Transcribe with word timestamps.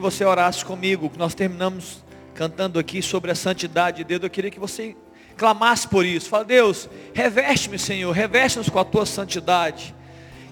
que 0.00 0.02
você 0.02 0.24
orasse 0.24 0.64
comigo, 0.64 1.10
que 1.10 1.18
nós 1.18 1.34
terminamos 1.34 2.02
cantando 2.34 2.78
aqui 2.78 3.02
sobre 3.02 3.30
a 3.30 3.34
santidade 3.34 3.98
de 3.98 4.04
Deus. 4.04 4.22
Eu 4.22 4.30
queria 4.30 4.50
que 4.50 4.58
você 4.58 4.96
clamasse 5.36 5.86
por 5.86 6.06
isso. 6.06 6.30
Fala, 6.30 6.42
Deus, 6.42 6.88
reveste-me, 7.12 7.78
Senhor, 7.78 8.10
reveste-nos 8.10 8.70
com 8.70 8.78
a 8.78 8.84
tua 8.84 9.04
santidade. 9.04 9.94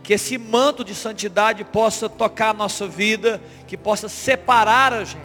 Que 0.02 0.12
esse 0.12 0.36
manto 0.36 0.84
de 0.84 0.94
santidade 0.94 1.64
possa 1.64 2.10
tocar 2.10 2.50
a 2.50 2.52
nossa 2.52 2.86
vida, 2.86 3.40
que 3.66 3.76
possa 3.76 4.06
separar 4.06 4.92
a 4.92 5.04
gente, 5.04 5.18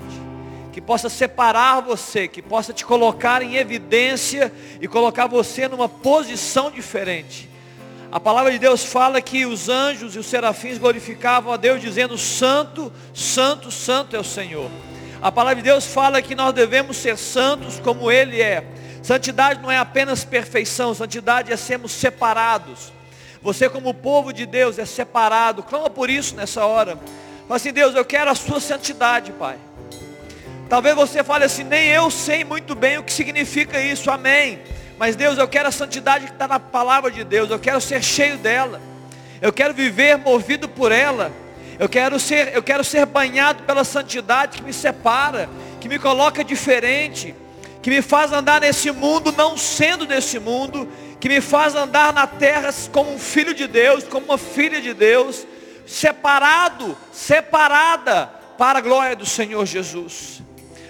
que 0.71 0.79
possa 0.79 1.09
separar 1.09 1.81
você, 1.81 2.25
que 2.25 2.41
possa 2.41 2.71
te 2.71 2.85
colocar 2.85 3.41
em 3.41 3.57
evidência 3.57 4.53
e 4.79 4.87
colocar 4.87 5.27
você 5.27 5.67
numa 5.67 5.89
posição 5.89 6.71
diferente. 6.71 7.49
A 8.13 8.19
palavra 8.19 8.51
de 8.51 8.59
Deus 8.59 8.83
fala 8.85 9.19
que 9.19 9.43
os 9.43 9.69
anjos 9.69 10.15
e 10.15 10.19
os 10.19 10.27
serafins 10.27 10.77
glorificavam 10.77 11.51
a 11.51 11.57
Deus, 11.57 11.81
dizendo: 11.81 12.15
Santo, 12.15 12.93
Santo, 13.11 13.71
Santo 13.71 14.15
é 14.15 14.19
o 14.19 14.23
Senhor. 14.23 14.69
A 15.19 15.31
palavra 15.31 15.55
de 15.55 15.63
Deus 15.63 15.87
fala 15.87 16.21
que 16.21 16.35
nós 16.35 16.53
devemos 16.53 16.95
ser 16.97 17.17
santos 17.17 17.79
como 17.79 18.11
Ele 18.11 18.39
é. 18.39 18.63
Santidade 19.01 19.63
não 19.63 19.71
é 19.71 19.79
apenas 19.79 20.23
perfeição, 20.23 20.93
santidade 20.93 21.51
é 21.51 21.57
sermos 21.57 21.91
separados. 21.91 22.93
Você 23.41 23.67
como 23.67 23.91
povo 23.95 24.31
de 24.31 24.45
Deus 24.45 24.77
é 24.77 24.85
separado. 24.85 25.63
Clama 25.63 25.89
por 25.89 26.07
isso 26.07 26.35
nessa 26.35 26.67
hora. 26.67 26.97
Fala 27.47 27.55
assim, 27.55 27.73
Deus, 27.73 27.95
eu 27.95 28.05
quero 28.05 28.29
a 28.29 28.35
sua 28.35 28.59
santidade, 28.59 29.31
Pai. 29.31 29.57
Talvez 30.69 30.95
você 30.95 31.23
fale 31.23 31.45
assim, 31.45 31.63
nem 31.63 31.87
eu 31.87 32.11
sei 32.11 32.43
muito 32.43 32.75
bem 32.75 32.99
o 32.99 33.03
que 33.03 33.11
significa 33.11 33.81
isso, 33.81 34.11
amém. 34.11 34.59
Mas 35.03 35.17
Deus, 35.17 35.37
eu 35.37 35.49
quero 35.49 35.67
a 35.67 35.71
santidade 35.71 36.27
que 36.27 36.31
está 36.31 36.47
na 36.47 36.61
palavra 36.61 37.11
de 37.11 37.25
Deus, 37.25 37.51
eu 37.51 37.59
quero 37.59 37.81
ser 37.81 38.01
cheio 38.01 38.37
dela. 38.37 38.81
Eu 39.41 39.51
quero 39.51 39.73
viver 39.73 40.17
movido 40.17 40.69
por 40.69 40.93
ela. 40.93 41.29
Eu 41.77 41.89
quero 41.89 42.17
ser, 42.21 42.55
eu 42.55 42.63
quero 42.63 42.85
ser 42.85 43.05
banhado 43.05 43.63
pela 43.63 43.83
santidade 43.83 44.59
que 44.59 44.63
me 44.63 44.71
separa, 44.71 45.49
que 45.81 45.89
me 45.89 45.99
coloca 45.99 46.41
diferente 46.41 47.35
que 47.81 47.89
me 47.89 48.01
faz 48.01 48.31
andar 48.31 48.61
nesse 48.61 48.91
mundo 48.91 49.33
não 49.35 49.57
sendo 49.57 50.05
desse 50.05 50.39
mundo, 50.39 50.87
que 51.19 51.27
me 51.27 51.41
faz 51.41 51.75
andar 51.75 52.13
na 52.13 52.25
terra 52.25 52.69
como 52.93 53.13
um 53.13 53.19
filho 53.19 53.53
de 53.53 53.67
Deus, 53.67 54.05
como 54.05 54.27
uma 54.27 54.37
filha 54.37 54.79
de 54.79 54.93
Deus, 54.93 55.45
separado, 55.85 56.97
separada 57.11 58.27
para 58.57 58.79
a 58.79 58.81
glória 58.81 59.17
do 59.17 59.25
Senhor 59.25 59.65
Jesus. 59.65 60.41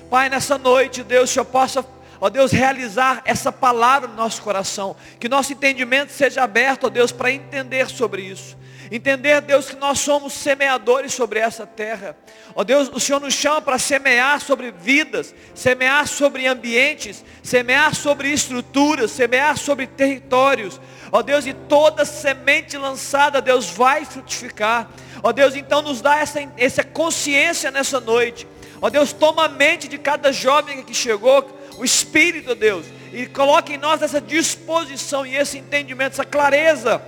Pai, 0.08 0.30
nessa 0.30 0.56
noite, 0.60 1.02
Deus, 1.02 1.34
que 1.34 1.40
eu 1.40 1.46
possa, 1.46 1.84
ó 2.24 2.30
Deus, 2.30 2.54
realizar 2.54 3.22
essa 3.26 3.52
palavra 3.52 4.08
no 4.08 4.16
nosso 4.16 4.42
coração, 4.42 4.96
que 5.20 5.28
nosso 5.28 5.52
entendimento 5.52 6.10
seja 6.14 6.42
aberto, 6.42 6.86
ó 6.86 6.90
Deus, 6.90 7.12
para 7.12 7.30
entender 7.30 7.90
sobre 7.90 8.22
isso. 8.22 8.58
Entender, 8.90 9.42
Deus, 9.42 9.70
que 9.70 9.76
nós 9.76 10.00
somos 10.00 10.32
semeadores 10.32 11.14
sobre 11.14 11.40
essa 11.40 11.68
terra. 11.68 12.16
Ó 12.56 12.64
Deus, 12.64 12.90
o 12.94 13.00
Senhor 13.00 13.20
nos 13.20 13.34
chama 13.34 13.62
para 13.62 13.78
semear 13.78 14.40
sobre 14.40 14.72
vidas, 14.72 15.36
semear 15.54 16.08
sobre 16.08 16.48
ambientes, 16.48 17.26
semear 17.42 17.94
sobre 17.94 18.32
estruturas, 18.32 19.12
semear 19.12 19.58
sobre 19.58 19.86
territórios. 19.86 20.80
Ó 21.12 21.22
Deus, 21.22 21.46
e 21.46 21.52
toda 21.54 22.06
semente 22.06 22.78
lançada, 22.78 23.42
Deus, 23.42 23.70
vai 23.70 24.06
frutificar. 24.06 24.90
Ó 25.22 25.34
Deus, 25.34 25.58
então 25.58 25.82
nos 25.82 26.00
dá 26.00 26.20
essa, 26.20 26.40
essa 26.56 26.86
consciência 26.86 27.70
nessa 27.70 28.00
noite. 28.00 28.48
Ó 28.82 28.90
Deus, 28.90 29.12
toma 29.12 29.46
a 29.46 29.50
mente 29.50 29.88
de 29.88 29.98
cada 29.98 30.32
jovem 30.32 30.84
que 30.84 30.94
chegou, 30.94 31.42
o 31.78 31.86
Espírito, 31.86 32.56
Deus, 32.56 32.86
e 33.12 33.26
coloque 33.26 33.74
em 33.74 33.78
nós 33.78 34.02
essa 34.02 34.20
disposição 34.20 35.26
e 35.26 35.36
esse 35.36 35.58
entendimento, 35.58 36.14
essa 36.14 36.26
clareza 36.26 37.02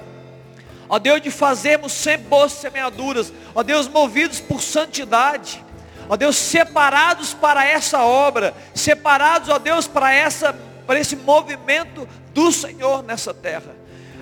Ó 0.87 0.99
Deus, 0.99 1.21
de 1.21 1.31
fazermos 1.31 1.91
sempre 1.91 2.27
boas 2.27 2.51
semeaduras. 2.51 3.33
Ó 3.53 3.63
Deus, 3.63 3.87
movidos 3.87 4.39
por 4.39 4.61
santidade. 4.61 5.63
Ó 6.07 6.15
Deus, 6.15 6.35
separados 6.35 7.33
para 7.33 7.65
essa 7.65 8.03
obra. 8.03 8.53
Separados, 8.73 9.49
ó 9.49 9.57
Deus, 9.57 9.87
para, 9.87 10.13
essa, 10.13 10.53
para 10.85 10.99
esse 10.99 11.15
movimento 11.15 12.07
do 12.33 12.51
Senhor 12.51 13.03
nessa 13.03 13.33
terra. 13.33 13.75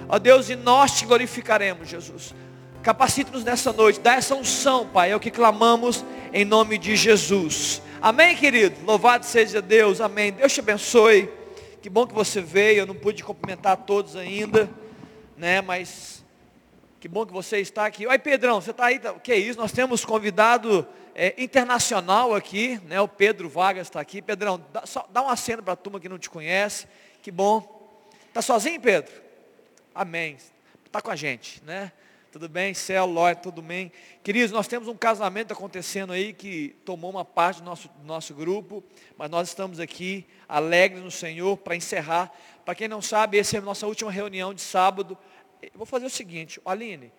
Ó 0.07 0.17
Deus, 0.17 0.49
e 0.49 0.55
nós 0.55 0.91
te 0.93 1.05
glorificaremos, 1.05 1.89
Jesus. 1.89 2.33
Capacite-nos 2.81 3.43
nessa 3.43 3.71
noite, 3.71 4.01
dá 4.01 4.15
essa 4.15 4.35
unção, 4.35 4.85
Pai, 4.85 5.11
é 5.11 5.15
o 5.15 5.19
que 5.19 5.31
clamamos 5.31 6.03
em 6.33 6.43
nome 6.43 6.77
de 6.77 6.97
Jesus. 6.97 7.81
Amém, 8.03 8.35
querido? 8.35 8.85
Louvado 8.85 9.25
seja 9.25 9.61
Deus, 9.61 10.01
amém. 10.01 10.33
Deus 10.33 10.51
te 10.51 10.59
abençoe. 10.59 11.31
Que 11.81 11.89
bom 11.89 12.05
que 12.05 12.13
você 12.13 12.41
veio, 12.41 12.79
eu 12.79 12.85
não 12.85 12.95
pude 12.95 13.23
cumprimentar 13.23 13.77
todos 13.77 14.17
ainda, 14.17 14.69
né? 15.37 15.61
Mas 15.61 16.21
que 16.99 17.07
bom 17.07 17.25
que 17.25 17.31
você 17.31 17.59
está 17.59 17.85
aqui. 17.85 18.05
Oi, 18.05 18.19
Pedrão, 18.19 18.59
você 18.59 18.71
está 18.71 18.87
aí? 18.87 18.99
O 19.15 19.21
que 19.21 19.31
é 19.31 19.37
isso? 19.37 19.57
Nós 19.57 19.71
temos 19.71 20.03
convidado 20.03 20.85
é, 21.15 21.33
internacional 21.41 22.35
aqui, 22.35 22.77
né? 22.87 22.99
O 22.99 23.07
Pedro 23.07 23.47
Vargas 23.47 23.87
está 23.87 24.01
aqui. 24.01 24.21
Pedrão, 24.21 24.61
dá, 24.73 24.85
só, 24.85 25.07
dá 25.09 25.21
uma 25.21 25.37
cena 25.37 25.63
para 25.63 25.71
a 25.71 25.77
turma 25.77 25.97
que 25.97 26.09
não 26.09 26.19
te 26.19 26.29
conhece. 26.29 26.87
Que 27.21 27.31
bom. 27.31 27.89
Está 28.27 28.41
sozinho, 28.41 28.81
Pedro? 28.81 29.13
Amém. 29.95 30.35
Está 30.85 31.01
com 31.01 31.09
a 31.09 31.15
gente, 31.15 31.63
né? 31.63 31.89
Tudo 32.33 32.49
bem? 32.49 32.73
Céu, 32.73 33.05
Lóia, 33.05 33.35
tudo 33.35 33.61
bem? 33.61 33.91
Queridos, 34.23 34.51
nós 34.51 34.67
temos 34.67 34.89
um 34.89 34.97
casamento 34.97 35.53
acontecendo 35.53 36.11
aí 36.11 36.33
que 36.33 36.75
tomou 36.83 37.11
uma 37.11 37.23
parte 37.23 37.61
do 37.61 37.65
nosso, 37.65 37.87
do 37.87 38.05
nosso 38.05 38.33
grupo, 38.33 38.83
mas 39.15 39.29
nós 39.29 39.47
estamos 39.47 39.79
aqui 39.79 40.25
alegres 40.49 41.03
no 41.03 41.11
Senhor 41.11 41.55
para 41.57 41.75
encerrar. 41.75 42.33
Para 42.65 42.73
quem 42.73 42.87
não 42.87 43.01
sabe, 43.01 43.37
essa 43.37 43.55
é 43.55 43.59
a 43.59 43.61
nossa 43.61 43.85
última 43.87 44.11
reunião 44.11 44.53
de 44.53 44.61
sábado 44.61 45.17
eu 45.71 45.77
vou 45.77 45.85
fazer 45.85 46.05
o 46.05 46.09
seguinte, 46.09 46.59
Aline, 46.65 47.11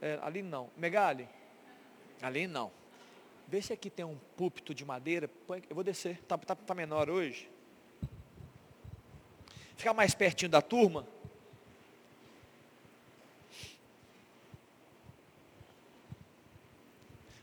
é, 0.00 0.18
Aline 0.22 0.48
não, 0.48 0.70
Megali, 0.76 1.28
Aline 2.22 2.46
não. 2.46 2.70
Vê 3.48 3.60
se 3.60 3.72
aqui 3.72 3.90
tem 3.90 4.04
um 4.04 4.16
púlpito 4.36 4.74
de 4.74 4.84
madeira, 4.84 5.28
eu 5.68 5.74
vou 5.74 5.84
descer, 5.84 6.18
está 6.22 6.38
tá, 6.38 6.54
tá 6.54 6.74
menor 6.74 7.10
hoje. 7.10 7.50
Ficar 9.76 9.92
mais 9.92 10.14
pertinho 10.14 10.50
da 10.50 10.62
turma. 10.62 11.06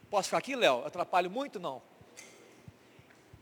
Posso 0.09 0.30
ficar 0.30 0.40
aqui, 0.40 0.56
Léo? 0.56 0.84
Atrapalho 0.86 1.30
muito? 1.30 1.59
Não. 1.59 1.81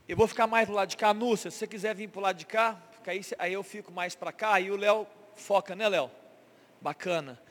Eu 0.08 0.18
vou 0.18 0.28
ficar 0.28 0.48
mais 0.48 0.68
do 0.68 0.74
lado 0.74 0.90
de 0.90 0.98
cá, 0.98 1.14
Núcia. 1.14 1.50
Se 1.50 1.60
você 1.60 1.68
quiser 1.68 1.96
vir 1.96 2.10
para 2.10 2.20
o 2.20 2.22
lado 2.22 2.38
de 2.38 2.46
cá, 2.46 2.78
aí, 3.06 3.22
aí 3.40 3.54
eu 3.54 3.64
fico 3.64 3.90
mais 3.90 4.16
para 4.16 4.34
cá, 4.34 4.54
aí 4.54 4.70
o 4.70 4.76
Léo 4.76 5.08
foca, 5.36 5.76
né, 5.76 5.88
Léo? 5.88 6.12
Bacana. 6.82 7.42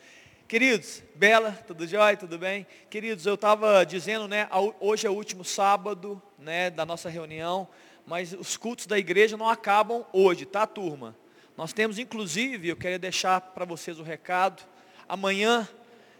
Queridos, 0.47 1.01
Bela, 1.15 1.51
tudo 1.65 1.87
jóia, 1.87 2.15
tudo 2.15 2.37
bem? 2.37 2.65
Queridos, 2.91 3.25
eu 3.25 3.33
estava 3.33 3.83
dizendo, 3.83 4.27
né, 4.27 4.47
hoje 4.79 5.07
é 5.07 5.09
o 5.09 5.13
último 5.13 5.43
sábado, 5.43 6.21
né, 6.37 6.69
da 6.69 6.85
nossa 6.85 7.09
reunião, 7.09 7.67
mas 8.05 8.33
os 8.33 8.55
cultos 8.55 8.85
da 8.85 8.99
igreja 8.99 9.35
não 9.35 9.49
acabam 9.49 10.05
hoje, 10.13 10.45
tá, 10.45 10.65
turma? 10.67 11.15
Nós 11.57 11.73
temos, 11.73 11.97
inclusive, 11.97 12.69
eu 12.69 12.77
queria 12.77 12.99
deixar 12.99 13.41
para 13.41 13.65
vocês 13.65 13.99
o 13.99 14.03
recado, 14.03 14.63
amanhã, 15.09 15.67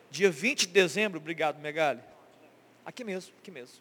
dia 0.09 0.31
20 0.31 0.61
de 0.61 0.73
dezembro, 0.73 1.19
obrigado, 1.19 1.59
Megali. 1.59 2.01
Aqui 2.87 3.03
mesmo, 3.03 3.33
aqui 3.41 3.51
mesmo. 3.51 3.75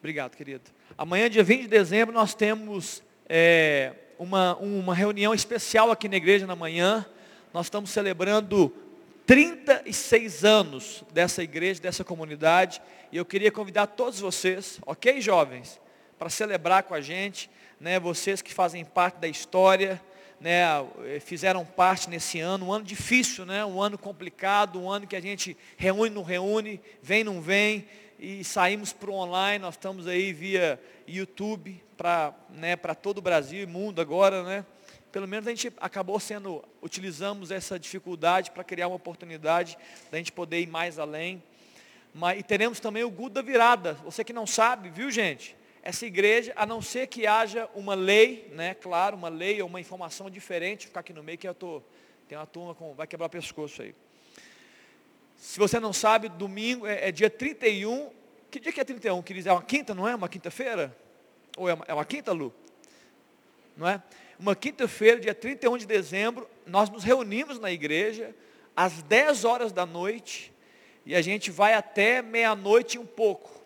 Obrigado, 0.00 0.36
querido. 0.36 0.64
Amanhã, 0.98 1.30
dia 1.30 1.44
20 1.44 1.60
de 1.62 1.68
dezembro, 1.68 2.12
nós 2.12 2.34
temos 2.34 3.04
é, 3.28 3.92
uma, 4.18 4.56
uma 4.56 4.92
reunião 4.92 5.32
especial 5.32 5.92
aqui 5.92 6.08
na 6.08 6.16
igreja 6.16 6.44
na 6.44 6.56
manhã. 6.56 7.06
Nós 7.52 7.66
estamos 7.66 7.90
celebrando 7.90 8.74
36 9.26 10.44
anos 10.44 11.04
dessa 11.12 11.40
igreja, 11.40 11.80
dessa 11.80 12.02
comunidade. 12.02 12.82
E 13.12 13.16
eu 13.16 13.24
queria 13.24 13.52
convidar 13.52 13.86
todos 13.86 14.18
vocês, 14.18 14.80
ok, 14.84 15.20
jovens, 15.20 15.80
para 16.18 16.30
celebrar 16.30 16.82
com 16.82 16.94
a 16.94 17.00
gente, 17.00 17.48
né, 17.78 18.00
vocês 18.00 18.42
que 18.42 18.52
fazem 18.52 18.84
parte 18.84 19.20
da 19.20 19.28
história, 19.28 20.02
né, 20.44 20.62
fizeram 21.20 21.64
parte 21.64 22.10
nesse 22.10 22.38
ano, 22.38 22.66
um 22.66 22.72
ano 22.74 22.84
difícil, 22.84 23.46
né, 23.46 23.64
um 23.64 23.80
ano 23.80 23.96
complicado, 23.96 24.78
um 24.78 24.90
ano 24.90 25.06
que 25.06 25.16
a 25.16 25.20
gente 25.20 25.56
reúne, 25.74 26.14
não 26.14 26.22
reúne, 26.22 26.82
vem, 27.02 27.24
não 27.24 27.40
vem, 27.40 27.86
e 28.18 28.44
saímos 28.44 28.92
para 28.92 29.10
o 29.10 29.14
online, 29.14 29.60
nós 29.60 29.72
estamos 29.72 30.06
aí 30.06 30.34
via 30.34 30.78
YouTube 31.08 31.82
para 31.96 32.34
né, 32.50 32.76
todo 32.76 33.18
o 33.18 33.22
Brasil 33.22 33.62
e 33.62 33.66
mundo 33.66 34.02
agora, 34.02 34.42
né? 34.42 34.66
Pelo 35.10 35.26
menos 35.26 35.46
a 35.46 35.50
gente 35.50 35.72
acabou 35.78 36.20
sendo, 36.20 36.62
utilizamos 36.82 37.50
essa 37.50 37.78
dificuldade 37.78 38.50
para 38.50 38.62
criar 38.62 38.88
uma 38.88 38.96
oportunidade 38.96 39.78
da 40.10 40.18
gente 40.18 40.30
poder 40.30 40.60
ir 40.60 40.66
mais 40.66 40.98
além. 40.98 41.42
Mas, 42.12 42.40
e 42.40 42.42
teremos 42.42 42.80
também 42.80 43.02
o 43.02 43.10
Guda 43.10 43.40
da 43.40 43.42
Virada. 43.42 43.94
Você 44.04 44.22
que 44.22 44.32
não 44.32 44.46
sabe, 44.46 44.90
viu 44.90 45.10
gente? 45.10 45.56
Essa 45.86 46.06
igreja, 46.06 46.50
a 46.56 46.64
não 46.64 46.80
ser 46.80 47.08
que 47.08 47.26
haja 47.26 47.68
uma 47.74 47.94
lei, 47.94 48.50
né? 48.54 48.72
Claro, 48.72 49.18
uma 49.18 49.28
lei 49.28 49.60
ou 49.60 49.68
uma 49.68 49.78
informação 49.78 50.30
diferente, 50.30 50.86
ficar 50.86 51.00
aqui 51.00 51.12
no 51.12 51.22
meio 51.22 51.36
que 51.36 51.46
eu 51.46 51.54
tô, 51.54 51.82
tem 52.26 52.38
uma 52.38 52.46
turma 52.46 52.74
com, 52.74 52.94
vai 52.94 53.06
quebrar 53.06 53.26
o 53.26 53.28
pescoço 53.28 53.82
aí. 53.82 53.94
Se 55.36 55.58
você 55.58 55.78
não 55.78 55.92
sabe, 55.92 56.30
domingo 56.30 56.86
é, 56.86 57.10
é 57.10 57.12
dia 57.12 57.28
31. 57.28 58.10
Que 58.50 58.58
dia 58.58 58.72
que 58.72 58.80
é 58.80 58.84
31? 58.84 59.22
Que 59.22 59.46
é 59.46 59.52
uma 59.52 59.62
quinta, 59.62 59.94
não 59.94 60.08
é? 60.08 60.14
Uma 60.14 60.26
quinta-feira? 60.26 60.96
Ou 61.54 61.68
é 61.68 61.74
uma, 61.74 61.84
é 61.86 61.92
uma 61.92 62.04
quinta, 62.06 62.32
Lu? 62.32 62.50
Não 63.76 63.86
é? 63.86 64.02
Uma 64.38 64.56
quinta-feira, 64.56 65.20
dia 65.20 65.34
31 65.34 65.76
de 65.76 65.84
dezembro, 65.84 66.48
nós 66.66 66.88
nos 66.88 67.04
reunimos 67.04 67.58
na 67.60 67.70
igreja, 67.70 68.34
às 68.74 69.02
10 69.02 69.44
horas 69.44 69.70
da 69.70 69.84
noite, 69.84 70.50
E 71.04 71.14
a 71.14 71.20
gente 71.20 71.50
vai 71.50 71.74
até 71.74 72.22
meia-noite 72.22 72.96
e 72.96 72.98
um 72.98 73.04
pouco. 73.04 73.63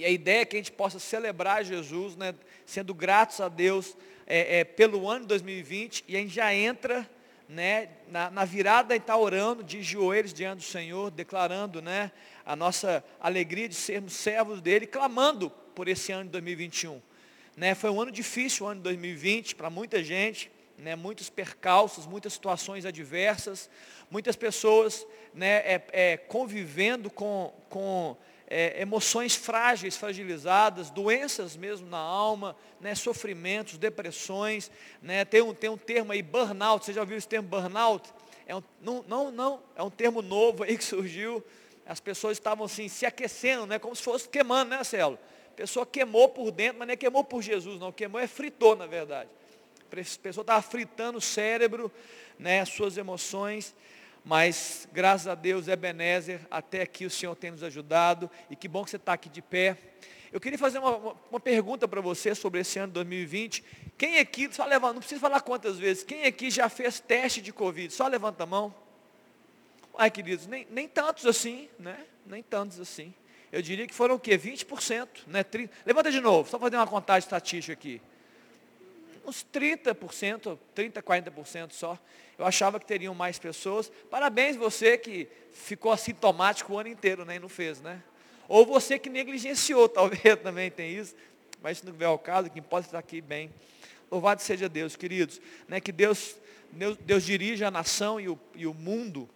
E 0.00 0.04
a 0.06 0.08
ideia 0.08 0.40
é 0.40 0.44
que 0.46 0.56
a 0.56 0.58
gente 0.58 0.72
possa 0.72 0.98
celebrar 0.98 1.62
Jesus, 1.62 2.16
né, 2.16 2.34
sendo 2.64 2.94
gratos 2.94 3.38
a 3.38 3.50
Deus 3.50 3.94
é, 4.26 4.60
é, 4.60 4.64
pelo 4.64 5.06
ano 5.06 5.20
de 5.20 5.26
2020. 5.26 6.04
E 6.08 6.16
a 6.16 6.20
gente 6.20 6.32
já 6.32 6.54
entra 6.54 7.06
né, 7.46 7.90
na, 8.08 8.30
na 8.30 8.46
virada 8.46 8.94
e 8.94 8.96
está 8.96 9.14
orando 9.14 9.62
de 9.62 9.82
joelhos 9.82 10.32
diante 10.32 10.60
do 10.60 10.64
Senhor, 10.64 11.10
declarando 11.10 11.82
né, 11.82 12.10
a 12.46 12.56
nossa 12.56 13.04
alegria 13.20 13.68
de 13.68 13.74
sermos 13.74 14.14
servos 14.14 14.62
dele, 14.62 14.86
clamando 14.86 15.50
por 15.74 15.86
esse 15.86 16.10
ano 16.12 16.24
de 16.24 16.30
2021. 16.30 16.98
Né, 17.54 17.74
foi 17.74 17.90
um 17.90 18.00
ano 18.00 18.10
difícil, 18.10 18.64
o 18.64 18.68
ano 18.70 18.80
de 18.80 18.84
2020, 18.84 19.54
para 19.54 19.68
muita 19.68 20.02
gente, 20.02 20.50
né, 20.78 20.96
muitos 20.96 21.28
percalços, 21.28 22.06
muitas 22.06 22.32
situações 22.32 22.86
adversas, 22.86 23.68
muitas 24.10 24.34
pessoas 24.34 25.06
né, 25.34 25.56
é, 25.56 25.82
é, 25.92 26.16
convivendo 26.16 27.10
com, 27.10 27.52
com 27.68 28.16
é, 28.50 28.82
emoções 28.82 29.36
frágeis, 29.36 29.96
fragilizadas, 29.96 30.90
doenças 30.90 31.56
mesmo 31.56 31.88
na 31.88 31.98
alma, 31.98 32.56
né, 32.80 32.96
sofrimentos, 32.96 33.78
depressões. 33.78 34.68
Né, 35.00 35.24
tem, 35.24 35.40
um, 35.40 35.54
tem 35.54 35.70
um 35.70 35.76
termo 35.76 36.10
aí, 36.10 36.20
burnout, 36.20 36.84
você 36.84 36.92
já 36.92 37.00
ouviu 37.00 37.16
esse 37.16 37.28
termo 37.28 37.48
burnout? 37.48 38.12
É 38.46 38.56
um, 38.56 38.62
não, 38.82 39.04
não, 39.06 39.30
não, 39.30 39.62
é 39.76 39.82
um 39.84 39.88
termo 39.88 40.20
novo 40.20 40.64
aí 40.64 40.76
que 40.76 40.82
surgiu. 40.82 41.42
As 41.86 42.00
pessoas 42.00 42.32
estavam 42.36 42.66
assim, 42.66 42.88
se 42.88 43.06
aquecendo, 43.06 43.66
né, 43.66 43.78
como 43.78 43.94
se 43.94 44.02
fosse 44.02 44.28
queimando, 44.28 44.70
né, 44.70 44.82
Celo? 44.82 45.16
A 45.52 45.54
pessoa 45.54 45.86
queimou 45.86 46.28
por 46.28 46.50
dentro, 46.50 46.80
mas 46.80 46.88
não 46.88 46.94
é 46.94 46.96
queimou 46.96 47.22
por 47.22 47.42
Jesus, 47.42 47.78
não. 47.78 47.92
Queimou 47.92 48.20
é 48.20 48.26
fritou, 48.26 48.74
na 48.74 48.86
verdade. 48.86 49.28
A 49.86 49.96
pessoa 50.22 50.42
estava 50.42 50.62
fritando 50.62 51.18
o 51.18 51.20
cérebro, 51.20 51.90
né, 52.38 52.60
as 52.60 52.70
suas 52.70 52.96
emoções 52.96 53.74
mas 54.24 54.88
graças 54.92 55.26
a 55.26 55.34
Deus, 55.34 55.68
Ebenezer, 55.68 56.40
até 56.50 56.82
aqui 56.82 57.06
o 57.06 57.10
Senhor 57.10 57.34
tem 57.34 57.50
nos 57.50 57.62
ajudado, 57.62 58.30
e 58.48 58.56
que 58.56 58.68
bom 58.68 58.84
que 58.84 58.90
você 58.90 58.96
está 58.96 59.12
aqui 59.12 59.28
de 59.28 59.42
pé. 59.42 59.76
Eu 60.32 60.40
queria 60.40 60.58
fazer 60.58 60.78
uma, 60.78 61.16
uma 61.30 61.40
pergunta 61.40 61.88
para 61.88 62.00
você 62.00 62.34
sobre 62.34 62.60
esse 62.60 62.78
ano 62.78 62.88
de 62.88 62.94
2020. 62.94 63.64
Quem 63.98 64.18
aqui, 64.18 64.48
só 64.52 64.64
levanta, 64.64 64.94
não 64.94 65.00
precisa 65.00 65.20
falar 65.20 65.40
quantas 65.40 65.78
vezes, 65.78 66.04
quem 66.04 66.24
aqui 66.24 66.50
já 66.50 66.68
fez 66.68 67.00
teste 67.00 67.40
de 67.40 67.52
Covid? 67.52 67.92
Só 67.92 68.06
levanta 68.06 68.44
a 68.44 68.46
mão. 68.46 68.74
Ai, 69.98 70.10
queridos, 70.10 70.46
nem, 70.46 70.66
nem 70.70 70.86
tantos 70.86 71.26
assim, 71.26 71.68
né? 71.78 72.06
Nem 72.24 72.42
tantos 72.42 72.78
assim. 72.78 73.12
Eu 73.50 73.60
diria 73.60 73.86
que 73.86 73.94
foram 73.94 74.14
o 74.14 74.20
quê? 74.20 74.38
20%, 74.38 75.08
né? 75.26 75.42
30, 75.42 75.72
levanta 75.84 76.10
de 76.12 76.20
novo, 76.20 76.48
só 76.48 76.58
fazer 76.58 76.76
uma 76.76 76.86
contagem 76.86 77.26
estatística 77.26 77.72
aqui. 77.72 78.00
Uns 79.26 79.44
30%, 79.52 80.58
30%, 80.74 81.02
40% 81.02 81.72
só. 81.72 81.98
Eu 82.40 82.46
achava 82.46 82.80
que 82.80 82.86
teriam 82.86 83.14
mais 83.14 83.38
pessoas. 83.38 83.92
Parabéns 84.10 84.56
você 84.56 84.96
que 84.96 85.28
ficou 85.52 85.92
assintomático 85.92 86.72
o 86.72 86.78
ano 86.78 86.88
inteiro, 86.88 87.22
né? 87.22 87.36
E 87.36 87.38
não 87.38 87.50
fez, 87.50 87.82
né? 87.82 88.02
Ou 88.48 88.64
você 88.64 88.98
que 88.98 89.10
negligenciou, 89.10 89.86
talvez 89.92 90.40
também 90.42 90.70
tem 90.70 90.96
isso. 90.96 91.14
Mas 91.62 91.78
se 91.78 91.84
não 91.84 91.92
tiver 91.92 92.08
o 92.08 92.16
caso, 92.16 92.48
quem 92.48 92.62
pode 92.62 92.86
estar 92.86 92.98
aqui 92.98 93.20
bem. 93.20 93.50
Louvado 94.10 94.40
seja 94.40 94.70
Deus, 94.70 94.96
queridos. 94.96 95.38
Né, 95.68 95.80
que 95.80 95.92
Deus, 95.92 96.34
Deus, 96.72 96.96
Deus 97.02 97.26
dirija 97.26 97.68
a 97.68 97.70
nação 97.70 98.18
e 98.18 98.26
o, 98.26 98.40
e 98.54 98.66
o 98.66 98.72
mundo 98.72 99.28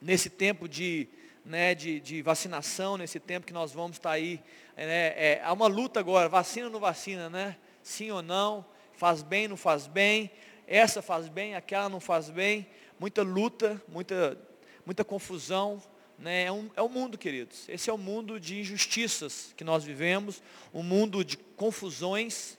nesse 0.00 0.30
tempo 0.30 0.68
de, 0.68 1.08
né, 1.44 1.74
de, 1.74 1.98
de, 1.98 2.22
vacinação, 2.22 2.96
nesse 2.96 3.18
tempo 3.18 3.48
que 3.48 3.52
nós 3.52 3.72
vamos 3.72 3.96
estar 3.96 4.12
aí. 4.12 4.40
Né, 4.76 5.08
é, 5.16 5.40
há 5.42 5.52
uma 5.52 5.66
luta 5.66 5.98
agora, 5.98 6.28
vacina 6.28 6.66
ou 6.66 6.72
não 6.72 6.78
vacina, 6.78 7.28
né? 7.28 7.56
Sim 7.82 8.12
ou 8.12 8.22
não, 8.22 8.64
faz 8.92 9.24
bem, 9.24 9.48
não 9.48 9.56
faz 9.56 9.88
bem 9.88 10.30
essa 10.68 11.00
faz 11.00 11.28
bem, 11.28 11.54
aquela 11.54 11.88
não 11.88 11.98
faz 11.98 12.28
bem, 12.28 12.68
muita 13.00 13.22
luta, 13.22 13.82
muita, 13.88 14.38
muita 14.84 15.02
confusão. 15.02 15.82
Né? 16.18 16.44
É, 16.44 16.52
um, 16.52 16.70
é 16.76 16.82
o 16.82 16.88
mundo, 16.90 17.16
queridos. 17.16 17.66
Esse 17.68 17.88
é 17.88 17.92
o 17.92 17.96
mundo 17.96 18.38
de 18.38 18.60
injustiças 18.60 19.54
que 19.56 19.64
nós 19.64 19.82
vivemos, 19.82 20.42
um 20.74 20.82
mundo 20.82 21.24
de 21.24 21.38
confusões. 21.38 22.58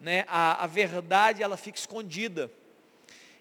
Né? 0.00 0.24
A, 0.26 0.64
a 0.64 0.66
verdade 0.66 1.42
ela 1.42 1.58
fica 1.58 1.78
escondida. 1.78 2.50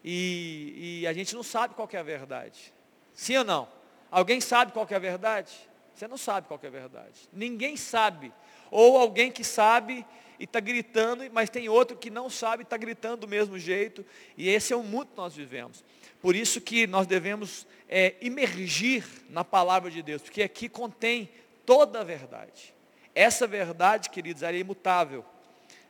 E, 0.04 1.00
e 1.02 1.08
a 1.08 1.14
gente 1.14 1.34
não 1.34 1.44
sabe 1.44 1.74
qual 1.74 1.88
é 1.94 1.98
a 1.98 2.04
verdade. 2.04 2.74
Sim 3.14 3.38
ou 3.38 3.44
não? 3.46 3.68
Alguém 4.12 4.42
sabe 4.42 4.74
qual 4.74 4.88
é 4.90 4.96
a 4.96 5.00
verdade? 5.00 5.54
Você 5.94 6.08
não 6.08 6.18
sabe 6.18 6.48
qual 6.48 6.60
é 6.62 6.68
a 6.68 6.72
verdade. 6.72 7.30
Ninguém 7.32 7.78
sabe. 7.78 8.34
Ou 8.72 8.98
alguém 8.98 9.32
que 9.32 9.44
sabe 9.44 10.06
e 10.40 10.46
está 10.46 10.62
gritando, 10.62 11.24
mas 11.34 11.50
tem 11.50 11.68
outro 11.68 11.98
que 11.98 12.10
não 12.10 12.30
sabe 12.30 12.62
e 12.62 12.64
está 12.64 12.78
gritando 12.78 13.22
do 13.22 13.28
mesmo 13.28 13.60
jeito. 13.60 14.06
E 14.38 14.48
esse 14.48 14.72
é 14.72 14.76
o 14.76 14.82
mundo 14.82 15.08
que 15.08 15.18
nós 15.18 15.36
vivemos. 15.36 15.84
Por 16.22 16.36
isso 16.36 16.62
que 16.62 16.88
nós 16.88 17.06
devemos 17.06 17.68
é, 17.90 18.16
imergir 18.22 19.06
na 19.30 19.44
palavra 19.44 19.92
de 19.92 20.02
Deus, 20.02 20.22
porque 20.22 20.42
aqui 20.42 20.70
contém 20.70 21.30
toda 21.66 22.00
a 22.00 22.04
verdade. 22.04 22.74
Essa 23.14 23.46
verdade, 23.46 24.10
queridos, 24.10 24.42
ela 24.42 24.56
é 24.56 24.60
imutável. 24.60 25.26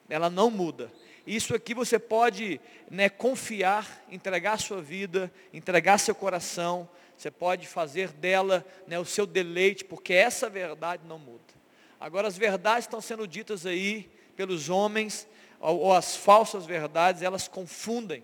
Ela 0.09 0.29
não 0.29 0.49
muda. 0.49 0.91
Isso 1.27 1.53
aqui 1.53 1.75
você 1.75 1.99
pode 1.99 2.59
né, 2.89 3.07
confiar, 3.07 4.03
entregar 4.09 4.57
sua 4.57 4.81
vida, 4.81 5.31
entregar 5.53 5.99
seu 5.99 6.15
coração. 6.15 6.89
Você 7.15 7.29
pode 7.29 7.67
fazer 7.67 8.09
dela 8.09 8.65
né, 8.87 8.97
o 8.97 9.05
seu 9.05 9.27
deleite, 9.27 9.85
porque 9.85 10.13
essa 10.13 10.49
verdade 10.49 11.03
não 11.07 11.19
muda. 11.19 11.53
Agora 11.99 12.27
as 12.27 12.37
verdades 12.37 12.85
estão 12.85 12.99
sendo 12.99 13.27
ditas 13.27 13.65
aí 13.65 14.09
pelos 14.39 14.69
homens, 14.69 15.27
ou, 15.59 15.79
ou 15.79 15.93
as 15.93 16.15
falsas 16.15 16.65
verdades, 16.65 17.21
elas 17.21 17.45
confundem, 17.45 18.23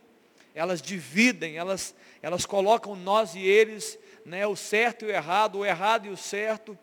elas 0.54 0.82
dividem, 0.82 1.58
elas, 1.58 1.94
elas 2.22 2.46
colocam 2.46 2.96
nós 2.96 3.36
e 3.36 3.42
eles, 3.42 4.00
né, 4.26 4.48
o 4.48 4.56
certo 4.56 5.04
e 5.04 5.10
o 5.10 5.12
errado, 5.12 5.58
o 5.58 5.66
errado 5.66 6.06
e 6.06 6.10
o 6.10 6.16
certo, 6.16 6.80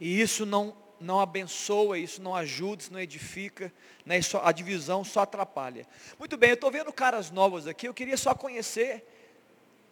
e 0.00 0.20
isso 0.20 0.44
não, 0.44 0.76
não 1.00 1.20
abençoa, 1.20 2.00
isso 2.00 2.20
não 2.20 2.34
ajuda, 2.34 2.82
isso 2.82 2.92
não 2.92 2.98
edifica, 2.98 3.72
né, 4.04 4.18
isso, 4.18 4.36
a 4.38 4.50
divisão 4.50 5.04
só 5.04 5.20
atrapalha. 5.20 5.86
Muito 6.18 6.36
bem, 6.36 6.50
eu 6.50 6.54
estou 6.54 6.72
vendo 6.72 6.92
caras 6.92 7.30
novas 7.30 7.68
aqui, 7.68 7.86
eu 7.86 7.94
queria 7.94 8.16
só 8.16 8.34
conhecer. 8.34 9.06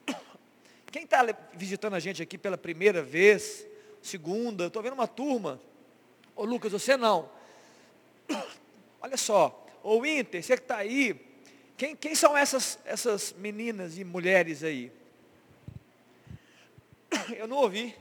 Quem 0.91 1.05
está 1.05 1.25
visitando 1.53 1.95
a 1.95 2.01
gente 2.01 2.21
aqui 2.21 2.37
pela 2.37 2.59
primeira 2.59 3.01
vez, 3.01 3.65
segunda, 4.03 4.67
estou 4.67 4.83
vendo 4.83 4.95
uma 4.95 5.07
turma. 5.07 5.61
Ô 6.35 6.45
Lucas, 6.45 6.73
você 6.73 6.97
não. 6.97 7.31
Olha 9.01 9.17
só, 9.17 9.67
o 9.83 10.05
Inter, 10.05 10.43
você 10.43 10.57
que 10.57 10.63
está 10.63 10.77
aí, 10.77 11.21
quem, 11.77 11.97
quem 11.97 12.15
são 12.15 12.37
essas, 12.37 12.79
essas 12.85 13.33
meninas 13.33 13.99
e 13.99 14.05
mulheres 14.05 14.63
aí? 14.63 14.93
Eu 17.37 17.49
não 17.49 17.57
ouvi. 17.57 17.97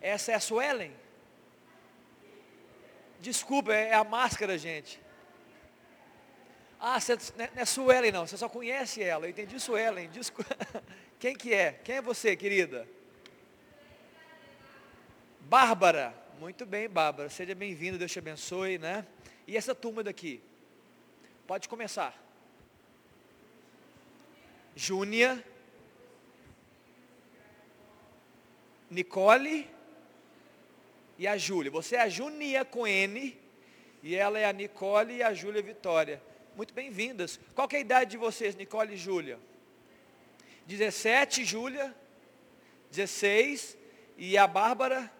Essa 0.00 0.32
é 0.32 0.34
a 0.36 0.40
Suelen? 0.40 0.92
Desculpa, 3.20 3.74
é 3.74 3.92
a 3.92 4.04
máscara, 4.04 4.56
gente. 4.56 5.00
Ah, 6.78 7.00
você, 7.00 7.16
não 7.36 7.44
é, 7.44 7.50
é 7.56 7.64
Suelen 7.64 8.12
não, 8.12 8.26
você 8.26 8.36
só 8.36 8.48
conhece 8.48 9.02
ela. 9.02 9.26
Eu 9.26 9.30
entendi 9.30 9.58
Suelen. 9.58 10.08
Desculpa. 10.10 10.56
Quem 11.18 11.34
que 11.34 11.52
é? 11.52 11.72
Quem 11.82 11.96
é 11.96 12.02
você, 12.02 12.36
querida? 12.36 12.86
Bárbara, 15.48 16.12
muito 16.40 16.66
bem, 16.66 16.88
Bárbara, 16.88 17.30
seja 17.30 17.54
bem-vinda, 17.54 17.96
Deus 17.96 18.10
te 18.10 18.18
abençoe, 18.18 18.78
né? 18.78 19.06
E 19.46 19.56
essa 19.56 19.76
turma 19.76 20.02
daqui? 20.02 20.42
Pode 21.46 21.68
começar. 21.68 22.20
Júnia, 24.74 25.42
Nicole 28.90 29.70
e 31.16 31.28
a 31.28 31.36
Júlia. 31.36 31.70
Você 31.70 31.94
é 31.94 32.00
a 32.00 32.08
Junia 32.08 32.64
com 32.64 32.84
N 32.84 33.38
e 34.02 34.16
ela 34.16 34.40
é 34.40 34.46
a 34.46 34.52
Nicole 34.52 35.14
e 35.14 35.22
a 35.22 35.32
Júlia 35.32 35.62
Vitória. 35.62 36.20
Muito 36.56 36.74
bem-vindas. 36.74 37.38
Qual 37.54 37.68
é 37.70 37.76
a 37.76 37.80
idade 37.80 38.10
de 38.10 38.16
vocês, 38.16 38.56
Nicole 38.56 38.94
e 38.94 38.96
Júlia? 38.96 39.38
17, 40.66 41.44
Júlia. 41.44 41.94
16 42.90 43.78
e 44.18 44.36
a 44.36 44.48
Bárbara 44.48 45.14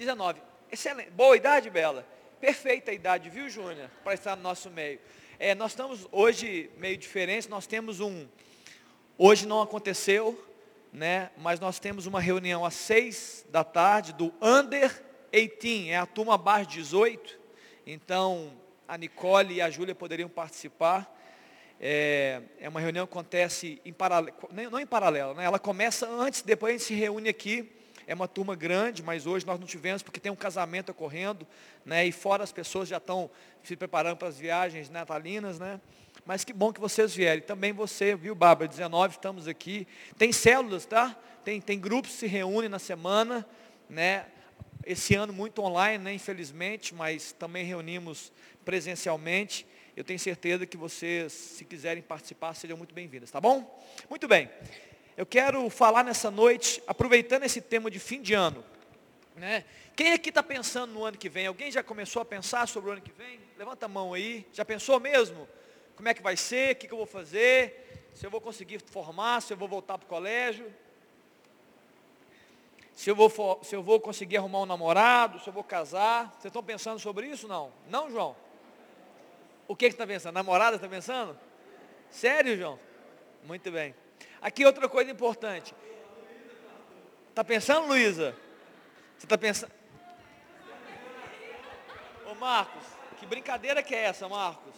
19. 0.00 0.40
Excelente. 0.72 1.10
Boa 1.10 1.36
idade, 1.36 1.68
Bela? 1.68 2.06
Perfeita 2.40 2.90
idade, 2.90 3.28
viu, 3.28 3.50
Júnior? 3.50 3.90
Para 4.02 4.14
estar 4.14 4.34
no 4.34 4.42
nosso 4.42 4.70
meio. 4.70 4.98
É, 5.38 5.54
nós 5.54 5.72
estamos 5.72 6.08
hoje 6.10 6.70
meio 6.78 6.96
diferentes, 6.96 7.46
nós 7.46 7.66
temos 7.66 8.00
um. 8.00 8.26
Hoje 9.18 9.46
não 9.46 9.60
aconteceu, 9.60 10.42
né? 10.90 11.28
Mas 11.36 11.60
nós 11.60 11.78
temos 11.78 12.06
uma 12.06 12.18
reunião 12.18 12.64
às 12.64 12.72
seis 12.72 13.44
da 13.50 13.62
tarde 13.62 14.14
do 14.14 14.32
Under 14.40 14.90
18, 15.30 15.90
é 15.90 15.96
a 15.98 16.06
turma 16.06 16.34
abaixo 16.36 16.70
18. 16.70 17.38
Então, 17.86 18.54
a 18.88 18.96
Nicole 18.96 19.56
e 19.56 19.60
a 19.60 19.68
Júlia 19.68 19.94
poderiam 19.94 20.30
participar. 20.30 21.14
É, 21.78 22.40
é, 22.58 22.70
uma 22.70 22.80
reunião 22.80 23.06
que 23.06 23.12
acontece 23.12 23.82
em 23.84 23.92
paralelo, 23.92 24.34
não 24.70 24.80
em 24.80 24.86
paralelo, 24.86 25.34
né? 25.34 25.44
Ela 25.44 25.58
começa 25.58 26.08
antes, 26.08 26.40
depois 26.40 26.70
a 26.70 26.78
gente 26.78 26.86
se 26.86 26.94
reúne 26.94 27.28
aqui 27.28 27.79
é 28.10 28.14
uma 28.14 28.26
turma 28.26 28.56
grande, 28.56 29.04
mas 29.04 29.24
hoje 29.24 29.46
nós 29.46 29.60
não 29.60 29.68
tivemos 29.68 30.02
porque 30.02 30.18
tem 30.18 30.32
um 30.32 30.36
casamento 30.36 30.90
ocorrendo, 30.90 31.46
né? 31.86 32.04
E 32.04 32.10
fora 32.10 32.42
as 32.42 32.50
pessoas 32.50 32.88
já 32.88 32.96
estão 32.96 33.30
se 33.62 33.76
preparando 33.76 34.16
para 34.16 34.26
as 34.26 34.36
viagens 34.36 34.90
natalinas, 34.90 35.60
né? 35.60 35.80
Mas 36.26 36.42
que 36.42 36.52
bom 36.52 36.72
que 36.72 36.80
vocês 36.80 37.14
vierem. 37.14 37.40
Também 37.40 37.72
você, 37.72 38.16
viu, 38.16 38.34
Bárbara? 38.34 38.66
19, 38.66 39.14
estamos 39.14 39.46
aqui. 39.46 39.86
Tem 40.18 40.32
células, 40.32 40.84
tá? 40.84 41.16
Tem, 41.44 41.60
tem 41.60 41.78
grupos 41.78 42.10
que 42.10 42.16
se 42.16 42.26
reúnem 42.26 42.68
na 42.68 42.80
semana, 42.80 43.46
né? 43.88 44.26
Esse 44.84 45.14
ano 45.14 45.32
muito 45.32 45.62
online, 45.62 46.02
né? 46.02 46.12
Infelizmente, 46.12 46.92
mas 46.92 47.30
também 47.30 47.64
reunimos 47.64 48.32
presencialmente. 48.64 49.64
Eu 49.96 50.02
tenho 50.02 50.18
certeza 50.18 50.66
que 50.66 50.76
vocês, 50.76 51.32
se 51.32 51.64
quiserem 51.64 52.02
participar, 52.02 52.54
sejam 52.54 52.76
muito 52.76 52.92
bem-vindas, 52.92 53.30
tá 53.30 53.40
bom? 53.40 53.80
Muito 54.10 54.26
bem. 54.26 54.50
Eu 55.20 55.26
quero 55.26 55.68
falar 55.68 56.02
nessa 56.02 56.30
noite, 56.30 56.82
aproveitando 56.86 57.44
esse 57.44 57.60
tema 57.60 57.90
de 57.90 57.98
fim 57.98 58.22
de 58.22 58.32
ano. 58.32 58.64
Né? 59.36 59.66
Quem 59.94 60.14
aqui 60.14 60.30
está 60.30 60.42
pensando 60.42 60.94
no 60.94 61.04
ano 61.04 61.18
que 61.18 61.28
vem? 61.28 61.46
Alguém 61.46 61.70
já 61.70 61.82
começou 61.82 62.22
a 62.22 62.24
pensar 62.24 62.66
sobre 62.66 62.88
o 62.88 62.92
ano 62.94 63.02
que 63.02 63.12
vem? 63.12 63.38
Levanta 63.58 63.84
a 63.84 63.88
mão 63.90 64.14
aí. 64.14 64.46
Já 64.50 64.64
pensou 64.64 64.98
mesmo? 64.98 65.46
Como 65.94 66.08
é 66.08 66.14
que 66.14 66.22
vai 66.22 66.38
ser? 66.38 66.72
O 66.72 66.76
que, 66.76 66.86
que 66.86 66.94
eu 66.94 66.96
vou 66.96 67.06
fazer? 67.06 68.08
Se 68.14 68.24
eu 68.24 68.30
vou 68.30 68.40
conseguir 68.40 68.80
formar? 68.80 69.42
Se 69.42 69.52
eu 69.52 69.58
vou 69.58 69.68
voltar 69.68 69.98
para 69.98 70.06
o 70.06 70.08
colégio? 70.08 70.72
Se 72.94 73.10
eu, 73.10 73.14
vou, 73.14 73.60
se 73.62 73.76
eu 73.76 73.82
vou 73.82 74.00
conseguir 74.00 74.38
arrumar 74.38 74.60
um 74.60 74.66
namorado? 74.66 75.38
Se 75.38 75.50
eu 75.50 75.52
vou 75.52 75.62
casar? 75.62 76.30
Vocês 76.30 76.46
estão 76.46 76.64
pensando 76.64 76.98
sobre 76.98 77.26
isso? 77.26 77.46
Não? 77.46 77.70
Não, 77.90 78.10
João? 78.10 78.34
O 79.68 79.76
que, 79.76 79.84
que 79.88 79.94
está 79.94 80.06
pensando? 80.06 80.32
Namorada 80.32 80.76
está 80.76 80.88
pensando? 80.88 81.38
Sério, 82.08 82.56
João? 82.56 82.78
Muito 83.44 83.70
bem. 83.70 83.94
Aqui 84.40 84.64
outra 84.64 84.88
coisa 84.88 85.10
importante. 85.10 85.74
Está 87.28 87.44
pensando, 87.44 87.88
Luísa? 87.88 88.34
Você 89.18 89.26
está 89.26 89.36
pensando? 89.36 89.72
Ô 92.30 92.34
Marcos, 92.34 92.84
que 93.18 93.26
brincadeira 93.26 93.82
que 93.82 93.94
é 93.94 94.04
essa, 94.04 94.28
Marcos? 94.28 94.74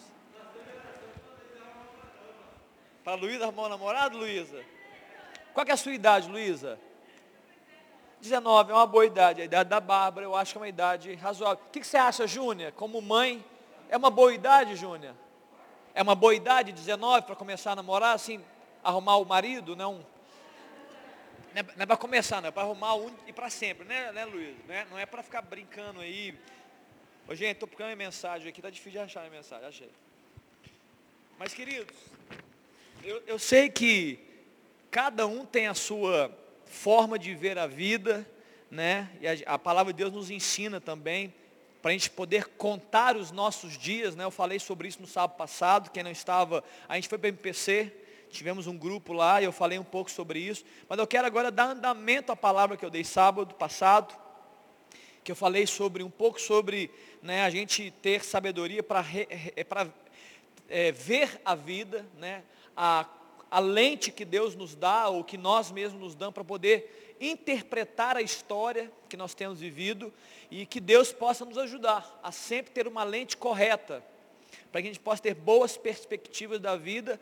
Para 3.04 3.14
Luísa 3.14 3.44
arrumar 3.44 3.66
um 3.66 3.68
namorado, 3.68 4.18
Luísa? 4.18 4.64
Qual 5.54 5.66
é 5.66 5.72
a 5.72 5.76
sua 5.76 5.92
idade, 5.92 6.28
Luísa? 6.28 6.78
19, 8.20 8.70
é 8.70 8.74
uma 8.74 8.86
boa 8.86 9.04
idade. 9.04 9.42
A 9.42 9.44
idade 9.44 9.68
da 9.68 9.80
Bárbara, 9.80 10.24
eu 10.24 10.36
acho 10.36 10.52
que 10.52 10.58
é 10.58 10.60
uma 10.60 10.68
idade 10.68 11.14
razoável. 11.14 11.64
O 11.66 11.70
que, 11.70 11.80
que 11.80 11.86
você 11.86 11.96
acha, 11.96 12.26
Júnia? 12.26 12.72
Como 12.72 13.02
mãe, 13.02 13.44
é 13.88 13.96
uma 13.96 14.10
boa 14.10 14.32
idade, 14.32 14.76
Júnia? 14.76 15.14
É 15.94 16.02
uma 16.02 16.14
boa 16.14 16.34
idade, 16.34 16.72
19, 16.72 17.26
para 17.26 17.34
começar 17.34 17.72
a 17.72 17.76
namorar, 17.76 18.14
assim, 18.14 18.42
arrumar 18.82 19.16
o 19.16 19.24
marido, 19.24 19.76
não? 19.76 20.04
Não 21.54 21.60
é, 21.60 21.82
é 21.82 21.86
para 21.86 21.96
começar, 21.96 22.40
não, 22.40 22.48
é 22.48 22.50
para 22.50 22.62
arrumar 22.62 22.94
um 22.94 23.14
e 23.26 23.32
para 23.32 23.50
sempre, 23.50 23.86
né, 23.86 24.10
né 24.12 24.24
Luiz? 24.24 24.56
Não 24.66 24.74
é, 24.74 24.86
não 24.90 24.98
é 24.98 25.06
para 25.06 25.22
ficar 25.22 25.42
brincando 25.42 26.00
aí. 26.00 26.34
Ô, 27.28 27.34
gente, 27.34 27.52
estou 27.52 27.68
procurando 27.68 27.96
minha 27.96 28.06
mensagem 28.08 28.48
aqui, 28.48 28.60
está 28.60 28.70
difícil 28.70 28.92
de 28.92 28.98
achar 28.98 29.24
a 29.24 29.30
mensagem, 29.30 29.66
achei. 29.66 29.90
Mas, 31.38 31.54
queridos, 31.54 31.96
eu, 33.04 33.22
eu 33.26 33.38
sei 33.38 33.68
que 33.68 34.18
cada 34.90 35.26
um 35.26 35.44
tem 35.44 35.66
a 35.66 35.74
sua 35.74 36.30
forma 36.64 37.18
de 37.18 37.34
ver 37.34 37.58
a 37.58 37.66
vida, 37.66 38.26
né? 38.70 39.10
E 39.20 39.28
a, 39.28 39.54
a 39.54 39.58
palavra 39.58 39.92
de 39.92 39.98
Deus 39.98 40.12
nos 40.12 40.30
ensina 40.30 40.80
também 40.80 41.32
para 41.82 41.90
a 41.90 41.92
gente 41.92 42.10
poder 42.10 42.46
contar 42.46 43.16
os 43.16 43.30
nossos 43.30 43.76
dias, 43.76 44.16
né? 44.16 44.24
Eu 44.24 44.30
falei 44.30 44.58
sobre 44.58 44.88
isso 44.88 45.00
no 45.00 45.06
sábado 45.06 45.36
passado, 45.36 45.90
quem 45.90 46.02
não 46.02 46.10
estava, 46.10 46.64
a 46.88 46.94
gente 46.94 47.08
foi 47.08 47.18
para 47.18 47.26
o 47.26 47.28
MPC, 47.28 47.92
tivemos 48.32 48.66
um 48.66 48.76
grupo 48.76 49.12
lá 49.12 49.40
e 49.40 49.44
eu 49.44 49.52
falei 49.52 49.78
um 49.78 49.84
pouco 49.84 50.10
sobre 50.10 50.38
isso, 50.38 50.64
mas 50.88 50.98
eu 50.98 51.06
quero 51.06 51.26
agora 51.26 51.50
dar 51.50 51.70
andamento 51.70 52.32
à 52.32 52.36
palavra 52.36 52.76
que 52.76 52.84
eu 52.84 52.90
dei 52.90 53.04
sábado 53.04 53.54
passado, 53.54 54.14
que 55.22 55.30
eu 55.30 55.36
falei 55.36 55.66
sobre 55.66 56.02
um 56.02 56.10
pouco 56.10 56.40
sobre 56.40 56.90
né, 57.22 57.44
a 57.44 57.50
gente 57.50 57.90
ter 58.02 58.24
sabedoria 58.24 58.82
para 58.82 59.04
é, 60.68 60.90
ver 60.90 61.40
a 61.44 61.54
vida, 61.54 62.04
né, 62.18 62.42
a, 62.76 63.06
a 63.50 63.60
lente 63.60 64.10
que 64.10 64.24
Deus 64.24 64.56
nos 64.56 64.74
dá, 64.74 65.08
ou 65.08 65.22
que 65.22 65.36
nós 65.36 65.70
mesmos 65.70 66.00
nos 66.00 66.14
damos 66.14 66.34
para 66.34 66.44
poder 66.44 67.16
interpretar 67.20 68.16
a 68.16 68.22
história 68.22 68.90
que 69.08 69.16
nós 69.16 69.34
temos 69.34 69.60
vivido 69.60 70.12
e 70.50 70.66
que 70.66 70.80
Deus 70.80 71.12
possa 71.12 71.44
nos 71.44 71.56
ajudar 71.58 72.18
a 72.22 72.32
sempre 72.32 72.72
ter 72.72 72.88
uma 72.88 73.04
lente 73.04 73.36
correta, 73.36 74.02
para 74.72 74.80
que 74.80 74.88
a 74.88 74.90
gente 74.90 75.00
possa 75.00 75.22
ter 75.22 75.34
boas 75.34 75.76
perspectivas 75.76 76.58
da 76.58 76.76
vida 76.76 77.20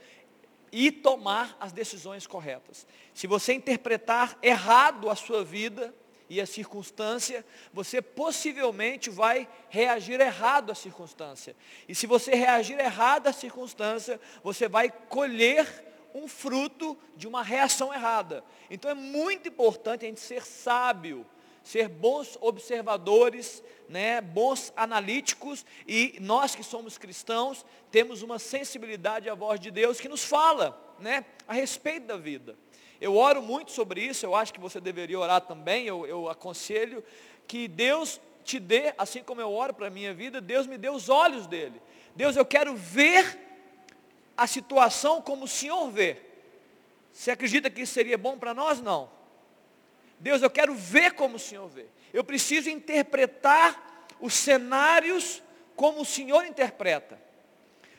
e 0.72 0.90
tomar 0.92 1.56
as 1.60 1.72
decisões 1.72 2.26
corretas. 2.26 2.86
Se 3.14 3.26
você 3.26 3.52
interpretar 3.52 4.38
errado 4.42 5.10
a 5.10 5.16
sua 5.16 5.44
vida 5.44 5.94
e 6.28 6.40
a 6.40 6.46
circunstância, 6.46 7.44
você 7.72 8.00
possivelmente 8.00 9.10
vai 9.10 9.48
reagir 9.68 10.20
errado 10.20 10.70
à 10.70 10.74
circunstância. 10.74 11.56
E 11.88 11.94
se 11.94 12.06
você 12.06 12.32
reagir 12.34 12.78
errado 12.78 13.26
à 13.26 13.32
circunstância, 13.32 14.20
você 14.42 14.68
vai 14.68 14.90
colher 14.90 15.66
um 16.14 16.28
fruto 16.28 16.96
de 17.16 17.26
uma 17.26 17.42
reação 17.42 17.92
errada. 17.92 18.44
Então 18.70 18.90
é 18.90 18.94
muito 18.94 19.48
importante 19.48 20.04
a 20.04 20.08
gente 20.08 20.20
ser 20.20 20.44
sábio, 20.44 21.26
ser 21.70 21.88
bons 21.88 22.36
observadores, 22.40 23.62
né, 23.88 24.20
bons 24.20 24.72
analíticos 24.74 25.64
e 25.86 26.16
nós 26.20 26.52
que 26.52 26.64
somos 26.64 26.98
cristãos 26.98 27.64
temos 27.92 28.22
uma 28.22 28.40
sensibilidade 28.40 29.30
à 29.30 29.36
voz 29.36 29.60
de 29.60 29.70
Deus 29.70 30.00
que 30.00 30.08
nos 30.08 30.24
fala, 30.24 30.96
né, 30.98 31.24
a 31.46 31.52
respeito 31.52 32.08
da 32.08 32.16
vida. 32.16 32.56
Eu 33.00 33.16
oro 33.16 33.40
muito 33.40 33.70
sobre 33.70 34.02
isso, 34.02 34.26
eu 34.26 34.34
acho 34.34 34.52
que 34.52 34.58
você 34.58 34.80
deveria 34.80 35.20
orar 35.20 35.42
também, 35.42 35.86
eu, 35.86 36.04
eu 36.06 36.28
aconselho 36.28 37.04
que 37.46 37.68
Deus 37.68 38.20
te 38.42 38.58
dê, 38.58 38.92
assim 38.98 39.22
como 39.22 39.40
eu 39.40 39.52
oro 39.52 39.72
para 39.72 39.86
a 39.86 39.90
minha 39.90 40.12
vida, 40.12 40.40
Deus 40.40 40.66
me 40.66 40.76
dê 40.76 40.90
os 40.90 41.08
olhos 41.08 41.46
dele. 41.46 41.80
Deus, 42.16 42.34
eu 42.34 42.44
quero 42.44 42.74
ver 42.74 43.38
a 44.36 44.46
situação 44.48 45.22
como 45.22 45.44
o 45.44 45.48
Senhor 45.48 45.88
vê. 45.88 46.16
Você 47.12 47.30
acredita 47.30 47.70
que 47.70 47.82
isso 47.82 47.92
seria 47.92 48.18
bom 48.18 48.36
para 48.36 48.52
nós? 48.52 48.80
Não. 48.80 49.19
Deus, 50.20 50.42
eu 50.42 50.50
quero 50.50 50.74
ver 50.74 51.14
como 51.14 51.36
o 51.36 51.38
Senhor 51.38 51.66
vê. 51.68 51.86
Eu 52.12 52.22
preciso 52.22 52.70
interpretar 52.70 54.06
os 54.20 54.34
cenários 54.34 55.42
como 55.74 56.02
o 56.02 56.04
Senhor 56.04 56.44
interpreta. 56.44 57.20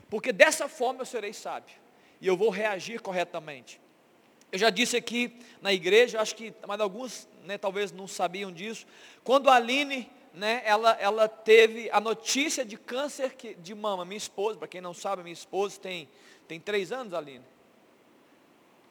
Porque 0.09 0.31
dessa 0.31 0.69
forma 0.69 1.01
eu 1.01 1.05
serei 1.05 1.33
sábio. 1.33 1.75
E 2.21 2.27
eu 2.27 2.37
vou 2.37 2.49
reagir 2.49 3.01
corretamente. 3.01 3.81
Eu 4.51 4.59
já 4.59 4.69
disse 4.69 4.95
aqui 4.95 5.35
na 5.61 5.73
igreja, 5.73 6.21
acho 6.21 6.35
que 6.35 6.53
mais 6.67 6.79
alguns 6.79 7.27
né, 7.43 7.57
talvez 7.57 7.91
não 7.91 8.07
sabiam 8.07 8.51
disso. 8.51 8.85
Quando 9.23 9.49
a 9.49 9.55
Aline, 9.55 10.09
né, 10.33 10.61
ela, 10.63 10.91
ela 10.99 11.27
teve 11.27 11.89
a 11.91 11.99
notícia 11.99 12.63
de 12.63 12.77
câncer 12.77 13.35
de 13.57 13.73
mama, 13.73 14.05
minha 14.05 14.17
esposa, 14.17 14.59
para 14.59 14.67
quem 14.67 14.81
não 14.81 14.93
sabe, 14.93 15.23
minha 15.23 15.33
esposa 15.33 15.79
tem 15.79 16.07
tem 16.51 16.59
três 16.59 16.91
anos, 16.91 17.13
Aline? 17.13 17.45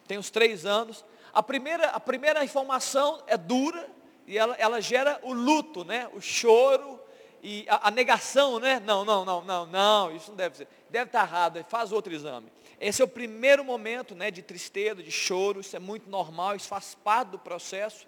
Tem 0.07 0.17
uns 0.17 0.31
três 0.31 0.65
anos. 0.65 1.05
A 1.33 1.41
primeira, 1.41 1.87
a 1.89 1.99
primeira 1.99 2.43
informação 2.43 3.21
é 3.27 3.37
dura 3.37 3.89
e 4.27 4.37
ela, 4.37 4.55
ela 4.55 4.81
gera 4.81 5.19
o 5.23 5.33
luto, 5.33 5.83
né? 5.83 6.09
O 6.13 6.21
choro 6.21 6.99
e 7.41 7.65
a, 7.67 7.87
a, 7.87 7.91
negação, 7.91 8.59
né? 8.59 8.81
Não, 8.85 9.03
não, 9.03 9.25
não, 9.25 9.43
não, 9.43 9.65
não, 9.65 10.15
isso 10.15 10.29
não 10.29 10.37
deve 10.37 10.57
ser. 10.57 10.67
Deve 10.89 11.05
estar 11.05 11.23
errado, 11.23 11.65
faz 11.69 11.91
outro 11.91 12.13
exame. 12.13 12.51
Esse 12.79 13.01
é 13.01 13.05
o 13.05 13.07
primeiro 13.07 13.63
momento 13.63 14.15
né, 14.15 14.31
de 14.31 14.41
tristeza, 14.41 15.03
de 15.03 15.11
choro, 15.11 15.59
isso 15.59 15.75
é 15.75 15.79
muito 15.79 16.09
normal, 16.09 16.55
isso 16.55 16.67
faz 16.67 16.95
parte 16.95 17.29
do 17.29 17.39
processo. 17.39 18.07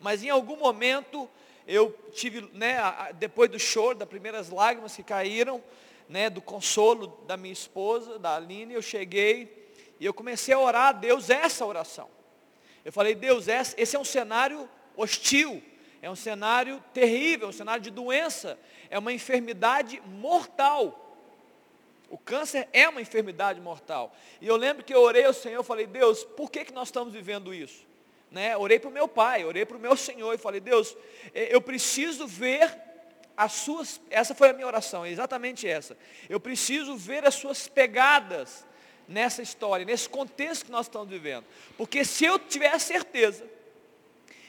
Mas 0.00 0.22
em 0.22 0.28
algum 0.28 0.56
momento 0.56 1.28
eu 1.66 1.96
tive, 2.12 2.50
né, 2.52 2.78
depois 3.14 3.50
do 3.50 3.58
choro, 3.58 3.96
das 3.96 4.08
primeiras 4.08 4.50
lágrimas 4.50 4.96
que 4.96 5.02
caíram, 5.02 5.62
né, 6.08 6.28
do 6.28 6.40
consolo 6.40 7.18
da 7.26 7.36
minha 7.36 7.52
esposa, 7.52 8.18
da 8.18 8.36
Aline, 8.36 8.74
eu 8.74 8.82
cheguei 8.82 9.70
e 10.00 10.04
eu 10.04 10.14
comecei 10.14 10.54
a 10.54 10.58
orar 10.58 10.88
a 10.88 10.92
Deus 10.92 11.30
essa 11.30 11.64
oração. 11.64 12.17
Eu 12.84 12.92
falei, 12.92 13.14
Deus, 13.14 13.46
esse 13.48 13.96
é 13.96 13.98
um 13.98 14.04
cenário 14.04 14.68
hostil, 14.96 15.62
é 16.00 16.10
um 16.10 16.16
cenário 16.16 16.82
terrível, 16.92 17.46
é 17.46 17.50
um 17.50 17.52
cenário 17.52 17.82
de 17.82 17.90
doença, 17.90 18.58
é 18.90 18.98
uma 18.98 19.12
enfermidade 19.12 20.00
mortal. 20.06 21.04
O 22.08 22.16
câncer 22.16 22.68
é 22.72 22.88
uma 22.88 23.00
enfermidade 23.00 23.60
mortal. 23.60 24.14
E 24.40 24.46
eu 24.46 24.56
lembro 24.56 24.82
que 24.82 24.94
eu 24.94 25.02
orei 25.02 25.24
ao 25.24 25.32
Senhor, 25.34 25.62
falei, 25.62 25.86
Deus, 25.86 26.24
por 26.24 26.50
que, 26.50 26.64
que 26.64 26.72
nós 26.72 26.88
estamos 26.88 27.12
vivendo 27.12 27.52
isso? 27.52 27.86
Né? 28.30 28.56
Orei 28.56 28.78
para 28.78 28.88
o 28.88 28.92
meu 28.92 29.06
pai, 29.06 29.44
orei 29.44 29.64
para 29.64 29.76
o 29.76 29.80
meu 29.80 29.96
Senhor 29.96 30.32
e 30.34 30.38
falei, 30.38 30.60
Deus, 30.60 30.96
eh, 31.34 31.48
eu 31.54 31.60
preciso 31.60 32.26
ver 32.26 32.70
as 33.36 33.52
suas, 33.52 34.00
essa 34.10 34.34
foi 34.34 34.50
a 34.50 34.52
minha 34.52 34.66
oração, 34.66 35.04
é 35.04 35.10
exatamente 35.10 35.68
essa. 35.68 35.96
Eu 36.28 36.40
preciso 36.40 36.96
ver 36.96 37.26
as 37.26 37.34
suas 37.34 37.68
pegadas 37.68 38.66
nessa 39.08 39.40
história, 39.40 39.86
nesse 39.86 40.08
contexto 40.08 40.66
que 40.66 40.70
nós 40.70 40.86
estamos 40.86 41.08
vivendo. 41.08 41.44
Porque 41.76 42.04
se 42.04 42.24
eu 42.24 42.38
tiver 42.38 42.72
a 42.72 42.78
certeza 42.78 43.44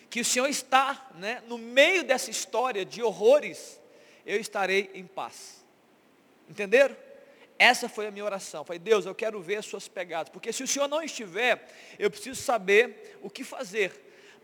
que 0.09 0.19
o 0.19 0.25
Senhor 0.25 0.47
está 0.47 1.09
né, 1.15 1.41
no 1.47 1.57
meio 1.57 2.03
dessa 2.03 2.29
história 2.29 2.83
de 2.83 3.01
horrores, 3.01 3.79
eu 4.25 4.39
estarei 4.39 4.91
em 4.93 5.05
paz. 5.05 5.63
Entenderam? 6.49 6.95
Essa 7.57 7.89
foi 7.89 8.07
a 8.07 8.11
minha 8.11 8.23
oração. 8.23 8.63
Falei, 8.63 8.79
Deus, 8.79 9.05
eu 9.05 9.13
quero 9.13 9.41
ver 9.41 9.57
as 9.57 9.65
suas 9.65 9.87
pegadas. 9.87 10.31
Porque 10.31 10.53
se 10.53 10.63
o 10.63 10.67
Senhor 10.67 10.87
não 10.87 11.01
estiver, 11.01 11.67
eu 11.99 12.09
preciso 12.09 12.41
saber 12.41 13.17
o 13.21 13.29
que 13.29 13.43
fazer. 13.43 13.91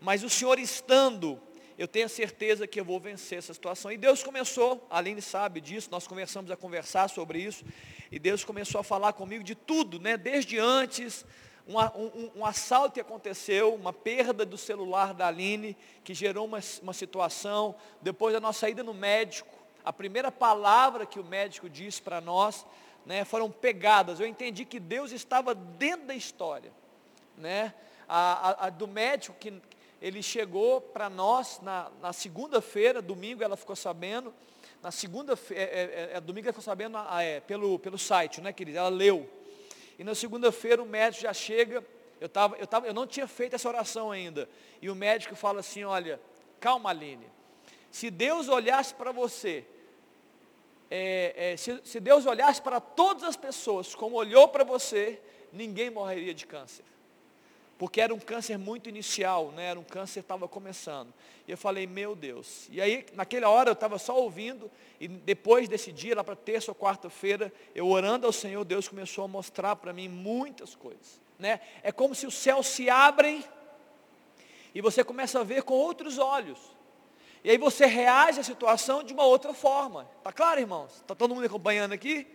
Mas 0.00 0.22
o 0.22 0.28
Senhor 0.28 0.58
estando, 0.58 1.40
eu 1.78 1.86
tenho 1.86 2.08
certeza 2.08 2.66
que 2.66 2.80
eu 2.80 2.84
vou 2.84 2.98
vencer 2.98 3.38
essa 3.38 3.52
situação. 3.52 3.92
E 3.92 3.96
Deus 3.96 4.22
começou, 4.22 4.86
a 4.90 4.98
Aline 4.98 5.20
sabe 5.20 5.60
disso, 5.60 5.88
nós 5.90 6.06
começamos 6.06 6.50
a 6.50 6.56
conversar 6.56 7.08
sobre 7.08 7.38
isso, 7.38 7.64
e 8.10 8.18
Deus 8.18 8.44
começou 8.44 8.80
a 8.80 8.84
falar 8.84 9.12
comigo 9.12 9.44
de 9.44 9.54
tudo, 9.54 10.00
né? 10.00 10.16
Desde 10.16 10.58
antes, 10.58 11.24
um, 11.68 11.78
um, 11.78 12.30
um, 12.36 12.46
assalto 12.46 12.94
que 12.94 13.00
aconteceu, 13.00 13.74
uma 13.74 13.92
perda 13.92 14.46
do 14.46 14.56
celular 14.56 15.12
da 15.12 15.26
Aline, 15.26 15.76
que 16.02 16.14
gerou 16.14 16.46
uma, 16.46 16.60
uma 16.82 16.92
situação, 16.92 17.74
depois 18.00 18.32
da 18.32 18.40
nossa 18.40 18.68
ida 18.70 18.82
no 18.82 18.94
médico, 18.94 19.54
a 19.84 19.92
primeira 19.92 20.32
palavra 20.32 21.04
que 21.04 21.20
o 21.20 21.24
médico 21.24 21.68
disse 21.68 22.00
para 22.00 22.20
nós, 22.20 22.64
né, 23.04 23.24
foram 23.24 23.50
pegadas. 23.50 24.18
Eu 24.18 24.26
entendi 24.26 24.64
que 24.64 24.80
Deus 24.80 25.12
estava 25.12 25.54
dentro 25.54 26.06
da 26.06 26.14
história. 26.14 26.72
Né? 27.36 27.74
A, 28.08 28.50
a, 28.50 28.66
a 28.66 28.70
do 28.70 28.88
médico 28.88 29.36
que 29.38 29.52
ele 30.00 30.22
chegou 30.22 30.80
para 30.80 31.08
nós 31.08 31.60
na, 31.62 31.90
na 32.00 32.12
segunda-feira, 32.12 33.00
domingo 33.00 33.42
ela 33.42 33.56
ficou 33.56 33.74
sabendo, 33.74 34.32
na 34.82 34.90
segunda-feira, 34.90 35.62
é, 35.62 35.66
é, 35.66 36.10
é, 36.16 36.20
domingo 36.20 36.46
ela 36.46 36.52
ficou 36.52 36.62
sabendo 36.62 36.96
ah, 36.98 37.22
é, 37.22 37.40
pelo, 37.40 37.78
pelo 37.78 37.98
site, 37.98 38.40
né, 38.40 38.52
querida? 38.52 38.78
Ela 38.78 38.88
leu. 38.88 39.28
E 39.98 40.04
na 40.04 40.14
segunda-feira 40.14 40.82
o 40.82 40.86
médico 40.86 41.22
já 41.22 41.32
chega, 41.32 41.84
eu, 42.20 42.28
tava, 42.28 42.56
eu, 42.56 42.66
tava, 42.66 42.86
eu 42.86 42.94
não 42.94 43.06
tinha 43.06 43.26
feito 43.26 43.54
essa 43.54 43.68
oração 43.68 44.10
ainda. 44.10 44.48
E 44.82 44.90
o 44.90 44.94
médico 44.94 45.34
fala 45.34 45.60
assim, 45.60 45.84
olha, 45.84 46.20
calma 46.60 46.90
Aline, 46.90 47.26
se 47.90 48.10
Deus 48.10 48.48
olhasse 48.48 48.94
para 48.94 49.12
você, 49.12 49.64
é, 50.90 51.52
é, 51.52 51.56
se, 51.56 51.80
se 51.82 51.98
Deus 51.98 52.26
olhasse 52.26 52.60
para 52.60 52.80
todas 52.80 53.24
as 53.24 53.36
pessoas 53.36 53.94
como 53.94 54.16
olhou 54.16 54.46
para 54.48 54.62
você, 54.62 55.20
ninguém 55.52 55.88
morreria 55.88 56.34
de 56.34 56.46
câncer 56.46 56.84
porque 57.78 58.00
era 58.00 58.14
um 58.14 58.18
câncer 58.18 58.58
muito 58.58 58.88
inicial, 58.88 59.52
né? 59.52 59.66
era 59.66 59.78
um 59.78 59.84
câncer 59.84 60.20
que 60.20 60.24
estava 60.24 60.48
começando. 60.48 61.12
E 61.46 61.50
eu 61.50 61.58
falei, 61.58 61.86
meu 61.86 62.16
Deus. 62.16 62.66
E 62.70 62.80
aí, 62.80 63.04
naquela 63.14 63.48
hora, 63.48 63.70
eu 63.70 63.74
estava 63.74 63.98
só 63.98 64.16
ouvindo, 64.16 64.70
e 64.98 65.06
depois 65.06 65.68
desse 65.68 65.92
dia, 65.92 66.16
lá 66.16 66.24
para 66.24 66.34
terça 66.34 66.70
ou 66.70 66.74
quarta-feira, 66.74 67.52
eu 67.74 67.86
orando 67.86 68.26
ao 68.26 68.32
Senhor, 68.32 68.64
Deus 68.64 68.88
começou 68.88 69.24
a 69.24 69.28
mostrar 69.28 69.76
para 69.76 69.92
mim 69.92 70.08
muitas 70.08 70.74
coisas. 70.74 71.20
Né? 71.38 71.60
É 71.82 71.92
como 71.92 72.14
se 72.14 72.26
os 72.26 72.34
céus 72.34 72.66
se 72.66 72.88
abrem, 72.88 73.44
e 74.74 74.80
você 74.80 75.02
começa 75.02 75.40
a 75.40 75.42
ver 75.42 75.62
com 75.62 75.74
outros 75.74 76.18
olhos. 76.18 76.58
E 77.42 77.50
aí 77.50 77.56
você 77.56 77.86
reage 77.86 78.40
à 78.40 78.42
situação 78.42 79.02
de 79.02 79.12
uma 79.12 79.24
outra 79.24 79.54
forma. 79.54 80.08
Está 80.18 80.32
claro, 80.32 80.60
irmãos? 80.60 80.96
Está 80.96 81.14
todo 81.14 81.34
mundo 81.34 81.46
acompanhando 81.46 81.92
aqui? 81.92 82.26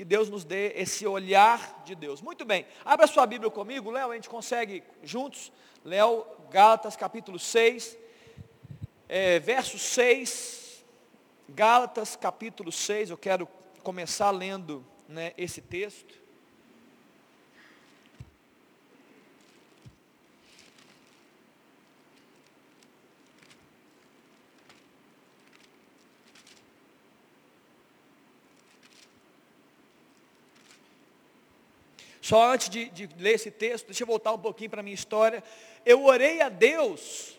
Que 0.00 0.04
Deus 0.06 0.30
nos 0.30 0.44
dê 0.44 0.72
esse 0.76 1.06
olhar 1.06 1.82
de 1.84 1.94
Deus. 1.94 2.22
Muito 2.22 2.42
bem, 2.42 2.64
abra 2.82 3.06
sua 3.06 3.26
Bíblia 3.26 3.50
comigo, 3.50 3.90
Léo, 3.90 4.10
a 4.10 4.14
gente 4.14 4.30
consegue 4.30 4.82
juntos, 5.02 5.52
Léo, 5.84 6.24
Gálatas 6.50 6.96
capítulo 6.96 7.38
6, 7.38 7.98
é, 9.06 9.38
verso 9.40 9.78
6, 9.78 10.82
Gálatas 11.50 12.16
capítulo 12.16 12.72
6, 12.72 13.10
eu 13.10 13.18
quero 13.18 13.46
começar 13.82 14.30
lendo 14.30 14.82
né, 15.06 15.34
esse 15.36 15.60
texto. 15.60 16.19
Só 32.30 32.52
antes 32.52 32.68
de, 32.70 32.88
de 32.90 33.08
ler 33.18 33.34
esse 33.34 33.50
texto, 33.50 33.86
deixa 33.86 34.04
eu 34.04 34.06
voltar 34.06 34.32
um 34.32 34.38
pouquinho 34.38 34.70
para 34.70 34.78
a 34.78 34.84
minha 34.84 34.94
história. 34.94 35.42
Eu 35.84 36.04
orei 36.04 36.40
a 36.40 36.48
Deus 36.48 37.36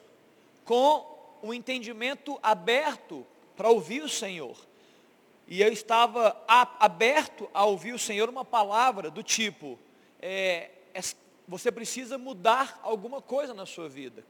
com 0.66 1.40
um 1.42 1.54
entendimento 1.54 2.38
aberto 2.44 3.26
para 3.56 3.70
ouvir 3.70 4.04
o 4.04 4.10
Senhor. 4.10 4.58
E 5.48 5.62
eu 5.62 5.72
estava 5.72 6.36
aberto 6.46 7.50
a 7.54 7.64
ouvir 7.64 7.94
o 7.94 7.98
Senhor 7.98 8.28
uma 8.28 8.44
palavra 8.44 9.10
do 9.10 9.24
tipo, 9.24 9.80
é, 10.22 10.72
é, 10.94 11.00
você 11.48 11.72
precisa 11.72 12.18
mudar 12.18 12.78
alguma 12.84 13.22
coisa 13.22 13.54
na 13.54 13.66
sua 13.66 13.88
vida. 13.88 14.26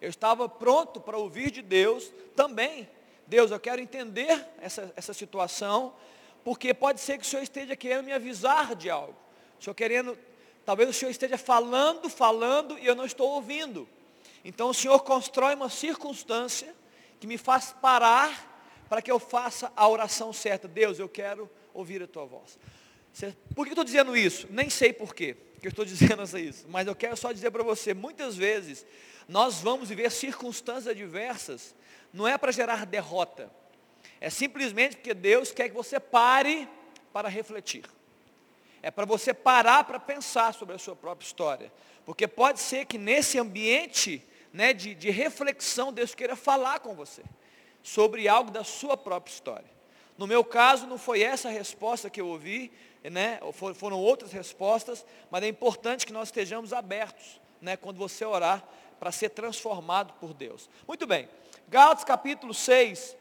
Eu 0.00 0.10
estava 0.10 0.48
pronto 0.48 1.00
para 1.00 1.16
ouvir 1.16 1.52
de 1.52 1.62
Deus 1.62 2.10
também. 2.34 2.88
Deus, 3.24 3.52
eu 3.52 3.60
quero 3.60 3.80
entender 3.80 4.44
essa, 4.60 4.92
essa 4.96 5.14
situação, 5.14 5.94
porque 6.42 6.74
pode 6.74 7.00
ser 7.00 7.18
que 7.18 7.22
o 7.24 7.28
Senhor 7.28 7.44
esteja 7.44 7.76
querendo 7.76 8.06
me 8.06 8.12
avisar 8.12 8.74
de 8.74 8.90
algo. 8.90 9.25
Senhor 9.60 9.74
querendo, 9.74 10.18
talvez 10.64 10.88
o 10.88 10.92
Senhor 10.92 11.10
esteja 11.10 11.38
falando, 11.38 12.08
falando 12.08 12.78
e 12.78 12.86
eu 12.86 12.94
não 12.94 13.04
estou 13.04 13.30
ouvindo. 13.30 13.88
Então 14.44 14.70
o 14.70 14.74
Senhor 14.74 15.00
constrói 15.00 15.54
uma 15.54 15.68
circunstância 15.68 16.74
que 17.18 17.26
me 17.26 17.38
faz 17.38 17.74
parar 17.80 18.54
para 18.88 19.02
que 19.02 19.10
eu 19.10 19.18
faça 19.18 19.72
a 19.74 19.88
oração 19.88 20.32
certa. 20.32 20.68
Deus, 20.68 20.98
eu 20.98 21.08
quero 21.08 21.50
ouvir 21.74 22.02
a 22.02 22.06
tua 22.06 22.24
voz. 22.24 22.58
Por 23.54 23.64
que 23.64 23.70
eu 23.70 23.72
estou 23.72 23.84
dizendo 23.84 24.16
isso? 24.16 24.46
Nem 24.50 24.68
sei 24.70 24.92
por 24.92 25.14
quê 25.14 25.36
que 25.60 25.66
eu 25.66 25.70
estou 25.70 25.84
dizendo 25.86 26.22
isso, 26.38 26.66
mas 26.68 26.86
eu 26.86 26.94
quero 26.94 27.16
só 27.16 27.32
dizer 27.32 27.50
para 27.50 27.62
você, 27.62 27.94
muitas 27.94 28.36
vezes 28.36 28.84
nós 29.26 29.60
vamos 29.60 29.88
viver 29.88 30.10
circunstâncias 30.10 30.86
adversas, 30.86 31.74
não 32.12 32.28
é 32.28 32.36
para 32.38 32.52
gerar 32.52 32.86
derrota, 32.86 33.50
é 34.20 34.30
simplesmente 34.30 34.96
porque 34.96 35.14
Deus 35.14 35.50
quer 35.50 35.68
que 35.68 35.74
você 35.74 35.98
pare 35.98 36.68
para 37.12 37.28
refletir 37.28 37.84
é 38.86 38.90
para 38.92 39.04
você 39.04 39.34
parar 39.34 39.82
para 39.82 39.98
pensar 39.98 40.54
sobre 40.54 40.76
a 40.76 40.78
sua 40.78 40.94
própria 40.94 41.26
história. 41.26 41.72
Porque 42.04 42.28
pode 42.28 42.60
ser 42.60 42.84
que 42.84 42.96
nesse 42.96 43.36
ambiente 43.36 44.22
né, 44.52 44.72
de, 44.72 44.94
de 44.94 45.10
reflexão, 45.10 45.92
Deus 45.92 46.14
queira 46.14 46.36
falar 46.36 46.78
com 46.78 46.94
você 46.94 47.24
sobre 47.82 48.28
algo 48.28 48.48
da 48.48 48.62
sua 48.62 48.96
própria 48.96 49.32
história. 49.32 49.68
No 50.16 50.24
meu 50.24 50.44
caso, 50.44 50.86
não 50.86 50.98
foi 50.98 51.20
essa 51.20 51.48
a 51.48 51.50
resposta 51.50 52.08
que 52.08 52.20
eu 52.20 52.28
ouvi, 52.28 52.70
né? 53.02 53.40
foram 53.74 53.98
outras 53.98 54.30
respostas, 54.30 55.04
mas 55.32 55.42
é 55.42 55.48
importante 55.48 56.06
que 56.06 56.12
nós 56.12 56.28
estejamos 56.28 56.72
abertos 56.72 57.40
né, 57.60 57.76
quando 57.76 57.96
você 57.96 58.24
orar 58.24 58.62
para 59.00 59.10
ser 59.10 59.30
transformado 59.30 60.14
por 60.20 60.32
Deus. 60.32 60.70
Muito 60.86 61.08
bem, 61.08 61.28
Gálatas 61.66 62.04
capítulo 62.04 62.54
6, 62.54 63.16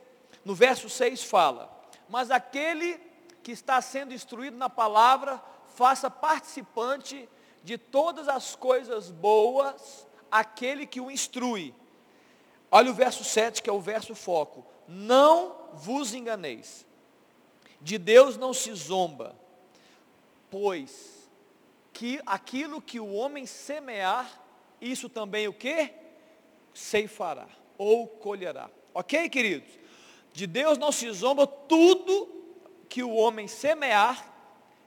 no 0.46 0.54
verso 0.54 0.88
6 0.92 1.24
fala, 1.24 1.76
mas 2.08 2.30
aquele 2.30 3.00
que 3.42 3.52
está 3.52 3.80
sendo 3.80 4.12
instruído 4.12 4.58
na 4.58 4.70
palavra, 4.70 5.42
faça 5.76 6.10
participante 6.10 7.30
de 7.64 7.78
todas 7.78 8.28
as 8.28 8.56
coisas 8.56 9.12
boas 9.12 10.08
aquele 10.32 10.86
que 10.86 11.02
o 11.02 11.12
instrui. 11.12 11.74
Olha 12.72 12.92
o 12.92 12.94
verso 12.94 13.24
7, 13.24 13.62
que 13.62 13.70
é 13.70 13.74
o 13.74 13.80
verso 13.80 14.16
foco. 14.16 14.66
Não 14.88 15.56
vos 15.74 16.14
enganeis. 16.14 16.86
De 17.82 17.98
Deus 17.98 18.38
não 18.38 18.54
se 18.54 18.74
zomba, 18.74 19.36
pois 20.50 21.30
que 21.94 22.20
aquilo 22.26 22.82
que 22.82 23.00
o 23.00 23.14
homem 23.14 23.46
semear, 23.46 24.42
isso 24.82 25.08
também 25.08 25.48
o 25.48 25.54
que? 25.54 25.94
Ceifará 26.74 27.48
ou 27.78 28.08
colherá. 28.08 28.70
OK, 28.94 29.30
queridos? 29.30 29.70
De 30.34 30.46
Deus 30.48 30.78
não 30.78 30.92
se 30.92 31.10
zomba 31.12 31.46
tudo 31.46 32.30
que 32.90 33.04
o 33.04 33.14
homem 33.16 33.48
semear, 33.48 34.35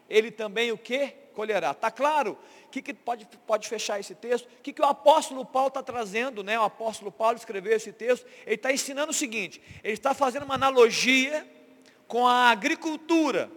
ele 0.08 0.30
também 0.30 0.72
o 0.72 0.78
que? 0.78 1.08
Colherá. 1.34 1.70
Está 1.70 1.90
claro? 1.90 2.36
O 2.66 2.70
que, 2.70 2.82
que 2.82 2.92
pode, 2.92 3.26
pode 3.46 3.68
fechar 3.68 4.00
esse 4.00 4.14
texto? 4.14 4.46
O 4.46 4.62
que, 4.62 4.72
que 4.72 4.82
o 4.82 4.84
apóstolo 4.84 5.44
Paulo 5.44 5.68
está 5.68 5.82
trazendo, 5.82 6.42
né? 6.42 6.58
O 6.58 6.64
apóstolo 6.64 7.12
Paulo 7.12 7.36
escreveu 7.36 7.76
esse 7.76 7.92
texto. 7.92 8.26
Ele 8.44 8.56
está 8.56 8.72
ensinando 8.72 9.10
o 9.10 9.14
seguinte, 9.14 9.60
ele 9.82 9.94
está 9.94 10.14
fazendo 10.14 10.44
uma 10.44 10.54
analogia 10.54 11.46
com 12.06 12.26
a 12.26 12.50
agricultura. 12.50 13.50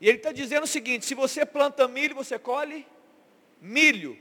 E 0.00 0.08
ele 0.08 0.18
está 0.18 0.32
dizendo 0.32 0.64
o 0.64 0.68
seguinte, 0.68 1.06
se 1.06 1.14
você 1.14 1.46
planta 1.46 1.88
milho, 1.88 2.14
você 2.14 2.38
colhe 2.38 2.86
milho. 3.60 4.18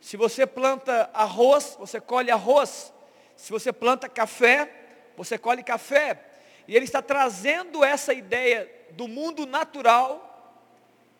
Se 0.00 0.16
você 0.16 0.46
planta 0.46 1.10
arroz, 1.12 1.76
você 1.78 2.00
colhe 2.00 2.30
arroz. 2.30 2.92
Se 3.36 3.50
você 3.50 3.72
planta 3.72 4.08
café, 4.08 4.70
você 5.16 5.36
colhe 5.36 5.62
café. 5.62 6.24
E 6.68 6.76
ele 6.76 6.84
está 6.84 7.02
trazendo 7.02 7.84
essa 7.84 8.14
ideia 8.14 8.70
do 8.92 9.08
mundo 9.08 9.46
natural 9.46 10.33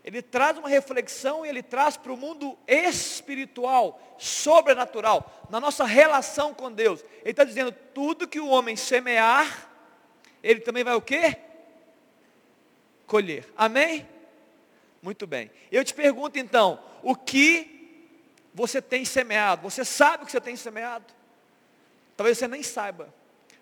ele 0.05 0.21
traz 0.21 0.59
uma 0.59 0.69
reflexão 0.69 1.47
e 1.47 1.49
ele 1.49 1.63
traz 1.63 1.97
para 1.97 2.13
o 2.13 2.17
mundo 2.17 2.59
espiritual, 2.69 4.17
sobrenatural, 4.19 5.47
na 5.49 5.59
nossa 5.59 5.85
relação 5.85 6.53
com 6.53 6.71
Deus. 6.71 7.03
Ele 7.23 7.31
está 7.31 7.43
dizendo, 7.43 7.73
tudo 7.73 8.29
que 8.29 8.39
o 8.39 8.49
homem 8.49 8.77
semear, 8.77 9.71
ele 10.43 10.61
também 10.61 10.85
vai 10.85 10.95
o 10.95 11.01
quê? 11.01 11.39
Colher. 13.07 13.51
Amém? 13.57 14.07
Muito 15.01 15.27
bem. 15.27 15.51
Eu 15.73 15.83
te 15.83 15.95
pergunto 15.95 16.39
então, 16.39 16.79
o 17.03 17.17
que 17.17 17.71
você 18.53 18.83
tem 18.83 19.07
semeado? 19.07 19.63
Você 19.63 19.87
sabe 19.87 20.23
o 20.23 20.27
que 20.27 20.33
você 20.33 20.41
tem 20.41 20.55
semeado? 20.55 21.07
Talvez 22.15 22.37
você 22.37 22.47
nem 22.47 22.63
saiba, 22.63 23.13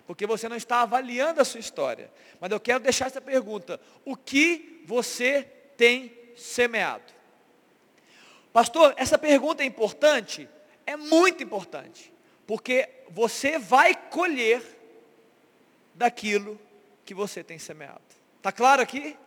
porque 0.05 0.27
você 0.27 0.49
não 0.49 0.57
está 0.57 0.81
avaliando 0.81 1.39
a 1.39 1.45
sua 1.45 1.61
história. 1.61 2.11
Mas 2.39 2.51
eu 2.51 2.59
quero 2.59 2.81
deixar 2.81 3.07
essa 3.07 3.21
pergunta: 3.21 3.79
o 4.05 4.15
que 4.15 4.83
você 4.85 5.43
tem 5.77 6.22
semeado? 6.35 7.13
Pastor, 8.51 8.93
essa 8.97 9.17
pergunta 9.17 9.63
é 9.63 9.65
importante? 9.65 10.47
É 10.85 10.95
muito 10.95 11.43
importante. 11.43 12.13
Porque 12.45 12.89
você 13.09 13.57
vai 13.57 13.95
colher 13.95 14.61
daquilo 15.95 16.59
que 17.05 17.13
você 17.13 17.43
tem 17.43 17.57
semeado. 17.57 18.01
Está 18.37 18.51
claro 18.51 18.81
aqui? 18.81 19.17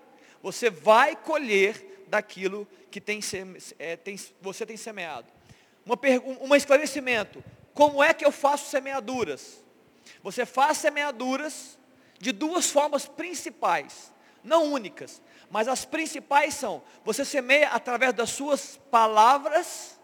Você 0.42 0.70
vai 0.70 1.16
colher 1.16 2.04
daquilo 2.08 2.68
que 2.90 3.00
tem, 3.00 3.20
é, 3.78 3.96
tem, 3.96 4.18
você 4.40 4.64
tem 4.64 4.76
semeado. 4.76 5.26
Uma, 5.84 5.98
um 6.40 6.54
esclarecimento. 6.54 7.42
Como 7.74 8.02
é 8.02 8.14
que 8.14 8.24
eu 8.24 8.32
faço 8.32 8.70
semeaduras? 8.70 9.64
Você 10.22 10.46
faz 10.46 10.78
semeaduras 10.78 11.78
de 12.18 12.32
duas 12.32 12.70
formas 12.70 13.06
principais, 13.06 14.12
não 14.46 14.72
únicas, 14.72 15.20
mas 15.50 15.68
as 15.68 15.85
principais 15.85 16.54
são: 16.54 16.82
você 17.04 17.24
semeia 17.24 17.68
através 17.68 18.14
das 18.14 18.30
suas 18.30 18.78
palavras, 18.90 19.98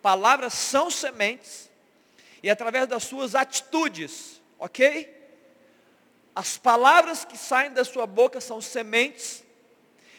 palavras 0.00 0.54
são 0.54 0.90
sementes, 0.90 1.70
e 2.42 2.50
através 2.50 2.88
das 2.88 3.04
suas 3.04 3.34
atitudes, 3.34 4.40
ok? 4.58 5.20
As 6.34 6.56
palavras 6.56 7.24
que 7.24 7.36
saem 7.36 7.72
da 7.72 7.84
sua 7.84 8.06
boca 8.06 8.40
são 8.40 8.60
sementes, 8.60 9.44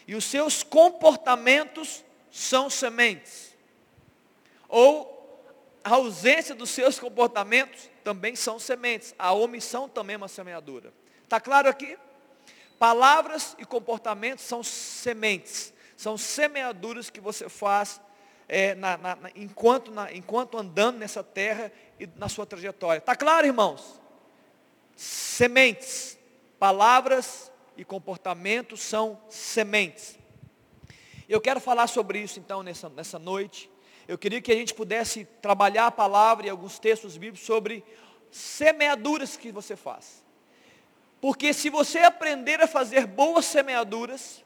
e 0.08 0.15
os 0.15 0.24
seus 0.24 0.62
comportamentos 0.62 2.04
são 2.32 2.69
sementes. 2.69 3.52
Ou 4.69 5.12
a 5.84 5.96
ausência 5.96 6.56
dos 6.56 6.69
seus 6.69 7.00
comportamentos 7.00 7.89
também 8.04 8.36
são 8.36 8.58
sementes. 8.60 9.13
A 9.17 9.34
omissão 9.34 9.89
também 9.89 10.13
é 10.13 10.17
uma 10.17 10.28
semeadura. 10.28 10.93
Está 11.24 11.39
claro 11.39 11.67
aqui? 11.67 11.98
Palavras 12.84 13.56
e 13.58 13.63
comportamentos 13.63 14.43
são 14.43 14.62
sementes. 14.62 15.74
São 15.96 16.17
semeaduras 16.17 17.10
que 17.10 17.22
você 17.22 17.48
faz 17.48 18.02
é, 18.46 18.76
na, 18.76 18.98
na, 18.98 19.15
na, 19.15 19.30
enquanto, 19.38 19.89
enquanto 20.12 20.58
andando 20.58 20.98
nessa 20.98 21.24
terra 21.24 21.72
e 21.98 22.06
na 22.17 22.28
sua 22.28 22.46
trajetória. 22.46 22.98
Está 22.98 23.15
claro, 23.15 23.48
irmãos? 23.48 24.02
Sementes, 24.98 26.19
palavras 26.60 27.50
e 27.78 27.86
comportamentos 27.86 28.82
são 28.82 29.17
sementes. 29.30 30.19
Eu 31.30 31.39
quero 31.39 31.62
falar 31.62 31.88
sobre 31.88 32.19
isso 32.19 32.38
então 32.38 32.62
nessa, 32.63 32.89
nessa 32.89 33.17
noite. 33.17 33.72
Eu 34.10 34.17
queria 34.17 34.41
que 34.41 34.52
a 34.52 34.56
gente 34.56 34.74
pudesse 34.74 35.24
trabalhar 35.41 35.88
a 35.88 35.91
palavra 35.91 36.48
e 36.48 36.50
alguns 36.50 36.80
textos 36.80 37.15
bíblicos 37.15 37.46
sobre 37.46 37.82
semeaduras 38.30 39.38
que 39.38 39.54
você 39.54 39.78
faz. 39.78 40.23
Porque 41.24 41.54
se 41.54 41.70
você 41.70 42.00
aprender 42.00 42.62
a 42.62 42.68
fazer 42.68 43.08
boas 43.08 43.46
semeaduras, 43.46 44.44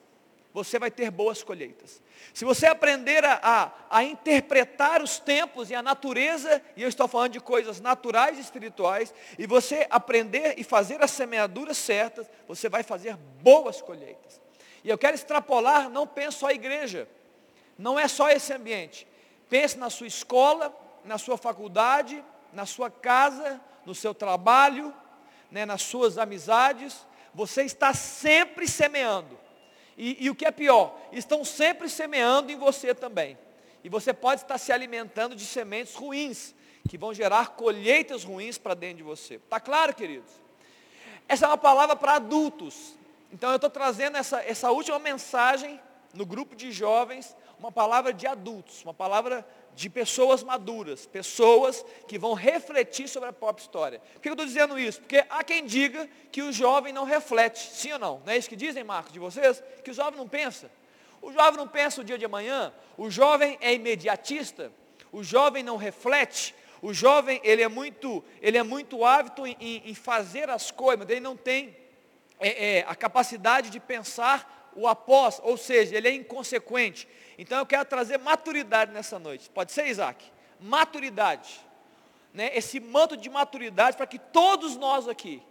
você 0.54 0.78
vai 0.78 0.92
ter 0.92 1.10
boas 1.10 1.42
colheitas. 1.42 2.00
Se 2.36 2.46
você 2.46 2.68
aprender 2.68 3.26
a, 3.26 3.40
a, 3.42 3.72
a, 3.90 4.04
interpretar 4.04 5.02
os 5.02 5.18
tempos 5.18 5.72
e 5.72 5.74
a 5.74 5.82
natureza, 5.82 6.62
e 6.76 6.84
eu 6.84 6.88
estou 6.88 7.08
falando 7.08 7.32
de 7.32 7.40
coisas 7.40 7.82
naturais 7.82 8.38
e 8.38 8.42
espirituais, 8.42 9.12
e 9.40 9.48
você 9.48 9.88
aprender 9.90 10.54
e 10.60 10.64
fazer 10.64 11.04
as 11.04 11.10
semeaduras 11.10 11.78
certas, 11.78 12.30
você 12.48 12.70
vai 12.70 12.84
fazer 12.84 13.18
boas 13.42 13.82
colheitas. 13.82 14.40
E 14.84 14.90
eu 14.90 15.00
quero 15.00 15.16
extrapolar, 15.16 15.90
não 15.90 16.06
pense 16.06 16.38
só 16.38 16.50
a 16.50 16.54
igreja, 16.54 17.10
não 17.76 17.98
é 17.98 18.08
só 18.08 18.30
esse 18.30 18.54
ambiente. 18.54 19.08
Pense 19.50 19.80
na 19.80 19.90
sua 19.90 20.06
escola, 20.06 20.72
na 21.04 21.18
sua 21.18 21.40
faculdade, 21.40 22.24
na 22.54 22.68
sua 22.68 22.92
casa, 22.92 23.60
no 23.84 23.96
seu 23.96 24.14
trabalho, 24.14 24.94
né, 25.52 25.66
nas 25.66 25.82
suas 25.82 26.18
amizades. 26.18 27.06
Você 27.34 27.64
está 27.64 27.94
sempre 27.94 28.68
semeando. 28.68 29.38
E, 29.98 30.26
e 30.26 30.30
o 30.30 30.36
que 30.36 30.46
é 30.46 30.52
pior, 30.52 30.98
estão 31.12 31.44
sempre 31.44 31.90
semeando 31.90 32.52
em 32.52 32.56
você 32.56 32.94
também. 32.94 33.38
E 33.84 33.90
você 33.90 34.14
pode 34.14 34.42
estar 34.42 34.58
se 34.58 34.72
alimentando 34.72 35.36
de 35.36 35.46
sementes 35.46 35.96
ruins, 35.96 36.54
que 36.88 36.98
vão 36.98 37.14
gerar 37.14 37.50
colheitas 37.50 38.24
ruins 38.24 38.58
para 38.58 38.74
dentro 38.74 38.98
de 38.98 39.04
você. 39.04 39.36
Está 39.36 39.60
claro, 39.60 39.94
queridos? 39.96 40.32
Essa 41.28 41.46
é 41.46 41.50
uma 41.50 41.58
palavra 41.58 41.96
para 41.96 42.14
adultos. 42.14 42.96
Então 43.32 43.50
eu 43.50 43.56
estou 43.56 43.70
trazendo 43.70 44.18
essa, 44.18 44.42
essa 44.42 44.72
última 44.72 45.00
mensagem 45.00 45.80
no 46.14 46.26
grupo 46.26 46.56
de 46.56 46.72
jovens, 46.72 47.36
uma 47.60 47.72
palavra 47.72 48.14
de 48.14 48.26
adultos, 48.26 48.84
uma 48.84 48.94
palavra 48.94 49.46
de 49.78 49.92
pessoas 49.92 50.42
maduras, 50.42 51.06
pessoas 51.06 51.86
que 52.08 52.18
vão 52.18 52.34
refletir 52.34 53.08
sobre 53.08 53.30
a 53.30 53.34
própria 53.34 53.62
história. 53.62 54.00
Por 54.00 54.22
que 54.22 54.28
eu 54.28 54.34
estou 54.34 54.48
dizendo 54.48 54.80
isso? 54.80 55.00
Porque 55.00 55.24
há 55.30 55.44
quem 55.44 55.64
diga 55.68 56.10
que 56.32 56.42
o 56.42 56.52
jovem 56.52 56.92
não 56.92 57.04
reflete, 57.04 57.60
sim 57.60 57.94
ou 57.94 58.00
não? 58.00 58.20
Não 58.26 58.34
é 58.34 58.38
isso 58.38 58.50
que 58.50 58.56
dizem, 58.56 58.84
Marcos, 58.84 59.14
de 59.14 59.20
vocês? 59.20 59.62
Que 59.84 59.92
o 59.92 59.94
jovem 59.94 60.18
não 60.18 60.28
pensa. 60.28 60.72
O 61.22 61.32
jovem 61.32 61.58
não 61.58 61.68
pensa 61.68 62.02
o 62.02 62.04
dia 62.04 62.18
de 62.18 62.26
amanhã, 62.26 62.74
o 62.98 63.12
jovem 63.12 63.56
é 63.62 63.72
imediatista, 63.72 64.72
o 65.12 65.24
jovem 65.24 65.62
não 65.62 65.78
reflete, 65.78 66.56
o 66.82 66.92
jovem 66.92 67.40
ele 67.44 67.62
é 67.62 67.68
muito, 67.68 68.24
ele 68.42 68.58
é 68.58 68.64
muito 68.64 69.06
hábito 69.06 69.46
em, 69.46 69.56
em 69.60 69.94
fazer 69.94 70.50
as 70.50 70.72
coisas, 70.72 71.06
mas 71.06 71.10
ele 71.10 71.22
não 71.22 71.38
tem 71.38 71.78
é, 72.40 72.80
é, 72.80 72.86
a 72.88 72.96
capacidade 72.96 73.70
de 73.70 73.80
pensar 73.80 74.57
o 74.78 74.88
após, 74.88 75.42
ou 75.44 75.58
seja, 75.58 75.98
ele 75.98 76.08
é 76.08 76.14
inconsequente. 76.14 77.08
Então 77.38 77.58
eu 77.58 77.66
quero 77.66 77.84
trazer 77.86 78.18
maturidade 78.18 78.92
nessa 78.92 79.18
noite. 79.18 79.50
Pode 79.50 79.72
ser, 79.72 79.88
Isaac? 79.88 80.24
Maturidade. 80.60 81.60
Né? 82.34 82.52
Esse 82.54 82.80
manto 82.80 83.18
de 83.18 83.30
maturidade 83.30 83.98
para 83.98 84.06
que 84.06 84.20
todos 84.20 84.78
nós 84.78 85.08
aqui, 85.08 85.42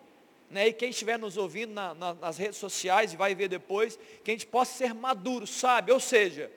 né? 0.49 0.69
e 0.69 0.73
quem 0.73 0.91
estiver 0.91 1.19
nos 1.19 1.37
ouvindo 1.37 1.75
na, 1.75 1.93
na, 1.95 2.15
nas 2.15 2.39
redes 2.39 2.57
sociais 2.59 3.13
e 3.13 3.17
vai 3.17 3.35
ver 3.35 3.49
depois, 3.49 3.99
que 4.23 4.31
a 4.31 4.35
gente 4.35 4.47
possa 4.47 4.73
ser 4.73 4.95
maduro, 4.95 5.47
sabe? 5.47 5.91
Ou 5.91 6.01
seja, 6.01 6.51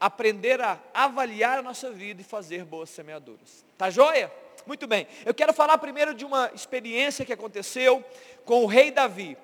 aprender 0.00 0.60
a 0.60 0.80
avaliar 0.92 1.60
a 1.60 1.62
nossa 1.62 1.90
vida 1.90 2.20
e 2.20 2.24
fazer 2.24 2.64
boas 2.64 2.90
semeaduras. 2.90 3.64
Tá 3.78 3.88
joia? 3.88 4.32
Muito 4.66 4.88
bem. 4.88 5.06
Eu 5.24 5.32
quero 5.32 5.52
falar 5.52 5.78
primeiro 5.78 6.12
de 6.12 6.24
uma 6.24 6.50
experiência 6.52 7.24
que 7.24 7.32
aconteceu 7.32 8.04
com 8.44 8.64
o 8.64 8.66
rei 8.66 8.90
Davi. 8.90 9.38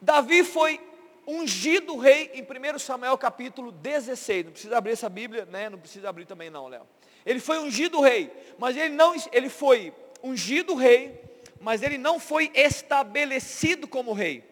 Davi 0.00 0.44
foi 0.44 0.80
ungido 1.26 1.96
rei 1.96 2.30
em 2.34 2.42
1 2.42 2.78
Samuel 2.78 3.16
capítulo 3.18 3.72
16. 3.72 4.44
Não 4.44 4.52
precisa 4.52 4.78
abrir 4.78 4.92
essa 4.92 5.08
Bíblia, 5.08 5.44
né? 5.46 5.68
Não 5.70 5.78
precisa 5.78 6.08
abrir 6.08 6.26
também 6.26 6.50
não, 6.50 6.68
Léo. 6.68 6.86
Ele 7.24 7.40
foi 7.40 7.58
ungido 7.58 8.00
rei, 8.00 8.30
mas 8.58 8.76
ele 8.76 8.94
não 8.94 9.14
ele 9.32 9.48
foi 9.48 9.92
ungido 10.22 10.74
rei, 10.74 11.20
mas 11.60 11.82
ele 11.82 11.96
não 11.96 12.18
foi 12.18 12.50
estabelecido 12.54 13.88
como 13.88 14.12
rei. 14.12 14.44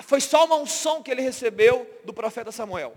Foi 0.00 0.20
só 0.20 0.44
uma 0.44 0.56
unção 0.56 1.02
que 1.02 1.10
ele 1.10 1.22
recebeu 1.22 1.88
do 2.04 2.12
profeta 2.12 2.52
Samuel. 2.52 2.96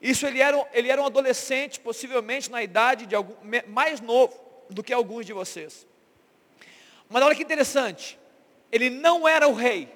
Isso 0.00 0.26
ele 0.26 0.40
era, 0.40 0.68
ele 0.72 0.90
era 0.90 1.00
um 1.00 1.06
adolescente, 1.06 1.80
possivelmente 1.80 2.50
na 2.50 2.62
idade 2.62 3.06
de 3.06 3.14
algum, 3.14 3.34
mais 3.66 4.00
novo 4.00 4.38
do 4.70 4.82
que 4.82 4.92
alguns 4.92 5.26
de 5.26 5.32
vocês. 5.32 5.86
Mas 7.08 7.22
olha 7.22 7.34
que 7.34 7.42
interessante, 7.42 8.18
ele 8.70 8.90
não 8.90 9.26
era 9.26 9.48
o 9.48 9.54
rei, 9.54 9.88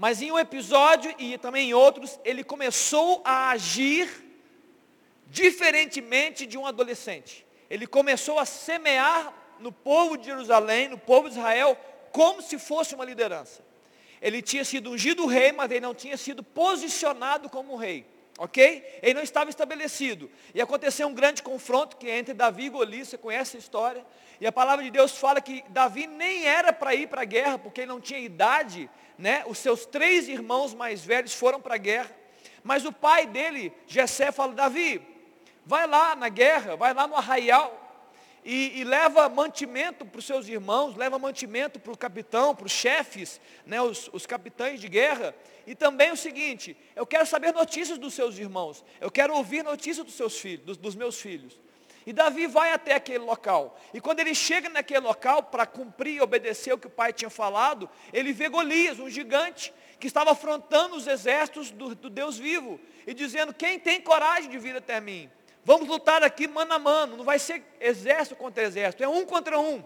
mas 0.00 0.22
em 0.22 0.32
um 0.32 0.38
episódio 0.38 1.14
e 1.18 1.36
também 1.36 1.68
em 1.68 1.74
outros, 1.74 2.18
ele 2.24 2.42
começou 2.42 3.20
a 3.22 3.50
agir 3.50 4.08
diferentemente 5.26 6.46
de 6.46 6.56
um 6.56 6.64
adolescente. 6.64 7.46
Ele 7.68 7.86
começou 7.86 8.38
a 8.38 8.46
semear 8.46 9.30
no 9.58 9.70
povo 9.70 10.16
de 10.16 10.24
Jerusalém, 10.24 10.88
no 10.88 10.96
povo 10.96 11.28
de 11.28 11.36
Israel, 11.36 11.76
como 12.12 12.40
se 12.40 12.58
fosse 12.58 12.94
uma 12.94 13.04
liderança. 13.04 13.62
Ele 14.22 14.40
tinha 14.40 14.64
sido 14.64 14.90
ungido 14.90 15.26
rei, 15.26 15.52
mas 15.52 15.70
ele 15.70 15.80
não 15.80 15.94
tinha 15.94 16.16
sido 16.16 16.42
posicionado 16.42 17.50
como 17.50 17.76
rei. 17.76 18.06
Ok? 18.38 19.00
Ele 19.02 19.12
não 19.12 19.22
estava 19.22 19.50
estabelecido. 19.50 20.30
E 20.54 20.62
aconteceu 20.62 21.06
um 21.08 21.12
grande 21.12 21.42
confronto 21.42 21.98
que 21.98 22.08
é 22.08 22.16
entre 22.16 22.32
Davi 22.32 22.64
e 22.64 22.70
Golias, 22.70 23.08
você 23.08 23.18
conhece 23.18 23.58
a 23.58 23.60
história. 23.60 24.02
E 24.40 24.46
a 24.46 24.50
palavra 24.50 24.82
de 24.82 24.90
Deus 24.90 25.18
fala 25.18 25.42
que 25.42 25.62
Davi 25.68 26.06
nem 26.06 26.46
era 26.46 26.72
para 26.72 26.94
ir 26.94 27.06
para 27.06 27.20
a 27.20 27.26
guerra, 27.26 27.58
porque 27.58 27.82
ele 27.82 27.88
não 27.88 28.00
tinha 28.00 28.18
idade 28.18 28.88
né, 29.20 29.44
os 29.46 29.58
seus 29.58 29.84
três 29.84 30.28
irmãos 30.28 30.74
mais 30.74 31.04
velhos 31.04 31.34
foram 31.34 31.60
para 31.60 31.74
a 31.74 31.78
guerra, 31.78 32.10
mas 32.64 32.86
o 32.86 32.92
pai 32.92 33.26
dele, 33.26 33.72
Jessé, 33.86 34.32
fala, 34.32 34.54
Davi, 34.54 35.00
vai 35.64 35.86
lá 35.86 36.16
na 36.16 36.30
guerra, 36.30 36.74
vai 36.74 36.94
lá 36.94 37.06
no 37.06 37.14
arraial, 37.14 37.76
e, 38.42 38.80
e 38.80 38.84
leva 38.84 39.28
mantimento 39.28 40.06
para 40.06 40.18
os 40.18 40.24
seus 40.24 40.48
irmãos, 40.48 40.96
leva 40.96 41.18
mantimento 41.18 41.78
para 41.78 41.92
o 41.92 41.98
capitão, 41.98 42.56
para 42.56 42.64
os 42.64 42.72
chefes, 42.72 43.38
né, 43.66 43.80
os, 43.82 44.08
os 44.10 44.24
capitães 44.24 44.80
de 44.80 44.88
guerra, 44.88 45.34
e 45.66 45.74
também 45.74 46.10
o 46.10 46.16
seguinte, 46.16 46.74
eu 46.96 47.06
quero 47.06 47.26
saber 47.26 47.52
notícias 47.52 47.98
dos 47.98 48.14
seus 48.14 48.38
irmãos, 48.38 48.82
eu 49.02 49.10
quero 49.10 49.34
ouvir 49.34 49.62
notícias 49.62 50.04
dos 50.04 50.14
seus 50.14 50.38
filhos, 50.40 50.64
dos, 50.64 50.76
dos 50.78 50.94
meus 50.94 51.20
filhos. 51.20 51.60
E 52.10 52.12
Davi 52.12 52.48
vai 52.48 52.72
até 52.72 52.96
aquele 52.96 53.20
local. 53.20 53.78
E 53.94 54.00
quando 54.00 54.18
ele 54.18 54.34
chega 54.34 54.68
naquele 54.68 54.98
local 54.98 55.44
para 55.44 55.64
cumprir 55.64 56.16
e 56.16 56.20
obedecer 56.20 56.72
o 56.72 56.78
que 56.78 56.88
o 56.88 56.90
pai 56.90 57.12
tinha 57.12 57.30
falado, 57.30 57.88
ele 58.12 58.32
vê 58.32 58.48
Golias, 58.48 58.98
um 58.98 59.08
gigante, 59.08 59.72
que 60.00 60.08
estava 60.08 60.32
afrontando 60.32 60.96
os 60.96 61.06
exércitos 61.06 61.70
do, 61.70 61.94
do 61.94 62.10
Deus 62.10 62.36
vivo. 62.36 62.80
E 63.06 63.14
dizendo, 63.14 63.54
quem 63.54 63.78
tem 63.78 64.00
coragem 64.00 64.50
de 64.50 64.58
vir 64.58 64.74
até 64.74 65.00
mim? 65.00 65.30
Vamos 65.64 65.86
lutar 65.86 66.24
aqui 66.24 66.48
mano 66.48 66.74
a 66.74 66.80
mano. 66.80 67.16
Não 67.16 67.24
vai 67.24 67.38
ser 67.38 67.62
exército 67.78 68.34
contra 68.34 68.64
exército, 68.64 69.04
é 69.04 69.08
um 69.08 69.24
contra 69.24 69.60
um. 69.60 69.80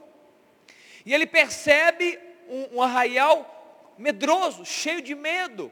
E 1.04 1.12
ele 1.12 1.26
percebe 1.26 2.18
um, 2.48 2.78
um 2.78 2.82
arraial 2.82 3.92
medroso, 3.98 4.64
cheio 4.64 5.02
de 5.02 5.14
medo. 5.14 5.70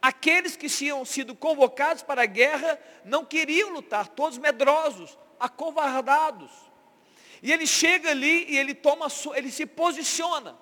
Aqueles 0.00 0.56
que 0.56 0.70
tinham 0.70 1.04
sido 1.04 1.34
convocados 1.34 2.02
para 2.02 2.22
a 2.22 2.26
guerra 2.26 2.78
não 3.04 3.26
queriam 3.26 3.74
lutar, 3.74 4.08
todos 4.08 4.38
medrosos, 4.38 5.18
acovardados. 5.42 6.50
E 7.42 7.52
ele 7.52 7.66
chega 7.66 8.10
ali 8.10 8.46
e 8.48 8.56
ele 8.56 8.72
toma, 8.72 9.08
ele 9.34 9.50
se 9.50 9.66
posiciona. 9.66 10.56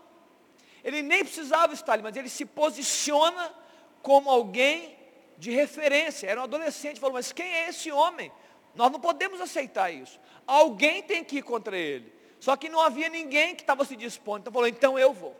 Ele 0.82 1.02
nem 1.02 1.22
precisava 1.22 1.74
estar 1.74 1.92
ali, 1.92 2.02
mas 2.02 2.16
ele 2.16 2.30
se 2.30 2.46
posiciona 2.46 3.54
como 4.02 4.30
alguém 4.30 4.96
de 5.36 5.50
referência. 5.50 6.26
Era 6.26 6.40
um 6.40 6.44
adolescente, 6.44 6.98
falou, 6.98 7.14
mas 7.14 7.30
quem 7.30 7.46
é 7.46 7.68
esse 7.68 7.92
homem? 7.92 8.32
Nós 8.74 8.90
não 8.90 8.98
podemos 8.98 9.38
aceitar 9.42 9.90
isso. 9.90 10.18
Alguém 10.46 11.02
tem 11.02 11.22
que 11.22 11.38
ir 11.38 11.42
contra 11.42 11.76
ele. 11.76 12.10
Só 12.40 12.56
que 12.56 12.70
não 12.70 12.80
havia 12.80 13.10
ninguém 13.10 13.54
que 13.54 13.62
estava 13.62 13.84
se 13.84 13.94
dispondo. 13.94 14.40
Então 14.40 14.52
falou, 14.52 14.66
então 14.68 14.98
eu 14.98 15.12
vou. 15.12 15.36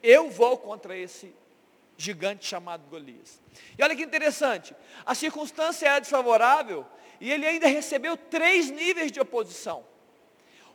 Eu 0.00 0.30
vou 0.30 0.56
contra 0.56 0.96
esse 0.96 1.34
gigante 1.96 2.46
chamado 2.46 2.88
Golias. 2.88 3.40
E 3.76 3.82
olha 3.82 3.96
que 3.96 4.04
interessante, 4.04 4.72
a 5.04 5.16
circunstância 5.16 5.88
era 5.88 5.98
desfavorável 5.98 6.86
e 7.20 7.30
ele 7.30 7.46
ainda 7.46 7.66
recebeu 7.66 8.16
três 8.16 8.70
níveis 8.70 9.10
de 9.10 9.20
oposição. 9.20 9.84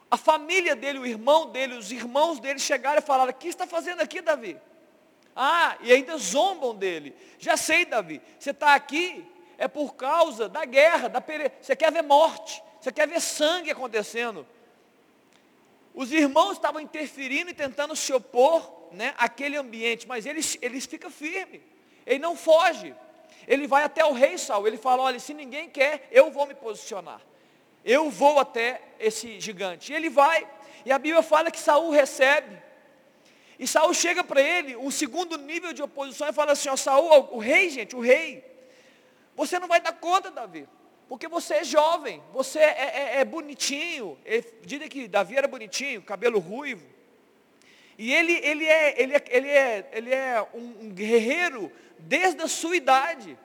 A 0.09 0.17
família 0.17 0.75
dele, 0.75 0.99
o 0.99 1.05
irmão 1.05 1.49
dele, 1.49 1.75
os 1.75 1.91
irmãos 1.91 2.39
dele 2.39 2.59
chegaram 2.59 2.99
e 2.99 3.01
falaram: 3.01 3.31
O 3.31 3.35
que 3.35 3.47
está 3.47 3.65
fazendo 3.65 4.01
aqui, 4.01 4.21
Davi? 4.21 4.59
Ah, 5.35 5.77
e 5.81 5.91
ainda 5.91 6.17
zombam 6.17 6.75
dele. 6.75 7.15
Já 7.39 7.57
sei, 7.57 7.85
Davi, 7.85 8.21
você 8.37 8.51
está 8.51 8.75
aqui 8.75 9.25
é 9.57 9.67
por 9.67 9.95
causa 9.95 10.49
da 10.49 10.65
guerra, 10.65 11.07
da 11.07 11.21
pere... 11.21 11.51
você 11.61 11.75
quer 11.75 11.91
ver 11.91 12.01
morte, 12.01 12.61
você 12.81 12.91
quer 12.91 13.07
ver 13.07 13.21
sangue 13.21 13.71
acontecendo. 13.71 14.45
Os 15.93 16.11
irmãos 16.11 16.53
estavam 16.53 16.81
interferindo 16.81 17.51
e 17.51 17.53
tentando 17.53 17.95
se 17.95 18.11
opor 18.11 18.89
né, 18.91 19.13
àquele 19.17 19.55
ambiente, 19.55 20.07
mas 20.07 20.25
eles, 20.25 20.57
eles 20.61 20.85
ficam 20.85 21.09
firmes, 21.09 21.61
ele 22.05 22.19
não 22.19 22.35
foge. 22.35 22.95
Ele 23.47 23.67
vai 23.67 23.83
até 23.83 24.05
o 24.05 24.13
rei 24.13 24.37
Saul, 24.37 24.67
ele 24.67 24.77
fala, 24.77 25.03
olha, 25.03 25.19
se 25.19 25.33
ninguém 25.33 25.69
quer, 25.69 26.07
eu 26.11 26.31
vou 26.31 26.47
me 26.47 26.55
posicionar. 26.55 27.21
Eu 27.83 28.09
vou 28.09 28.39
até 28.39 28.81
esse 28.99 29.39
gigante. 29.39 29.91
E 29.91 29.95
ele 29.95 30.09
vai, 30.09 30.47
e 30.85 30.91
a 30.91 30.97
Bíblia 30.97 31.21
fala 31.21 31.51
que 31.51 31.59
Saul 31.59 31.91
recebe. 31.91 32.61
E 33.59 33.67
Saul 33.67 33.93
chega 33.93 34.23
para 34.23 34.41
ele, 34.41 34.75
um 34.75 34.89
segundo 34.89 35.37
nível 35.37 35.73
de 35.73 35.83
oposição, 35.83 36.27
e 36.29 36.33
fala 36.33 36.53
assim, 36.53 36.69
ó, 36.69 36.75
Saul, 36.75 37.29
o 37.31 37.37
rei, 37.37 37.69
gente, 37.69 37.95
o 37.95 37.99
rei, 37.99 38.43
você 39.35 39.59
não 39.59 39.67
vai 39.67 39.81
dar 39.81 39.93
conta, 39.93 40.31
Davi. 40.31 40.67
Porque 41.07 41.27
você 41.27 41.55
é 41.55 41.63
jovem, 41.63 42.23
você 42.31 42.59
é, 42.59 43.15
é, 43.15 43.19
é 43.19 43.25
bonitinho. 43.25 44.17
Dizem 44.61 44.87
que 44.87 45.07
Davi 45.07 45.37
era 45.37 45.47
bonitinho, 45.47 46.01
cabelo 46.01 46.39
ruivo. 46.39 46.85
E 47.97 48.13
ele, 48.13 48.33
ele, 48.33 48.65
é, 48.65 49.01
ele, 49.01 49.13
é, 49.13 49.23
ele, 49.29 49.49
é, 49.49 49.89
ele 49.93 50.13
é 50.13 50.47
um 50.53 50.89
guerreiro 50.89 51.71
desde 52.03 52.41
a 52.41 52.47
sua 52.47 52.75
idade. 52.75 53.37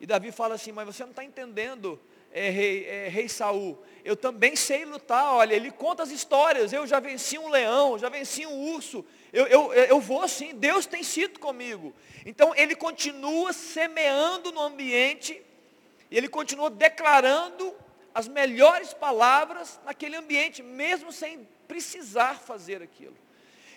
E 0.00 0.06
Davi 0.06 0.30
fala 0.30 0.54
assim, 0.54 0.72
mas 0.72 0.86
você 0.86 1.02
não 1.02 1.10
está 1.10 1.24
entendendo, 1.24 2.00
é, 2.32 2.50
rei, 2.50 2.86
é, 2.86 3.08
rei 3.08 3.28
Saul. 3.28 3.82
Eu 4.04 4.16
também 4.16 4.54
sei 4.54 4.84
lutar, 4.84 5.32
olha, 5.34 5.54
ele 5.54 5.70
conta 5.70 6.02
as 6.02 6.10
histórias. 6.10 6.72
Eu 6.72 6.86
já 6.86 7.00
venci 7.00 7.38
um 7.38 7.48
leão, 7.48 7.98
já 7.98 8.08
venci 8.08 8.46
um 8.46 8.74
urso. 8.74 9.04
Eu, 9.32 9.46
eu, 9.46 9.72
eu 9.72 10.00
vou 10.00 10.26
sim, 10.28 10.54
Deus 10.54 10.86
tem 10.86 11.02
sido 11.02 11.40
comigo. 11.40 11.92
Então 12.24 12.54
ele 12.54 12.74
continua 12.74 13.52
semeando 13.52 14.52
no 14.52 14.60
ambiente 14.60 15.42
e 16.10 16.16
ele 16.16 16.28
continuou 16.28 16.70
declarando 16.70 17.74
as 18.14 18.26
melhores 18.26 18.94
palavras 18.94 19.78
naquele 19.84 20.16
ambiente, 20.16 20.62
mesmo 20.62 21.12
sem 21.12 21.46
precisar 21.66 22.40
fazer 22.40 22.82
aquilo. 22.82 23.16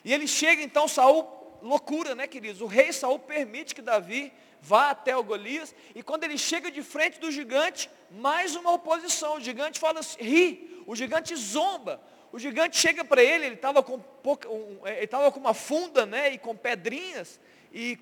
E 0.04 0.14
ele 0.14 0.28
chega 0.28 0.62
então, 0.64 0.88
Saul, 0.88 1.40
loucura, 1.62 2.15
né, 2.15 2.28
queridos? 2.28 2.62
O 2.62 2.65
rei 2.65 2.91
Saul 2.91 3.19
permite 3.19 3.76
que 3.76 3.82
Davi 3.82 4.32
vá 4.62 4.91
até 4.91 5.17
o 5.17 5.24
Golias, 5.24 5.74
e 5.95 6.04
quando 6.04 6.24
ele 6.24 6.38
chega 6.38 6.69
de 6.69 6.84
frente 6.84 7.19
do 7.19 7.32
gigante, 7.32 7.89
mais 8.12 8.56
uma 8.56 8.71
oposição. 8.71 9.38
O 9.38 9.41
gigante 9.41 9.80
fala 9.80 10.00
assim, 10.00 10.21
ri, 10.21 10.84
o 10.86 10.95
gigante 10.95 11.36
zomba. 11.36 12.02
O 12.32 12.39
gigante 12.39 12.78
chega 12.78 13.04
para 13.04 13.24
ele, 13.24 13.45
ele 13.45 13.56
estava 13.56 13.84
com, 13.84 13.95
um, 13.95 14.88
é, 14.88 15.06
com 15.08 15.39
uma 15.39 15.54
funda, 15.54 16.06
né, 16.06 16.34
e 16.34 16.38
com 16.38 16.56
pedrinhas, 16.56 17.39
e 17.74 17.97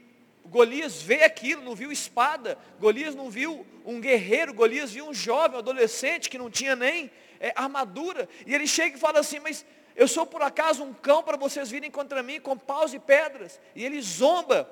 Golias 0.46 1.02
vê 1.02 1.24
aquilo, 1.24 1.64
não 1.64 1.76
viu 1.76 1.92
espada, 1.92 2.58
Golias 2.80 3.16
não 3.16 3.30
viu 3.30 3.66
um 3.86 4.00
guerreiro, 4.00 4.54
Golias 4.54 4.92
viu 4.92 5.08
um 5.08 5.14
jovem, 5.14 5.56
um 5.56 5.60
adolescente 5.60 6.30
que 6.30 6.38
não 6.38 6.50
tinha 6.50 6.76
nem 6.76 7.10
é, 7.40 7.54
armadura, 7.56 8.28
e 8.46 8.54
ele 8.54 8.68
chega 8.68 8.98
e 8.98 9.00
fala 9.00 9.20
assim, 9.20 9.40
mas 9.40 9.66
eu 10.00 10.08
sou 10.08 10.26
por 10.26 10.42
acaso 10.42 10.82
um 10.82 10.94
cão 10.94 11.22
para 11.22 11.36
vocês 11.36 11.70
virem 11.70 11.92
contra 11.92 12.24
mim 12.24 12.40
com 12.40 12.58
paus 12.58 12.94
e 12.94 13.00
pedras, 13.00 13.60
e 13.76 13.84
ele 13.84 14.02
zomba, 14.02 14.66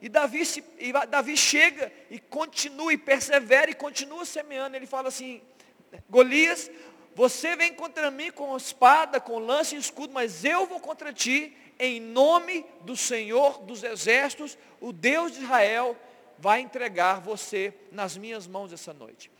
e 0.00 0.08
Davi, 0.08 0.44
se, 0.44 0.64
e 0.76 0.92
Davi 1.06 1.36
chega 1.36 1.92
e 2.10 2.18
continua, 2.18 2.92
e 2.92 2.98
persevera 2.98 3.70
e 3.70 3.74
continua 3.74 4.24
semeando, 4.24 4.74
ele 4.74 4.88
fala 4.88 5.06
assim, 5.06 5.40
Golias, 6.10 6.68
você 7.14 7.54
vem 7.54 7.72
contra 7.72 8.10
mim 8.10 8.32
com 8.32 8.56
espada, 8.56 9.20
com 9.20 9.38
lança 9.38 9.76
e 9.76 9.78
escudo, 9.78 10.12
mas 10.12 10.44
eu 10.44 10.66
vou 10.66 10.80
contra 10.80 11.12
ti 11.12 11.56
em 11.78 12.00
nome 12.00 12.66
do 12.80 12.96
Senhor 12.96 13.62
dos 13.62 13.84
exércitos, 13.84 14.58
o 14.80 14.92
Deus 14.92 15.30
de 15.30 15.44
Israel 15.44 15.96
vai 16.40 16.58
entregar 16.60 17.20
você 17.20 17.72
nas 17.92 18.16
minhas 18.16 18.48
mãos 18.48 18.72
essa 18.72 18.92
noite. 18.92 19.30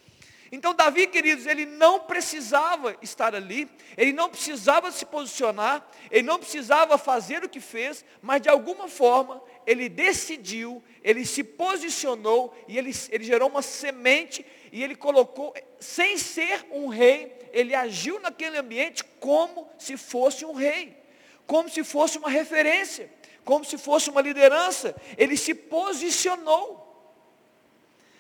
Então 0.52 0.74
Davi, 0.74 1.06
queridos, 1.06 1.46
ele 1.46 1.64
não 1.64 2.00
precisava 2.00 2.94
estar 3.00 3.34
ali, 3.34 3.68
ele 3.96 4.12
não 4.12 4.28
precisava 4.28 4.92
se 4.92 5.06
posicionar, 5.06 5.88
ele 6.10 6.26
não 6.26 6.38
precisava 6.38 6.98
fazer 6.98 7.42
o 7.42 7.48
que 7.48 7.58
fez, 7.58 8.04
mas 8.20 8.42
de 8.42 8.50
alguma 8.50 8.86
forma 8.86 9.42
ele 9.66 9.88
decidiu, 9.88 10.84
ele 11.02 11.24
se 11.24 11.42
posicionou 11.42 12.54
e 12.68 12.76
ele, 12.76 12.92
ele 13.10 13.24
gerou 13.24 13.48
uma 13.48 13.62
semente 13.62 14.44
e 14.70 14.84
ele 14.84 14.94
colocou, 14.94 15.54
sem 15.80 16.18
ser 16.18 16.66
um 16.70 16.88
rei, 16.88 17.34
ele 17.50 17.74
agiu 17.74 18.20
naquele 18.20 18.58
ambiente 18.58 19.02
como 19.18 19.70
se 19.78 19.96
fosse 19.96 20.44
um 20.44 20.52
rei 20.52 21.02
como 21.46 21.68
se 21.68 21.84
fosse 21.84 22.16
uma 22.18 22.30
referência, 22.30 23.10
como 23.44 23.64
se 23.64 23.76
fosse 23.76 24.08
uma 24.10 24.20
liderança. 24.20 24.94
Ele 25.16 25.36
se 25.36 25.54
posicionou. 25.54 26.80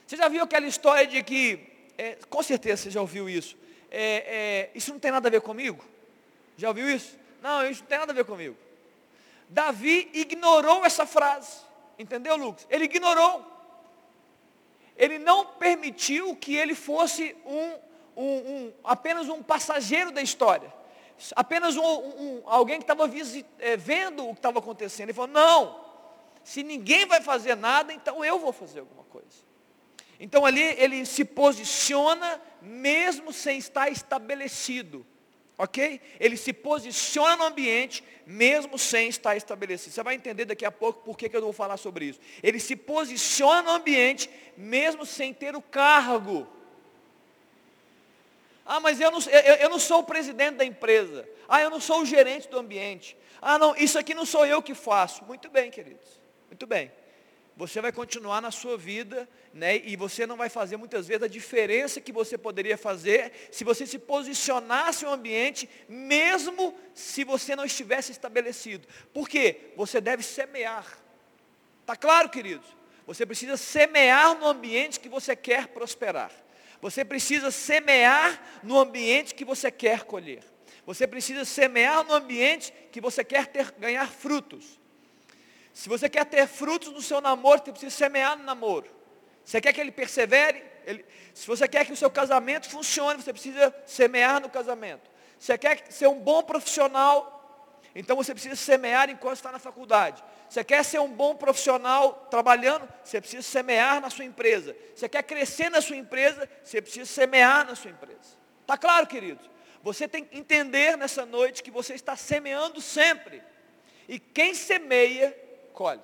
Você 0.06 0.16
já 0.16 0.28
viu 0.28 0.42
aquela 0.44 0.66
história 0.66 1.06
de 1.06 1.22
que, 1.22 1.58
é, 2.02 2.18
com 2.28 2.42
certeza 2.42 2.82
você 2.82 2.90
já 2.90 3.00
ouviu 3.00 3.28
isso, 3.28 3.56
é, 3.90 4.00
é, 4.00 4.70
isso 4.74 4.92
não 4.92 4.98
tem 4.98 5.10
nada 5.10 5.28
a 5.28 5.30
ver 5.30 5.40
comigo? 5.40 5.84
Já 6.56 6.68
ouviu 6.68 6.88
isso? 6.90 7.16
Não, 7.40 7.64
isso 7.68 7.82
não 7.82 7.88
tem 7.88 7.98
nada 7.98 8.12
a 8.12 8.14
ver 8.14 8.24
comigo. 8.24 8.56
Davi 9.48 10.10
ignorou 10.12 10.84
essa 10.84 11.06
frase. 11.06 11.60
Entendeu, 11.98 12.36
Lucas? 12.36 12.66
Ele 12.70 12.84
ignorou. 12.84 13.44
Ele 14.96 15.18
não 15.18 15.46
permitiu 15.46 16.34
que 16.36 16.56
ele 16.56 16.74
fosse 16.74 17.36
um, 17.44 17.72
um, 18.16 18.36
um 18.36 18.72
apenas 18.84 19.28
um 19.28 19.42
passageiro 19.42 20.10
da 20.10 20.22
história 20.22 20.72
apenas 21.36 21.76
um, 21.76 21.82
um, 21.84 22.42
alguém 22.46 22.78
que 22.78 22.84
estava 22.84 23.08
é, 23.60 23.76
vendo 23.76 24.26
o 24.26 24.32
que 24.32 24.40
estava 24.40 24.58
acontecendo. 24.58 25.10
Ele 25.10 25.12
falou, 25.12 25.30
não, 25.30 25.80
se 26.42 26.64
ninguém 26.64 27.06
vai 27.06 27.20
fazer 27.20 27.54
nada, 27.54 27.92
então 27.92 28.24
eu 28.24 28.38
vou 28.40 28.52
fazer 28.52 28.80
alguma 28.80 29.04
coisa. 29.04 29.51
Então 30.22 30.46
ali 30.46 30.62
ele 30.78 31.04
se 31.04 31.24
posiciona 31.24 32.40
mesmo 32.62 33.32
sem 33.32 33.58
estar 33.58 33.90
estabelecido. 33.90 35.04
Ok? 35.58 36.00
Ele 36.20 36.36
se 36.36 36.52
posiciona 36.52 37.36
no 37.36 37.44
ambiente 37.44 38.04
mesmo 38.24 38.78
sem 38.78 39.08
estar 39.08 39.34
estabelecido. 39.36 39.92
Você 39.92 40.02
vai 40.02 40.14
entender 40.14 40.44
daqui 40.44 40.64
a 40.64 40.70
pouco 40.70 41.02
por 41.02 41.18
que, 41.18 41.28
eu 41.36 41.42
vou 41.42 41.52
falar 41.52 41.76
sobre 41.76 42.04
isso. 42.04 42.20
Ele 42.40 42.60
se 42.60 42.76
posiciona 42.76 43.62
no 43.62 43.70
ambiente 43.70 44.30
mesmo 44.56 45.04
sem 45.04 45.34
ter 45.34 45.56
o 45.56 45.60
cargo. 45.60 46.46
Ah, 48.64 48.78
mas 48.78 49.00
eu 49.00 49.10
não, 49.10 49.18
eu, 49.18 49.54
eu 49.56 49.70
não 49.70 49.80
sou 49.80 49.98
o 49.98 50.04
presidente 50.04 50.54
da 50.54 50.64
empresa. 50.64 51.28
Ah, 51.48 51.60
eu 51.60 51.68
não 51.68 51.80
sou 51.80 52.02
o 52.02 52.06
gerente 52.06 52.48
do 52.48 52.60
ambiente. 52.60 53.16
Ah, 53.40 53.58
não, 53.58 53.74
isso 53.74 53.98
aqui 53.98 54.14
não 54.14 54.24
sou 54.24 54.46
eu 54.46 54.62
que 54.62 54.72
faço. 54.72 55.24
Muito 55.24 55.50
bem, 55.50 55.68
queridos. 55.68 56.20
Muito 56.48 56.64
bem. 56.64 56.92
Você 57.56 57.80
vai 57.80 57.92
continuar 57.92 58.40
na 58.40 58.50
sua 58.50 58.78
vida, 58.78 59.28
né? 59.52 59.76
E 59.76 59.94
você 59.94 60.26
não 60.26 60.36
vai 60.36 60.48
fazer 60.48 60.76
muitas 60.78 61.06
vezes 61.06 61.22
a 61.22 61.28
diferença 61.28 62.00
que 62.00 62.10
você 62.10 62.38
poderia 62.38 62.78
fazer 62.78 63.32
se 63.50 63.62
você 63.62 63.86
se 63.86 63.98
posicionasse 63.98 65.04
no 65.04 65.12
ambiente, 65.12 65.68
mesmo 65.88 66.74
se 66.94 67.24
você 67.24 67.54
não 67.54 67.64
estivesse 67.64 68.10
estabelecido. 68.10 68.88
Por 69.12 69.28
quê? 69.28 69.72
Você 69.76 70.00
deve 70.00 70.22
semear. 70.22 70.98
Está 71.82 71.94
claro, 71.94 72.30
queridos? 72.30 72.66
Você 73.06 73.26
precisa 73.26 73.56
semear 73.56 74.38
no 74.38 74.46
ambiente 74.46 74.98
que 74.98 75.08
você 75.08 75.36
quer 75.36 75.68
prosperar. 75.68 76.32
Você 76.80 77.04
precisa 77.04 77.50
semear 77.50 78.60
no 78.62 78.78
ambiente 78.78 79.34
que 79.34 79.44
você 79.44 79.70
quer 79.70 80.04
colher. 80.04 80.42
Você 80.86 81.06
precisa 81.06 81.44
semear 81.44 82.04
no 82.04 82.14
ambiente 82.14 82.72
que 82.90 83.00
você 83.00 83.22
quer 83.22 83.46
ter, 83.46 83.70
ganhar 83.72 84.08
frutos. 84.08 84.80
Se 85.72 85.88
você 85.88 86.08
quer 86.08 86.24
ter 86.26 86.46
frutos 86.46 86.92
no 86.92 87.00
seu 87.00 87.20
namoro, 87.20 87.62
você 87.64 87.70
precisa 87.70 87.94
semear 87.94 88.36
no 88.36 88.44
namoro. 88.44 88.90
Você 89.44 89.60
quer 89.60 89.72
que 89.72 89.80
ele 89.80 89.90
persevere? 89.90 90.62
Ele, 90.84 91.04
se 91.34 91.46
você 91.46 91.66
quer 91.66 91.84
que 91.86 91.92
o 91.92 91.96
seu 91.96 92.10
casamento 92.10 92.68
funcione, 92.68 93.22
você 93.22 93.32
precisa 93.32 93.74
semear 93.86 94.40
no 94.40 94.48
casamento. 94.48 95.10
Você 95.38 95.56
quer 95.58 95.84
ser 95.90 96.06
um 96.06 96.18
bom 96.18 96.42
profissional, 96.42 97.80
então 97.94 98.16
você 98.16 98.32
precisa 98.32 98.56
semear 98.56 99.10
enquanto 99.10 99.36
está 99.36 99.50
na 99.50 99.58
faculdade. 99.58 100.22
Você 100.48 100.62
quer 100.62 100.84
ser 100.84 101.00
um 101.00 101.08
bom 101.08 101.34
profissional 101.34 102.26
trabalhando, 102.30 102.88
você 103.02 103.20
precisa 103.20 103.42
semear 103.42 104.00
na 104.00 104.10
sua 104.10 104.24
empresa. 104.24 104.76
Você 104.94 105.08
quer 105.08 105.22
crescer 105.22 105.70
na 105.70 105.80
sua 105.80 105.96
empresa, 105.96 106.48
você 106.62 106.80
precisa 106.80 107.06
semear 107.06 107.66
na 107.66 107.74
sua 107.74 107.90
empresa. 107.90 108.36
Está 108.60 108.76
claro, 108.76 109.06
queridos? 109.06 109.50
Você 109.82 110.06
tem 110.06 110.24
que 110.24 110.38
entender 110.38 110.96
nessa 110.96 111.26
noite 111.26 111.62
que 111.62 111.70
você 111.70 111.94
está 111.94 112.14
semeando 112.14 112.80
sempre. 112.80 113.42
E 114.08 114.18
quem 114.18 114.54
semeia, 114.54 115.36
colhe. 115.72 116.00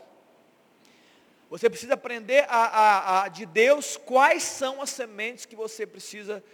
Você 1.50 1.70
precisa 1.70 1.94
aprender 1.94 2.44
a, 2.48 2.56
a, 2.56 3.22
a, 3.22 3.28
de 3.28 3.46
Deus 3.46 3.96
quais 3.96 4.42
são 4.42 4.82
as 4.82 4.90
sementes 4.90 5.46
que 5.46 5.56
você 5.56 5.86
precisa 5.86 6.44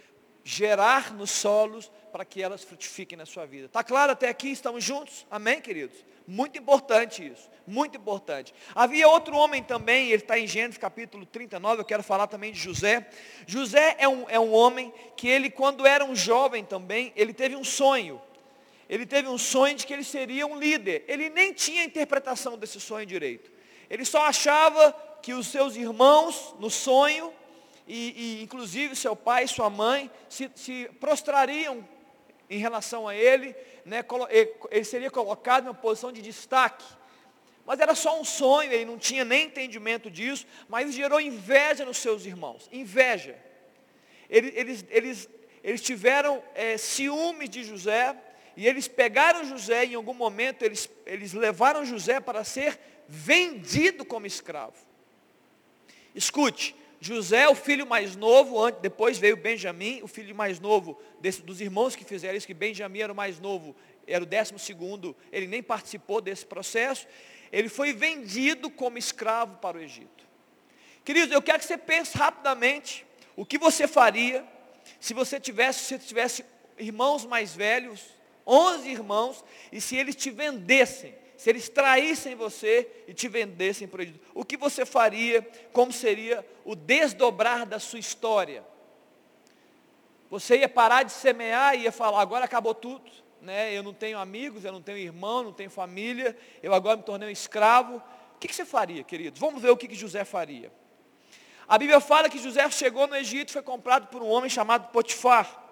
gerar 0.43 1.11
nos 1.13 1.31
solos 1.31 1.91
para 2.11 2.23
que 2.23 2.41
elas 2.41 2.63
frutifiquem 2.63 3.17
na 3.17 3.25
sua 3.25 3.45
vida. 3.45 3.65
Está 3.65 3.83
claro 3.83 4.11
até 4.11 4.29
aqui? 4.29 4.49
Estamos 4.49 4.83
juntos? 4.83 5.25
Amém, 5.29 5.59
queridos? 5.59 5.97
Muito 6.27 6.57
importante 6.57 7.25
isso, 7.25 7.49
muito 7.67 7.97
importante. 7.97 8.53
Havia 8.73 9.07
outro 9.07 9.35
homem 9.35 9.61
também, 9.61 10.07
ele 10.07 10.23
está 10.23 10.39
em 10.39 10.47
Gênesis 10.47 10.77
capítulo 10.77 11.25
39, 11.25 11.81
eu 11.81 11.85
quero 11.85 12.01
falar 12.01 12.27
também 12.27 12.51
de 12.51 12.59
José. 12.59 13.07
José 13.45 13.95
é 13.99 14.07
um, 14.07 14.29
é 14.29 14.39
um 14.39 14.53
homem 14.53 14.93
que 15.17 15.27
ele, 15.27 15.49
quando 15.49 15.85
era 15.85 16.05
um 16.05 16.15
jovem 16.15 16.63
também, 16.63 17.11
ele 17.15 17.33
teve 17.33 17.55
um 17.55 17.63
sonho. 17.63 18.21
Ele 18.89 19.05
teve 19.05 19.27
um 19.27 19.37
sonho 19.37 19.75
de 19.75 19.85
que 19.85 19.93
ele 19.93 20.03
seria 20.03 20.45
um 20.45 20.57
líder. 20.59 21.03
Ele 21.07 21.29
nem 21.29 21.53
tinha 21.53 21.83
interpretação 21.83 22.57
desse 22.57 22.79
sonho 22.79 23.05
direito. 23.05 23.51
Ele 23.89 24.05
só 24.05 24.25
achava 24.25 24.91
que 25.21 25.33
os 25.33 25.47
seus 25.47 25.75
irmãos, 25.75 26.55
no 26.59 26.69
sonho, 26.69 27.33
e, 27.87 28.39
e 28.39 28.43
inclusive 28.43 28.95
seu 28.95 29.15
pai 29.15 29.45
e 29.45 29.47
sua 29.47 29.69
mãe, 29.69 30.09
se, 30.29 30.49
se 30.55 30.89
prostrariam 30.99 31.87
em 32.49 32.59
relação 32.59 33.07
a 33.07 33.15
ele, 33.15 33.55
né, 33.83 34.03
ele 34.69 34.83
seria 34.83 35.09
colocado 35.09 35.65
em 35.65 35.67
uma 35.67 35.73
posição 35.73 36.11
de 36.11 36.21
destaque. 36.21 36.85
Mas 37.65 37.79
era 37.79 37.95
só 37.95 38.19
um 38.19 38.23
sonho, 38.23 38.71
ele 38.71 38.85
não 38.85 38.97
tinha 38.97 39.25
nem 39.25 39.47
entendimento 39.47 40.09
disso, 40.11 40.45
mas 40.69 40.93
gerou 40.93 41.19
inveja 41.19 41.83
nos 41.83 41.97
seus 41.97 42.25
irmãos. 42.25 42.69
Inveja. 42.71 43.35
Eles, 44.29 44.85
eles, 44.89 45.29
eles, 45.63 45.81
tiveram 45.81 46.43
é, 46.53 46.77
ciúmes 46.77 47.49
de 47.49 47.63
José, 47.63 48.15
e 48.55 48.67
eles 48.67 48.87
pegaram 48.87 49.45
José, 49.45 49.85
em 49.85 49.95
algum 49.95 50.13
momento 50.13 50.63
eles, 50.63 50.89
eles 51.05 51.33
levaram 51.33 51.85
José 51.85 52.19
para 52.19 52.43
ser 52.43 52.79
vendido 53.07 54.05
como 54.05 54.25
escravo. 54.25 54.75
Escute, 56.13 56.75
José, 56.99 57.47
o 57.47 57.55
filho 57.55 57.85
mais 57.85 58.15
novo, 58.15 58.71
depois 58.71 59.17
veio 59.17 59.37
Benjamim, 59.37 60.01
o 60.01 60.07
filho 60.07 60.33
mais 60.33 60.59
novo 60.59 60.99
desse, 61.19 61.41
dos 61.41 61.59
irmãos 61.59 61.95
que 61.95 62.05
fizeram 62.05 62.37
isso, 62.37 62.47
que 62.47 62.53
Benjamim 62.53 62.99
era 62.99 63.11
o 63.11 63.15
mais 63.15 63.39
novo, 63.39 63.75
era 64.07 64.23
o 64.23 64.27
décimo 64.27 64.57
segundo, 64.57 65.15
ele 65.31 65.47
nem 65.47 65.61
participou 65.61 66.21
desse 66.21 66.45
processo. 66.45 67.05
Ele 67.51 67.69
foi 67.69 67.93
vendido 67.93 68.69
como 68.69 68.97
escravo 68.97 69.57
para 69.57 69.77
o 69.77 69.81
Egito. 69.81 70.25
Queridos, 71.03 71.31
eu 71.31 71.41
quero 71.41 71.59
que 71.59 71.65
você 71.65 71.77
pense 71.77 72.17
rapidamente 72.17 73.05
o 73.35 73.45
que 73.45 73.57
você 73.57 73.87
faria 73.87 74.43
se 74.99 75.13
você 75.13 75.39
tivesse, 75.39 75.85
se 75.85 75.99
tivesse 75.99 76.45
irmãos 76.77 77.25
mais 77.25 77.55
velhos, 77.55 78.01
11 78.45 78.89
irmãos, 78.89 79.43
e 79.71 79.81
se 79.81 79.95
eles 79.95 80.15
te 80.15 80.29
vendessem 80.29 81.15
se 81.37 81.49
eles 81.49 81.67
traíssem 81.67 82.35
você 82.35 82.89
e 83.07 83.13
te 83.13 83.27
vendessem 83.27 83.87
por 83.87 83.99
Egito, 83.99 84.19
o 84.33 84.45
que 84.45 84.55
você 84.55 84.85
faria? 84.85 85.41
Como 85.73 85.91
seria 85.91 86.45
o 86.63 86.75
desdobrar 86.75 87.65
da 87.65 87.79
sua 87.79 87.99
história? 87.99 88.63
Você 90.29 90.57
ia 90.57 90.69
parar 90.69 91.03
de 91.03 91.11
semear 91.11 91.75
e 91.75 91.83
ia 91.83 91.91
falar, 91.91 92.21
agora 92.21 92.45
acabou 92.45 92.73
tudo, 92.73 93.11
né? 93.41 93.73
eu 93.73 93.83
não 93.83 93.93
tenho 93.93 94.17
amigos, 94.17 94.63
eu 94.65 94.71
não 94.71 94.81
tenho 94.81 94.97
irmão, 94.97 95.43
não 95.43 95.53
tenho 95.53 95.69
família, 95.69 96.35
eu 96.63 96.73
agora 96.73 96.97
me 96.97 97.03
tornei 97.03 97.29
um 97.29 97.31
escravo. 97.31 98.01
O 98.35 98.39
que, 98.39 98.53
você 98.53 98.65
faria, 98.65 99.03
queridos? 99.03 99.39
Vamos 99.39 99.61
ver 99.61 99.69
o 99.69 99.77
que, 99.77 99.87
que 99.87 99.95
José 99.95 100.23
faria. 100.23 100.71
A 101.67 101.77
Bíblia 101.77 101.99
fala 101.99 102.29
que 102.29 102.37
José 102.37 102.69
chegou 102.69 103.07
no 103.07 103.15
Egito 103.15 103.49
e 103.49 103.53
foi 103.53 103.61
comprado 103.61 104.07
por 104.07 104.21
um 104.21 104.27
homem 104.27 104.49
chamado 104.49 104.91
Potifar. 104.91 105.63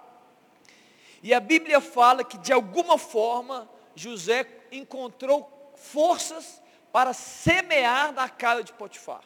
E 1.24 1.34
a 1.34 1.40
Bíblia 1.40 1.80
fala 1.80 2.22
que 2.22 2.38
de 2.38 2.52
alguma 2.52 2.98
forma 2.98 3.70
José 3.96 4.46
encontrou 4.74 5.74
forças 5.78 6.62
para 6.92 7.14
semear 7.14 8.12
na 8.12 8.28
casa 8.28 8.62
de 8.62 8.74
Potifar. 8.74 9.24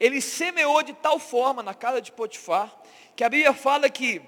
Ele 0.00 0.20
semeou 0.22 0.82
de 0.82 0.94
tal 0.94 1.18
forma 1.18 1.62
na 1.62 1.74
casa 1.74 2.00
de 2.00 2.10
Potifar, 2.10 2.74
que 3.14 3.22
a 3.22 3.28
Bíblia 3.28 3.52
fala 3.52 3.88
que, 3.90 4.22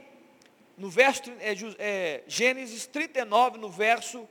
no 0.76 0.90
verso, 0.90 1.22
é, 1.40 1.56
é, 1.78 2.22
Gênesis 2.28 2.86
39, 2.86 3.58
no 3.58 3.70
verso 3.70 4.28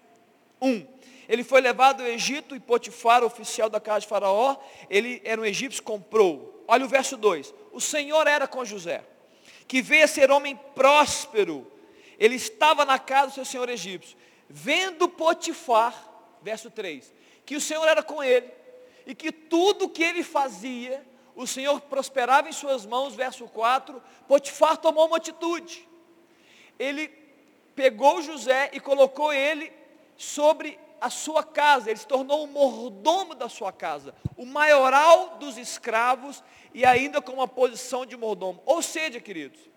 1, 0.62 0.86
ele 1.28 1.43
foi 1.43 1.62
levado 1.62 2.02
ao 2.02 2.08
Egito 2.08 2.56
e 2.56 2.60
Potifar, 2.60 3.23
oficial 3.23 3.69
da 3.69 3.80
casa 3.80 4.02
de 4.02 4.08
Faraó, 4.08 4.56
ele 4.88 5.19
era 5.26 5.41
um 5.41 5.45
egípcio, 5.45 5.82
comprou. 5.82 6.63
Olha 6.67 6.86
o 6.86 6.88
verso 6.89 7.17
2: 7.17 7.54
O 7.71 7.82
Senhor 7.82 8.28
era 8.28 8.47
com 8.47 8.63
José, 8.63 9.04
que 9.67 9.82
veio 9.82 10.06
a 10.06 10.08
ser 10.08 10.30
homem 10.32 10.56
próspero, 10.76 11.72
ele 12.23 12.36
estava 12.36 12.86
na 12.86 12.97
casa 12.97 13.27
do 13.27 13.33
seu 13.33 13.43
senhor 13.43 13.67
egípcio. 13.67 14.17
Vendo 14.47 15.09
Potifar, 15.09 15.93
verso 16.41 16.71
3, 16.71 17.13
que 17.45 17.57
o 17.57 17.59
Senhor 17.59 17.86
era 17.86 18.01
com 18.01 18.23
ele, 18.23 18.49
e 19.05 19.13
que 19.13 19.29
tudo 19.29 19.89
que 19.89 20.01
ele 20.01 20.23
fazia, 20.23 21.05
o 21.36 21.45
Senhor 21.45 21.81
prosperava 21.81 22.47
em 22.47 22.53
suas 22.53 22.86
mãos, 22.86 23.13
verso 23.13 23.45
4, 23.49 24.01
Potifar 24.25 24.77
tomou 24.77 25.07
uma 25.07 25.17
atitude. 25.17 25.86
Ele 26.79 27.09
pegou 27.75 28.21
José 28.21 28.69
e 28.71 28.79
colocou 28.79 29.33
ele 29.33 29.73
sobre 30.15 30.79
a 31.01 31.09
sua 31.09 31.43
casa, 31.43 31.89
ele 31.89 31.99
se 31.99 32.07
tornou 32.07 32.45
o 32.45 32.47
mordomo 32.47 33.36
da 33.36 33.49
sua 33.49 33.73
casa, 33.73 34.15
o 34.38 34.45
maioral 34.45 35.36
dos 35.39 35.57
escravos 35.57 36.41
e 36.73 36.86
ainda 36.86 37.21
com 37.21 37.33
uma 37.33 37.49
posição 37.49 38.05
de 38.05 38.15
mordomo. 38.15 38.63
Ou 38.65 38.81
seja, 38.81 39.19
queridos, 39.19 39.72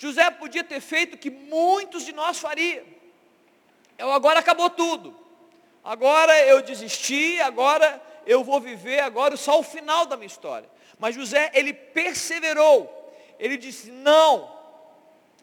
José 0.00 0.30
podia 0.30 0.64
ter 0.64 0.80
feito 0.80 1.14
o 1.14 1.18
que 1.18 1.30
muitos 1.30 2.04
de 2.04 2.12
nós 2.12 2.38
fariam 2.38 2.84
eu 4.00 4.10
agora 4.10 4.40
acabou 4.40 4.70
tudo. 4.70 5.14
Agora 5.84 6.34
eu 6.46 6.62
desisti, 6.62 7.38
agora 7.40 8.02
eu 8.26 8.42
vou 8.42 8.58
viver 8.58 9.00
agora 9.00 9.36
só 9.36 9.60
o 9.60 9.62
final 9.62 10.06
da 10.06 10.16
minha 10.16 10.26
história. 10.26 10.68
Mas 10.98 11.14
José, 11.14 11.50
ele 11.54 11.72
perseverou. 11.72 13.12
Ele 13.38 13.58
disse: 13.58 13.90
"Não, 13.90 14.58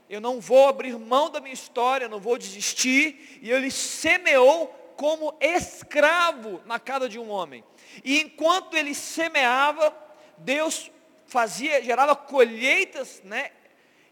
eu 0.09 0.19
não 0.19 0.39
vou 0.39 0.67
abrir 0.67 0.97
mão 0.97 1.29
da 1.29 1.39
minha 1.39 1.53
história, 1.53 2.09
não 2.09 2.19
vou 2.19 2.37
desistir". 2.37 3.39
E 3.43 3.51
ele 3.51 3.69
semeou 3.69 4.67
como 4.95 5.35
escravo 5.39 6.59
na 6.65 6.79
casa 6.79 7.07
de 7.07 7.19
um 7.19 7.29
homem. 7.29 7.63
E 8.03 8.19
enquanto 8.19 8.75
ele 8.75 8.95
semeava, 8.95 9.95
Deus 10.37 10.91
fazia, 11.27 11.83
gerava 11.83 12.15
colheitas, 12.15 13.21
né? 13.23 13.51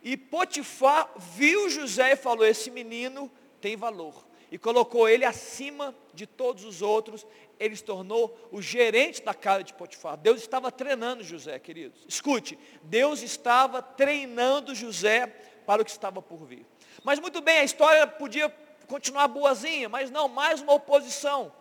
E 0.06 0.16
Potifar 0.16 1.10
viu 1.18 1.68
José 1.68 2.12
e 2.12 2.16
falou: 2.16 2.46
esse 2.46 2.70
menino 2.70 3.30
tem 3.60 3.76
valor 3.76 4.24
e 4.52 4.58
colocou 4.60 5.10
ele 5.10 5.26
acima 5.26 5.96
de 6.14 6.28
todos 6.28 6.64
os 6.64 6.84
outros, 6.84 7.26
ele 7.60 7.76
se 7.76 7.84
tornou 7.84 8.38
o 8.52 8.62
gerente 8.62 9.24
da 9.24 9.34
casa 9.34 9.64
de 9.64 9.74
Potifar. 9.74 10.16
Deus 10.16 10.40
estava 10.40 10.72
treinando 10.72 11.24
José, 11.24 11.58
queridos. 11.58 12.06
Escute, 12.08 12.58
Deus 12.84 13.24
estava 13.24 13.82
treinando 13.82 14.76
José 14.76 15.26
para 15.66 15.82
o 15.82 15.86
que 15.86 15.90
estava 15.90 16.22
por 16.22 16.46
vir. 16.46 16.64
Mas 17.04 17.20
muito 17.20 17.42
bem, 17.42 17.58
a 17.58 17.64
história 17.64 18.06
podia 18.06 18.48
continuar 18.88 19.28
boazinha, 19.28 19.90
mas 19.90 20.12
não, 20.12 20.30
mais 20.30 20.62
uma 20.62 20.74
oposição. 20.74 21.52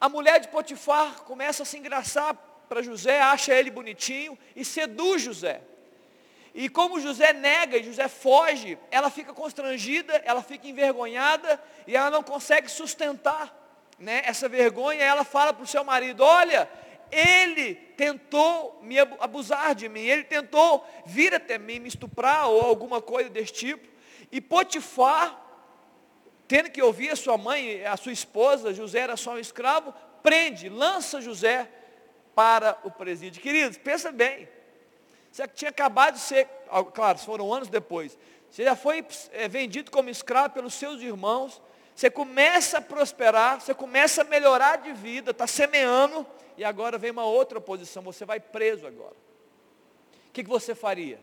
A 0.00 0.08
mulher 0.08 0.40
de 0.40 0.48
Potifar 0.48 1.22
começa 1.24 1.62
a 1.62 1.66
se 1.66 1.76
engraçar 1.76 2.34
para 2.68 2.82
José, 2.82 3.20
acha 3.20 3.54
ele 3.54 3.70
bonitinho 3.70 4.38
e 4.56 4.64
seduz 4.64 5.20
José. 5.20 5.60
E 6.58 6.70
como 6.70 6.98
José 6.98 7.34
nega 7.34 7.76
e 7.76 7.82
José 7.82 8.08
foge, 8.08 8.78
ela 8.90 9.10
fica 9.10 9.34
constrangida, 9.34 10.22
ela 10.24 10.42
fica 10.42 10.66
envergonhada 10.66 11.62
e 11.86 11.94
ela 11.94 12.10
não 12.10 12.22
consegue 12.22 12.70
sustentar 12.70 13.54
né, 13.98 14.22
essa 14.24 14.48
vergonha. 14.48 15.04
Ela 15.04 15.22
fala 15.22 15.52
para 15.52 15.64
o 15.64 15.66
seu 15.66 15.84
marido: 15.84 16.24
Olha, 16.24 16.66
ele 17.12 17.74
tentou 17.74 18.80
me 18.82 18.98
abusar 18.98 19.74
de 19.74 19.86
mim, 19.86 20.00
ele 20.00 20.24
tentou 20.24 20.82
vir 21.04 21.34
até 21.34 21.58
mim, 21.58 21.78
me 21.78 21.88
estuprar 21.88 22.48
ou 22.48 22.62
alguma 22.62 23.02
coisa 23.02 23.28
desse 23.28 23.52
tipo. 23.52 23.86
E 24.32 24.40
Potifar, 24.40 25.38
tendo 26.48 26.70
que 26.70 26.80
ouvir 26.80 27.10
a 27.10 27.16
sua 27.16 27.36
mãe, 27.36 27.84
a 27.84 27.98
sua 27.98 28.12
esposa, 28.12 28.72
José 28.72 29.00
era 29.00 29.16
só 29.18 29.32
um 29.32 29.38
escravo, 29.38 29.92
prende, 30.22 30.70
lança 30.70 31.20
José 31.20 31.70
para 32.34 32.78
o 32.82 32.90
presídio. 32.90 33.42
Queridos, 33.42 33.76
pensa 33.76 34.10
bem. 34.10 34.55
Você 35.36 35.46
tinha 35.48 35.68
acabado 35.68 36.14
de 36.14 36.20
ser, 36.20 36.48
claro, 36.94 37.18
foram 37.18 37.52
anos 37.52 37.68
depois. 37.68 38.16
Você 38.50 38.64
já 38.64 38.74
foi 38.74 39.06
é, 39.32 39.46
vendido 39.46 39.90
como 39.90 40.08
escravo 40.08 40.54
pelos 40.54 40.72
seus 40.72 41.02
irmãos. 41.02 41.60
Você 41.94 42.08
começa 42.08 42.78
a 42.78 42.80
prosperar, 42.80 43.60
você 43.60 43.74
começa 43.74 44.22
a 44.22 44.24
melhorar 44.24 44.76
de 44.76 44.94
vida, 44.94 45.32
está 45.32 45.46
semeando, 45.46 46.26
e 46.56 46.64
agora 46.64 46.96
vem 46.96 47.10
uma 47.10 47.26
outra 47.26 47.60
posição, 47.60 48.02
você 48.02 48.24
vai 48.24 48.40
preso 48.40 48.86
agora. 48.86 49.12
O 50.28 50.32
que, 50.32 50.42
que 50.42 50.48
você 50.48 50.74
faria? 50.74 51.20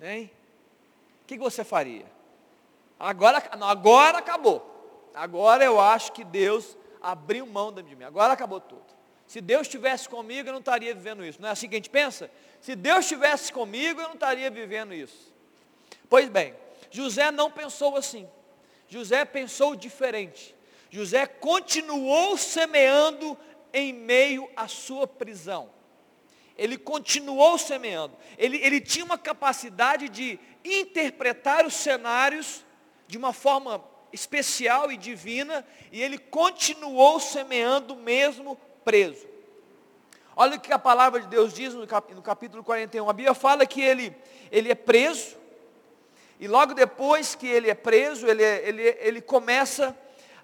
Hein? 0.00 0.32
O 1.22 1.26
que, 1.28 1.34
que 1.36 1.40
você 1.40 1.62
faria? 1.62 2.06
Agora, 2.98 3.40
não, 3.56 3.68
agora 3.68 4.18
acabou. 4.18 5.08
Agora 5.14 5.64
eu 5.64 5.78
acho 5.78 6.10
que 6.10 6.24
Deus 6.24 6.76
abriu 7.00 7.46
mão 7.46 7.72
de 7.72 7.94
mim. 7.94 8.02
Agora 8.02 8.32
acabou 8.32 8.60
tudo. 8.60 8.93
Se 9.26 9.40
Deus 9.40 9.62
estivesse 9.62 10.08
comigo, 10.08 10.48
eu 10.48 10.52
não 10.52 10.60
estaria 10.60 10.94
vivendo 10.94 11.24
isso. 11.24 11.40
Não 11.40 11.48
é 11.48 11.52
assim 11.52 11.68
que 11.68 11.74
a 11.74 11.78
gente 11.78 11.90
pensa? 11.90 12.30
Se 12.60 12.76
Deus 12.76 13.00
estivesse 13.00 13.52
comigo, 13.52 14.00
eu 14.00 14.08
não 14.08 14.14
estaria 14.14 14.50
vivendo 14.50 14.94
isso. 14.94 15.32
Pois 16.08 16.28
bem, 16.28 16.54
José 16.90 17.30
não 17.30 17.50
pensou 17.50 17.96
assim. 17.96 18.28
José 18.88 19.24
pensou 19.24 19.74
diferente. 19.74 20.54
José 20.90 21.26
continuou 21.26 22.36
semeando 22.36 23.36
em 23.72 23.92
meio 23.92 24.48
à 24.54 24.68
sua 24.68 25.06
prisão. 25.06 25.70
Ele 26.56 26.78
continuou 26.78 27.58
semeando. 27.58 28.16
Ele, 28.38 28.58
ele 28.58 28.80
tinha 28.80 29.04
uma 29.04 29.18
capacidade 29.18 30.08
de 30.08 30.38
interpretar 30.64 31.66
os 31.66 31.74
cenários 31.74 32.64
de 33.08 33.18
uma 33.18 33.32
forma 33.32 33.84
especial 34.12 34.92
e 34.92 34.96
divina, 34.96 35.66
e 35.90 36.00
ele 36.00 36.16
continuou 36.16 37.18
semeando 37.18 37.96
mesmo 37.96 38.56
preso. 38.84 39.26
Olha 40.36 40.56
o 40.56 40.60
que 40.60 40.72
a 40.72 40.78
palavra 40.78 41.20
de 41.20 41.28
Deus 41.28 41.52
diz 41.54 41.74
no, 41.74 41.86
cap, 41.86 42.12
no 42.12 42.22
capítulo 42.22 42.64
41. 42.64 43.08
A 43.08 43.12
Bíblia 43.12 43.34
fala 43.34 43.64
que 43.64 43.80
ele, 43.80 44.14
ele 44.50 44.70
é 44.70 44.74
preso, 44.74 45.36
e 46.40 46.48
logo 46.48 46.74
depois 46.74 47.34
que 47.34 47.46
ele 47.46 47.70
é 47.70 47.74
preso, 47.74 48.26
ele, 48.26 48.42
ele, 48.42 48.82
ele 49.00 49.20
começa 49.20 49.96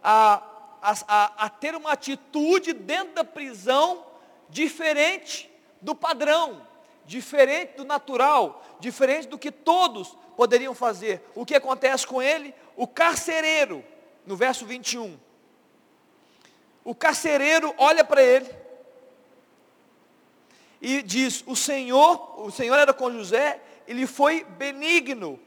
a, 0.03 0.43
a, 0.81 1.45
a 1.45 1.49
ter 1.49 1.75
uma 1.75 1.93
atitude 1.93 2.73
dentro 2.73 3.15
da 3.15 3.25
prisão 3.25 4.07
diferente 4.49 5.51
do 5.81 5.95
padrão, 5.95 6.67
diferente 7.05 7.77
do 7.77 7.85
natural, 7.85 8.65
diferente 8.79 9.27
do 9.27 9.39
que 9.39 9.51
todos 9.51 10.17
poderiam 10.37 10.75
fazer. 10.75 11.23
O 11.35 11.45
que 11.45 11.55
acontece 11.55 12.07
com 12.07 12.23
ele? 12.23 12.55
O 12.77 12.87
carcereiro, 12.87 13.85
no 14.25 14.37
verso 14.37 14.65
21. 14.65 15.19
O 16.85 16.95
carcereiro 16.95 17.75
olha 17.77 18.05
para 18.05 18.23
ele 18.23 18.49
e 20.81 21.03
diz: 21.03 21.45
O 21.47 21.55
Senhor, 21.55 22.41
o 22.41 22.51
Senhor 22.51 22.77
era 22.77 22.93
com 22.93 23.13
José, 23.13 23.61
ele 23.87 24.07
foi 24.07 24.45
benigno 24.45 25.39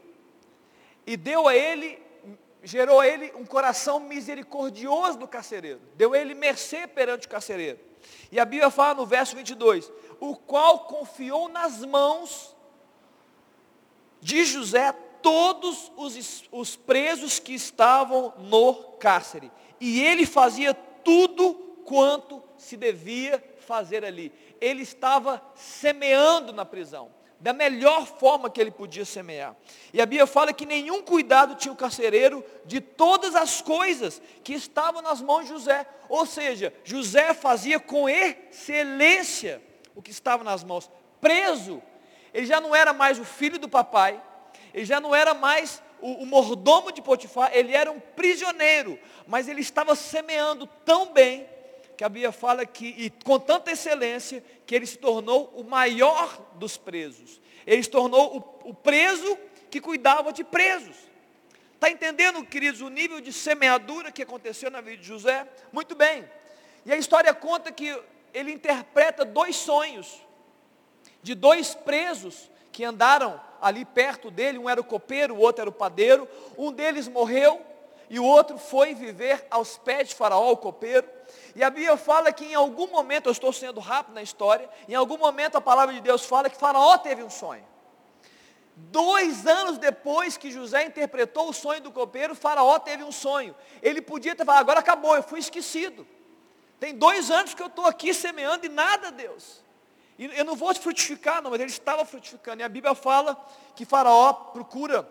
e 1.06 1.16
deu 1.16 1.48
a 1.48 1.54
ele, 1.54 2.00
gerou 2.62 3.00
a 3.00 3.06
ele 3.06 3.32
um 3.34 3.44
coração 3.44 4.00
misericordioso 4.00 5.18
do 5.18 5.28
carcereiro, 5.28 5.80
deu 5.96 6.12
a 6.12 6.18
ele 6.18 6.34
mercê 6.34 6.86
perante 6.86 7.26
o 7.26 7.30
carcereiro. 7.30 7.78
E 8.30 8.38
a 8.38 8.44
Bíblia 8.44 8.70
fala 8.70 8.94
no 8.94 9.06
verso 9.06 9.34
22, 9.34 9.90
o 10.20 10.36
qual 10.36 10.80
confiou 10.80 11.48
nas 11.48 11.84
mãos 11.84 12.54
de 14.20 14.44
José 14.44 14.92
todos 15.22 15.90
os, 15.96 16.44
os 16.52 16.76
presos 16.76 17.38
que 17.38 17.54
estavam 17.54 18.34
no 18.38 18.74
cárcere. 18.98 19.50
E 19.80 20.02
ele 20.02 20.26
fazia 20.26 20.74
tudo 21.04 21.54
quanto 21.84 22.42
se 22.56 22.76
devia 22.76 23.42
fazer 23.60 24.04
ali. 24.04 24.32
Ele 24.60 24.82
estava 24.82 25.42
semeando 25.54 26.52
na 26.52 26.64
prisão 26.64 27.10
da 27.44 27.52
melhor 27.52 28.06
forma 28.06 28.48
que 28.48 28.58
ele 28.58 28.70
podia 28.70 29.04
semear. 29.04 29.54
E 29.92 30.00
a 30.00 30.06
Bíblia 30.06 30.26
fala 30.26 30.50
que 30.50 30.64
nenhum 30.64 31.02
cuidado 31.02 31.56
tinha 31.56 31.72
o 31.72 31.76
carcereiro 31.76 32.42
de 32.64 32.80
todas 32.80 33.34
as 33.34 33.60
coisas 33.60 34.22
que 34.42 34.54
estavam 34.54 35.02
nas 35.02 35.20
mãos 35.20 35.42
de 35.42 35.50
José. 35.50 35.86
Ou 36.08 36.24
seja, 36.24 36.72
José 36.82 37.34
fazia 37.34 37.78
com 37.78 38.08
excelência 38.08 39.62
o 39.94 40.00
que 40.00 40.10
estava 40.10 40.42
nas 40.42 40.64
mãos. 40.64 40.90
Preso, 41.20 41.82
ele 42.32 42.46
já 42.46 42.62
não 42.62 42.74
era 42.74 42.94
mais 42.94 43.18
o 43.18 43.24
filho 43.24 43.58
do 43.58 43.68
papai, 43.68 44.18
ele 44.72 44.86
já 44.86 44.98
não 44.98 45.14
era 45.14 45.34
mais 45.34 45.82
o, 46.04 46.22
o 46.22 46.26
mordomo 46.26 46.92
de 46.92 47.00
Potifar, 47.00 47.50
ele 47.54 47.72
era 47.72 47.90
um 47.90 47.98
prisioneiro, 47.98 48.98
mas 49.26 49.48
ele 49.48 49.62
estava 49.62 49.96
semeando 49.96 50.66
tão 50.84 51.14
bem 51.14 51.48
que 51.96 52.04
a 52.04 52.10
Bíblia 52.10 52.30
fala 52.30 52.66
que, 52.66 52.88
e 52.88 53.08
com 53.08 53.38
tanta 53.38 53.70
excelência, 53.70 54.44
que 54.66 54.74
ele 54.74 54.84
se 54.84 54.98
tornou 54.98 55.50
o 55.56 55.64
maior 55.64 56.38
dos 56.56 56.76
presos. 56.76 57.40
Ele 57.66 57.82
se 57.82 57.88
tornou 57.88 58.36
o, 58.36 58.68
o 58.68 58.74
preso 58.74 59.38
que 59.70 59.80
cuidava 59.80 60.30
de 60.30 60.44
presos. 60.44 60.94
Está 61.72 61.90
entendendo, 61.90 62.44
queridos, 62.44 62.82
o 62.82 62.90
nível 62.90 63.18
de 63.22 63.32
semeadura 63.32 64.12
que 64.12 64.22
aconteceu 64.22 64.70
na 64.70 64.82
vida 64.82 64.98
de 64.98 65.08
José? 65.08 65.48
Muito 65.72 65.94
bem. 65.94 66.28
E 66.84 66.92
a 66.92 66.98
história 66.98 67.32
conta 67.32 67.72
que 67.72 67.98
ele 68.34 68.52
interpreta 68.52 69.24
dois 69.24 69.56
sonhos 69.56 70.20
de 71.22 71.34
dois 71.34 71.74
presos 71.74 72.50
que 72.74 72.84
andaram 72.84 73.40
ali 73.62 73.84
perto 73.84 74.32
dele, 74.32 74.58
um 74.58 74.68
era 74.68 74.80
o 74.80 74.84
copeiro, 74.84 75.36
o 75.36 75.38
outro 75.38 75.62
era 75.62 75.70
o 75.70 75.72
padeiro. 75.72 76.28
Um 76.58 76.72
deles 76.72 77.06
morreu 77.06 77.64
e 78.10 78.18
o 78.18 78.24
outro 78.24 78.58
foi 78.58 78.94
viver 78.94 79.46
aos 79.48 79.78
pés 79.78 80.08
de 80.08 80.14
Faraó, 80.16 80.50
o 80.50 80.56
copeiro. 80.56 81.08
E 81.54 81.62
a 81.62 81.70
Bíblia 81.70 81.96
fala 81.96 82.32
que 82.32 82.44
em 82.44 82.54
algum 82.54 82.88
momento, 82.88 83.28
eu 83.28 83.32
estou 83.32 83.52
sendo 83.52 83.78
rápido 83.78 84.14
na 84.14 84.22
história, 84.22 84.68
em 84.88 84.94
algum 84.96 85.16
momento 85.16 85.56
a 85.56 85.60
palavra 85.60 85.94
de 85.94 86.00
Deus 86.00 86.24
fala 86.24 86.50
que 86.50 86.56
Faraó 86.56 86.98
teve 86.98 87.22
um 87.22 87.30
sonho. 87.30 87.64
Dois 88.74 89.46
anos 89.46 89.78
depois 89.78 90.36
que 90.36 90.50
José 90.50 90.84
interpretou 90.84 91.48
o 91.48 91.52
sonho 91.52 91.80
do 91.80 91.92
copeiro, 91.92 92.34
Faraó 92.34 92.76
teve 92.80 93.04
um 93.04 93.12
sonho. 93.12 93.54
Ele 93.80 94.02
podia 94.02 94.34
ter 94.34 94.44
falado, 94.44 94.62
agora 94.62 94.80
acabou, 94.80 95.14
eu 95.14 95.22
fui 95.22 95.38
esquecido. 95.38 96.04
Tem 96.80 96.92
dois 96.92 97.30
anos 97.30 97.54
que 97.54 97.62
eu 97.62 97.68
estou 97.68 97.86
aqui 97.86 98.12
semeando 98.12 98.66
e 98.66 98.68
nada, 98.68 99.12
Deus. 99.12 99.63
E 100.18 100.26
eu 100.26 100.44
não 100.44 100.54
vou 100.54 100.74
frutificar, 100.74 101.42
não, 101.42 101.50
mas 101.50 101.60
ele 101.60 101.70
estava 101.70 102.04
frutificando. 102.04 102.62
E 102.62 102.64
a 102.64 102.68
Bíblia 102.68 102.94
fala 102.94 103.36
que 103.74 103.84
Faraó 103.84 104.32
procura, 104.32 105.08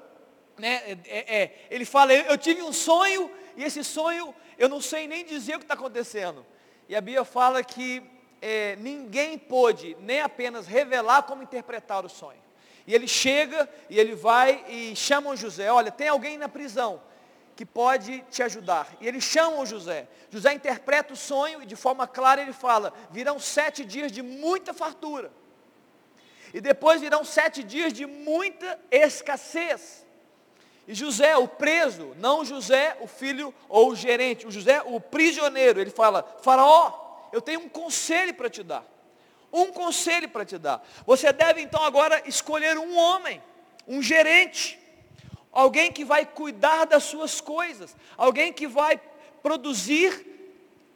né, 0.58 0.82
é, 0.86 0.98
é, 1.06 1.42
é 1.42 1.68
ele 1.70 1.86
fala, 1.86 2.14
eu, 2.14 2.38
tive 2.38 2.62
um 2.62 2.72
sonho, 2.72 3.30
e 3.58 3.64
esse 3.64 3.84
sonho 3.84 4.34
eu 4.58 4.70
não 4.70 4.80
sei 4.80 5.08
nem 5.08 5.26
dizer 5.26 5.56
o 5.56 5.60
que 5.60 5.66
está 5.66 5.74
acontecendo. 5.74 6.46
E 6.88 6.96
a 6.96 7.02
Bíblia 7.02 7.26
fala 7.26 7.64
que 7.64 8.02
é, 8.42 8.76
ninguém 8.78 9.38
pôde 9.38 9.98
nem 10.00 10.22
apenas 10.22 10.68
revelar 10.68 11.24
como 11.24 11.44
interpretar 11.44 12.06
o 12.06 12.10
sonho. 12.10 12.42
E 12.86 12.94
ele 12.94 13.08
chega 13.08 13.70
e 13.90 14.00
ele 14.00 14.16
vai 14.16 14.66
e 14.68 14.96
chama 14.96 15.32
o 15.32 15.36
José, 15.36 15.72
olha, 15.72 15.92
tem 15.92 16.08
alguém 16.08 16.38
na 16.38 16.50
prisão 16.50 17.02
que 17.56 17.66
pode 17.66 18.24
te 18.32 18.42
ajudar. 18.42 18.88
E 19.00 19.08
ele 19.08 19.22
chama 19.22 19.60
o 19.60 19.66
José. 19.66 20.08
José 20.30 20.54
interpreta 20.54 21.14
o 21.14 21.18
sonho 21.18 21.62
e 21.62 21.66
de 21.66 21.76
forma 21.76 22.08
clara 22.08 22.42
ele 22.42 22.54
fala, 22.54 22.94
virão 23.12 23.40
sete 23.40 23.86
dias 23.86 24.12
de 24.12 24.22
muita 24.22 24.74
fartura. 24.74 25.32
E 26.54 26.62
depois 26.62 27.02
virão 27.02 27.24
sete 27.24 27.64
dias 27.64 27.92
de 27.92 28.06
muita 28.06 28.80
escassez. 28.92 30.06
E 30.88 30.94
José, 30.94 31.36
o 31.38 31.48
preso, 31.48 32.14
não 32.18 32.44
José, 32.44 32.98
o 33.00 33.08
filho 33.08 33.54
ou 33.70 33.92
o 33.92 33.96
gerente, 33.96 34.46
o 34.46 34.52
José, 34.52 34.82
o 34.86 35.00
prisioneiro, 35.00 35.80
ele 35.80 35.90
fala: 35.90 36.24
Faraó, 36.42 37.28
eu 37.32 37.42
tenho 37.42 37.62
um 37.62 37.70
conselho 37.70 38.34
para 38.34 38.50
te 38.50 38.62
dar. 38.62 38.86
Um 39.52 39.72
conselho 39.72 40.28
para 40.28 40.46
te 40.46 40.58
dar. 40.58 40.86
Você 41.06 41.32
deve 41.32 41.62
então 41.62 41.84
agora 41.84 42.22
escolher 42.28 42.78
um 42.78 42.98
homem, 42.98 43.42
um 43.88 44.02
gerente, 44.02 44.80
alguém 45.54 45.92
que 45.92 46.04
vai 46.04 46.26
cuidar 46.26 46.86
das 46.86 47.04
suas 47.04 47.40
coisas, 47.40 47.96
alguém 48.18 48.52
que 48.52 48.68
vai 48.68 49.00
produzir 49.42 50.26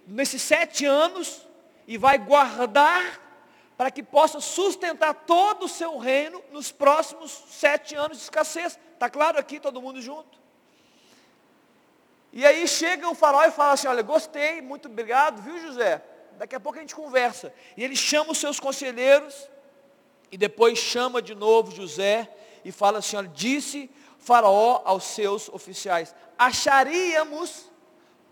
nesses 0.08 0.42
sete 0.42 0.86
anos 0.86 1.46
e 1.88 1.98
vai 1.98 2.18
guardar 2.18 3.22
para 3.78 3.92
que 3.92 4.02
possa 4.02 4.40
sustentar 4.40 5.14
todo 5.14 5.66
o 5.66 5.70
seu 5.70 5.98
reino 6.00 6.44
nos 6.52 6.72
próximos 6.72 7.32
sete 7.50 7.94
anos 7.94 8.18
de 8.18 8.24
escassez. 8.24 8.80
Está 8.94 9.08
claro 9.10 9.38
aqui, 9.38 9.60
todo 9.60 9.82
mundo 9.82 10.02
junto? 10.02 10.40
E 12.34 12.46
aí 12.46 12.68
chega 12.68 13.08
o 13.08 13.14
farol 13.14 13.44
e 13.44 13.52
fala 13.52 13.74
assim, 13.74 13.88
olha, 13.88 14.02
gostei, 14.02 14.62
muito 14.62 14.88
obrigado, 14.88 15.42
viu 15.42 15.60
José? 15.60 16.04
Daqui 16.38 16.56
a 16.56 16.60
pouco 16.60 16.78
a 16.78 16.82
gente 16.82 16.96
conversa. 16.96 17.54
E 17.76 17.84
ele 17.84 17.96
chama 17.96 18.32
os 18.32 18.40
seus 18.40 18.60
conselheiros 18.60 19.48
e 20.32 20.38
depois 20.38 20.80
chama 20.80 21.22
de 21.22 21.36
novo 21.36 21.72
José 21.72 22.30
e 22.66 22.72
fala 22.72 23.00
assim, 23.00 23.16
olha, 23.16 23.28
disse 23.28 23.90
Faraó 24.28 24.82
aos 24.84 25.06
seus 25.06 25.48
oficiais, 25.48 26.14
acharíamos 26.38 27.72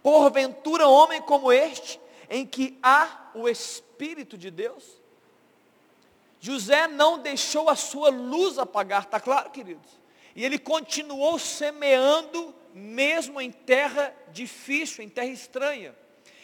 porventura 0.03 0.89
homem 0.89 1.21
como 1.21 1.53
este, 1.53 2.01
em 2.29 2.45
que 2.45 2.77
há 2.83 3.31
o 3.33 3.47
Espírito 3.47 4.37
de 4.37 4.51
Deus? 4.51 4.83
José 6.37 6.85
não 6.89 7.19
deixou 7.19 7.69
a 7.69 7.77
sua 7.77 8.09
luz 8.09 8.59
apagar, 8.59 9.03
está 9.03 9.21
claro, 9.21 9.51
queridos? 9.51 9.89
E 10.35 10.43
ele 10.43 10.59
continuou 10.59 11.39
semeando, 11.39 12.53
mesmo 12.73 13.39
em 13.39 13.49
terra 13.49 14.13
difícil, 14.33 15.01
em 15.01 15.07
terra 15.07 15.27
estranha. 15.27 15.95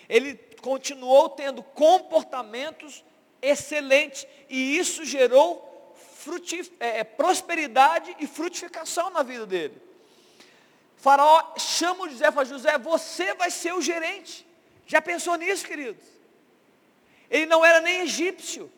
Ele 0.08 0.36
continuou 0.62 1.28
tendo 1.28 1.62
comportamentos 1.62 3.04
excelentes. 3.42 4.26
E 4.50 4.78
isso 4.78 5.04
gerou 5.04 5.71
é, 6.80 7.04
prosperidade 7.04 8.16
e 8.20 8.28
frutificação 8.28 9.10
na 9.10 9.24
vida 9.24 9.46
dele. 9.46 9.82
faraó 10.98 11.54
chama 11.58 12.04
o 12.04 12.10
José 12.10 12.28
e 12.28 12.32
fala, 12.32 12.46
José, 12.46 12.78
você 12.78 13.34
vai 13.34 13.50
ser 13.52 13.74
o 13.74 13.82
gerente. 13.82 14.46
Já 14.86 15.02
pensou 15.02 15.36
nisso, 15.36 15.66
queridos? 15.66 16.06
Ele 17.30 17.46
não 17.46 17.64
era 17.64 17.80
nem 17.80 18.02
egípcio. 18.02 18.72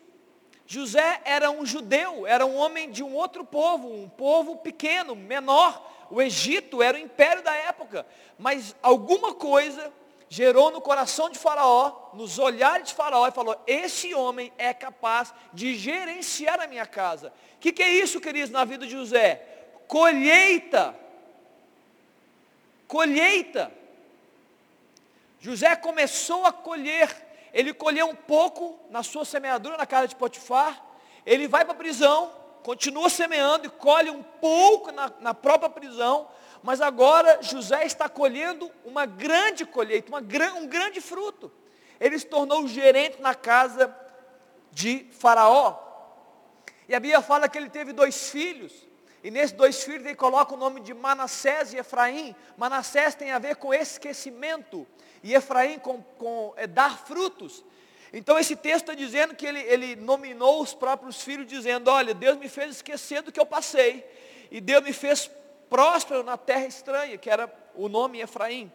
José 0.66 1.20
era 1.24 1.50
um 1.50 1.66
judeu, 1.66 2.26
era 2.26 2.46
um 2.46 2.56
homem 2.56 2.90
de 2.90 3.02
um 3.02 3.14
outro 3.14 3.44
povo, 3.44 3.92
um 3.92 4.08
povo 4.08 4.56
pequeno, 4.56 5.14
menor. 5.14 5.92
O 6.10 6.22
Egito 6.22 6.82
era 6.82 6.96
o 6.96 7.00
império 7.00 7.42
da 7.42 7.54
época. 7.54 8.06
Mas 8.38 8.74
alguma 8.82 9.34
coisa 9.34 9.92
gerou 10.28 10.70
no 10.70 10.80
coração 10.80 11.30
de 11.30 11.38
Faraó, 11.38 12.10
nos 12.14 12.38
olhares 12.38 12.88
de 12.88 12.94
Faraó, 12.94 13.26
e 13.28 13.32
falou: 13.32 13.56
Esse 13.66 14.14
homem 14.14 14.52
é 14.58 14.72
capaz 14.74 15.32
de 15.52 15.74
gerenciar 15.76 16.60
a 16.60 16.66
minha 16.66 16.86
casa. 16.86 17.32
O 17.56 17.58
que, 17.60 17.72
que 17.72 17.82
é 17.82 17.90
isso, 17.90 18.20
queridos, 18.20 18.50
na 18.50 18.64
vida 18.64 18.86
de 18.86 18.92
José? 18.92 19.42
Colheita 19.86 21.04
colheita. 22.94 23.72
José 25.40 25.74
começou 25.74 26.46
a 26.46 26.52
colher, 26.52 27.10
ele 27.52 27.74
colheu 27.74 28.06
um 28.06 28.14
pouco 28.14 28.78
na 28.88 29.02
sua 29.02 29.24
semeadura 29.24 29.76
na 29.76 29.84
casa 29.84 30.06
de 30.06 30.14
Potifar, 30.14 30.80
ele 31.26 31.48
vai 31.48 31.64
para 31.64 31.74
a 31.74 31.76
prisão, 31.76 32.32
continua 32.62 33.10
semeando 33.10 33.66
e 33.66 33.70
colhe 33.70 34.10
um 34.10 34.22
pouco 34.22 34.92
na, 34.92 35.12
na 35.18 35.34
própria 35.34 35.68
prisão, 35.68 36.28
mas 36.64 36.80
agora 36.80 37.42
José 37.42 37.84
está 37.84 38.08
colhendo 38.08 38.72
uma 38.86 39.04
grande 39.04 39.66
colheita, 39.66 40.08
uma, 40.08 40.20
um 40.56 40.66
grande 40.66 40.98
fruto. 40.98 41.52
Ele 42.00 42.18
se 42.18 42.24
tornou 42.24 42.66
gerente 42.66 43.20
na 43.20 43.34
casa 43.34 43.94
de 44.72 45.06
Faraó. 45.12 45.78
E 46.88 46.94
a 46.94 47.00
Bíblia 47.00 47.20
fala 47.20 47.50
que 47.50 47.58
ele 47.58 47.68
teve 47.68 47.92
dois 47.92 48.30
filhos. 48.30 48.72
E 49.22 49.30
nesses 49.30 49.52
dois 49.52 49.84
filhos 49.84 50.06
ele 50.06 50.14
coloca 50.14 50.54
o 50.54 50.56
nome 50.56 50.80
de 50.80 50.94
Manassés 50.94 51.74
e 51.74 51.76
Efraim. 51.76 52.34
Manassés 52.56 53.14
tem 53.14 53.30
a 53.30 53.38
ver 53.38 53.56
com 53.56 53.74
esquecimento. 53.74 54.86
E 55.22 55.34
Efraim 55.34 55.78
com, 55.78 56.00
com 56.16 56.54
é, 56.56 56.66
dar 56.66 56.96
frutos. 56.96 57.62
Então 58.10 58.38
esse 58.38 58.56
texto 58.56 58.90
está 58.90 58.94
dizendo 58.94 59.34
que 59.34 59.44
ele, 59.44 59.60
ele 59.60 59.96
nominou 59.96 60.62
os 60.62 60.72
próprios 60.72 61.20
filhos, 61.20 61.46
dizendo, 61.46 61.90
olha, 61.90 62.14
Deus 62.14 62.38
me 62.38 62.48
fez 62.48 62.76
esquecer 62.76 63.20
do 63.20 63.30
que 63.30 63.38
eu 63.38 63.44
passei. 63.44 64.02
E 64.50 64.62
Deus 64.62 64.82
me 64.82 64.94
fez 64.94 65.30
próspero 65.74 66.22
na 66.22 66.36
terra 66.36 66.66
estranha, 66.66 67.18
que 67.18 67.28
era 67.28 67.52
o 67.74 67.88
nome 67.88 68.20
Efraim. 68.20 68.70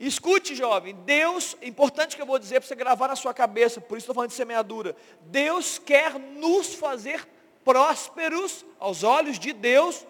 Escute, 0.00 0.56
jovem, 0.56 0.92
Deus, 0.92 1.56
importante 1.62 2.16
que 2.16 2.22
eu 2.22 2.26
vou 2.26 2.36
dizer 2.36 2.58
para 2.58 2.66
você 2.66 2.74
gravar 2.74 3.06
na 3.06 3.14
sua 3.14 3.32
cabeça, 3.32 3.80
por 3.80 3.96
isso 3.96 4.02
estou 4.02 4.14
falando 4.16 4.30
de 4.30 4.34
semeadura. 4.34 4.96
Deus 5.20 5.78
quer 5.78 6.18
nos 6.18 6.74
fazer 6.74 7.24
prósperos 7.64 8.66
aos 8.80 9.04
olhos 9.04 9.38
de 9.38 9.52
Deus, 9.52 10.04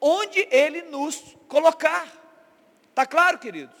onde 0.00 0.40
Ele 0.50 0.82
nos 0.82 1.36
colocar. 1.46 2.08
Está 2.90 3.06
claro, 3.06 3.38
queridos? 3.38 3.76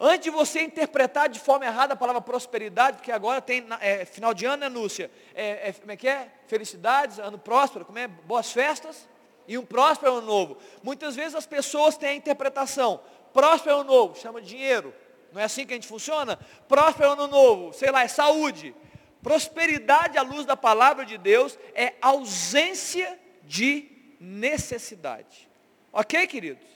Antes 0.00 0.24
de 0.24 0.30
você 0.30 0.62
interpretar 0.62 1.28
de 1.28 1.38
forma 1.38 1.64
errada 1.64 1.94
a 1.94 1.96
palavra 1.96 2.20
prosperidade, 2.20 2.96
porque 2.96 3.12
agora 3.12 3.40
tem 3.40 3.64
é, 3.78 4.04
final 4.04 4.34
de 4.34 4.46
ano, 4.46 4.62
né, 4.62 4.68
Núcia? 4.68 5.12
É, 5.32 5.68
é, 5.68 5.72
como 5.74 5.92
é 5.92 5.96
que 5.96 6.08
é? 6.08 6.28
Felicidades, 6.48 7.20
ano 7.20 7.38
próspero, 7.38 7.84
como 7.84 8.00
é? 8.00 8.08
Boas 8.08 8.50
festas 8.50 9.06
e 9.48 9.58
um 9.58 9.64
próspero 9.64 10.18
ano 10.18 10.26
novo. 10.26 10.58
Muitas 10.82 11.16
vezes 11.16 11.34
as 11.34 11.46
pessoas 11.46 11.96
têm 11.96 12.10
a 12.10 12.14
interpretação, 12.14 13.00
Próspero 13.32 13.76
ano 13.76 13.84
novo, 13.84 14.18
chama 14.18 14.40
dinheiro. 14.40 14.94
Não 15.32 15.40
é 15.40 15.44
assim 15.44 15.66
que 15.66 15.72
a 15.72 15.76
gente 15.76 15.86
funciona? 15.86 16.38
Próspero 16.66 17.12
ano 17.12 17.26
novo, 17.26 17.72
sei 17.72 17.90
lá, 17.90 18.02
é 18.02 18.08
saúde. 18.08 18.74
Prosperidade 19.22 20.16
à 20.16 20.22
luz 20.22 20.46
da 20.46 20.56
palavra 20.56 21.04
de 21.04 21.18
Deus 21.18 21.58
é 21.74 21.94
ausência 22.00 23.18
de 23.44 23.88
necessidade. 24.18 25.48
Ok, 25.92 26.26
queridos? 26.26 26.66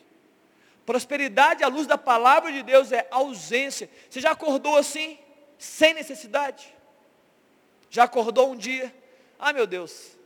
Prosperidade 0.85 1.63
à 1.63 1.69
luz 1.69 1.87
da 1.87 1.97
palavra 1.97 2.53
de 2.53 2.63
Deus 2.63 2.93
é 2.93 3.07
ausência. 3.11 3.89
Você 4.11 4.21
já 4.21 4.33
acordou 4.33 4.77
assim, 4.77 5.19
sem 5.59 5.95
necessidade? 5.95 6.75
Já 7.89 8.05
acordou 8.05 8.53
um 8.53 8.57
dia? 8.57 8.95
Ah, 9.39 9.53
meu 9.53 9.67
Deus, 9.67 10.17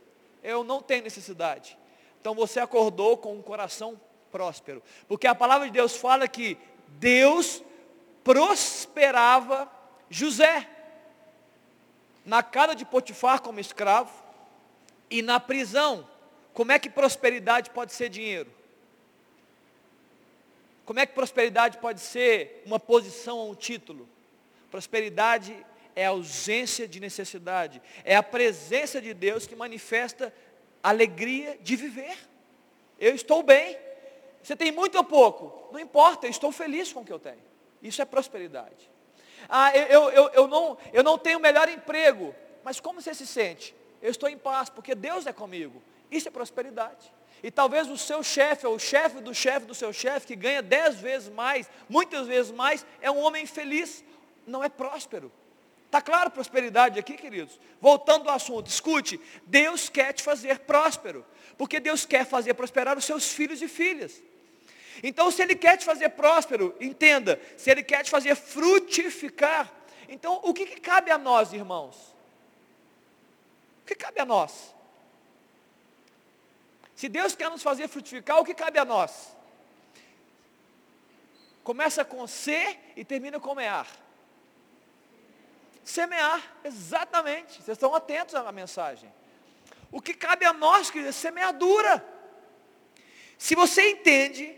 eu 0.43 0.63
não 0.63 0.81
tenho 0.81 1.03
necessidade. 1.03 1.77
Então 2.19 2.33
você 2.35 2.59
acordou 2.59 3.17
com 3.17 3.33
um 3.33 3.41
coração 3.41 3.99
próspero. 4.31 4.83
Porque 5.07 5.27
a 5.27 5.35
palavra 5.35 5.67
de 5.67 5.73
Deus 5.73 5.95
fala 5.95 6.27
que 6.27 6.57
Deus 6.87 7.63
prosperava 8.23 9.71
José 10.09 10.67
na 12.25 12.43
casa 12.43 12.75
de 12.75 12.83
Potifar 12.83 13.41
como 13.41 13.59
escravo 13.59 14.11
e 15.09 15.21
na 15.21 15.39
prisão. 15.39 16.07
Como 16.53 16.71
é 16.71 16.79
que 16.79 16.89
prosperidade 16.89 17.69
pode 17.69 17.93
ser 17.93 18.09
dinheiro? 18.09 18.51
Como 20.85 20.99
é 20.99 21.05
que 21.05 21.13
prosperidade 21.13 21.77
pode 21.77 21.99
ser 21.99 22.63
uma 22.65 22.79
posição 22.79 23.37
ou 23.37 23.51
um 23.51 23.55
título? 23.55 24.07
Prosperidade 24.71 25.55
é 25.95 26.05
a 26.05 26.09
ausência 26.09 26.87
de 26.87 26.99
necessidade, 26.99 27.81
é 28.03 28.15
a 28.15 28.21
presença 28.23 29.01
de 29.01 29.13
Deus 29.13 29.47
que 29.47 29.55
manifesta 29.55 30.33
alegria 30.81 31.57
de 31.61 31.75
viver. 31.75 32.17
Eu 32.99 33.13
estou 33.13 33.43
bem, 33.43 33.77
você 34.41 34.55
tem 34.55 34.71
muito 34.71 34.97
ou 34.97 35.03
pouco? 35.03 35.69
Não 35.73 35.79
importa, 35.79 36.25
eu 36.25 36.31
estou 36.31 36.51
feliz 36.51 36.93
com 36.93 37.01
o 37.01 37.05
que 37.05 37.11
eu 37.11 37.19
tenho. 37.19 37.43
Isso 37.81 38.01
é 38.01 38.05
prosperidade. 38.05 38.89
Ah, 39.49 39.75
eu, 39.75 40.09
eu, 40.09 40.29
eu, 40.29 40.47
não, 40.47 40.77
eu 40.93 41.03
não 41.03 41.17
tenho 41.17 41.37
o 41.37 41.41
melhor 41.41 41.69
emprego. 41.69 42.33
Mas 42.63 42.79
como 42.79 43.01
você 43.01 43.13
se 43.13 43.27
sente? 43.27 43.75
Eu 44.01 44.09
estou 44.09 44.29
em 44.29 44.37
paz, 44.37 44.69
porque 44.69 44.95
Deus 44.95 45.27
é 45.27 45.33
comigo. 45.33 45.81
Isso 46.09 46.27
é 46.27 46.31
prosperidade. 46.31 47.13
E 47.43 47.51
talvez 47.51 47.89
o 47.89 47.97
seu 47.97 48.23
chefe, 48.23 48.65
ou 48.65 48.75
o 48.75 48.79
chefe 48.79 49.19
do 49.21 49.33
chefe 49.33 49.65
do 49.65 49.75
seu 49.75 49.93
chefe, 49.93 50.27
que 50.27 50.35
ganha 50.35 50.61
dez 50.61 50.95
vezes 50.95 51.29
mais, 51.29 51.69
muitas 51.87 52.25
vezes 52.25 52.51
mais, 52.51 52.85
é 52.99 53.11
um 53.11 53.19
homem 53.19 53.45
feliz, 53.45 54.03
não 54.45 54.63
é 54.63 54.69
próspero. 54.69 55.31
Está 55.87 56.01
claro 56.01 56.29
prosperidade 56.29 56.99
aqui, 56.99 57.13
queridos? 57.13 57.57
Voltando 57.79 58.29
ao 58.29 58.35
assunto, 58.35 58.67
escute, 58.67 59.19
Deus 59.45 59.87
quer 59.87 60.11
te 60.11 60.21
fazer 60.21 60.59
próspero, 60.59 61.25
porque 61.57 61.79
Deus 61.79 62.05
quer 62.05 62.25
fazer 62.25 62.53
prosperar 62.55 62.97
os 62.97 63.05
seus 63.05 63.31
filhos 63.31 63.61
e 63.61 63.69
filhas. 63.69 64.21
Então, 65.01 65.31
se 65.31 65.41
Ele 65.41 65.55
quer 65.55 65.77
te 65.77 65.85
fazer 65.85 66.09
próspero, 66.09 66.75
entenda, 66.81 67.41
se 67.55 67.71
Ele 67.71 67.81
quer 67.83 68.03
te 68.03 68.09
fazer 68.09 68.35
frutificar, 68.35 69.71
então 70.09 70.41
o 70.43 70.53
que, 70.53 70.65
que 70.65 70.81
cabe 70.81 71.09
a 71.09 71.17
nós, 71.17 71.53
irmãos? 71.53 71.95
O 73.83 73.85
que 73.85 73.95
cabe 73.95 74.19
a 74.19 74.25
nós? 74.25 74.75
Se 76.95 77.07
Deus 77.07 77.33
quer 77.33 77.49
nos 77.49 77.63
fazer 77.63 77.87
frutificar, 77.87 78.39
o 78.39 78.45
que 78.45 78.53
cabe 78.53 78.77
a 78.77 78.83
nós? 78.83 79.33
Começa 81.63 82.03
com 82.03 82.27
C 82.27 82.77
e 82.93 83.05
termina 83.05 83.39
com 83.39 83.55
mear. 83.55 83.87
Semear, 85.87 86.41
exatamente. 86.65 87.63
Vocês 87.63 87.77
estão 87.77 87.95
atentos 87.95 88.35
à 88.35 88.51
mensagem. 88.51 89.09
O 89.89 90.01
que 90.01 90.13
cabe 90.13 90.43
a 90.43 90.51
nós, 90.51 90.91
queridos, 90.91 91.15
é 91.15 91.17
semeadura. 91.17 92.05
Se 93.37 93.55
você 93.55 93.91
entende 93.91 94.53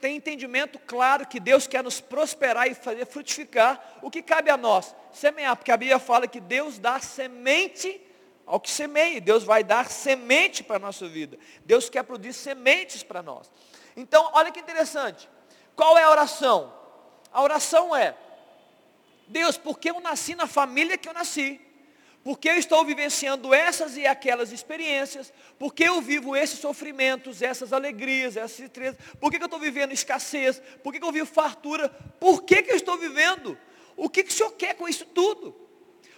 tem 0.00 0.16
entendimento 0.16 0.78
claro 0.78 1.26
que 1.26 1.40
Deus 1.40 1.66
quer 1.66 1.82
nos 1.82 2.00
prosperar 2.00 2.68
e 2.68 2.74
fazer 2.74 3.06
frutificar, 3.06 3.98
o 4.02 4.10
que 4.10 4.22
cabe 4.22 4.50
a 4.50 4.56
nós? 4.56 4.94
Semear, 5.12 5.56
porque 5.56 5.72
a 5.72 5.76
Bíblia 5.76 5.98
fala 5.98 6.28
que 6.28 6.40
Deus 6.40 6.78
dá 6.78 7.00
semente 7.00 8.00
ao 8.46 8.58
que 8.58 8.70
semeia, 8.70 9.20
Deus 9.20 9.44
vai 9.44 9.62
dar 9.62 9.90
semente 9.90 10.64
para 10.64 10.76
a 10.76 10.80
nossa 10.80 11.06
vida. 11.06 11.38
Deus 11.64 11.88
quer 11.88 12.02
produzir 12.02 12.32
sementes 12.32 13.02
para 13.02 13.22
nós. 13.22 13.50
Então, 13.96 14.30
olha 14.32 14.50
que 14.50 14.60
interessante. 14.60 15.28
Qual 15.76 15.98
é 15.98 16.02
a 16.02 16.10
oração? 16.10 16.72
A 17.32 17.42
oração 17.42 17.94
é: 17.94 18.16
Deus, 19.28 19.56
porque 19.56 19.90
eu 19.90 20.00
nasci 20.00 20.34
na 20.34 20.46
família 20.46 20.98
que 20.98 21.08
eu 21.08 21.12
nasci, 21.12 21.60
porque 22.24 22.48
eu 22.48 22.56
estou 22.56 22.84
vivenciando 22.84 23.54
essas 23.54 23.96
e 23.96 24.06
aquelas 24.06 24.52
experiências, 24.52 25.32
porque 25.58 25.84
eu 25.84 26.00
vivo 26.00 26.36
esses 26.36 26.58
sofrimentos, 26.58 27.42
essas 27.42 27.72
alegrias, 27.72 28.36
essas 28.36 28.56
tristezas, 28.70 28.98
por 29.20 29.30
que, 29.30 29.38
eu 29.38 29.44
estou 29.44 29.58
vivendo 29.58 29.92
escassez, 29.92 30.60
por 30.82 30.92
que, 30.92 31.02
eu 31.02 31.12
vivo 31.12 31.26
fartura, 31.26 31.88
por 32.20 32.42
que, 32.42 32.62
que 32.62 32.70
eu 32.70 32.76
estou 32.76 32.98
vivendo? 32.98 33.56
O 33.96 34.08
que, 34.08 34.22
que 34.22 34.30
o 34.30 34.32
Senhor 34.32 34.52
quer 34.52 34.74
com 34.74 34.88
isso 34.88 35.04
tudo? 35.06 35.54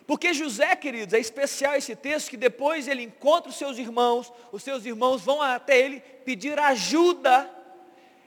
Porque 0.07 0.35
José, 0.35 0.75
queridos, 0.75 1.15
é 1.15 1.21
especial 1.21 1.77
esse 1.77 1.95
texto 1.95 2.31
que 2.31 2.37
depois 2.37 2.89
ele 2.89 3.05
encontra 3.05 3.49
os 3.49 3.57
seus 3.57 3.79
irmãos, 3.79 4.33
os 4.51 4.63
seus 4.63 4.85
irmãos 4.85 5.23
vão 5.23 5.41
até 5.41 5.79
ele 5.79 6.01
pedir 6.01 6.59
ajuda. 6.59 7.49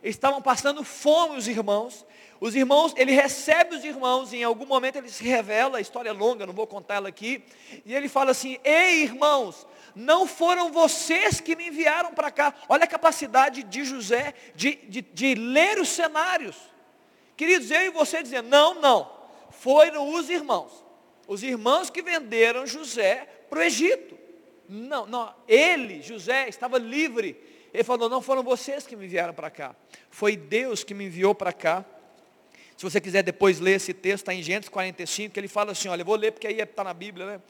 Estavam 0.04 0.42
passando 0.42 0.84
fome 0.84 1.38
os 1.38 1.48
irmãos, 1.48 2.06
os 2.40 2.56
irmãos, 2.56 2.94
ele 2.98 3.14
recebe 3.14 3.76
os 3.76 3.86
irmãos, 3.86 4.34
e 4.34 4.38
em 4.38 4.44
algum 4.44 4.66
momento 4.66 4.98
ele 4.98 5.10
se 5.10 5.24
revela, 5.24 5.78
a 5.78 5.82
história 5.82 6.10
é 6.10 6.14
longa, 6.14 6.46
não 6.46 6.54
vou 6.54 6.68
contar 6.68 6.96
ela 6.96 7.08
aqui, 7.08 7.42
e 7.86 7.96
ele 7.96 8.10
fala 8.10 8.32
assim: 8.32 8.58
Ei 8.66 9.04
irmãos, 9.04 9.66
não 9.96 10.28
foram 10.28 10.72
vocês 10.72 11.40
que 11.40 11.56
me 11.56 11.68
enviaram 11.68 12.14
para 12.14 12.32
cá. 12.32 12.54
Olha 12.68 12.84
a 12.84 12.88
capacidade 12.88 13.64
de 13.64 13.84
José 13.84 14.34
de, 14.56 14.76
de, 14.76 15.02
de 15.02 15.36
ler 15.36 15.80
os 15.80 15.90
cenários. 15.90 16.58
Queridos, 17.36 17.72
eu 17.72 17.82
e 17.82 17.90
você 17.90 18.22
dizendo, 18.22 18.50
não, 18.50 18.76
não, 18.76 19.10
foram 19.52 20.14
os 20.14 20.30
irmãos. 20.30 20.84
Os 21.28 21.44
irmãos 21.44 21.90
que 21.90 22.02
venderam 22.02 22.66
José 22.66 23.28
para 23.50 23.60
o 23.60 23.64
Egito. 23.64 24.18
Não, 24.68 25.06
não, 25.06 25.34
ele, 25.48 26.02
José, 26.02 26.48
estava 26.48 26.78
livre. 26.78 27.40
Ele 27.74 27.84
falou, 27.84 28.10
não 28.10 28.22
foram 28.22 28.44
vocês 28.44 28.86
que 28.86 28.96
me 28.96 29.06
enviaram 29.06 29.34
para 29.34 29.50
cá. 29.50 29.76
Foi 30.14 30.38
Deus 30.38 30.84
que 30.84 30.94
me 30.94 31.06
enviou 31.06 31.34
para 31.34 31.52
cá 31.52 31.84
se 32.78 32.92
você 32.92 33.00
quiser 33.00 33.24
depois 33.24 33.60
ler 33.60 33.76
esse 33.76 33.94
texto, 33.94 34.24
está 34.24 34.34
em 34.34 34.44
Gênesis 34.44 34.70
45, 34.70 35.34
que 35.34 35.40
ele 35.40 35.48
fala 35.48 35.72
assim, 35.72 35.88
olha, 35.88 36.02
eu 36.02 36.06
vou 36.06 36.16
ler 36.16 36.32
porque 36.32 36.48
aí 36.48 36.60
está 36.60 36.84
na 36.84 36.94
Bíblia, 36.94 37.26
né? 37.26 37.42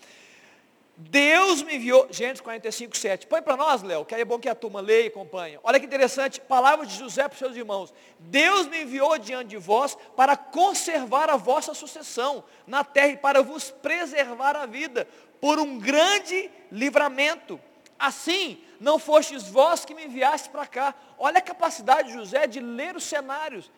Deus 0.95 1.63
me 1.63 1.75
enviou, 1.75 2.07
Gênesis 2.11 2.39
45, 2.39 2.95
7. 2.95 3.25
Põe 3.25 3.41
para 3.41 3.57
nós, 3.57 3.81
Léo, 3.81 4.05
que 4.05 4.13
aí 4.13 4.21
é 4.21 4.25
bom 4.25 4.37
que 4.37 4.47
a 4.47 4.53
turma 4.53 4.79
leia 4.79 5.05
e 5.05 5.07
acompanhe. 5.07 5.57
Olha 5.63 5.79
que 5.79 5.87
interessante, 5.87 6.39
palavra 6.39 6.85
de 6.85 6.95
José 6.95 7.23
para 7.23 7.33
os 7.33 7.39
seus 7.39 7.55
irmãos. 7.55 7.91
Deus 8.19 8.67
me 8.67 8.83
enviou 8.83 9.17
diante 9.17 9.49
de 9.49 9.57
vós 9.57 9.97
para 10.15 10.37
conservar 10.37 11.31
a 11.31 11.35
vossa 11.35 11.73
sucessão 11.73 12.43
na 12.67 12.83
terra 12.83 13.07
e 13.07 13.17
para 13.17 13.41
vos 13.41 13.71
preservar 13.71 14.55
a 14.55 14.67
vida 14.67 15.07
por 15.41 15.57
um 15.57 15.79
grande 15.79 16.51
livramento. 16.71 17.59
Assim, 17.97 18.59
não 18.83 18.99
fostes 18.99 19.47
vós 19.47 19.85
que 19.85 19.95
me 19.95 20.05
enviaste 20.05 20.49
para 20.49 20.67
cá. 20.67 20.93
Olha 21.17 21.37
a 21.37 21.41
capacidade 21.41 22.09
de 22.09 22.15
José 22.15 22.45
de 22.45 22.59
ler 22.59 22.97
os 22.97 23.05
cenários. 23.05 23.71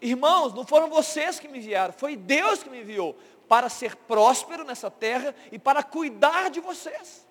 Irmãos, 0.00 0.54
não 0.54 0.66
foram 0.66 0.88
vocês 0.88 1.38
que 1.38 1.46
me 1.46 1.58
enviaram, 1.58 1.92
foi 1.92 2.16
Deus 2.16 2.62
que 2.62 2.70
me 2.70 2.80
enviou 2.80 3.14
para 3.46 3.68
ser 3.68 3.94
próspero 3.94 4.64
nessa 4.64 4.90
terra 4.90 5.34
e 5.52 5.58
para 5.58 5.82
cuidar 5.82 6.48
de 6.50 6.60
vocês. 6.60 7.26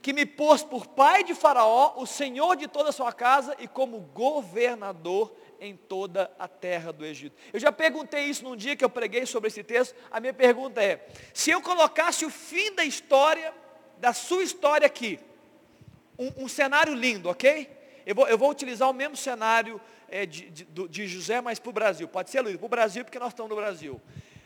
Que 0.00 0.14
me 0.14 0.24
pôs 0.24 0.62
por 0.62 0.86
pai 0.86 1.22
de 1.22 1.34
Faraó, 1.34 1.92
o 1.96 2.06
senhor 2.06 2.56
de 2.56 2.66
toda 2.66 2.88
a 2.88 2.92
sua 2.92 3.12
casa 3.12 3.54
e 3.58 3.68
como 3.68 3.98
governador 3.98 5.30
em 5.60 5.76
toda 5.76 6.30
a 6.38 6.48
terra 6.48 6.90
do 6.90 7.04
Egito. 7.04 7.36
Eu 7.52 7.60
já 7.60 7.70
perguntei 7.70 8.24
isso 8.24 8.44
num 8.44 8.56
dia 8.56 8.76
que 8.76 8.84
eu 8.84 8.90
preguei 8.90 9.26
sobre 9.26 9.48
esse 9.48 9.62
texto. 9.62 9.94
A 10.10 10.20
minha 10.20 10.34
pergunta 10.34 10.82
é: 10.82 11.06
se 11.34 11.50
eu 11.50 11.60
colocasse 11.60 12.24
o 12.24 12.30
fim 12.30 12.74
da 12.74 12.84
história, 12.84 13.52
da 13.98 14.12
sua 14.12 14.42
história 14.42 14.86
aqui, 14.86 15.18
um, 16.18 16.44
um 16.44 16.48
cenário 16.48 16.94
lindo, 16.94 17.28
ok? 17.28 17.68
Eu 18.04 18.14
vou, 18.14 18.28
eu 18.28 18.38
vou, 18.38 18.50
utilizar 18.50 18.88
o 18.88 18.92
mesmo 18.92 19.16
cenário 19.16 19.80
é, 20.08 20.24
de, 20.24 20.48
de, 20.50 20.64
de, 20.64 21.06
José, 21.06 21.40
mas 21.40 21.58
para 21.58 21.70
o 21.70 21.72
Brasil. 21.72 22.06
Pode 22.06 22.30
ser, 22.30 22.40
Luiz, 22.40 22.56
para 22.56 22.66
o 22.66 22.68
Brasil, 22.68 23.04
porque 23.04 23.18
nós 23.18 23.28
estamos 23.28 23.50
no 23.50 23.56
Brasil. 23.56 24.00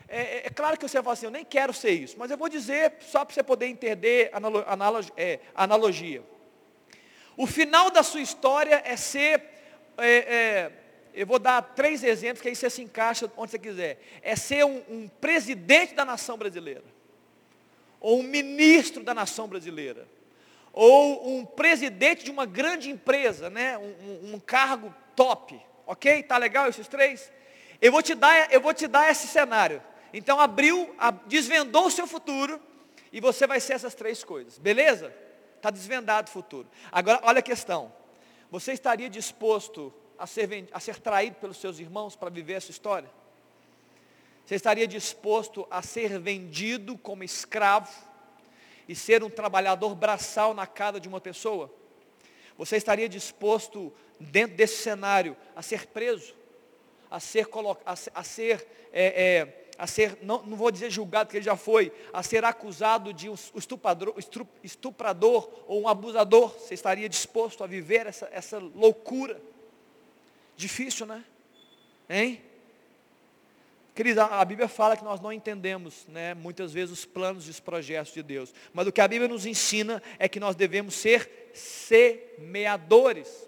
É, 0.08 0.20
é, 0.20 0.46
é, 0.46 0.50
claro 0.50 0.78
que 0.78 0.88
você 0.88 1.02
fala 1.02 1.12
assim, 1.12 1.26
eu 1.26 1.30
nem 1.30 1.44
quero 1.44 1.72
ser 1.72 1.90
isso, 1.90 2.16
mas 2.18 2.30
eu 2.30 2.36
vou 2.36 2.48
dizer 2.48 2.94
só 3.00 3.24
para 3.24 3.34
você 3.34 3.42
poder 3.42 3.66
entender 3.66 4.30
a 4.32 4.38
analogia, 4.72 5.12
é, 5.16 5.40
analogia. 5.54 6.22
O 7.36 7.46
final 7.46 7.90
da 7.90 8.02
sua 8.02 8.20
história 8.20 8.82
é 8.84 8.96
ser 8.96 9.42
é, 9.96 10.08
é, 10.08 10.72
eu 11.12 11.26
vou 11.26 11.38
dar 11.38 11.60
três 11.62 12.02
exemplos 12.02 12.40
que 12.40 12.48
aí 12.48 12.56
você 12.56 12.70
se 12.70 12.82
encaixa 12.82 13.30
onde 13.36 13.50
você 13.50 13.58
quiser. 13.58 14.00
É 14.22 14.36
ser 14.36 14.64
um, 14.64 14.82
um 14.88 15.08
presidente 15.08 15.94
da 15.94 16.04
nação 16.04 16.36
brasileira, 16.36 16.84
ou 18.00 18.20
um 18.20 18.22
ministro 18.22 19.02
da 19.02 19.12
nação 19.12 19.46
brasileira, 19.46 20.08
ou 20.72 21.36
um 21.36 21.44
presidente 21.44 22.24
de 22.24 22.30
uma 22.30 22.46
grande 22.46 22.90
empresa, 22.90 23.50
né? 23.50 23.76
um, 23.78 23.82
um, 23.82 24.34
um 24.34 24.40
cargo 24.40 24.94
top. 25.16 25.60
Ok? 25.86 26.22
Tá 26.22 26.38
legal 26.38 26.68
esses 26.68 26.86
três? 26.86 27.30
Eu 27.80 27.90
vou 27.90 28.02
te 28.02 28.14
dar, 28.14 28.52
eu 28.52 28.60
vou 28.60 28.72
te 28.72 28.86
dar 28.86 29.10
esse 29.10 29.26
cenário. 29.26 29.82
Então 30.12 30.38
abriu, 30.38 30.94
desvendou 31.26 31.86
o 31.86 31.90
seu 31.90 32.06
futuro 32.06 32.60
e 33.12 33.20
você 33.20 33.46
vai 33.46 33.60
ser 33.60 33.74
essas 33.74 33.94
três 33.94 34.22
coisas. 34.22 34.58
Beleza? 34.58 35.12
Está 35.56 35.70
desvendado 35.70 36.28
o 36.28 36.32
futuro. 36.32 36.68
Agora, 36.90 37.20
olha 37.22 37.40
a 37.40 37.42
questão. 37.42 37.92
Você 38.50 38.72
estaria 38.72 39.08
disposto 39.08 39.92
a 40.18 40.26
ser, 40.26 40.68
a 40.72 40.80
ser 40.80 40.98
traído 40.98 41.36
pelos 41.36 41.58
seus 41.58 41.78
irmãos 41.78 42.16
para 42.16 42.30
viver 42.30 42.54
essa 42.54 42.70
história? 42.70 43.10
Você 44.44 44.54
estaria 44.54 44.86
disposto 44.86 45.66
a 45.70 45.82
ser 45.82 46.18
vendido 46.18 46.98
como 46.98 47.22
escravo 47.22 48.09
e 48.90 48.94
ser 48.96 49.22
um 49.22 49.30
trabalhador 49.30 49.94
braçal 49.94 50.52
na 50.52 50.66
casa 50.66 50.98
de 50.98 51.06
uma 51.06 51.20
pessoa? 51.20 51.72
Você 52.58 52.76
estaria 52.76 53.08
disposto, 53.08 53.92
dentro 54.18 54.56
desse 54.56 54.82
cenário, 54.82 55.36
a 55.54 55.62
ser 55.62 55.86
preso? 55.86 56.34
A 57.08 57.20
ser, 57.20 57.46
a, 58.12 58.24
ser, 58.24 58.66
é, 58.92 59.04
é, 59.24 59.70
a 59.78 59.86
ser 59.86 60.18
não, 60.22 60.42
não 60.42 60.56
vou 60.56 60.72
dizer 60.72 60.90
julgado, 60.90 61.30
que 61.30 61.36
ele 61.36 61.44
já 61.44 61.54
foi, 61.54 61.92
a 62.12 62.20
ser 62.24 62.44
acusado 62.44 63.14
de 63.14 63.28
um 63.28 63.36
estuprador, 63.54 64.12
estuprador 64.60 65.48
ou 65.68 65.82
um 65.82 65.88
abusador? 65.88 66.52
Você 66.58 66.74
estaria 66.74 67.08
disposto 67.08 67.62
a 67.62 67.68
viver 67.68 68.08
essa, 68.08 68.28
essa 68.32 68.58
loucura? 68.58 69.40
Difícil, 70.56 71.06
né? 71.06 71.24
Hein? 72.08 72.42
Querida, 74.00 74.24
a 74.24 74.42
Bíblia 74.46 74.66
fala 74.66 74.96
que 74.96 75.04
nós 75.04 75.20
não 75.20 75.30
entendemos, 75.30 76.06
né, 76.08 76.32
muitas 76.32 76.72
vezes, 76.72 76.90
os 76.90 77.04
planos 77.04 77.46
e 77.46 77.50
os 77.50 77.60
projetos 77.60 78.14
de 78.14 78.22
Deus. 78.22 78.50
Mas 78.72 78.86
o 78.86 78.92
que 78.92 78.98
a 78.98 79.06
Bíblia 79.06 79.28
nos 79.28 79.44
ensina 79.44 80.02
é 80.18 80.26
que 80.26 80.40
nós 80.40 80.56
devemos 80.56 80.94
ser 80.94 81.50
semeadores. 81.52 83.46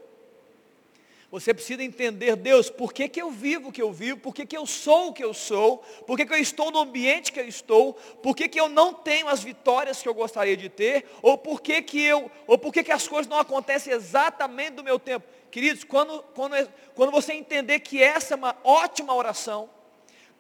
Você 1.31 1.55
precisa 1.55 1.83
entender, 1.83 2.37
Deus, 2.37 2.69
por 2.69 2.93
que, 2.93 3.09
que 3.09 3.23
eu 3.23 3.31
vivo 3.31 3.71
o 3.71 3.73
que 3.73 3.81
eu 3.81 3.91
vivo, 3.95 4.21
por 4.21 4.35
que, 4.35 4.45
que 4.45 4.55
eu 4.55 4.67
sou 4.67 5.09
o 5.09 5.13
que 5.15 5.25
eu 5.25 5.33
sou, 5.33 5.79
por 6.07 6.19
que, 6.19 6.27
que 6.27 6.35
eu 6.35 6.39
estou 6.39 6.71
no 6.71 6.81
ambiente 6.81 7.33
que 7.33 7.41
eu 7.41 7.49
estou, 7.49 7.95
por 8.23 8.37
que, 8.37 8.47
que 8.47 8.61
eu 8.61 8.69
não 8.69 8.93
tenho 8.93 9.29
as 9.29 9.43
vitórias 9.43 10.03
que 10.03 10.09
eu 10.11 10.13
gostaria 10.13 10.55
de 10.55 10.69
ter, 10.69 11.07
ou 11.23 11.39
por 11.39 11.63
que, 11.63 11.81
que 11.81 12.03
eu, 12.03 12.31
ou 12.47 12.59
por 12.59 12.75
que, 12.75 12.85
que 12.85 12.93
as 12.93 13.09
coisas 13.09 13.27
não 13.27 13.39
acontecem 13.39 13.91
exatamente 13.91 14.73
do 14.73 14.85
meu 14.85 14.99
tempo. 14.99 15.27
Queridos, 15.51 15.83
quando, 15.83 16.23
quando, 16.35 16.55
quando 16.95 17.11
você 17.11 17.33
entender 17.33 17.81
que 17.81 18.03
essa 18.03 18.35
é 18.35 18.37
uma 18.37 18.55
ótima 18.63 19.15
oração, 19.15 19.71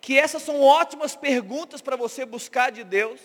que 0.02 0.18
essas 0.18 0.42
são 0.42 0.60
ótimas 0.60 1.14
perguntas 1.14 1.80
para 1.80 1.94
você 1.94 2.26
buscar 2.26 2.72
de 2.72 2.82
Deus, 2.82 3.20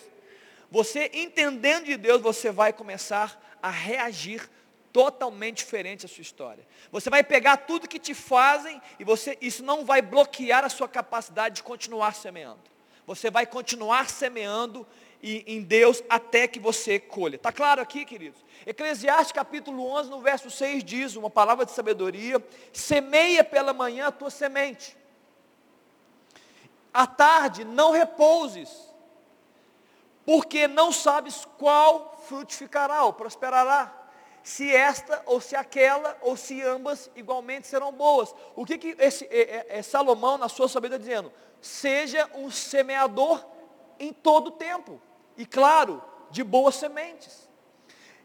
você 0.70 1.10
entendendo 1.12 1.86
de 1.86 1.98
Deus, 1.98 2.22
você 2.22 2.52
vai 2.52 2.72
começar 2.72 3.58
a 3.62 3.72
reagir 3.72 4.48
totalmente 4.94 5.58
diferente 5.58 6.06
a 6.06 6.10
sua 6.10 6.22
história. 6.22 6.66
Você 6.92 7.10
vai 7.10 7.24
pegar 7.24 7.58
tudo 7.58 7.88
que 7.88 7.98
te 7.98 8.14
fazem 8.14 8.80
e 9.00 9.04
você, 9.04 9.36
isso 9.42 9.64
não 9.64 9.84
vai 9.84 10.04
bloquear 10.04 10.64
a 10.64 10.70
sua 10.70 10.88
capacidade 10.88 11.56
de 11.56 11.64
continuar 11.64 12.14
semeando. 12.14 12.62
Você 13.08 13.32
vai 13.32 13.48
continuar 13.48 14.08
semeando 14.08 14.86
e, 15.22 15.44
em 15.48 15.64
Deus 15.64 16.04
até 16.08 16.48
que 16.48 16.60
você 16.60 17.00
colha. 17.00 17.38
Está 17.38 17.52
claro 17.52 17.82
aqui, 17.82 18.06
queridos? 18.06 18.46
Eclesiastes 18.68 19.32
capítulo 19.32 19.84
11, 19.84 20.12
no 20.12 20.22
verso 20.22 20.52
6 20.52 20.84
diz, 20.84 21.16
uma 21.16 21.30
palavra 21.30 21.66
de 21.66 21.72
sabedoria, 21.72 22.44
semeia 22.72 23.44
pela 23.44 23.74
manhã 23.74 24.08
a 24.08 24.12
tua 24.12 24.30
semente. 24.30 24.96
À 26.98 27.06
tarde 27.06 27.64
não 27.64 27.92
repouses, 27.92 28.72
porque 30.26 30.68
não 30.68 30.92
sabes 30.92 31.48
qual 31.60 32.20
frutificará 32.28 33.04
ou 33.04 33.14
prosperará 33.14 33.94
se 34.42 34.76
esta 34.76 35.22
ou 35.28 35.40
se 35.40 35.56
aquela 35.56 36.18
ou 36.22 36.36
se 36.36 36.60
ambas 36.64 37.08
igualmente 37.16 37.68
serão 37.68 37.92
boas. 37.92 38.34
O 38.56 38.66
que, 38.66 38.80
que 38.80 38.96
esse, 38.98 39.26
é, 39.26 39.42
é, 39.42 39.78
é 39.78 39.82
Salomão 39.84 40.40
na 40.40 40.50
sua 40.50 40.68
sabedoria 40.68 41.06
dizendo? 41.06 41.32
Seja 41.62 42.28
um 42.34 42.50
semeador 42.50 43.46
em 44.00 44.12
todo 44.12 44.48
o 44.48 44.52
tempo. 44.52 45.00
E 45.38 45.46
claro, 45.46 46.04
de 46.32 46.44
boas 46.44 46.74
sementes. 46.74 47.48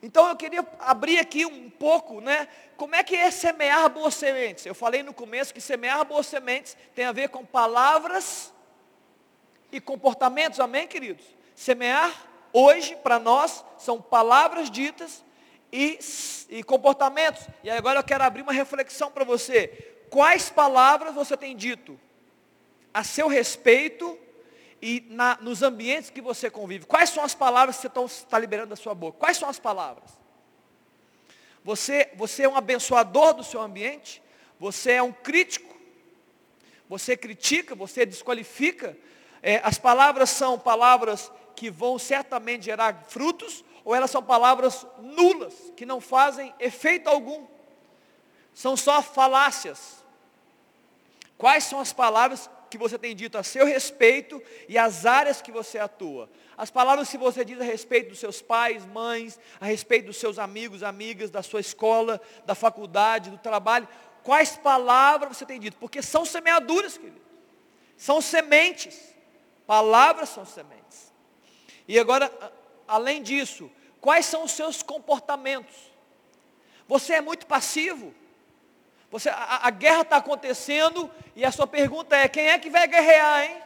Então 0.02 0.30
eu 0.30 0.34
queria 0.34 0.66
abrir 0.78 1.18
aqui 1.18 1.44
um 1.44 1.68
pouco, 1.68 2.22
né? 2.22 2.48
Como 2.78 2.94
é 2.94 3.04
que 3.04 3.14
é 3.14 3.30
semear 3.30 3.90
boas 3.90 4.14
sementes? 4.14 4.64
Eu 4.64 4.74
falei 4.74 5.02
no 5.02 5.12
começo 5.12 5.52
que 5.52 5.60
semear 5.60 6.06
boas 6.06 6.24
sementes 6.26 6.74
tem 6.94 7.04
a 7.04 7.12
ver 7.12 7.28
com 7.28 7.44
palavras 7.44 8.50
e 9.72 9.80
comportamentos, 9.80 10.60
amém, 10.60 10.86
queridos? 10.86 11.24
Semear 11.56 12.12
hoje 12.52 12.94
para 12.96 13.18
nós 13.18 13.64
são 13.78 14.00
palavras 14.00 14.70
ditas 14.70 15.24
e, 15.72 15.98
e 16.50 16.62
comportamentos. 16.62 17.46
E 17.64 17.70
agora 17.70 17.98
eu 17.98 18.04
quero 18.04 18.22
abrir 18.22 18.42
uma 18.42 18.52
reflexão 18.52 19.10
para 19.10 19.24
você. 19.24 19.68
Quais 20.10 20.50
palavras 20.50 21.14
você 21.14 21.36
tem 21.36 21.56
dito 21.56 21.98
a 22.92 23.02
seu 23.02 23.26
respeito 23.26 24.18
e 24.82 25.06
na, 25.08 25.38
nos 25.40 25.62
ambientes 25.62 26.10
que 26.10 26.20
você 26.20 26.50
convive? 26.50 26.84
Quais 26.84 27.08
são 27.08 27.24
as 27.24 27.34
palavras 27.34 27.76
que 27.76 27.88
você 27.88 28.22
está 28.22 28.38
liberando 28.38 28.68
da 28.68 28.76
sua 28.76 28.94
boca? 28.94 29.18
Quais 29.18 29.38
são 29.38 29.48
as 29.48 29.58
palavras? 29.58 30.10
Você, 31.64 32.10
você 32.14 32.42
é 32.42 32.48
um 32.48 32.56
abençoador 32.56 33.32
do 33.32 33.42
seu 33.42 33.62
ambiente? 33.62 34.22
Você 34.60 34.92
é 34.92 35.02
um 35.02 35.12
crítico? 35.12 35.74
Você 36.90 37.16
critica? 37.16 37.74
Você 37.74 38.04
desqualifica? 38.04 38.94
É, 39.42 39.60
as 39.64 39.76
palavras 39.76 40.30
são 40.30 40.58
palavras 40.58 41.30
que 41.56 41.70
vão 41.70 41.98
certamente 41.98 42.64
gerar 42.64 43.04
frutos 43.08 43.64
ou 43.84 43.94
elas 43.94 44.10
são 44.10 44.22
palavras 44.22 44.86
nulas, 45.00 45.54
que 45.76 45.84
não 45.84 46.00
fazem 46.00 46.54
efeito 46.60 47.08
algum. 47.08 47.46
São 48.54 48.76
só 48.76 49.02
falácias. 49.02 50.04
Quais 51.36 51.64
são 51.64 51.80
as 51.80 51.92
palavras 51.92 52.48
que 52.70 52.78
você 52.78 52.96
tem 52.96 53.14
dito 53.16 53.36
a 53.36 53.42
seu 53.42 53.66
respeito 53.66 54.40
e 54.68 54.78
as 54.78 55.04
áreas 55.04 55.42
que 55.42 55.50
você 55.50 55.78
atua? 55.78 56.30
As 56.56 56.70
palavras 56.70 57.08
que 57.10 57.18
você 57.18 57.44
diz 57.44 57.60
a 57.60 57.64
respeito 57.64 58.10
dos 58.10 58.20
seus 58.20 58.40
pais, 58.40 58.86
mães, 58.86 59.40
a 59.60 59.66
respeito 59.66 60.06
dos 60.06 60.18
seus 60.18 60.38
amigos, 60.38 60.82
amigas, 60.82 61.30
da 61.30 61.42
sua 61.42 61.60
escola, 61.60 62.20
da 62.46 62.54
faculdade, 62.54 63.30
do 63.30 63.38
trabalho. 63.38 63.88
Quais 64.22 64.56
palavras 64.56 65.36
você 65.36 65.46
tem 65.46 65.58
dito? 65.58 65.76
Porque 65.78 66.00
são 66.00 66.24
semeaduras, 66.24 66.96
querido. 66.96 67.20
São 67.96 68.20
sementes. 68.20 69.11
Palavras 69.66 70.28
são 70.28 70.44
sementes. 70.44 71.12
E 71.86 71.98
agora, 71.98 72.30
além 72.86 73.22
disso, 73.22 73.70
quais 74.00 74.26
são 74.26 74.44
os 74.44 74.52
seus 74.52 74.82
comportamentos? 74.82 75.74
Você 76.88 77.14
é 77.14 77.20
muito 77.20 77.46
passivo. 77.46 78.14
Você, 79.10 79.28
a, 79.28 79.66
a 79.66 79.70
guerra 79.70 80.02
está 80.02 80.16
acontecendo 80.16 81.10
e 81.36 81.44
a 81.44 81.52
sua 81.52 81.66
pergunta 81.66 82.16
é: 82.16 82.28
quem 82.28 82.48
é 82.48 82.58
que 82.58 82.70
vai 82.70 82.86
guerrear, 82.86 83.44
hein? 83.44 83.62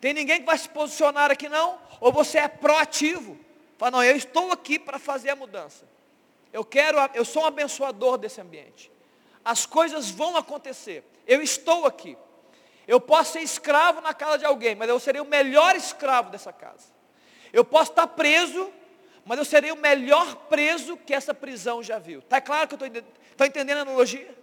Tem 0.00 0.12
ninguém 0.12 0.40
que 0.40 0.46
vai 0.46 0.58
se 0.58 0.68
posicionar 0.68 1.30
aqui 1.30 1.48
não? 1.48 1.78
Ou 2.00 2.10
você 2.10 2.38
é 2.38 2.48
proativo? 2.48 3.38
Fala, 3.78 3.92
não, 3.92 4.04
eu 4.04 4.16
estou 4.16 4.50
aqui 4.50 4.78
para 4.78 4.98
fazer 4.98 5.30
a 5.30 5.36
mudança. 5.36 5.86
Eu 6.52 6.64
quero, 6.64 6.98
eu 7.14 7.24
sou 7.24 7.44
um 7.44 7.46
abençoador 7.46 8.18
desse 8.18 8.40
ambiente. 8.40 8.90
As 9.44 9.64
coisas 9.64 10.10
vão 10.10 10.36
acontecer. 10.36 11.04
Eu 11.26 11.40
estou 11.40 11.86
aqui. 11.86 12.16
Eu 12.86 13.00
posso 13.00 13.32
ser 13.32 13.40
escravo 13.40 14.00
na 14.00 14.12
casa 14.12 14.38
de 14.38 14.44
alguém, 14.44 14.74
mas 14.74 14.88
eu 14.88 14.98
serei 14.98 15.20
o 15.20 15.24
melhor 15.24 15.76
escravo 15.76 16.30
dessa 16.30 16.52
casa. 16.52 16.92
Eu 17.52 17.64
posso 17.64 17.90
estar 17.90 18.06
preso, 18.08 18.72
mas 19.24 19.38
eu 19.38 19.44
serei 19.44 19.70
o 19.70 19.76
melhor 19.76 20.34
preso 20.48 20.96
que 20.96 21.14
essa 21.14 21.32
prisão 21.32 21.82
já 21.82 21.98
viu. 21.98 22.20
Está 22.20 22.40
claro 22.40 22.68
que 22.68 22.74
eu 22.74 22.86
estou 22.86 23.02
tá 23.36 23.46
entendendo 23.46 23.78
a 23.78 23.82
analogia? 23.82 24.36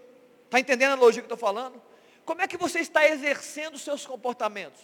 Está 0.45 0.59
entendendo 0.59 0.91
a 0.91 0.93
analogia 0.93 1.21
que 1.21 1.31
eu 1.31 1.35
estou 1.35 1.37
falando? 1.37 1.81
Como 2.25 2.41
é 2.41 2.47
que 2.47 2.57
você 2.57 2.79
está 2.79 3.07
exercendo 3.07 3.75
os 3.75 3.81
seus 3.81 4.05
comportamentos? 4.05 4.81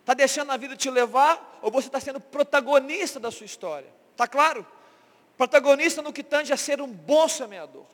Está 0.00 0.14
deixando 0.14 0.50
a 0.50 0.56
vida 0.56 0.76
te 0.76 0.90
levar 0.90 1.58
ou 1.62 1.70
você 1.70 1.88
está 1.88 2.00
sendo 2.00 2.20
protagonista 2.20 3.20
da 3.20 3.30
sua 3.30 3.46
história? 3.46 3.88
Está 4.12 4.26
claro? 4.26 4.66
Protagonista 5.36 6.02
no 6.02 6.12
que 6.12 6.22
tange 6.22 6.52
a 6.52 6.56
ser 6.56 6.80
um 6.80 6.88
bom 6.88 7.28
semeador. 7.28 7.86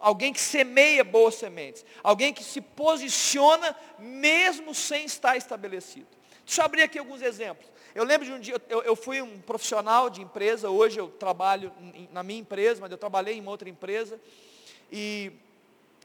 Alguém 0.00 0.32
que 0.32 0.40
semeia 0.40 1.02
boas 1.02 1.36
sementes. 1.36 1.84
Alguém 2.02 2.32
que 2.32 2.44
se 2.44 2.60
posiciona 2.60 3.74
mesmo 3.98 4.74
sem 4.74 5.04
estar 5.04 5.36
estabelecido. 5.36 6.06
Deixa 6.44 6.60
eu 6.60 6.64
abrir 6.64 6.82
aqui 6.82 6.98
alguns 6.98 7.22
exemplos. 7.22 7.70
Eu 7.94 8.04
lembro 8.04 8.26
de 8.26 8.32
um 8.32 8.40
dia, 8.40 8.60
eu, 8.68 8.82
eu 8.82 8.94
fui 8.94 9.20
um 9.20 9.40
profissional 9.40 10.08
de 10.08 10.22
empresa, 10.22 10.70
hoje 10.70 11.00
eu 11.00 11.08
trabalho 11.08 11.72
na 12.12 12.22
minha 12.22 12.40
empresa, 12.40 12.80
mas 12.80 12.90
eu 12.90 12.98
trabalhei 12.98 13.36
em 13.36 13.46
outra 13.46 13.68
empresa. 13.68 14.20
E 14.92 15.32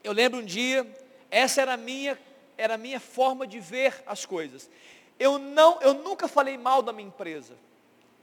eu 0.04 0.12
lembro 0.12 0.40
um 0.40 0.46
dia, 0.46 0.86
essa 1.30 1.62
era 1.62 1.74
a 1.74 1.78
minha, 1.78 2.20
era 2.58 2.74
a 2.74 2.78
minha 2.78 3.00
forma 3.00 3.46
de 3.46 3.60
ver 3.60 4.02
as 4.06 4.26
coisas. 4.26 4.70
Eu, 5.20 5.38
não, 5.38 5.82
eu 5.82 5.94
nunca 5.94 6.28
falei 6.28 6.58
mal 6.58 6.82
da 6.82 6.92
minha 6.92 7.08
empresa. 7.08 7.54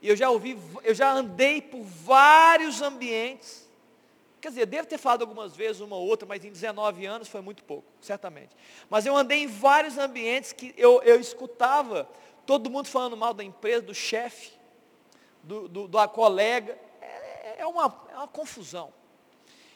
E 0.02 0.08
eu 0.08 0.16
já 0.16 0.28
ouvi, 0.30 0.58
eu 0.82 0.94
já 0.94 1.12
andei 1.12 1.62
por 1.62 1.82
vários 1.82 2.82
ambientes. 2.82 3.69
Quer 4.40 4.48
dizer, 4.48 4.66
devo 4.66 4.88
ter 4.88 4.96
falado 4.96 5.20
algumas 5.22 5.54
vezes, 5.54 5.80
uma 5.80 5.96
ou 5.96 6.06
outra, 6.06 6.26
mas 6.26 6.44
em 6.44 6.50
19 6.50 7.04
anos 7.04 7.28
foi 7.28 7.42
muito 7.42 7.62
pouco, 7.62 7.86
certamente. 8.00 8.56
Mas 8.88 9.04
eu 9.04 9.16
andei 9.16 9.42
em 9.42 9.46
vários 9.46 9.98
ambientes 9.98 10.52
que 10.52 10.74
eu, 10.78 11.02
eu 11.02 11.20
escutava 11.20 12.08
todo 12.46 12.70
mundo 12.70 12.88
falando 12.88 13.16
mal 13.16 13.34
da 13.34 13.44
empresa, 13.44 13.82
do 13.82 13.94
chefe, 13.94 14.52
do, 15.42 15.68
do, 15.68 15.88
da 15.88 16.08
colega. 16.08 16.78
É, 17.02 17.56
é, 17.58 17.66
uma, 17.66 17.94
é 18.10 18.16
uma 18.16 18.28
confusão. 18.28 18.92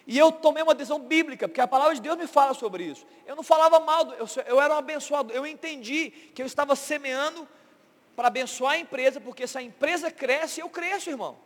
E 0.06 0.18
eu 0.18 0.32
tomei 0.32 0.62
uma 0.62 0.74
decisão 0.74 0.98
bíblica, 0.98 1.46
porque 1.46 1.60
a 1.60 1.68
palavra 1.68 1.94
de 1.94 2.00
Deus 2.00 2.16
me 2.16 2.26
fala 2.26 2.54
sobre 2.54 2.84
isso. 2.84 3.06
Eu 3.26 3.36
não 3.36 3.42
falava 3.42 3.80
mal, 3.80 4.12
eu, 4.14 4.26
eu 4.46 4.60
era 4.60 4.74
um 4.74 4.78
abençoado. 4.78 5.32
Eu 5.32 5.46
entendi 5.46 6.10
que 6.34 6.40
eu 6.40 6.46
estava 6.46 6.74
semeando 6.74 7.46
para 8.16 8.28
abençoar 8.28 8.74
a 8.74 8.78
empresa, 8.78 9.20
porque 9.20 9.46
se 9.46 9.58
a 9.58 9.62
empresa 9.62 10.10
cresce, 10.10 10.60
eu 10.60 10.68
cresço, 10.70 11.10
irmão. 11.10 11.36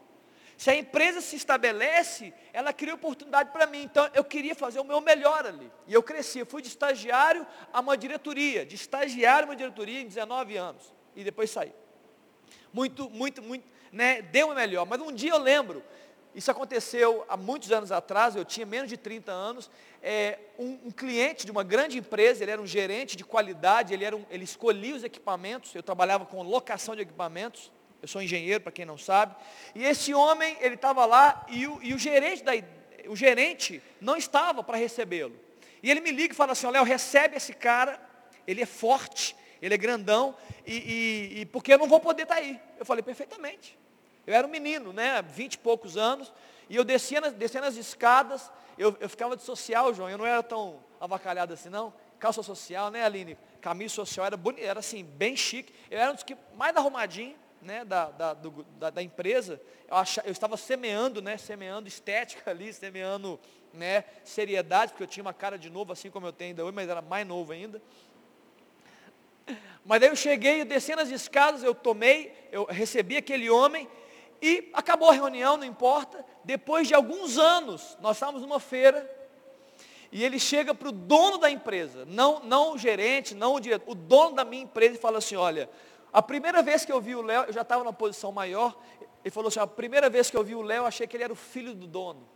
Se 0.59 0.71
a 0.71 0.75
empresa 0.75 1.21
se 1.21 1.37
estabelece, 1.37 2.35
ela 2.53 2.73
cria 2.73 2.93
oportunidade 2.93 3.51
para 3.53 3.65
mim. 3.65 3.83
Então 3.83 4.11
eu 4.13 4.25
queria 4.25 4.57
fazer 4.57 4.81
o 4.81 4.85
meu 4.85 5.01
melhor 5.01 5.47
ali. 5.47 5.71
E 5.87 5.95
eu 5.95 6.03
cresci. 6.03 6.41
Eu 6.41 6.47
fui 6.47 6.61
de 6.61 6.67
estagiário 6.67 7.47
a 7.73 7.79
uma 7.79 7.97
diretoria. 7.97 8.67
De 8.67 8.75
estagiário 8.75 9.47
a 9.47 9.51
uma 9.51 9.57
diretoria 9.57 10.01
em 10.01 10.07
19 10.07 10.57
anos. 10.57 10.93
E 11.15 11.23
depois 11.23 11.49
saí. 11.49 11.73
Muito, 12.73 13.09
muito, 13.09 13.41
muito, 13.41 13.65
né? 13.93 14.21
Deu 14.21 14.49
o 14.49 14.55
melhor. 14.55 14.85
Mas 14.85 15.01
um 15.01 15.13
dia 15.13 15.31
eu 15.31 15.39
lembro 15.39 15.81
isso 16.35 16.51
aconteceu 16.51 17.25
há 17.29 17.37
muitos 17.37 17.73
anos 17.73 17.91
atrás, 17.91 18.37
eu 18.37 18.45
tinha 18.45 18.67
menos 18.67 18.89
de 18.89 18.97
30 18.97 19.33
anos. 19.33 19.71
É, 20.01 20.39
um, 20.59 20.79
um, 20.85 20.91
cliente 20.91 21.45
de 21.45 21.51
uma 21.51 21.65
grande 21.65 21.99
empresa, 21.99 22.45
ele 22.45 22.53
era 22.53 22.63
um 22.63 22.67
gerente 22.67 23.17
de 23.17 23.25
qualidade, 23.25 23.93
ele, 23.93 24.05
era 24.05 24.15
um, 24.15 24.25
ele 24.31 24.45
escolhia 24.45 24.95
os 24.95 25.03
equipamentos, 25.03 25.75
eu 25.75 25.83
trabalhava 25.83 26.25
com 26.27 26.41
locação 26.43 26.95
de 26.95 27.03
equipamentos, 27.03 27.73
eu 28.01 28.09
sou 28.09 28.23
engenheiro, 28.23 28.61
para 28.61 28.73
quem 28.73 28.85
não 28.85 28.97
sabe. 28.97 29.35
E 29.75 29.85
esse 29.85 30.15
homem, 30.15 30.57
ele 30.61 30.77
estava 30.77 31.05
lá 31.05 31.45
e 31.49 31.67
o, 31.67 31.83
e 31.83 31.95
o 31.95 31.99
gerente, 31.99 32.43
da, 32.43 32.53
o 33.09 33.17
gerente 33.17 33.83
não 34.01 34.17
estava 34.17 34.63
para 34.63 34.77
recebê-lo. 34.77 35.39
E 35.83 35.91
ele 35.91 36.01
me 36.01 36.11
liga 36.11 36.33
e 36.33 36.37
fala 36.37 36.53
assim, 36.53 36.69
Léo, 36.69 36.85
recebe 36.85 37.37
esse 37.37 37.53
cara, 37.53 38.01
ele 38.47 38.63
é 38.63 38.67
forte, 38.67 39.37
ele 39.61 39.75
é 39.75 39.77
grandão, 39.77 40.37
e, 40.67 40.77
e, 40.77 41.41
e 41.41 41.47
porque 41.47 41.73
eu 41.73 41.79
não 41.79 41.89
vou 41.89 42.01
poder 42.01 42.23
estar 42.23 42.37
tá 42.37 42.41
aí. 42.41 42.61
Eu 42.79 42.85
falei, 42.85 43.03
perfeitamente. 43.03 43.79
Eu 44.27 44.35
era 44.35 44.47
um 44.47 44.51
menino, 44.51 44.93
né, 44.93 45.23
vinte 45.23 45.55
e 45.55 45.59
poucos 45.59 45.97
anos, 45.97 46.33
e 46.69 46.77
eu 46.77 46.85
descia 46.85 47.21
nas, 47.21 47.33
descia 47.33 47.61
nas 47.61 47.77
escadas, 47.77 48.51
eu, 48.77 48.97
eu 49.01 49.09
ficava 49.09 49.37
de 49.37 49.43
social, 49.43 49.93
João, 49.95 50.11
eu 50.11 50.19
não 50.19 50.27
era 50.27 50.43
tão 50.43 50.81
avacalhado 51.01 51.55
assim 51.55 51.69
não, 51.69 51.93
calça 52.19 52.43
social, 52.43 52.91
né 52.91 53.05
Aline? 53.05 53.39
Camisa 53.61 53.95
social, 53.95 54.27
era, 54.27 54.39
era 54.59 54.81
assim, 54.81 55.03
bem 55.03 55.37
chique, 55.37 55.73
eu 55.91 55.99
era 55.99 56.11
um 56.11 56.15
dos 56.15 56.23
que 56.23 56.37
mais 56.55 56.77
arrumadinho, 56.77 57.35
né, 57.63 57.85
da, 57.85 58.07
da, 58.07 58.35
do, 58.35 58.65
da, 58.79 58.91
da, 58.91 59.03
empresa, 59.03 59.61
eu, 59.89 59.97
achava, 59.97 60.29
eu 60.29 60.33
estava 60.33 60.57
semeando, 60.57 61.21
né, 61.21 61.37
semeando 61.37 61.89
estética 61.89 62.51
ali, 62.51 62.73
semeando, 62.73 63.39
né, 63.73 64.05
seriedade, 64.25 64.93
porque 64.93 65.05
eu 65.05 65.09
tinha 65.09 65.23
uma 65.23 65.35
cara 65.35 65.59
de 65.59 65.71
novo, 65.71 65.93
assim 65.93 66.11
como 66.11 66.27
eu 66.27 66.33
tenho 66.33 66.51
ainda 66.51 66.65
hoje, 66.65 66.75
mas 66.75 66.89
era 66.89 67.03
mais 67.03 67.27
novo 67.27 67.53
ainda, 67.53 67.83
mas 69.85 70.01
daí 70.01 70.11
eu 70.11 70.17
cheguei, 70.17 70.65
descendo 70.65 71.03
as 71.03 71.09
escadas, 71.09 71.63
eu 71.63 71.75
tomei, 71.75 72.33
eu 72.53 72.65
recebi 72.65 73.17
aquele 73.17 73.49
homem, 73.49 73.89
e 74.41 74.71
acabou 74.73 75.11
a 75.11 75.15
reunião, 75.15 75.57
não 75.57 75.65
importa. 75.65 76.25
Depois 76.45 76.87
de 76.87 76.95
alguns 76.95 77.39
anos, 77.39 77.97
nós 78.01 78.17
estávamos 78.17 78.43
numa 78.43 78.61
feira, 78.61 79.11
e 80.11 80.25
ele 80.25 80.39
chega 80.39 80.75
para 80.75 80.89
o 80.89 80.93
dono 80.93 81.39
da 81.39 81.51
empresa, 81.51 82.05
não, 82.07 82.41
não 82.41 82.75
o 82.75 82.79
gerente, 82.79 83.35
não 83.35 83.55
o 83.55 83.61
diretor, 83.61 83.91
o 83.91 83.95
dono 83.95 84.35
da 84.35 84.45
minha 84.45 84.63
empresa 84.63 84.95
e 84.95 84.99
fala 84.99 85.19
assim, 85.19 85.37
olha, 85.37 85.69
a 86.13 86.23
primeira 86.23 86.63
vez 86.63 86.85
que 86.85 86.93
eu 86.93 87.01
vi 87.01 87.15
o 87.15 87.23
Léo, 87.23 87.45
eu 87.45 87.53
já 87.53 87.63
estava 87.63 87.85
numa 87.85 87.93
posição 87.93 88.33
maior, 88.33 88.79
ele 89.25 89.31
falou 89.31 89.49
assim, 89.49 89.61
a 89.61 89.67
primeira 89.67 90.09
vez 90.09 90.31
que 90.31 90.37
eu 90.37 90.45
vi 90.45 90.55
o 90.55 90.63
Léo, 90.63 90.85
achei 90.85 91.07
que 91.07 91.17
ele 91.17 91.25
era 91.25 91.33
o 91.33 91.37
filho 91.37 91.75
do 91.75 91.87
dono. 91.87 92.27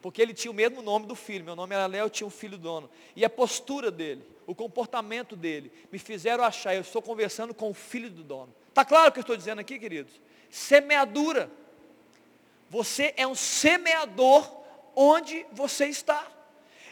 Porque 0.00 0.20
ele 0.20 0.34
tinha 0.34 0.50
o 0.50 0.54
mesmo 0.54 0.82
nome 0.82 1.06
do 1.06 1.14
filho, 1.14 1.44
meu 1.44 1.54
nome 1.54 1.74
era 1.74 1.86
Léo, 1.86 2.06
eu 2.06 2.10
tinha 2.10 2.26
um 2.26 2.30
filho 2.30 2.58
do 2.58 2.62
dono. 2.62 2.90
E 3.14 3.24
a 3.24 3.30
postura 3.30 3.90
dele, 3.90 4.26
o 4.46 4.54
comportamento 4.54 5.36
dele, 5.36 5.72
me 5.90 5.98
fizeram 5.98 6.42
achar, 6.42 6.74
eu 6.74 6.80
estou 6.80 7.00
conversando 7.00 7.54
com 7.54 7.70
o 7.70 7.74
filho 7.74 8.10
do 8.10 8.24
dono. 8.24 8.52
Está 8.68 8.84
claro 8.84 9.10
o 9.10 9.12
que 9.12 9.18
eu 9.18 9.22
estou 9.22 9.36
dizendo 9.36 9.60
aqui, 9.60 9.78
queridos? 9.78 10.20
semeadura. 10.52 11.50
Você 12.68 13.14
é 13.16 13.26
um 13.26 13.34
semeador 13.34 14.48
onde 14.94 15.44
você 15.50 15.86
está. 15.86 16.30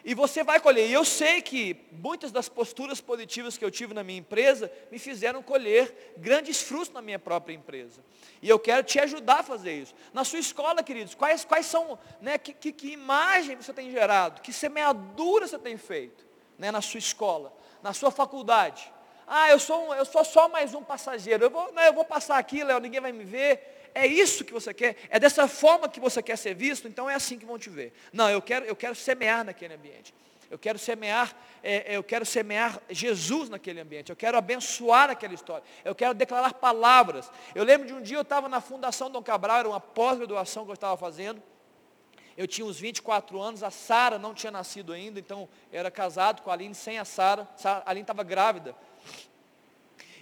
E 0.05 0.15
você 0.15 0.43
vai 0.43 0.61
colher. 0.61 0.89
E 0.89 0.93
eu 0.93 1.05
sei 1.05 1.43
que 1.43 1.77
muitas 1.93 2.33
das 2.33 2.49
posturas 2.49 3.01
positivas 3.01 3.59
que 3.59 3.65
eu 3.65 3.71
tive 3.71 3.93
na 3.93 4.03
minha 4.03 4.19
empresa 4.19 4.71
me 4.91 4.99
fizeram 4.99 5.43
colher 5.43 6.15
grandes 6.17 6.63
frutos 6.63 6.91
na 6.91 7.03
minha 7.03 7.19
própria 7.19 7.55
empresa. 7.55 8.03
E 8.41 8.49
eu 8.49 8.59
quero 8.59 8.83
te 8.83 8.99
ajudar 8.99 9.41
a 9.41 9.43
fazer 9.43 9.73
isso. 9.73 9.95
Na 10.13 10.25
sua 10.25 10.39
escola, 10.39 10.83
queridos, 10.83 11.15
quais, 11.15 11.45
quais 11.45 11.67
são, 11.67 11.99
né, 12.21 12.39
que, 12.39 12.53
que, 12.53 12.73
que 12.73 12.93
imagem 12.93 13.57
você 13.57 13.73
tem 13.73 13.91
gerado? 13.91 14.41
Que 14.41 14.53
semeadura 14.53 15.47
você 15.47 15.59
tem 15.59 15.77
feito 15.77 16.27
né, 16.59 16.71
na 16.71 16.81
sua 16.81 16.99
escola? 16.99 17.53
Na 17.83 17.93
sua 17.93 18.11
faculdade? 18.11 18.93
Ah, 19.27 19.49
eu 19.51 19.61
sou, 19.61 19.89
um, 19.89 19.95
eu 19.95 20.05
sou 20.05 20.25
só 20.25 20.49
mais 20.49 20.75
um 20.75 20.83
passageiro. 20.83 21.45
Eu 21.45 21.51
vou, 21.51 21.73
né, 21.73 21.89
eu 21.89 21.93
vou 21.93 22.05
passar 22.05 22.39
aqui, 22.39 22.65
Léo, 22.65 22.81
ninguém 22.81 23.01
vai 23.01 23.13
me 23.13 23.25
ver. 23.25 23.80
É 23.95 24.07
isso 24.07 24.45
que 24.45 24.53
você 24.53 24.73
quer? 24.73 24.97
É 25.09 25.19
dessa 25.19 25.47
forma 25.49 25.89
que 25.89 26.01
você 26.01 26.23
quer 26.23 26.37
ser 26.37 26.55
visto? 26.55 26.87
Então 26.87 27.09
é 27.09 27.15
assim 27.15 27.39
que 27.39 27.45
vão 27.45 27.59
te 27.59 27.71
ver. 27.71 27.93
Não, 28.13 28.29
eu 28.31 28.41
quero, 28.41 28.65
eu 28.65 28.77
quero 28.77 28.95
semear 28.95 29.45
naquele 29.45 29.75
ambiente. 29.75 30.15
Eu 30.51 30.59
quero 30.59 30.79
semear, 30.79 31.35
é, 31.63 31.95
é 31.95 31.97
eu 31.97 32.03
quero 32.03 32.27
semear 32.27 32.81
Jesus 32.91 33.49
naquele 33.49 33.81
ambiente. 33.81 34.11
Eu 34.11 34.17
quero 34.17 34.37
abençoar 34.37 35.09
aquela 35.09 35.33
história. 35.33 35.63
Eu 35.85 35.95
quero 35.95 36.13
declarar 36.13 36.55
palavras. 36.55 37.31
Eu 37.55 37.63
lembro 37.63 37.87
de 37.87 37.95
um 37.95 38.03
dia 38.03 38.17
eu 38.17 38.23
estava 38.23 38.49
na 38.49 38.61
Fundação 38.61 39.09
Dom 39.11 39.23
Cabral, 39.23 39.61
era 39.61 39.69
uma 39.69 39.81
pós-graduação 39.81 40.65
que 40.65 40.71
eu 40.71 40.75
estava 40.75 40.97
fazendo. 40.97 41.41
Eu 42.37 42.49
tinha 42.49 42.67
uns 42.67 42.81
24 42.81 43.41
anos, 43.41 43.63
a 43.63 43.71
Sara 43.71 44.19
não 44.19 44.35
tinha 44.35 44.51
nascido 44.51 44.93
ainda, 44.93 45.21
então 45.21 45.49
eu 45.71 45.79
era 45.79 45.91
casado 45.91 46.43
com 46.43 46.51
a 46.51 46.55
Aline 46.55 46.75
sem 46.75 46.99
a 46.99 47.05
Sara. 47.05 47.49
A 47.63 47.91
Aline 47.91 48.03
estava 48.03 48.23
grávida. 48.25 48.75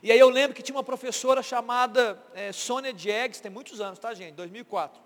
E 0.02 0.12
aí 0.12 0.18
eu 0.18 0.28
lembro 0.28 0.54
que 0.54 0.62
tinha 0.62 0.76
uma 0.76 0.84
professora 0.84 1.42
chamada 1.42 2.22
é, 2.32 2.52
Sônia 2.52 2.92
Diegues, 2.92 3.40
tem 3.40 3.50
muitos 3.50 3.80
anos, 3.80 3.98
tá 3.98 4.14
gente? 4.14 4.34
2004. 4.34 5.00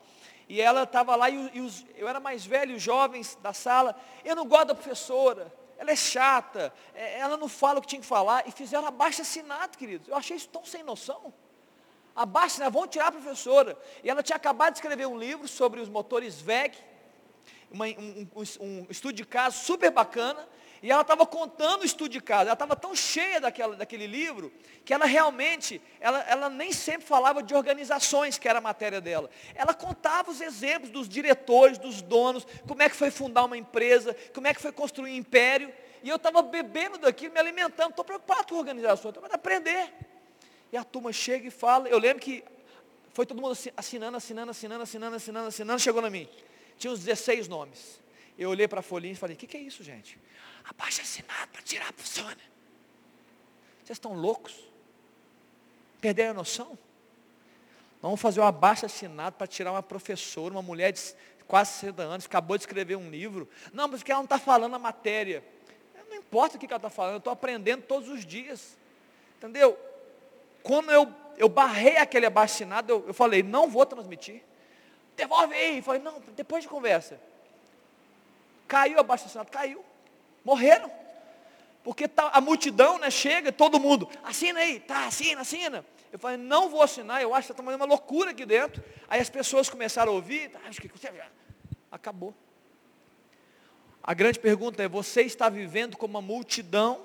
E 0.49 0.61
ela 0.61 0.83
estava 0.83 1.17
lá 1.17 1.31
e, 1.31 1.51
e 1.55 1.61
os, 1.61 1.85
eu 1.97 2.07
era 2.07 2.21
mais 2.21 2.45
velho, 2.45 2.77
os 2.77 2.83
jovens 2.83 3.39
da 3.43 3.55
sala, 3.55 3.99
eu 4.23 4.37
não 4.37 4.47
gosto 4.47 4.67
da 4.69 4.75
professora, 4.75 5.51
ela 5.79 5.91
é 5.91 5.97
chata, 5.97 6.73
é, 6.95 7.19
ela 7.19 7.39
não 7.39 7.49
fala 7.49 7.79
o 7.79 7.83
que 7.83 7.89
tinha 7.89 8.01
que 8.03 8.07
falar, 8.07 8.47
e 8.47 8.53
fizeram 8.53 8.87
abaixo 8.87 9.23
assinado, 9.23 9.79
queridos. 9.79 10.09
Eu 10.09 10.15
achei 10.15 10.37
isso 10.37 10.49
tão 10.49 10.65
sem 10.65 10.83
noção. 10.83 11.33
Abaixo 12.15 12.57
assinado, 12.57 12.73
vão 12.73 12.87
tirar 12.87 13.07
a 13.07 13.13
professora. 13.13 13.79
E 14.05 14.11
ela 14.11 14.23
tinha 14.23 14.37
acabado 14.37 14.75
de 14.75 14.79
escrever 14.79 15.07
um 15.07 15.19
livro 15.19 15.49
sobre 15.49 15.81
os 15.81 15.89
motores 15.89 16.39
VEG, 16.39 16.77
uma, 17.71 17.87
um, 17.87 18.29
um, 18.37 18.43
um 18.61 18.87
estudo 18.91 19.15
de 19.15 19.25
caso 19.25 19.65
super 19.65 19.91
bacana, 19.91 20.47
e 20.83 20.91
ela 20.91 21.03
estava 21.03 21.25
contando 21.25 21.83
o 21.83 21.85
estudo 21.85 22.11
de 22.11 22.21
casa, 22.21 22.43
ela 22.43 22.55
estava 22.55 22.75
tão 22.75 22.95
cheia 22.97 23.41
daquela, 23.41 23.77
daquele 23.77 24.07
livro, 24.07 24.53
que 24.85 24.93
ela 24.93 25.07
realmente, 25.07 25.81
ela, 26.01 26.21
ela 26.23 26.51
nem 26.51 26.73
sempre 26.73 27.07
falava 27.07 27.41
de 27.41 27.55
organizações, 27.55 28.37
que 28.37 28.49
era 28.49 28.59
a 28.59 28.63
matéria 28.63 29.01
dela. 29.01 29.31
Ela 29.55 29.75
contava 29.75 30.33
os 30.33 30.41
exemplos 30.41 30.91
dos 30.91 31.09
diretores, 31.09 31.79
dos 31.79 32.03
donos, 32.03 32.45
como 32.67 32.83
é 32.83 32.89
que 32.89 32.97
foi 32.97 33.13
fundar 33.13 33.45
uma 33.45 33.57
empresa, 33.57 34.17
como 34.35 34.49
é 34.49 34.53
que 34.55 34.61
foi 34.61 34.73
construir 34.73 35.13
um 35.13 35.15
império. 35.15 35.73
E 36.03 36.09
eu 36.09 36.17
estava 36.17 36.43
bebendo 36.43 36.99
daquilo, 36.99 37.33
me 37.33 37.39
alimentando, 37.39 37.91
estou 37.91 38.05
preocupado 38.05 38.49
com 38.49 38.57
organização, 38.57 39.11
estou 39.11 39.23
para 39.23 39.37
aprender. 39.37 39.93
E 40.73 40.77
a 40.77 40.83
turma 40.83 41.13
chega 41.13 41.47
e 41.47 41.51
fala, 41.51 41.89
eu 41.89 41.99
lembro 41.99 42.21
que 42.21 42.43
foi 43.13 43.25
todo 43.25 43.41
mundo 43.41 43.57
assinando, 43.77 44.17
assinando, 44.17 44.51
assinando, 44.51 44.83
assinando, 44.83 45.17
assinando, 45.17 45.47
assinando, 45.47 45.81
chegou 45.81 46.03
na 46.03 46.11
mim. 46.11 46.29
Tinha 46.77 46.93
uns 46.93 47.05
16 47.05 47.47
nomes. 47.47 48.01
Eu 48.37 48.51
olhei 48.51 48.67
para 48.67 48.81
a 48.81 48.83
folhinha 48.83 49.13
e 49.13 49.17
falei, 49.17 49.37
o 49.37 49.39
que, 49.39 49.47
que 49.47 49.57
é 49.57 49.61
isso, 49.61 49.85
gente? 49.85 50.19
Abaixa 50.65 51.03
assinado 51.03 51.51
para 51.53 51.63
tirar 51.63 51.89
a 51.89 51.93
funciona. 51.93 52.39
Vocês 53.85 53.97
estão 53.97 54.15
loucos? 54.15 54.55
Perderam 56.01 56.31
a 56.31 56.35
noção? 56.35 56.79
vamos 58.01 58.21
fazer 58.21 58.41
um 58.41 58.45
abaixo 58.45 58.85
assinado 58.85 59.37
para 59.37 59.47
tirar 59.47 59.71
uma 59.71 59.83
professora, 59.83 60.53
uma 60.53 60.63
mulher 60.63 60.93
de 60.93 61.15
quase 61.47 61.73
60 61.75 62.03
anos, 62.03 62.27
acabou 62.27 62.57
de 62.57 62.65
escrever 62.65 62.97
um 62.97 63.09
livro. 63.09 63.49
Não, 63.73 63.87
mas 63.87 64.03
que 64.03 64.11
ela 64.11 64.19
não 64.19 64.25
está 64.25 64.39
falando 64.39 64.75
a 64.75 64.79
matéria. 64.79 65.45
Não 66.09 66.17
importa 66.17 66.57
o 66.57 66.59
que 66.59 66.67
ela 66.67 66.77
está 66.77 66.91
falando, 66.91 67.15
eu 67.15 67.19
estou 67.19 67.33
aprendendo 67.33 67.83
todos 67.83 68.09
os 68.09 68.27
dias. 68.27 68.77
Entendeu? 69.39 69.79
Quando 70.63 70.91
eu, 70.91 71.13
eu 71.37 71.49
barrei 71.49 71.97
aquele 71.97 72.27
abaixo 72.27 72.55
assinado, 72.55 72.93
eu, 72.93 73.05
eu 73.09 73.15
falei, 73.15 73.43
não 73.43 73.69
vou 73.69 73.87
transmitir. 73.87 74.43
Devolve 75.17 75.55
aí. 75.55 75.79
Eu 75.79 75.83
falei, 75.83 76.03
não, 76.03 76.21
depois 76.35 76.65
de 76.65 76.69
conversa. 76.69 77.21
Caiu 78.67 78.99
abaixo 78.99 79.27
assinado, 79.27 79.51
caiu. 79.51 79.85
Morreram. 80.45 80.91
Porque 81.83 82.07
tá, 82.07 82.31
a 82.33 82.41
multidão 82.41 82.99
né, 82.99 83.11
chega, 83.11 83.51
todo 83.51 83.81
mundo, 83.81 84.09
assina 84.23 84.61
aí, 84.61 84.79
tá, 84.79 85.07
assina, 85.07 85.41
assina. 85.41 85.85
Eu 86.13 86.19
falei, 86.19 86.37
não 86.37 86.69
vou 86.69 86.83
assinar, 86.83 87.23
eu 87.23 87.35
acho 87.35 87.47
que 87.47 87.53
está 87.53 87.63
fazendo 87.63 87.81
uma 87.81 87.87
loucura 87.87 88.31
aqui 88.31 88.47
dentro. 88.47 88.83
Aí 89.09 89.21
as 89.21 89.29
pessoas 89.29 89.69
começaram 89.69 90.13
a 90.13 90.15
ouvir, 90.15 90.51
tá, 90.51 90.61
acho 90.69 90.81
que 90.81 90.91
acabou. 91.91 92.35
A 94.03 94.15
grande 94.15 94.39
pergunta 94.39 94.83
é, 94.83 94.89
você 94.89 95.23
está 95.23 95.49
vivendo 95.49 95.97
como 95.97 96.15
uma 96.15 96.23
multidão, 96.23 97.01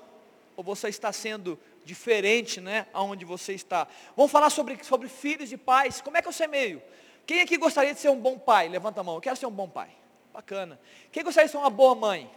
ou 0.56 0.64
você 0.64 0.88
está 0.88 1.12
sendo 1.12 1.58
diferente, 1.84 2.60
né, 2.60 2.86
aonde 2.92 3.24
você 3.24 3.54
está? 3.54 3.88
Vamos 4.16 4.30
falar 4.30 4.50
sobre, 4.50 4.82
sobre 4.84 5.08
filhos 5.08 5.50
e 5.52 5.56
pais, 5.56 6.00
como 6.00 6.16
é 6.16 6.22
que 6.22 6.28
eu 6.28 6.32
semeio? 6.32 6.82
Quem 7.26 7.40
aqui 7.40 7.56
gostaria 7.56 7.94
de 7.94 8.00
ser 8.00 8.10
um 8.10 8.18
bom 8.18 8.38
pai? 8.38 8.68
Levanta 8.68 9.00
a 9.00 9.04
mão, 9.04 9.16
eu 9.16 9.20
quero 9.20 9.36
ser 9.36 9.46
um 9.46 9.50
bom 9.50 9.68
pai. 9.68 9.90
Bacana. 10.32 10.80
Quem 11.10 11.24
gostaria 11.24 11.46
de 11.46 11.52
ser 11.52 11.58
uma 11.58 11.70
boa 11.70 11.94
mãe? 11.94 12.30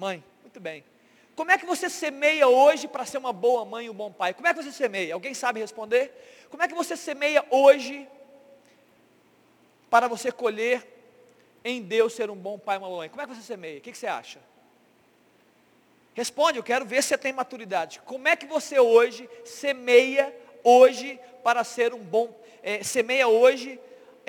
Mãe, 0.00 0.24
muito 0.40 0.58
bem. 0.58 0.82
Como 1.36 1.50
é 1.50 1.58
que 1.58 1.66
você 1.66 1.90
semeia 1.90 2.48
hoje 2.48 2.88
para 2.88 3.04
ser 3.04 3.18
uma 3.18 3.34
boa 3.34 3.66
mãe 3.66 3.84
e 3.84 3.90
um 3.90 3.94
bom 3.94 4.10
pai? 4.10 4.32
Como 4.32 4.48
é 4.48 4.54
que 4.54 4.62
você 4.62 4.72
semeia? 4.72 5.12
Alguém 5.12 5.34
sabe 5.34 5.60
responder? 5.60 6.10
Como 6.48 6.62
é 6.62 6.66
que 6.66 6.72
você 6.72 6.96
semeia 6.96 7.44
hoje 7.50 8.08
para 9.90 10.08
você 10.08 10.32
colher 10.32 10.88
em 11.62 11.82
Deus 11.82 12.14
ser 12.14 12.30
um 12.30 12.34
bom 12.34 12.58
pai 12.58 12.76
e 12.76 12.78
uma 12.78 12.88
mãe? 12.88 13.10
Como 13.10 13.20
é 13.20 13.26
que 13.26 13.34
você 13.34 13.42
semeia? 13.42 13.76
O 13.76 13.82
que, 13.82 13.92
que 13.92 13.98
você 13.98 14.06
acha? 14.06 14.40
Responde, 16.14 16.58
eu 16.58 16.64
quero 16.64 16.86
ver 16.86 17.02
se 17.02 17.10
você 17.10 17.18
tem 17.18 17.34
maturidade. 17.34 18.00
Como 18.06 18.26
é 18.26 18.34
que 18.34 18.46
você 18.46 18.80
hoje 18.80 19.28
semeia 19.44 20.34
hoje 20.64 21.20
para 21.44 21.62
ser 21.62 21.92
um 21.92 22.02
bom, 22.02 22.34
é, 22.62 22.82
semeia 22.82 23.28
hoje 23.28 23.78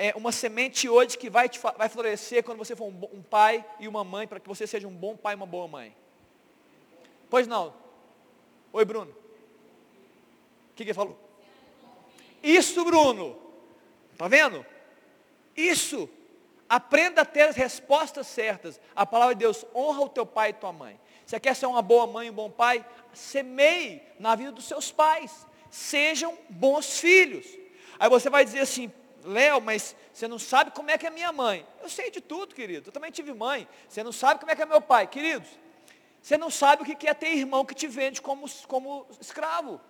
é, 0.02 0.12
uma 0.16 0.32
semente 0.32 0.88
hoje 0.88 1.16
que 1.16 1.30
vai, 1.30 1.48
te, 1.48 1.60
vai 1.60 1.88
florescer 1.88 2.42
quando 2.42 2.58
você 2.58 2.74
for 2.74 2.86
um, 2.86 3.08
um 3.12 3.22
pai 3.22 3.64
e 3.78 3.86
uma 3.86 4.02
mãe, 4.02 4.26
para 4.26 4.40
que 4.40 4.48
você 4.48 4.66
seja 4.66 4.88
um 4.88 4.92
bom 4.92 5.16
pai 5.16 5.34
e 5.34 5.36
uma 5.36 5.46
boa 5.46 5.68
mãe? 5.68 5.94
Pois 7.30 7.46
não. 7.46 7.72
Oi, 8.72 8.84
Bruno. 8.84 9.12
O 9.12 10.74
que, 10.74 10.82
que 10.82 10.90
ele 10.90 10.94
falou? 10.94 11.16
Isso, 12.42 12.84
Bruno. 12.84 13.38
Está 14.10 14.26
vendo? 14.26 14.66
Isso. 15.56 16.10
Aprenda 16.68 17.22
a 17.22 17.24
ter 17.24 17.42
as 17.42 17.54
respostas 17.54 18.26
certas. 18.26 18.80
A 18.96 19.06
palavra 19.06 19.36
de 19.36 19.38
Deus 19.38 19.64
honra 19.72 20.00
o 20.00 20.08
teu 20.08 20.26
pai 20.26 20.50
e 20.50 20.54
tua 20.54 20.72
mãe. 20.72 20.98
Você 21.24 21.38
quer 21.38 21.54
ser 21.54 21.66
uma 21.66 21.80
boa 21.80 22.08
mãe 22.08 22.26
e 22.26 22.30
um 22.30 22.34
bom 22.34 22.50
pai? 22.50 22.84
Semeie 23.14 24.02
na 24.18 24.34
vida 24.34 24.50
dos 24.50 24.64
seus 24.64 24.90
pais. 24.90 25.46
Sejam 25.70 26.36
bons 26.50 26.98
filhos. 26.98 27.46
Aí 28.00 28.10
você 28.10 28.28
vai 28.28 28.44
dizer 28.44 28.58
assim, 28.58 28.90
Léo, 29.24 29.60
mas 29.60 29.96
você 30.12 30.26
não 30.26 30.38
sabe 30.38 30.70
como 30.70 30.90
é 30.90 30.98
que 30.98 31.06
é 31.06 31.10
minha 31.10 31.32
mãe. 31.32 31.66
Eu 31.82 31.88
sei 31.88 32.10
de 32.10 32.20
tudo, 32.20 32.54
querido. 32.54 32.88
Eu 32.88 32.92
também 32.92 33.10
tive 33.10 33.32
mãe. 33.32 33.68
Você 33.88 34.02
não 34.02 34.12
sabe 34.12 34.40
como 34.40 34.50
é 34.50 34.56
que 34.56 34.62
é 34.62 34.66
meu 34.66 34.80
pai. 34.80 35.06
Queridos, 35.06 35.48
você 36.20 36.36
não 36.36 36.50
sabe 36.50 36.82
o 36.82 36.84
que 36.84 37.08
é 37.08 37.14
ter 37.14 37.34
irmão 37.34 37.64
que 37.64 37.74
te 37.74 37.86
vende 37.86 38.20
como, 38.20 38.46
como 38.66 39.06
escravo. 39.20 39.80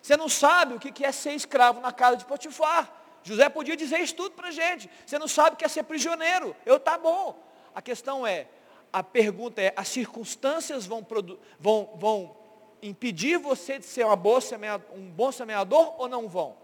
Você 0.00 0.16
não 0.16 0.28
sabe 0.28 0.74
o 0.74 0.78
que 0.78 1.04
é 1.04 1.12
ser 1.12 1.32
escravo 1.32 1.80
na 1.80 1.92
casa 1.92 2.16
de 2.16 2.24
Potifar. 2.24 3.00
José 3.22 3.48
podia 3.48 3.76
dizer 3.76 3.98
isso 4.00 4.14
tudo 4.14 4.32
para 4.32 4.48
a 4.48 4.52
gente. 4.52 4.88
Você 5.04 5.18
não 5.18 5.28
sabe 5.28 5.54
o 5.54 5.56
que 5.56 5.64
é 5.64 5.68
ser 5.68 5.82
prisioneiro. 5.82 6.56
Eu 6.64 6.80
tá 6.80 6.96
bom. 6.96 7.42
A 7.74 7.82
questão 7.82 8.26
é, 8.26 8.46
a 8.92 9.02
pergunta 9.02 9.60
é, 9.60 9.72
as 9.76 9.88
circunstâncias 9.88 10.86
vão, 10.86 11.06
vão, 11.58 11.90
vão 11.96 12.36
impedir 12.82 13.38
você 13.38 13.78
de 13.78 13.84
ser 13.84 14.04
uma 14.04 14.16
boa 14.16 14.40
um 14.94 15.10
bom 15.10 15.30
semeador 15.30 16.00
ou 16.00 16.08
não 16.08 16.28
vão? 16.28 16.56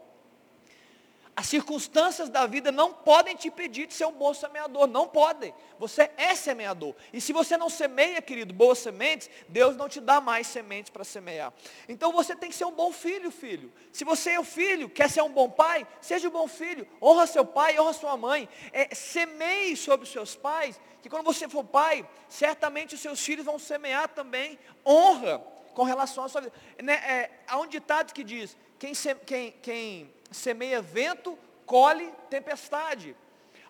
As 1.37 1.49
circunstâncias 1.49 2.31
da 2.31 2.47
vida 2.47 2.73
não 2.73 2.95
podem 2.95 3.37
te 3.37 3.49
impedir 3.49 3.87
de 3.87 3.93
ser 3.93 4.07
um 4.07 4.13
bom 4.13 4.33
semeador, 4.33 4.87
não 4.87 5.07
podem. 5.07 5.53
Você 5.79 6.11
é 6.17 6.35
semeador. 6.35 6.95
E 7.13 7.21
se 7.21 7.31
você 7.31 7.59
não 7.59 7.69
semeia, 7.69 8.23
querido, 8.23 8.55
boas 8.55 8.79
sementes, 8.79 9.29
Deus 9.47 9.77
não 9.77 9.87
te 9.87 10.01
dá 10.01 10.19
mais 10.19 10.47
sementes 10.47 10.89
para 10.89 11.05
semear. 11.05 11.53
Então 11.87 12.11
você 12.11 12.35
tem 12.35 12.49
que 12.49 12.57
ser 12.57 12.65
um 12.65 12.73
bom 12.73 12.91
filho, 12.91 13.31
filho. 13.31 13.71
Se 13.93 14.03
você 14.03 14.31
é 14.31 14.41
o 14.41 14.45
filho, 14.45 14.89
quer 14.89 15.11
ser 15.11 15.21
um 15.21 15.29
bom 15.29 15.51
pai, 15.51 15.87
seja 16.01 16.27
um 16.27 16.31
bom 16.31 16.49
filho. 16.49 16.89
Honra 17.03 17.27
seu 17.27 17.45
pai, 17.45 17.79
honra 17.79 17.93
sua 17.93 18.17
mãe. 18.17 18.49
É, 18.73 18.95
semeie 18.95 19.77
sobre 19.77 20.07
os 20.07 20.13
seus 20.13 20.35
pais, 20.35 20.81
que 21.03 21.11
quando 21.11 21.27
você 21.27 21.47
for 21.51 21.65
pai, 21.65 22.09
certamente 22.31 22.95
os 22.95 23.01
seus 23.03 23.21
filhos 23.21 23.45
vão 23.45 23.59
semear 23.59 24.09
também 24.09 24.59
honra 24.87 25.39
com 25.75 25.83
relação 25.83 26.25
à 26.25 26.29
sua 26.31 26.41
vida. 26.41 26.55
Né, 26.83 26.95
é, 26.95 27.31
há 27.47 27.59
um 27.59 27.67
ditado 27.67 28.15
que 28.15 28.25
diz, 28.25 28.57
quem, 28.79 28.95
quem, 29.27 29.51
quem 29.61 30.16
semeia 30.31 30.81
vento, 30.83 31.39
colhe 31.65 32.13
tempestade. 32.31 33.17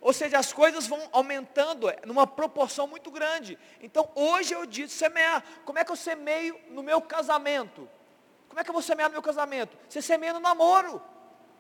Ou 0.01 0.13
seja, 0.13 0.39
as 0.39 0.53
coisas 0.53 0.87
vão 0.87 1.01
aumentando 1.13 1.89
é, 1.89 1.99
numa 2.05 2.27
proporção 2.27 2.87
muito 2.87 3.11
grande. 3.11 3.59
Então, 3.81 4.09
hoje 4.15 4.55
eu 4.55 4.67
disse 4.67 4.95
semear. 4.95 5.43
Como 5.65 5.79
é 5.79 5.85
que 5.85 5.91
eu 5.91 5.97
semeio 5.97 6.61
no 6.71 6.83
meu 6.83 7.01
casamento? 7.01 7.89
Como 8.49 8.61
é 8.61 8.65
que 8.65 8.71
eu 8.71 8.75
vou 8.75 8.83
semear 8.83 9.09
no 9.09 9.15
meu 9.15 9.23
casamento? 9.23 9.77
Você 9.89 10.01
semeia 10.01 10.33
no 10.33 10.41
namoro. 10.41 11.03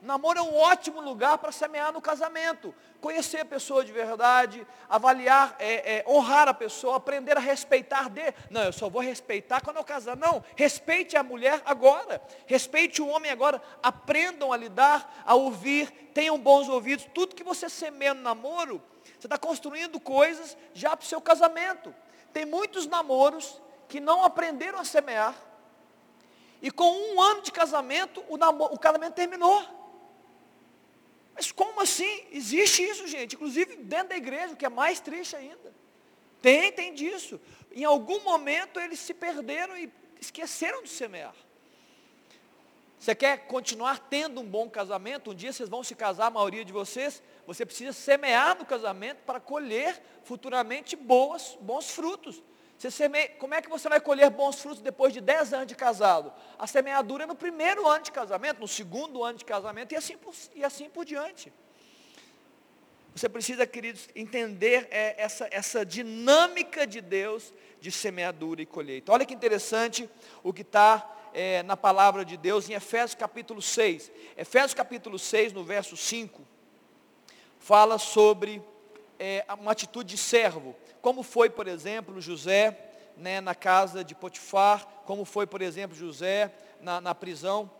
Namoro 0.02 0.38
é 0.38 0.42
um 0.42 0.56
ótimo 0.56 1.00
lugar 1.00 1.38
para 1.38 1.50
semear 1.50 1.92
no 1.92 2.00
casamento. 2.00 2.74
Conhecer 3.00 3.40
a 3.40 3.44
pessoa 3.44 3.84
de 3.84 3.92
verdade, 3.92 4.66
avaliar, 4.88 5.56
é, 5.58 5.96
é, 5.96 6.04
honrar 6.06 6.48
a 6.48 6.54
pessoa, 6.54 6.96
aprender 6.96 7.36
a 7.36 7.40
respeitar 7.40 8.08
de. 8.10 8.22
Não, 8.50 8.62
eu 8.62 8.72
só 8.72 8.88
vou 8.88 9.00
respeitar 9.00 9.60
quando 9.62 9.78
eu 9.78 9.84
casar. 9.84 10.16
Não, 10.16 10.44
respeite 10.54 11.16
a 11.16 11.22
mulher 11.22 11.62
agora. 11.64 12.22
Respeite 12.46 13.00
o 13.00 13.08
homem 13.08 13.30
agora. 13.30 13.60
Aprendam 13.82 14.52
a 14.52 14.56
lidar, 14.56 15.22
a 15.24 15.34
ouvir, 15.34 15.90
tenham 16.12 16.38
bons 16.38 16.68
ouvidos. 16.68 17.08
Tudo 17.14 17.34
que 17.34 17.44
você 17.44 17.68
semeia 17.68 18.12
no 18.12 18.22
namoro, 18.22 18.82
você 19.18 19.26
está 19.26 19.38
construindo 19.38 19.98
coisas 19.98 20.56
já 20.74 20.96
para 20.96 21.04
o 21.04 21.08
seu 21.08 21.20
casamento. 21.20 21.94
Tem 22.32 22.44
muitos 22.44 22.86
namoros 22.86 23.60
que 23.88 23.98
não 23.98 24.24
aprenderam 24.24 24.78
a 24.78 24.84
semear. 24.84 25.34
E 26.60 26.70
com 26.70 26.90
um 26.90 27.20
ano 27.20 27.42
de 27.42 27.52
casamento, 27.52 28.22
o, 28.28 28.36
namoro, 28.36 28.74
o 28.74 28.78
casamento 28.78 29.14
terminou. 29.14 29.85
Mas 31.36 31.52
como 31.52 31.82
assim? 31.82 32.24
Existe 32.32 32.82
isso, 32.82 33.06
gente. 33.06 33.36
Inclusive 33.36 33.76
dentro 33.76 34.08
da 34.08 34.16
igreja, 34.16 34.54
o 34.54 34.56
que 34.56 34.64
é 34.64 34.70
mais 34.70 34.98
triste 34.98 35.36
ainda. 35.36 35.74
Tem, 36.40 36.72
tem 36.72 36.94
disso. 36.94 37.38
Em 37.70 37.84
algum 37.84 38.20
momento 38.24 38.80
eles 38.80 38.98
se 38.98 39.12
perderam 39.12 39.76
e 39.76 39.92
esqueceram 40.18 40.82
de 40.82 40.88
semear. 40.88 41.34
Você 42.98 43.14
quer 43.14 43.46
continuar 43.46 43.98
tendo 44.08 44.40
um 44.40 44.44
bom 44.44 44.68
casamento? 44.70 45.30
Um 45.30 45.34
dia 45.34 45.52
vocês 45.52 45.68
vão 45.68 45.84
se 45.84 45.94
casar, 45.94 46.26
a 46.26 46.30
maioria 46.30 46.64
de 46.64 46.72
vocês. 46.72 47.22
Você 47.46 47.66
precisa 47.66 47.92
semear 47.92 48.58
no 48.58 48.64
casamento 48.64 49.18
para 49.26 49.38
colher 49.38 50.02
futuramente 50.24 50.96
boas, 50.96 51.56
bons 51.60 51.90
frutos. 51.90 52.42
Você 52.78 52.90
semeia, 52.90 53.30
como 53.38 53.54
é 53.54 53.62
que 53.62 53.70
você 53.70 53.88
vai 53.88 54.00
colher 54.00 54.28
bons 54.28 54.60
frutos 54.60 54.82
depois 54.82 55.12
de 55.12 55.20
10 55.20 55.54
anos 55.54 55.66
de 55.66 55.74
casado? 55.74 56.32
A 56.58 56.66
semeadura 56.66 57.24
é 57.24 57.26
no 57.26 57.34
primeiro 57.34 57.88
ano 57.88 58.04
de 58.04 58.12
casamento, 58.12 58.60
no 58.60 58.68
segundo 58.68 59.24
ano 59.24 59.38
de 59.38 59.44
casamento 59.44 59.92
e 59.92 59.96
assim 59.96 60.16
por, 60.16 60.34
e 60.54 60.62
assim 60.62 60.90
por 60.90 61.04
diante. 61.04 61.52
Você 63.14 63.30
precisa, 63.30 63.66
queridos, 63.66 64.10
entender 64.14 64.88
é, 64.90 65.14
essa, 65.16 65.48
essa 65.50 65.86
dinâmica 65.86 66.86
de 66.86 67.00
Deus 67.00 67.54
de 67.80 67.90
semeadura 67.90 68.60
e 68.60 68.66
colheita. 68.66 69.10
Olha 69.10 69.24
que 69.24 69.32
interessante 69.32 70.06
o 70.42 70.52
que 70.52 70.60
está 70.60 71.16
é, 71.32 71.62
na 71.62 71.78
palavra 71.78 72.26
de 72.26 72.36
Deus 72.36 72.68
em 72.68 72.74
Efésios 72.74 73.14
capítulo 73.14 73.62
6. 73.62 74.12
Efésios 74.36 74.74
capítulo 74.74 75.18
6, 75.18 75.54
no 75.54 75.64
verso 75.64 75.96
5, 75.96 76.42
fala 77.58 77.96
sobre 77.96 78.62
é, 79.18 79.44
uma 79.58 79.72
atitude 79.72 80.14
de 80.14 80.18
servo 80.18 80.74
como 81.06 81.22
foi, 81.22 81.48
por 81.48 81.68
exemplo, 81.68 82.20
José 82.20 82.76
né, 83.16 83.40
na 83.40 83.54
casa 83.54 84.02
de 84.02 84.12
Potifar, 84.12 84.84
como 85.04 85.24
foi, 85.24 85.46
por 85.46 85.62
exemplo, 85.62 85.96
José 85.96 86.52
na, 86.80 87.00
na 87.00 87.14
prisão. 87.14 87.70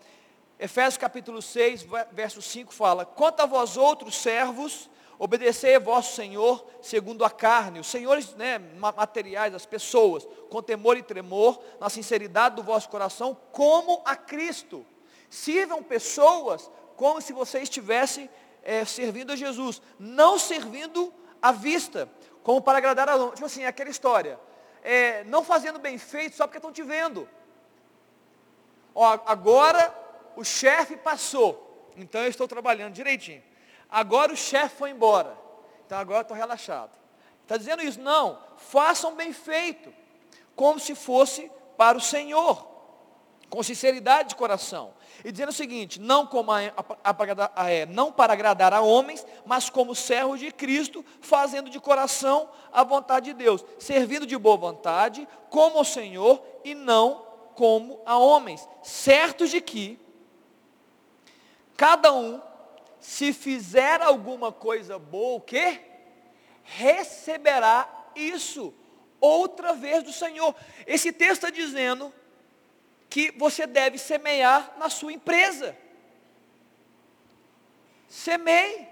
Efésios 0.60 0.96
capítulo 0.96 1.42
6, 1.42 1.88
verso 2.12 2.40
5 2.40 2.72
fala, 2.72 3.04
quanto 3.04 3.40
a 3.40 3.46
vós 3.46 3.76
outros 3.76 4.16
servos, 4.16 4.88
obedecei 5.18 5.76
vosso 5.80 6.14
Senhor 6.14 6.64
segundo 6.80 7.24
a 7.24 7.30
carne, 7.30 7.80
os 7.80 7.88
senhores 7.88 8.32
né, 8.34 8.60
materiais, 8.76 9.52
as 9.54 9.66
pessoas, 9.66 10.24
com 10.48 10.62
temor 10.62 10.96
e 10.96 11.02
tremor, 11.02 11.60
na 11.80 11.90
sinceridade 11.90 12.54
do 12.54 12.62
vosso 12.62 12.88
coração, 12.88 13.36
como 13.50 14.02
a 14.04 14.14
Cristo. 14.14 14.86
Sirvam 15.28 15.82
pessoas 15.82 16.70
como 16.94 17.20
se 17.20 17.32
você 17.32 17.58
estivesse 17.58 18.30
é, 18.62 18.84
servindo 18.84 19.32
a 19.32 19.36
Jesus, 19.36 19.82
não 19.98 20.38
servindo 20.38 21.12
à 21.48 21.52
vista, 21.52 22.08
como 22.42 22.60
para 22.60 22.78
agradar 22.78 23.08
a 23.08 23.30
Tipo 23.30 23.46
assim, 23.46 23.64
aquela 23.64 23.90
história. 23.90 24.38
É, 24.82 25.24
não 25.24 25.42
fazendo 25.42 25.78
bem 25.78 25.98
feito 25.98 26.36
só 26.36 26.46
porque 26.46 26.58
estão 26.58 26.72
te 26.72 26.82
vendo. 26.82 27.28
Ó, 28.94 29.18
agora 29.26 29.94
o 30.36 30.44
chefe 30.44 30.96
passou. 30.96 31.92
então 31.96 32.22
eu 32.22 32.28
estou 32.28 32.46
trabalhando 32.46 32.92
direitinho. 32.92 33.42
Agora 33.90 34.32
o 34.32 34.36
chefe 34.36 34.76
foi 34.76 34.90
embora, 34.90 35.36
então 35.84 35.98
agora 35.98 36.18
eu 36.18 36.22
estou 36.22 36.36
relaxado. 36.36 36.90
Está 37.42 37.56
dizendo 37.56 37.82
isso? 37.82 38.00
Não, 38.00 38.42
façam 38.56 39.14
bem 39.14 39.32
feito, 39.32 39.94
como 40.56 40.80
se 40.80 40.94
fosse 40.94 41.50
para 41.76 41.96
o 41.96 42.00
Senhor, 42.00 42.66
com 43.48 43.62
sinceridade 43.62 44.30
de 44.30 44.34
coração. 44.34 44.94
E 45.24 45.30
dizendo 45.30 45.50
o 45.50 45.52
seguinte, 45.52 46.00
não, 46.00 46.26
como 46.26 46.52
a, 46.52 46.60
a, 47.02 47.62
a, 47.62 47.70
é, 47.70 47.86
não 47.86 48.12
para 48.12 48.32
agradar 48.32 48.72
a 48.72 48.80
homens, 48.80 49.26
mas 49.44 49.70
como 49.70 49.94
servos 49.94 50.40
de 50.40 50.52
Cristo, 50.52 51.04
fazendo 51.20 51.70
de 51.70 51.80
coração 51.80 52.48
a 52.72 52.82
vontade 52.82 53.26
de 53.26 53.34
Deus, 53.34 53.64
servindo 53.78 54.26
de 54.26 54.36
boa 54.36 54.56
vontade, 54.56 55.26
como 55.48 55.80
o 55.80 55.84
Senhor, 55.84 56.42
e 56.64 56.74
não 56.74 57.24
como 57.54 58.00
a 58.04 58.18
homens, 58.18 58.68
certos 58.82 59.50
de 59.50 59.60
que 59.60 59.98
cada 61.76 62.12
um, 62.12 62.40
se 63.00 63.32
fizer 63.32 64.02
alguma 64.02 64.50
coisa 64.50 64.98
boa, 64.98 65.36
o 65.36 65.40
quê? 65.40 65.80
Receberá 66.62 67.88
isso 68.14 68.74
outra 69.20 69.72
vez 69.72 70.02
do 70.02 70.12
Senhor. 70.12 70.54
Esse 70.86 71.12
texto 71.12 71.44
está 71.44 71.50
dizendo 71.50 72.12
que 73.16 73.32
você 73.34 73.66
deve 73.66 73.96
semear 73.96 74.76
na 74.76 74.90
sua 74.90 75.10
empresa. 75.10 75.74
Semeie. 78.06 78.86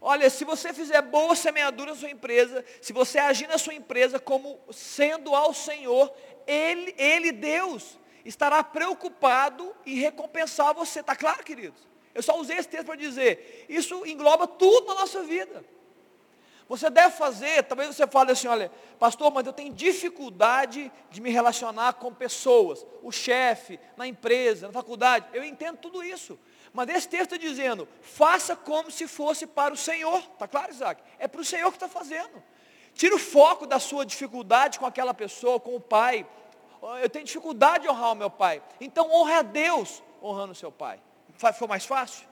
Olha, 0.00 0.30
se 0.30 0.46
você 0.46 0.72
fizer 0.72 1.02
boa 1.02 1.36
semeadura 1.36 1.90
na 1.90 1.96
sua 1.98 2.10
empresa, 2.10 2.64
se 2.80 2.90
você 2.90 3.18
agir 3.18 3.46
na 3.46 3.58
sua 3.58 3.74
empresa 3.74 4.18
como 4.18 4.58
sendo 4.72 5.34
ao 5.34 5.52
Senhor, 5.52 6.10
Ele, 6.46 6.94
Ele 6.96 7.30
Deus, 7.30 7.98
estará 8.24 8.64
preocupado 8.64 9.76
em 9.84 9.96
recompensar 9.96 10.72
você. 10.72 11.00
Está 11.00 11.14
claro, 11.14 11.44
queridos? 11.44 11.86
Eu 12.14 12.22
só 12.22 12.40
usei 12.40 12.56
esse 12.56 12.68
texto 12.70 12.86
para 12.86 12.96
dizer, 12.96 13.66
isso 13.68 14.06
engloba 14.06 14.46
tudo 14.46 14.86
na 14.86 15.02
nossa 15.02 15.22
vida. 15.22 15.62
Você 16.68 16.90
deve 16.90 17.16
fazer, 17.16 17.62
talvez 17.62 17.96
você 17.96 18.06
fale 18.06 18.32
assim, 18.32 18.46
olha, 18.46 18.70
pastor, 18.98 19.32
mas 19.32 19.46
eu 19.46 19.54
tenho 19.54 19.72
dificuldade 19.72 20.92
de 21.10 21.20
me 21.20 21.30
relacionar 21.30 21.94
com 21.94 22.12
pessoas, 22.12 22.84
o 23.02 23.10
chefe, 23.10 23.80
na 23.96 24.06
empresa, 24.06 24.66
na 24.66 24.72
faculdade. 24.72 25.26
Eu 25.32 25.42
entendo 25.42 25.78
tudo 25.78 26.02
isso. 26.02 26.38
Mas 26.70 26.90
esse 26.90 27.08
texto 27.08 27.32
está 27.32 27.36
dizendo, 27.38 27.88
faça 28.02 28.54
como 28.54 28.90
se 28.90 29.08
fosse 29.08 29.46
para 29.46 29.72
o 29.72 29.76
Senhor. 29.76 30.18
Está 30.18 30.46
claro, 30.46 30.70
Isaac? 30.70 31.02
É 31.18 31.26
para 31.26 31.40
o 31.40 31.44
Senhor 31.44 31.70
que 31.70 31.76
está 31.76 31.88
fazendo. 31.88 32.42
Tira 32.92 33.14
o 33.14 33.18
foco 33.18 33.66
da 33.66 33.78
sua 33.78 34.04
dificuldade 34.04 34.78
com 34.78 34.84
aquela 34.84 35.14
pessoa, 35.14 35.58
com 35.58 35.74
o 35.74 35.80
pai. 35.80 36.26
Eu 37.00 37.08
tenho 37.08 37.24
dificuldade 37.24 37.84
de 37.84 37.90
honrar 37.90 38.12
o 38.12 38.16
meu 38.16 38.28
pai. 38.28 38.62
Então 38.78 39.10
honre 39.10 39.32
a 39.32 39.42
Deus 39.42 40.02
honrando 40.22 40.52
o 40.52 40.54
seu 40.54 40.70
pai. 40.70 41.00
Foi 41.54 41.66
mais 41.66 41.86
fácil? 41.86 42.28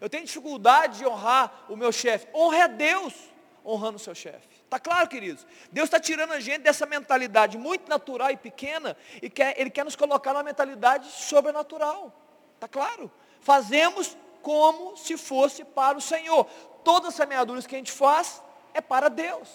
Eu 0.00 0.08
tenho 0.08 0.24
dificuldade 0.24 0.98
de 0.98 1.06
honrar 1.06 1.64
o 1.68 1.76
meu 1.76 1.90
chefe. 1.90 2.28
Honre 2.32 2.60
a 2.60 2.66
Deus 2.68 3.31
honrando 3.64 3.96
o 3.96 3.98
seu 3.98 4.14
chefe. 4.14 4.48
Está 4.64 4.78
claro, 4.78 5.08
queridos? 5.08 5.46
Deus 5.70 5.86
está 5.86 6.00
tirando 6.00 6.32
a 6.32 6.40
gente 6.40 6.62
dessa 6.62 6.86
mentalidade 6.86 7.56
muito 7.56 7.88
natural 7.88 8.30
e 8.30 8.36
pequena 8.36 8.96
e 9.20 9.30
quer, 9.30 9.58
Ele 9.58 9.70
quer 9.70 9.84
nos 9.84 9.96
colocar 9.96 10.32
numa 10.32 10.42
mentalidade 10.42 11.10
sobrenatural. 11.10 12.12
Está 12.54 12.68
claro? 12.68 13.10
Fazemos 13.40 14.16
como 14.42 14.96
se 14.96 15.16
fosse 15.16 15.64
para 15.64 15.96
o 15.96 16.00
Senhor. 16.00 16.44
Todas 16.84 17.10
as 17.10 17.14
semeaduras 17.14 17.66
que 17.66 17.74
a 17.74 17.78
gente 17.78 17.92
faz 17.92 18.42
é 18.74 18.80
para 18.80 19.08
Deus. 19.08 19.48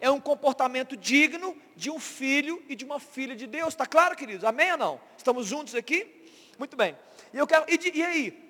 É 0.00 0.10
um 0.10 0.20
comportamento 0.20 0.96
digno 0.96 1.56
de 1.74 1.90
um 1.90 1.98
filho 1.98 2.62
e 2.68 2.76
de 2.76 2.84
uma 2.84 3.00
filha 3.00 3.34
de 3.34 3.46
Deus. 3.46 3.68
Está 3.68 3.86
claro, 3.86 4.14
queridos? 4.16 4.44
Amém 4.44 4.72
ou 4.72 4.78
não? 4.78 5.00
Estamos 5.16 5.46
juntos 5.46 5.74
aqui? 5.74 6.30
Muito 6.58 6.76
bem. 6.76 6.96
E 7.32 7.38
eu 7.38 7.46
quero. 7.46 7.64
E, 7.68 7.98
e 7.98 8.04
aí? 8.04 8.48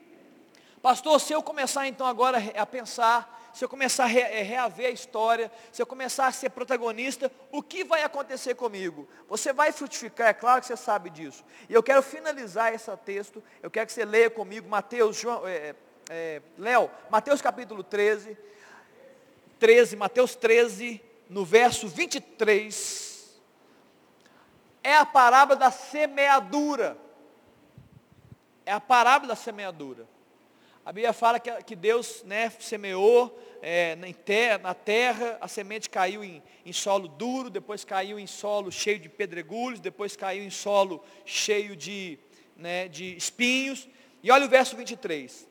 Pastor, 0.82 1.20
se 1.20 1.32
eu 1.32 1.42
começar 1.42 1.86
então 1.88 2.06
agora 2.06 2.38
a 2.56 2.66
pensar 2.66 3.37
se 3.58 3.64
eu 3.64 3.68
começar 3.68 4.04
a 4.04 4.12
eh, 4.12 4.42
reaver 4.42 4.86
a 4.86 4.90
história, 4.90 5.50
se 5.72 5.82
eu 5.82 5.86
começar 5.86 6.28
a 6.28 6.30
ser 6.32 6.48
protagonista, 6.48 7.28
o 7.50 7.60
que 7.60 7.82
vai 7.82 8.04
acontecer 8.04 8.54
comigo? 8.54 9.08
Você 9.28 9.52
vai 9.52 9.72
frutificar, 9.72 10.28
é 10.28 10.32
claro 10.32 10.60
que 10.60 10.68
você 10.68 10.76
sabe 10.76 11.10
disso. 11.10 11.44
E 11.68 11.74
eu 11.74 11.82
quero 11.82 12.00
finalizar 12.00 12.72
esse 12.72 12.96
texto, 12.98 13.42
eu 13.60 13.68
quero 13.68 13.88
que 13.88 13.92
você 13.92 14.04
leia 14.04 14.30
comigo 14.30 14.68
Mateus, 14.68 15.16
João, 15.16 15.44
é, 15.44 15.74
é, 16.08 16.40
Léo, 16.56 16.88
Mateus 17.10 17.42
capítulo 17.42 17.82
13, 17.82 18.38
13, 19.58 19.96
Mateus 19.96 20.36
13, 20.36 21.02
no 21.28 21.44
verso 21.44 21.88
23, 21.88 23.40
é 24.84 24.94
a 24.94 25.04
parábola 25.04 25.58
da 25.58 25.72
semeadura. 25.72 26.96
É 28.64 28.72
a 28.72 28.78
parábola 28.78 29.30
da 29.30 29.36
semeadura. 29.36 30.06
A 30.88 30.92
Bíblia 30.92 31.12
fala 31.12 31.38
que, 31.38 31.50
que 31.64 31.76
Deus 31.76 32.22
né, 32.24 32.48
semeou 32.48 33.38
é, 33.62 33.96
na, 34.62 34.74
terra, 34.74 35.38
a 35.40 35.48
semente 35.48 35.90
caiu 35.90 36.22
em, 36.22 36.42
em, 36.64 36.72
solo 36.72 37.08
duro, 37.08 37.50
depois 37.50 37.84
caiu 37.84 38.18
em 38.18 38.26
solo 38.26 38.70
cheio 38.70 38.98
de 38.98 39.08
pedregulhos, 39.08 39.80
depois 39.80 40.16
caiu 40.16 40.42
em 40.44 40.50
solo 40.50 41.02
cheio 41.24 41.74
de, 41.76 42.18
né, 42.56 42.88
de 42.88 43.16
espinhos. 43.16 43.88
E 44.22 44.30
olha 44.30 44.46
o 44.46 44.48
verso 44.48 44.76
23. 44.76 45.46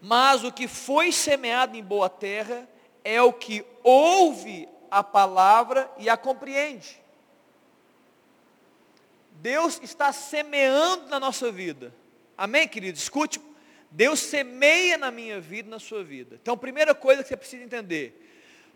Mas 0.00 0.44
o 0.44 0.52
que 0.52 0.68
foi 0.68 1.10
semeado 1.10 1.76
em 1.76 1.82
boa 1.82 2.08
terra 2.08 2.68
é 3.02 3.20
o 3.22 3.32
que 3.32 3.64
ouve 3.82 4.68
a 4.90 5.02
palavra 5.02 5.90
e 5.98 6.08
a 6.08 6.16
compreende. 6.16 7.02
Deus 9.32 9.80
está 9.82 10.12
semeando 10.12 11.08
na 11.08 11.18
nossa 11.18 11.50
vida. 11.50 11.92
Amém, 12.36 12.66
querido? 12.68 12.96
Escute 12.98 13.40
Deus 13.94 14.18
semeia 14.18 14.98
na 14.98 15.12
minha 15.12 15.40
vida, 15.40 15.70
na 15.70 15.78
sua 15.78 16.02
vida. 16.02 16.36
Então, 16.42 16.54
a 16.54 16.56
primeira 16.56 16.96
coisa 16.96 17.22
que 17.22 17.28
você 17.28 17.36
precisa 17.36 17.62
entender, 17.62 18.20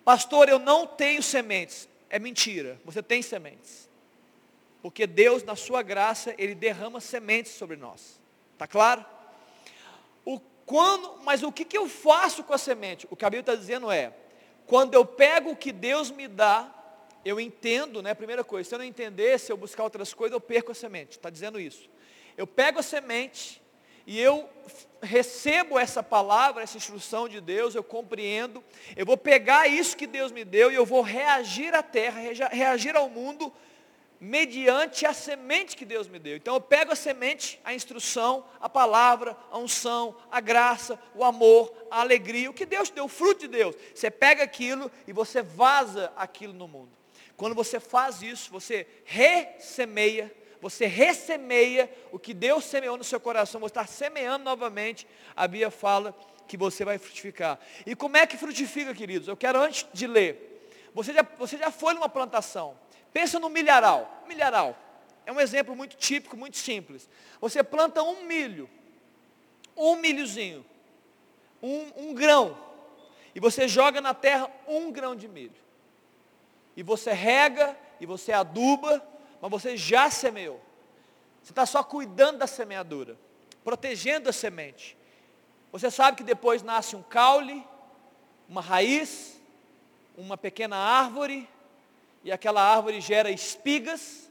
pastor, 0.05 0.49
eu 0.49 0.61
não 0.61 0.87
tenho 0.87 1.21
sementes. 1.25 1.89
É 2.09 2.21
mentira, 2.21 2.81
você 2.85 3.03
tem 3.03 3.21
sementes. 3.21 3.89
Porque 4.81 5.09
Deus, 5.09 5.43
na 5.43 5.57
sua 5.57 5.83
graça, 5.83 6.33
Ele 6.39 6.55
derrama 6.55 7.01
sementes 7.01 7.51
sobre 7.51 7.77
nós. 7.77 8.21
Está 8.53 8.69
claro? 8.69 9.05
O 10.25 10.39
quando, 10.65 11.19
mas 11.25 11.43
o 11.43 11.51
que, 11.51 11.65
que 11.65 11.77
eu 11.77 11.89
faço 11.89 12.45
com 12.45 12.55
a 12.55 12.59
semente? 12.59 13.05
O 13.11 13.17
que 13.17 13.25
a 13.25 13.29
Bíblia 13.29 13.41
está 13.41 13.57
dizendo 13.57 13.91
é, 13.91 14.13
quando 14.67 14.95
eu 14.95 15.05
pego 15.05 15.51
o 15.51 15.57
que 15.57 15.73
Deus 15.73 16.13
me 16.13 16.29
dá, 16.29 16.73
eu 17.25 17.41
entendo, 17.41 18.01
né? 18.01 18.15
Primeira 18.15 18.45
coisa, 18.45 18.69
se 18.69 18.75
eu 18.77 18.79
não 18.79 18.85
entender, 18.85 19.37
se 19.41 19.51
eu 19.51 19.57
buscar 19.57 19.83
outras 19.83 20.15
coisas, 20.15 20.33
eu 20.33 20.41
perco 20.41 20.71
a 20.71 20.75
semente. 20.77 21.17
Está 21.17 21.29
dizendo 21.29 21.59
isso. 21.59 21.91
Eu 22.37 22.47
pego 22.47 22.79
a 22.79 22.85
semente, 22.85 23.61
e 24.09 24.19
eu 24.19 24.49
recebo 25.03 25.79
essa 25.79 26.03
palavra, 26.03 26.63
essa 26.63 26.79
instrução 26.79 27.29
de 27.29 27.43
Deus, 27.43 27.75
eu 27.75 27.85
compreendo, 27.85 28.65
eu 28.97 29.05
vou 29.05 29.19
pegar 29.19 29.69
isso 29.69 29.95
que 29.95 30.07
Deus 30.07 30.33
me 30.33 30.47
deu 30.47 30.73
e 30.73 30.75
eu 30.75 30.87
vou 30.87 31.03
reagir 31.03 31.75
à 31.75 31.83
terra, 31.83 32.19
reagir 32.51 32.97
ao 32.97 33.11
mundo, 33.11 33.53
mediante 34.19 35.05
a 35.05 35.13
semente 35.13 35.77
que 35.77 35.85
Deus 35.85 36.09
me 36.09 36.19
deu. 36.19 36.39
Então 36.39 36.55
eu 36.55 36.61
pego 36.61 36.91
a 36.91 36.97
semente, 36.97 37.61
a 37.63 37.75
instrução, 37.75 38.47
a 38.59 38.67
palavra, 38.67 39.37
a 39.51 39.59
unção, 39.59 40.17
a 40.31 40.41
graça, 40.41 40.99
o 41.15 41.23
amor, 41.23 41.71
a 41.91 42.01
alegria, 42.01 42.49
o 42.49 42.55
que 42.55 42.65
Deus 42.65 42.89
deu, 42.89 43.05
o 43.05 43.09
fruto 43.09 43.41
de 43.41 43.49
Deus. 43.49 43.77
Você 43.95 44.11
pega 44.11 44.43
aquilo 44.43 44.91
e 45.07 45.13
você 45.13 45.43
vaza 45.43 46.11
aquilo 46.17 46.55
no 46.55 46.67
mundo. 46.67 46.97
Quando 47.37 47.55
você 47.55 47.79
faz 47.79 48.23
isso, 48.23 48.51
você 48.51 48.87
ressemeia 49.05 50.35
você 50.61 50.87
ressemeia 50.87 51.91
o 52.11 52.19
que 52.19 52.35
Deus 52.35 52.65
semeou 52.65 52.97
no 52.97 53.05
seu 53.05 53.21
coração, 53.21 53.61
você 53.61 53.71
está 53.71 53.87
semeando 53.87 54.45
novamente, 54.45 55.07
a 55.37 55.47
Bíblia 55.47 55.71
fala 55.71 56.15
que 56.47 56.57
você 56.57 56.85
vai 56.85 56.99
frutificar. 56.99 57.59
E 57.87 57.95
como 57.95 58.17
é 58.17 58.27
que 58.27 58.37
frutifica, 58.37 58.95
queridos? 58.95 59.29
Eu 59.29 59.37
quero 59.37 59.61
antes 59.61 59.87
de 59.93 60.07
ler, 60.07 60.71
você 60.95 61.13
já, 61.13 61.23
você 61.39 61.57
já 61.57 61.71
foi 61.71 61.95
numa 61.95 62.09
plantação, 62.09 62.77
pensa 63.13 63.39
no 63.39 63.49
milharal, 63.49 64.25
milharal, 64.27 64.77
é 65.29 65.33
um 65.33 65.39
exemplo 65.39 65.77
muito 65.77 65.95
típico, 65.95 66.39
muito 66.39 66.57
simples. 66.57 67.07
Você 67.39 67.63
planta 67.63 68.03
um 68.03 68.25
milho, 68.25 68.69
um 69.77 69.97
milhozinho, 69.97 70.65
um, 71.63 71.93
um 71.97 72.15
grão, 72.15 72.57
e 73.35 73.41
você 73.41 73.69
joga 73.69 74.01
na 74.01 74.15
terra 74.15 74.51
um 74.67 74.91
grão 74.91 75.15
de 75.15 75.29
milho. 75.29 75.53
E 76.75 76.83
você 76.83 77.13
rega, 77.13 77.77
e 78.01 78.07
você 78.07 78.33
aduba, 78.33 79.07
mas 79.41 79.51
você 79.51 79.77
já 79.77 80.11
semeou. 80.11 80.61
Você 81.43 81.53
está 81.53 81.65
só 81.65 81.83
cuidando 81.83 82.39
da 82.39 82.47
semeadura, 82.47 83.17
protegendo 83.65 84.29
a 84.29 84.33
semente. 84.33 84.97
Você 85.73 85.91
sabe 85.91 86.17
que 86.17 86.23
depois 86.23 86.63
nasce 86.63 86.97
um 86.97 87.03
caule, 87.03 87.65
uma 88.49 88.61
raiz, 88.61 89.41
uma 90.17 90.37
pequena 90.37 90.77
árvore, 90.77 91.49
e 92.25 92.33
aquela 92.33 92.63
árvore 92.63 93.01
gera 93.01 93.31
espigas, 93.31 94.31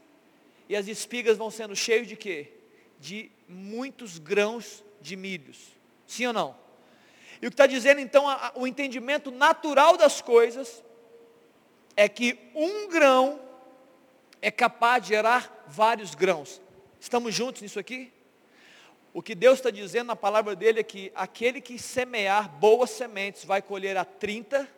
e 0.68 0.76
as 0.76 0.86
espigas 0.86 1.38
vão 1.38 1.50
sendo 1.50 1.74
cheias 1.74 2.06
de 2.06 2.16
quê? 2.16 2.52
De 3.00 3.30
muitos 3.48 4.18
grãos 4.18 4.84
de 5.00 5.16
milhos. 5.16 5.72
Sim 6.06 6.26
ou 6.26 6.32
não? 6.32 6.56
E 7.40 7.46
o 7.46 7.50
que 7.50 7.54
está 7.54 7.66
dizendo 7.66 8.00
então, 8.00 8.28
a, 8.28 8.48
a, 8.48 8.52
o 8.56 8.66
entendimento 8.66 9.30
natural 9.30 9.96
das 9.96 10.20
coisas, 10.20 10.82
é 11.96 12.08
que 12.08 12.38
um 12.54 12.88
grão 12.88 13.40
é 14.40 14.50
capaz 14.50 15.02
de 15.02 15.08
gerar 15.08 15.64
vários 15.66 16.14
grãos. 16.14 16.60
Estamos 17.00 17.34
juntos 17.34 17.62
nisso 17.62 17.78
aqui? 17.78 18.12
O 19.12 19.22
que 19.22 19.34
Deus 19.34 19.58
está 19.58 19.70
dizendo 19.70 20.08
na 20.08 20.16
palavra 20.16 20.54
dele 20.54 20.80
é 20.80 20.82
que 20.82 21.10
aquele 21.14 21.60
que 21.60 21.78
semear 21.78 22.48
boas 22.48 22.90
sementes 22.90 23.44
vai 23.44 23.60
colher 23.62 23.96
a 23.96 24.04
30, 24.04 24.68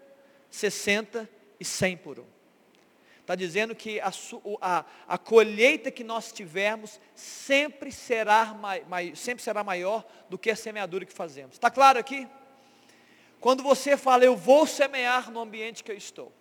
60 0.51 1.29
e 1.59 1.65
100 1.65 1.97
por 1.99 2.21
um. 2.21 2.27
Está 3.21 3.35
dizendo 3.35 3.75
que 3.77 4.01
a, 4.01 4.11
a, 4.61 4.85
a, 5.07 5.19
colheita 5.19 5.91
que 5.91 6.03
nós 6.03 6.33
tivermos 6.33 6.99
sempre 7.15 7.93
será, 7.93 8.47
mai, 8.47 9.15
sempre 9.15 9.45
será 9.45 9.63
maior 9.63 10.05
do 10.29 10.37
que 10.37 10.51
a 10.51 10.57
semeadura 10.57 11.05
que 11.05 11.13
fazemos. 11.13 11.55
Está 11.55 11.71
claro 11.71 11.99
aqui? 11.99 12.27
Quando 13.41 13.63
você 13.63 13.97
fala, 13.97 14.25
eu 14.25 14.37
vou 14.37 14.67
semear 14.67 15.31
no 15.31 15.41
ambiente 15.41 15.85
que 15.85 15.93
eu 15.93 15.97
estou. 15.97 16.33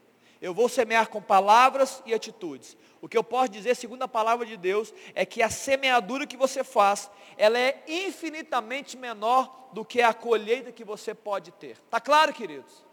Eu 0.41 0.53
vou 0.53 0.69
semear 0.69 1.09
com 1.09 1.21
palavras 1.21 2.01
e 2.05 2.13
atitudes. 2.13 2.77
O 3.01 3.09
que 3.09 3.17
eu 3.17 3.23
posso 3.23 3.49
dizer, 3.49 3.75
segundo 3.75 4.03
a 4.03 4.07
palavra 4.07 4.45
de 4.45 4.55
Deus, 4.55 4.93
é 5.13 5.25
que 5.25 5.41
a 5.41 5.49
semeadura 5.49 6.25
que 6.25 6.37
você 6.37 6.63
faz, 6.63 7.09
ela 7.37 7.59
é 7.59 7.83
infinitamente 7.87 8.97
menor 8.97 9.69
do 9.73 9.83
que 9.83 10.01
a 10.01 10.13
colheita 10.13 10.71
que 10.71 10.83
você 10.83 11.13
pode 11.13 11.51
ter. 11.51 11.71
Está 11.71 11.99
claro, 11.99 12.33
queridos? 12.33 12.85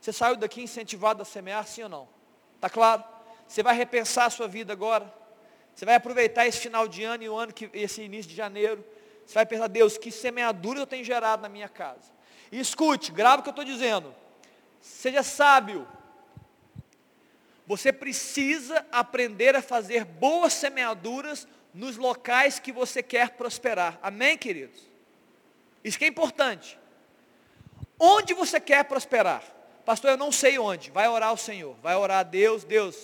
Você 0.00 0.12
saiu 0.12 0.36
daqui 0.36 0.62
incentivado 0.62 1.22
a 1.22 1.24
semear, 1.24 1.66
sim 1.66 1.82
ou 1.82 1.88
não? 1.88 2.08
Está 2.54 2.70
claro? 2.70 3.04
Você 3.46 3.62
vai 3.62 3.74
repensar 3.74 4.26
a 4.26 4.30
sua 4.30 4.48
vida 4.48 4.72
agora. 4.72 5.12
Você 5.74 5.84
vai 5.84 5.94
aproveitar 5.94 6.46
esse 6.46 6.58
final 6.58 6.88
de 6.88 7.04
ano 7.04 7.22
e 7.22 7.28
o 7.28 7.36
ano 7.36 7.52
que 7.52 7.70
esse 7.72 8.02
início 8.02 8.30
de 8.30 8.36
janeiro. 8.36 8.84
Você 9.24 9.34
vai 9.34 9.44
pensar, 9.44 9.68
Deus, 9.68 9.98
que 9.98 10.10
semeadura 10.10 10.80
eu 10.80 10.86
tenho 10.86 11.04
gerado 11.04 11.42
na 11.42 11.48
minha 11.48 11.68
casa. 11.68 12.10
E 12.50 12.58
escute, 12.58 13.12
grave 13.12 13.40
o 13.40 13.42
que 13.42 13.48
eu 13.48 13.52
estou 13.52 13.64
dizendo. 13.64 14.14
Seja 14.80 15.22
sábio. 15.22 15.86
Você 17.68 17.92
precisa 17.92 18.84
aprender 18.90 19.54
a 19.54 19.60
fazer 19.60 20.02
boas 20.06 20.54
semeaduras 20.54 21.46
nos 21.74 21.98
locais 21.98 22.58
que 22.58 22.72
você 22.72 23.02
quer 23.02 23.32
prosperar. 23.32 23.98
Amém, 24.02 24.38
queridos? 24.38 24.80
Isso 25.84 25.98
que 25.98 26.06
é 26.06 26.08
importante. 26.08 26.78
Onde 28.00 28.32
você 28.32 28.58
quer 28.58 28.84
prosperar? 28.84 29.44
Pastor, 29.84 30.12
eu 30.12 30.16
não 30.16 30.32
sei 30.32 30.58
onde. 30.58 30.90
Vai 30.90 31.08
orar 31.08 31.28
ao 31.28 31.36
Senhor. 31.36 31.76
Vai 31.82 31.94
orar 31.94 32.20
a 32.20 32.22
Deus. 32.22 32.64
Deus, 32.64 32.96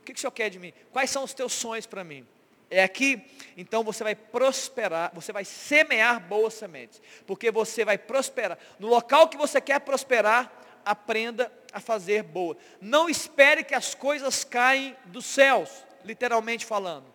o 0.00 0.04
que, 0.04 0.12
que 0.12 0.18
o 0.18 0.20
Senhor 0.20 0.32
quer 0.32 0.50
de 0.50 0.58
mim? 0.58 0.74
Quais 0.92 1.08
são 1.08 1.24
os 1.24 1.32
teus 1.32 1.54
sonhos 1.54 1.86
para 1.86 2.04
mim? 2.04 2.26
É 2.70 2.82
aqui, 2.82 3.22
então 3.54 3.82
você 3.82 4.02
vai 4.02 4.14
prosperar, 4.14 5.12
você 5.14 5.30
vai 5.30 5.44
semear 5.44 6.18
boas 6.20 6.54
sementes, 6.54 7.02
porque 7.26 7.50
você 7.50 7.84
vai 7.84 7.98
prosperar. 7.98 8.58
No 8.78 8.88
local 8.88 9.28
que 9.28 9.36
você 9.36 9.60
quer 9.60 9.78
prosperar, 9.80 10.50
aprenda 10.84 11.52
a 11.72 11.80
fazer 11.80 12.22
boa. 12.22 12.56
Não 12.80 13.08
espere 13.08 13.64
que 13.64 13.74
as 13.74 13.94
coisas 13.94 14.44
caem 14.44 14.96
dos 15.06 15.24
céus, 15.24 15.70
literalmente 16.04 16.66
falando. 16.66 17.06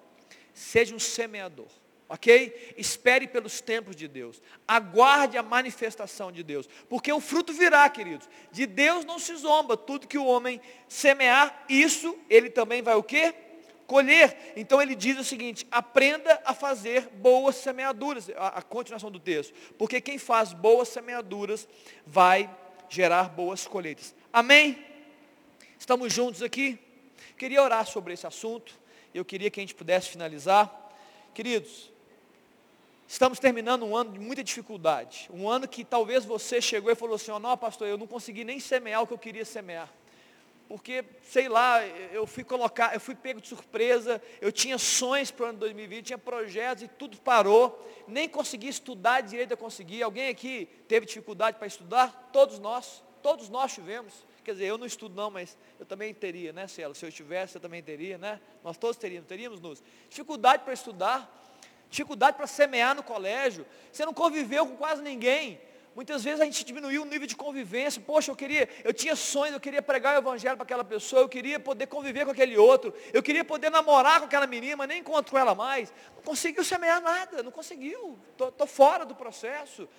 Seja 0.54 0.96
um 0.96 1.00
semeador, 1.00 1.68
ok? 2.10 2.74
Espere 2.78 3.28
pelos 3.28 3.62
tempos 3.62 3.96
de 3.96 4.08
Deus. 4.08 4.42
Aguarde 4.68 5.38
a 5.38 5.44
manifestação 5.44 6.32
de 6.32 6.44
Deus, 6.44 6.68
porque 6.90 7.12
o 7.12 7.20
fruto 7.20 7.54
virá, 7.54 7.88
queridos. 7.90 8.28
De 8.52 8.66
Deus 8.66 9.06
não 9.06 9.20
se 9.20 9.36
zomba. 9.36 9.78
Tudo 9.78 10.08
que 10.08 10.18
o 10.18 10.26
homem 10.26 10.60
semear, 10.88 11.66
isso 11.70 12.18
ele 12.30 12.50
também 12.50 12.82
vai 12.82 12.96
o 12.96 13.04
quê? 13.04 13.34
colher. 13.88 14.54
Então 14.56 14.82
ele 14.82 14.94
diz 14.94 15.18
o 15.18 15.24
seguinte: 15.24 15.66
aprenda 15.72 16.40
a 16.46 16.54
fazer 16.54 17.08
boas 17.16 17.56
semeaduras. 17.56 18.30
A, 18.36 18.60
a, 18.60 18.62
continuação 18.62 19.10
do 19.10 19.20
texto. 19.20 19.54
Porque 19.78 20.02
quem 20.02 20.20
faz 20.20 20.54
boas 20.54 20.90
semeaduras 20.90 21.68
vai 22.06 22.54
gerar 22.90 23.30
boas 23.30 23.66
colheitas. 23.66 24.14
Amém? 24.38 24.78
Estamos 25.80 26.14
juntos 26.14 26.44
aqui? 26.44 26.78
Queria 27.40 27.60
orar 27.64 27.88
sobre 27.88 28.14
esse 28.14 28.28
assunto. 28.28 28.72
Eu 29.12 29.26
queria 29.26 29.50
que 29.50 29.60
a 29.60 29.64
gente 29.64 29.74
pudesse 29.74 30.10
finalizar. 30.10 30.72
Queridos, 31.34 31.92
estamos 33.08 33.40
terminando 33.40 33.84
um 33.84 33.98
ano 33.98 34.12
de 34.12 34.20
muita 34.20 34.44
dificuldade. 34.44 35.28
Um 35.34 35.50
ano 35.50 35.68
que 35.68 35.84
talvez 35.84 36.24
você 36.24 36.62
chegou 36.62 36.92
e 36.92 36.96
falou 36.96 37.16
assim: 37.16 37.32
oh, 37.32 37.40
não, 37.40 37.58
pastor, 37.58 37.88
eu 37.88 37.98
não 37.98 38.06
consegui 38.06 38.44
nem 38.44 38.60
semear 38.60 39.02
o 39.02 39.08
que 39.08 39.14
eu 39.14 39.18
queria 39.18 39.44
semear 39.44 39.92
porque, 40.68 41.06
sei 41.24 41.48
lá, 41.48 41.86
eu 42.12 42.28
fui 42.28 42.44
colocar, 42.44 42.94
eu 42.94 43.00
fui 43.00 43.16
pego 43.16 43.40
de 43.40 43.48
surpresa, 43.48 44.22
eu 44.42 44.52
tinha 44.52 44.78
sonhos 44.78 45.32
para 45.32 45.46
o 45.46 45.50
ano 45.50 45.60
2020, 45.60 46.06
tinha 46.06 46.18
projetos 46.18 46.84
e 46.84 46.88
tudo 46.88 47.18
parou, 47.18 47.88
nem 48.06 48.28
consegui 48.28 48.68
estudar 48.68 49.22
direito 49.22 49.52
eu 49.52 49.58
consegui. 49.58 50.04
Alguém 50.04 50.28
aqui 50.28 50.68
teve 50.88 51.06
dificuldade 51.06 51.58
para 51.58 51.68
estudar? 51.68 52.30
Todos 52.34 52.60
nós, 52.60 53.02
todos 53.24 53.48
nós 53.50 53.74
tivemos. 53.74 54.27
Quer 54.48 54.54
dizer, 54.54 54.68
eu 54.68 54.78
não 54.78 54.88
estudo 54.88 55.14
não, 55.14 55.30
mas 55.30 55.58
eu 55.78 55.86
também 55.86 56.14
teria, 56.14 56.54
né, 56.54 56.70
Cielo? 56.70 56.96
Se 56.96 57.06
eu 57.06 57.12
tivesse, 57.12 57.58
eu 57.58 57.60
também 57.60 57.84
teria, 57.84 58.18
né? 58.18 58.40
Nós 58.64 58.78
todos 58.78 58.96
teríamos, 58.96 59.28
teríamos 59.28 59.60
nos. 59.60 59.84
Dificuldade 60.10 60.64
para 60.64 60.72
estudar, 60.72 61.30
dificuldade 61.90 62.38
para 62.38 62.48
semear 62.48 62.96
no 62.96 63.04
colégio. 63.04 63.66
Você 63.92 64.06
não 64.06 64.14
conviveu 64.14 64.66
com 64.66 64.78
quase 64.78 65.02
ninguém. 65.02 65.60
Muitas 65.94 66.24
vezes 66.24 66.40
a 66.40 66.46
gente 66.46 66.64
diminuiu 66.64 67.02
o 67.02 67.06
nível 67.06 67.28
de 67.28 67.36
convivência. 67.36 68.02
Poxa, 68.02 68.32
eu 68.32 68.38
queria, 68.38 68.70
eu 68.86 68.94
tinha 68.94 69.18
sonhos, 69.18 69.54
eu 69.54 69.60
queria 69.60 69.82
pregar 69.82 70.16
o 70.16 70.20
evangelho 70.20 70.56
para 70.56 70.64
aquela 70.64 70.86
pessoa, 70.86 71.24
eu 71.24 71.28
queria 71.28 71.60
poder 71.60 71.88
conviver 71.88 72.24
com 72.24 72.32
aquele 72.32 72.58
outro, 72.58 72.94
eu 73.12 73.22
queria 73.22 73.44
poder 73.44 73.70
namorar 73.70 74.22
com 74.22 74.28
aquela 74.28 74.48
menina, 74.48 74.78
mas 74.78 74.88
nem 74.88 75.00
encontro 75.00 75.30
com 75.30 75.38
ela 75.38 75.54
mais. 75.54 75.92
Não 76.16 76.24
conseguiu 76.24 76.64
semear 76.64 77.02
nada, 77.02 77.44
não 77.44 77.52
conseguiu. 77.52 78.18
Estou 78.32 78.66
fora 78.66 79.06
do 79.06 79.14
processo. 79.14 79.90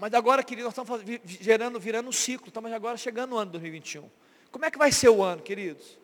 Mas 0.00 0.14
agora, 0.14 0.42
querido, 0.42 0.64
nós 0.64 0.72
estamos 0.72 1.20
gerando, 1.26 1.78
virando 1.78 2.08
um 2.08 2.12
ciclo, 2.12 2.48
estamos 2.48 2.72
agora 2.72 2.96
chegando 2.96 3.32
no 3.32 3.36
ano 3.36 3.50
2021. 3.50 4.08
Como 4.50 4.64
é 4.64 4.70
que 4.70 4.78
vai 4.78 4.90
ser 4.90 5.10
o 5.10 5.22
ano, 5.22 5.42
queridos? 5.42 5.98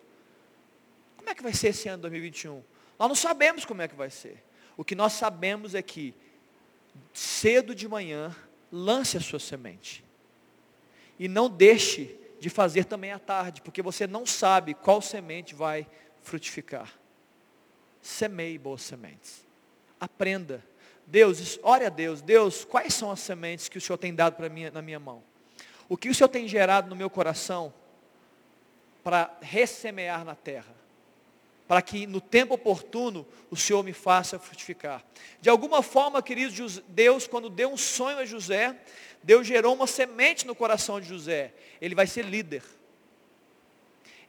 Como 1.16 1.30
é 1.30 1.34
que 1.34 1.42
vai 1.42 1.54
ser 1.54 1.68
esse 1.68 1.88
ano 1.88 2.02
2021? 2.02 2.62
Nós 2.98 3.08
não 3.08 3.14
sabemos 3.14 3.64
como 3.64 3.80
é 3.80 3.88
que 3.88 3.94
vai 3.94 4.10
ser. 4.10 4.44
O 4.76 4.84
que 4.84 4.94
nós 4.94 5.14
sabemos 5.14 5.74
é 5.74 5.80
que 5.80 6.14
cedo 7.14 7.74
de 7.74 7.88
manhã, 7.88 8.36
lance 8.70 9.16
a 9.16 9.20
sua 9.20 9.38
semente. 9.38 10.04
E 11.18 11.26
não 11.26 11.48
deixe 11.48 12.18
de 12.38 12.50
fazer 12.50 12.84
também 12.84 13.12
à 13.12 13.18
tarde, 13.18 13.62
porque 13.62 13.80
você 13.80 14.06
não 14.06 14.26
sabe 14.26 14.74
qual 14.74 15.00
semente 15.00 15.54
vai 15.54 15.88
frutificar. 16.20 16.92
Semeie 18.02 18.58
boas 18.58 18.82
sementes. 18.82 19.46
Aprenda. 19.98 20.62
Deus, 21.06 21.58
ore 21.62 21.84
a 21.84 21.88
Deus. 21.88 22.20
Deus, 22.20 22.64
quais 22.64 22.94
são 22.94 23.10
as 23.10 23.20
sementes 23.20 23.68
que 23.68 23.78
o 23.78 23.80
Senhor 23.80 23.96
tem 23.96 24.14
dado 24.14 24.34
para 24.34 24.48
mim 24.48 24.68
na 24.70 24.82
minha 24.82 24.98
mão? 24.98 25.22
O 25.88 25.96
que 25.96 26.08
o 26.08 26.14
Senhor 26.14 26.28
tem 26.28 26.48
gerado 26.48 26.88
no 26.88 26.96
meu 26.96 27.08
coração 27.08 27.72
para 29.04 29.32
ressemear 29.40 30.24
na 30.24 30.34
terra? 30.34 30.76
para 31.66 31.82
que 31.82 32.06
no 32.06 32.20
tempo 32.20 32.54
oportuno 32.54 33.26
o 33.50 33.56
Senhor 33.56 33.82
me 33.82 33.92
faça 33.92 34.38
frutificar. 34.38 35.04
De 35.40 35.50
alguma 35.50 35.82
forma, 35.82 36.22
queridos, 36.22 36.80
Deus, 36.88 37.26
quando 37.26 37.50
deu 37.50 37.72
um 37.72 37.76
sonho 37.76 38.18
a 38.18 38.24
José, 38.24 38.76
Deus 39.22 39.46
gerou 39.46 39.74
uma 39.74 39.86
semente 39.86 40.46
no 40.46 40.54
coração 40.54 41.00
de 41.00 41.08
José. 41.08 41.52
Ele 41.80 41.94
vai 41.94 42.06
ser 42.06 42.24
líder. 42.24 42.62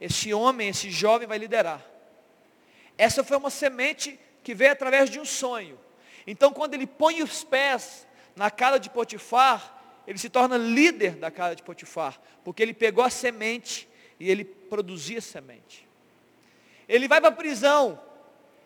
Esse 0.00 0.34
homem, 0.34 0.68
esse 0.68 0.90
jovem 0.90 1.28
vai 1.28 1.38
liderar. 1.38 1.84
Essa 2.96 3.22
foi 3.22 3.36
uma 3.36 3.50
semente 3.50 4.18
que 4.42 4.54
veio 4.54 4.72
através 4.72 5.08
de 5.08 5.20
um 5.20 5.24
sonho. 5.24 5.78
Então, 6.30 6.52
quando 6.52 6.74
ele 6.74 6.86
põe 6.86 7.22
os 7.22 7.42
pés 7.42 8.06
na 8.36 8.50
casa 8.50 8.78
de 8.78 8.90
Potifar, 8.90 9.80
ele 10.06 10.18
se 10.18 10.28
torna 10.28 10.58
líder 10.58 11.12
da 11.16 11.30
casa 11.30 11.56
de 11.56 11.62
Potifar, 11.62 12.20
porque 12.44 12.62
ele 12.62 12.74
pegou 12.74 13.02
a 13.02 13.08
semente 13.08 13.88
e 14.20 14.30
ele 14.30 14.44
produzia 14.44 15.22
semente. 15.22 15.88
Ele 16.86 17.08
vai 17.08 17.18
para 17.18 17.30
a 17.30 17.32
prisão 17.32 17.98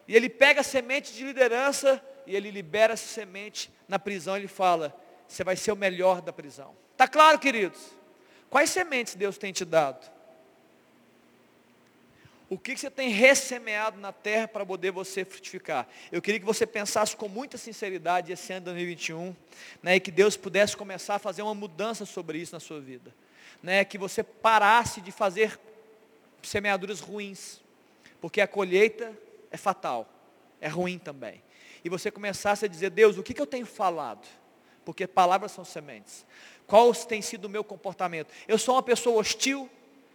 e 0.09 0.17
ele 0.17 0.29
pega 0.29 0.61
a 0.61 0.65
semente 0.65 1.13
de 1.13 1.25
liderança 1.25 2.05
e 2.27 2.35
ele 2.35 2.51
libera 2.51 2.95
essa 2.95 3.07
semente 3.07 3.73
na 3.87 3.97
prisão. 3.97 4.37
Ele 4.37 4.49
fala: 4.49 4.93
Você 5.29 5.45
vai 5.45 5.55
ser 5.55 5.71
o 5.71 5.77
melhor 5.77 6.21
da 6.21 6.33
prisão. 6.33 6.75
Está 6.91 7.07
claro, 7.07 7.39
queridos? 7.39 7.81
Quais 8.51 8.71
sementes 8.71 9.15
Deus 9.15 9.39
tem 9.39 9.53
te 9.53 9.65
dado? 9.65 10.11
O 12.53 12.59
que 12.59 12.77
você 12.77 12.91
tem 12.91 13.09
ressemeado 13.09 13.99
na 13.99 14.13
terra 14.13 14.47
para 14.47 14.67
poder 14.67 14.91
você 14.91 15.25
frutificar? 15.25 15.89
Eu 16.13 16.21
queria 16.21 16.39
que 16.39 16.45
você 16.45 16.67
pensasse 16.67 17.17
com 17.17 17.27
muita 17.27 17.57
sinceridade 17.57 18.31
esse 18.31 18.53
ano 18.53 18.61
de 18.61 18.65
2021, 18.67 19.35
né, 19.83 19.97
e 19.97 20.01
que 20.01 20.11
Deus 20.11 20.37
pudesse 20.37 20.77
começar 20.77 21.15
a 21.15 21.19
fazer 21.19 21.41
uma 21.41 21.55
mudança 21.55 22.05
sobre 22.05 22.37
isso 22.37 22.55
na 22.55 22.61
sua 22.61 22.79
vida. 22.79 23.15
Né, 23.63 23.87
que 23.87 23.97
você 23.97 24.23
parasse 24.23 25.01
de 25.01 25.11
fazer 25.11 25.59
semeaduras 26.43 27.01
ruins 27.01 27.63
porque 28.21 28.39
a 28.39 28.47
colheita 28.47 29.19
é 29.51 29.57
fatal, 29.57 30.07
é 30.61 30.69
ruim 30.69 30.99
também. 30.99 31.43
E 31.83 31.89
você 31.89 32.11
começasse 32.11 32.67
a 32.67 32.69
dizer, 32.69 32.91
Deus, 32.91 33.17
o 33.17 33.23
que, 33.23 33.33
que 33.33 33.41
eu 33.41 33.47
tenho 33.47 33.65
falado? 33.65 34.29
Porque 34.85 35.07
palavras 35.07 35.53
são 35.53 35.65
sementes. 35.65 36.27
Qual 36.67 36.95
tem 36.95 37.23
sido 37.23 37.47
o 37.47 37.49
meu 37.49 37.65
comportamento? 37.65 38.31
Eu 38.47 38.59
sou 38.59 38.75
uma 38.75 38.83
pessoa 38.83 39.19
hostil, 39.19 39.71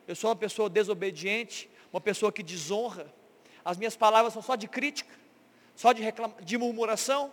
eu 0.08 0.16
sou 0.16 0.30
uma 0.30 0.36
pessoa 0.36 0.70
desobediente, 0.70 1.68
uma 1.92 2.02
pessoa 2.02 2.32
que 2.32 2.44
desonra. 2.44 3.12
As 3.64 3.78
minhas 3.78 3.96
palavras 3.96 4.34
são 4.34 4.42
só 4.42 4.56
de 4.56 4.68
crítica, 4.68 5.14
só 5.76 5.92
de, 5.92 6.02
reclama, 6.02 6.36
de 6.42 6.58
murmuração. 6.58 7.32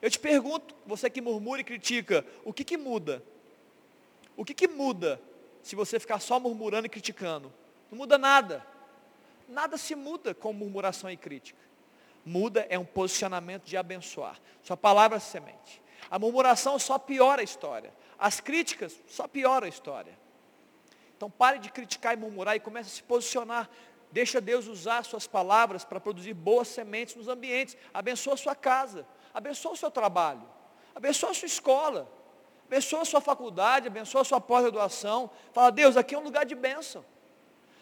Eu 0.00 0.10
te 0.10 0.18
pergunto, 0.18 0.74
você 0.86 1.08
que 1.08 1.20
murmura 1.20 1.60
e 1.60 1.64
critica, 1.64 2.24
o 2.44 2.52
que, 2.52 2.64
que 2.64 2.76
muda? 2.76 3.22
O 4.36 4.44
que, 4.44 4.54
que 4.54 4.66
muda 4.66 5.20
se 5.62 5.76
você 5.76 6.00
ficar 6.00 6.20
só 6.20 6.40
murmurando 6.40 6.86
e 6.86 6.90
criticando? 6.90 7.52
Não 7.90 7.98
muda 7.98 8.18
nada 8.18 8.66
nada 9.52 9.76
se 9.76 9.94
muda 9.94 10.34
com 10.34 10.52
murmuração 10.52 11.10
e 11.10 11.16
crítica. 11.16 11.60
muda 12.24 12.64
é 12.70 12.78
um 12.78 12.84
posicionamento 12.84 13.64
de 13.64 13.76
abençoar. 13.76 14.40
Sua 14.62 14.76
palavra 14.76 15.18
semente. 15.18 15.82
A 16.08 16.18
murmuração 16.18 16.78
só 16.78 16.96
piora 16.98 17.40
a 17.40 17.44
história. 17.44 17.92
As 18.18 18.38
críticas 18.38 18.96
só 19.08 19.26
pioram 19.26 19.66
a 19.66 19.68
história. 19.68 20.16
Então 21.16 21.28
pare 21.28 21.58
de 21.58 21.70
criticar 21.70 22.14
e 22.14 22.16
murmurar 22.16 22.56
e 22.56 22.60
comece 22.60 22.88
a 22.88 22.92
se 22.92 23.02
posicionar. 23.02 23.68
Deixa 24.12 24.42
Deus 24.42 24.66
usar 24.66 25.04
suas 25.04 25.26
palavras 25.26 25.84
para 25.84 25.98
produzir 25.98 26.34
boas 26.34 26.68
sementes 26.68 27.16
nos 27.16 27.28
ambientes. 27.28 27.76
Abençoa 27.94 28.34
a 28.34 28.36
sua 28.36 28.54
casa, 28.54 29.06
abençoa 29.32 29.72
o 29.72 29.76
seu 29.76 29.90
trabalho, 29.90 30.42
abençoa 30.94 31.30
a 31.30 31.34
sua 31.34 31.46
escola, 31.46 32.06
abençoa 32.66 33.00
a 33.00 33.04
sua 33.06 33.22
faculdade, 33.22 33.86
abençoa 33.86 34.20
a 34.20 34.24
sua 34.24 34.38
pós-graduação. 34.38 35.30
Fala, 35.54 35.72
Deus, 35.72 35.96
aqui 35.96 36.14
é 36.14 36.18
um 36.18 36.22
lugar 36.22 36.44
de 36.44 36.54
bênção. 36.54 37.02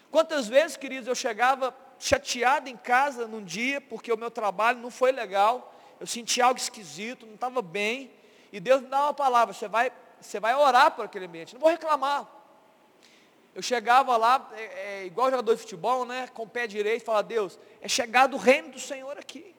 Quantas 0.09 0.47
vezes, 0.47 0.77
queridos, 0.77 1.07
eu 1.07 1.15
chegava 1.15 1.75
chateado 1.99 2.69
em 2.69 2.77
casa 2.77 3.27
num 3.27 3.43
dia, 3.43 3.81
porque 3.81 4.11
o 4.11 4.17
meu 4.17 4.31
trabalho 4.31 4.79
não 4.79 4.89
foi 4.89 5.11
legal, 5.11 5.75
eu 5.99 6.07
senti 6.07 6.41
algo 6.41 6.59
esquisito, 6.59 7.25
não 7.25 7.35
estava 7.35 7.61
bem, 7.61 8.09
e 8.53 8.59
Deus 8.59 8.81
me 8.81 8.87
dá 8.87 9.03
uma 9.03 9.13
palavra, 9.13 9.53
você 9.53 9.67
vai, 9.67 9.91
você 10.19 10.39
vai 10.39 10.55
orar 10.55 10.91
por 10.91 11.03
aquele 11.03 11.25
ambiente, 11.25 11.53
não 11.53 11.61
vou 11.61 11.69
reclamar. 11.69 12.40
Eu 13.53 13.61
chegava 13.61 14.15
lá, 14.15 14.49
é, 14.53 14.63
é, 15.01 15.05
igual 15.05 15.29
jogador 15.29 15.53
de 15.55 15.61
futebol, 15.61 16.05
né, 16.05 16.27
com 16.33 16.43
o 16.43 16.47
pé 16.47 16.67
direito, 16.67 17.03
fala, 17.03 17.21
Deus, 17.21 17.59
é 17.81 17.87
chegado 17.87 18.35
o 18.35 18.37
reino 18.37 18.69
do 18.69 18.79
Senhor 18.79 19.17
aqui. 19.17 19.53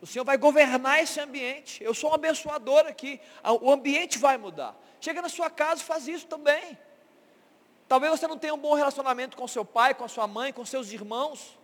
O 0.00 0.06
Senhor 0.06 0.24
vai 0.24 0.36
governar 0.36 1.00
esse 1.00 1.20
ambiente. 1.20 1.82
Eu 1.82 1.94
sou 1.94 2.10
um 2.10 2.14
abençoador 2.14 2.86
aqui. 2.86 3.20
O 3.60 3.70
ambiente 3.70 4.18
vai 4.18 4.36
mudar. 4.36 4.76
Chega 5.00 5.22
na 5.22 5.28
sua 5.28 5.48
casa 5.48 5.80
e 5.80 5.84
faz 5.84 6.08
isso 6.08 6.26
também. 6.26 6.76
Talvez 7.86 8.18
você 8.18 8.26
não 8.26 8.36
tenha 8.36 8.52
um 8.52 8.58
bom 8.58 8.74
relacionamento 8.74 9.36
com 9.36 9.46
seu 9.46 9.64
pai, 9.64 9.94
com 9.94 10.04
a 10.04 10.08
sua 10.08 10.26
mãe, 10.26 10.52
com 10.52 10.64
seus 10.64 10.90
irmãos. 10.90 11.56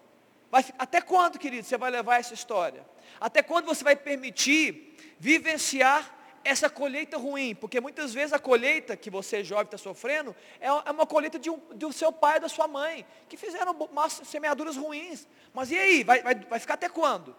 Vai, 0.52 0.64
até 0.78 1.00
quando, 1.00 1.36
querido, 1.36 1.66
você 1.66 1.76
vai 1.76 1.90
levar 1.90 2.20
essa 2.20 2.32
história? 2.32 2.86
Até 3.20 3.42
quando 3.42 3.66
você 3.66 3.82
vai 3.82 3.96
permitir 3.96 5.16
vivenciar 5.18 6.17
essa 6.48 6.70
colheita 6.70 7.16
ruim? 7.16 7.54
Porque 7.54 7.80
muitas 7.80 8.14
vezes 8.14 8.32
a 8.32 8.38
colheita 8.38 8.96
que 8.96 9.10
você 9.10 9.44
jovem 9.44 9.66
está 9.66 9.78
sofrendo 9.78 10.34
é, 10.60 10.66
é 10.66 10.90
uma 10.90 11.06
colheita 11.06 11.38
de 11.38 11.50
um, 11.50 11.58
do 11.74 11.92
seu 11.92 12.12
pai 12.12 12.38
e 12.38 12.40
da 12.40 12.48
sua 12.48 12.66
mãe, 12.66 13.06
que 13.28 13.36
fizeram 13.36 13.76
semeaduras 14.24 14.76
ruins. 14.76 15.28
Mas 15.52 15.70
e 15.70 15.78
aí? 15.78 16.04
Vai, 16.04 16.22
vai, 16.22 16.34
vai 16.34 16.58
ficar 16.58 16.74
até 16.74 16.88
quando? 16.88 17.34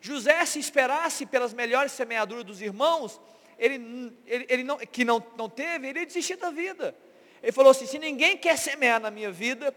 José, 0.00 0.44
se 0.46 0.58
esperasse 0.58 1.26
pelas 1.26 1.52
melhores 1.52 1.92
semeaduras 1.92 2.44
dos 2.44 2.62
irmãos, 2.62 3.20
ele, 3.58 4.14
ele, 4.26 4.46
ele 4.48 4.64
não, 4.64 4.78
que 4.78 5.04
não, 5.04 5.24
não 5.36 5.48
teve, 5.48 5.88
ele 5.88 6.00
ia 6.00 6.06
desistir 6.06 6.36
da 6.36 6.50
vida. 6.50 6.94
Ele 7.42 7.52
falou 7.52 7.70
assim: 7.70 7.86
se 7.86 7.98
ninguém 7.98 8.36
quer 8.36 8.56
semear 8.56 9.00
na 9.00 9.10
minha 9.10 9.32
vida, 9.32 9.74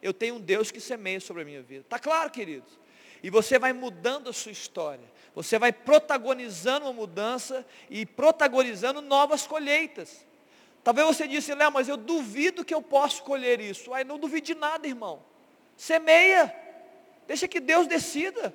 eu 0.00 0.12
tenho 0.12 0.36
um 0.36 0.40
Deus 0.40 0.70
que 0.70 0.80
semeia 0.80 1.20
sobre 1.20 1.42
a 1.42 1.44
minha 1.44 1.62
vida. 1.62 1.80
Está 1.80 1.98
claro, 1.98 2.30
queridos? 2.30 2.78
E 3.24 3.30
você 3.30 3.58
vai 3.58 3.72
mudando 3.72 4.28
a 4.28 4.34
sua 4.34 4.52
história. 4.52 5.10
Você 5.34 5.58
vai 5.58 5.72
protagonizando 5.72 6.84
uma 6.84 6.92
mudança 6.92 7.64
e 7.88 8.04
protagonizando 8.04 9.00
novas 9.00 9.46
colheitas. 9.46 10.26
Talvez 10.82 11.06
você 11.06 11.26
disse, 11.26 11.54
Léo, 11.54 11.72
mas 11.72 11.88
eu 11.88 11.96
duvido 11.96 12.62
que 12.62 12.74
eu 12.74 12.82
possa 12.82 13.22
colher 13.22 13.62
isso. 13.62 13.94
Aí 13.94 14.04
não 14.04 14.18
duvide 14.18 14.48
de 14.48 14.54
nada, 14.54 14.86
irmão. 14.86 15.24
Semeia. 15.74 16.54
Deixa 17.26 17.48
que 17.48 17.60
Deus 17.60 17.86
decida. 17.86 18.54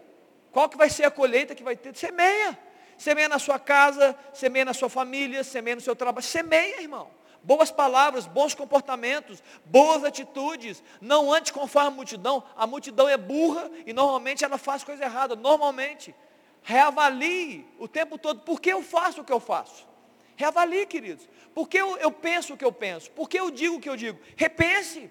Qual 0.51 0.69
que 0.69 0.77
vai 0.77 0.87
ser 0.87 1.05
a 1.05 1.09
colheita 1.09 1.55
que 1.55 1.63
vai 1.63 1.75
ter? 1.75 1.95
Semeia. 1.97 2.55
Semeia 2.95 3.27
na 3.27 3.39
sua 3.39 3.57
casa, 3.57 4.15
semeia 4.31 4.65
na 4.65 4.73
sua 4.75 4.87
família, 4.87 5.43
semeia 5.43 5.77
no 5.77 5.81
seu 5.81 5.95
trabalho. 5.95 6.23
Semeia, 6.23 6.79
irmão 6.79 7.09
boas 7.43 7.71
palavras, 7.71 8.25
bons 8.25 8.53
comportamentos, 8.53 9.41
boas 9.65 10.03
atitudes, 10.03 10.83
não 10.99 11.33
ande 11.33 11.53
conforme 11.53 11.87
a 11.87 11.91
multidão. 11.91 12.43
A 12.55 12.67
multidão 12.67 13.07
é 13.07 13.17
burra 13.17 13.69
e 13.85 13.93
normalmente 13.93 14.43
ela 14.43 14.57
faz 14.57 14.83
coisa 14.83 15.03
errada. 15.03 15.35
Normalmente. 15.35 16.13
Reavalie 16.61 17.65
o 17.79 17.87
tempo 17.87 18.17
todo. 18.17 18.41
Por 18.41 18.59
que 18.59 18.69
eu 18.69 18.83
faço 18.83 19.21
o 19.21 19.23
que 19.23 19.31
eu 19.31 19.39
faço? 19.39 19.87
Reavalie, 20.35 20.85
queridos. 20.85 21.27
Por 21.53 21.67
que 21.67 21.77
eu, 21.77 21.97
eu 21.97 22.11
penso 22.11 22.53
o 22.53 22.57
que 22.57 22.65
eu 22.65 22.71
penso? 22.71 23.09
Por 23.11 23.27
que 23.29 23.39
eu 23.39 23.49
digo 23.49 23.77
o 23.77 23.79
que 23.79 23.89
eu 23.89 23.95
digo? 23.95 24.19
Repense. 24.35 25.09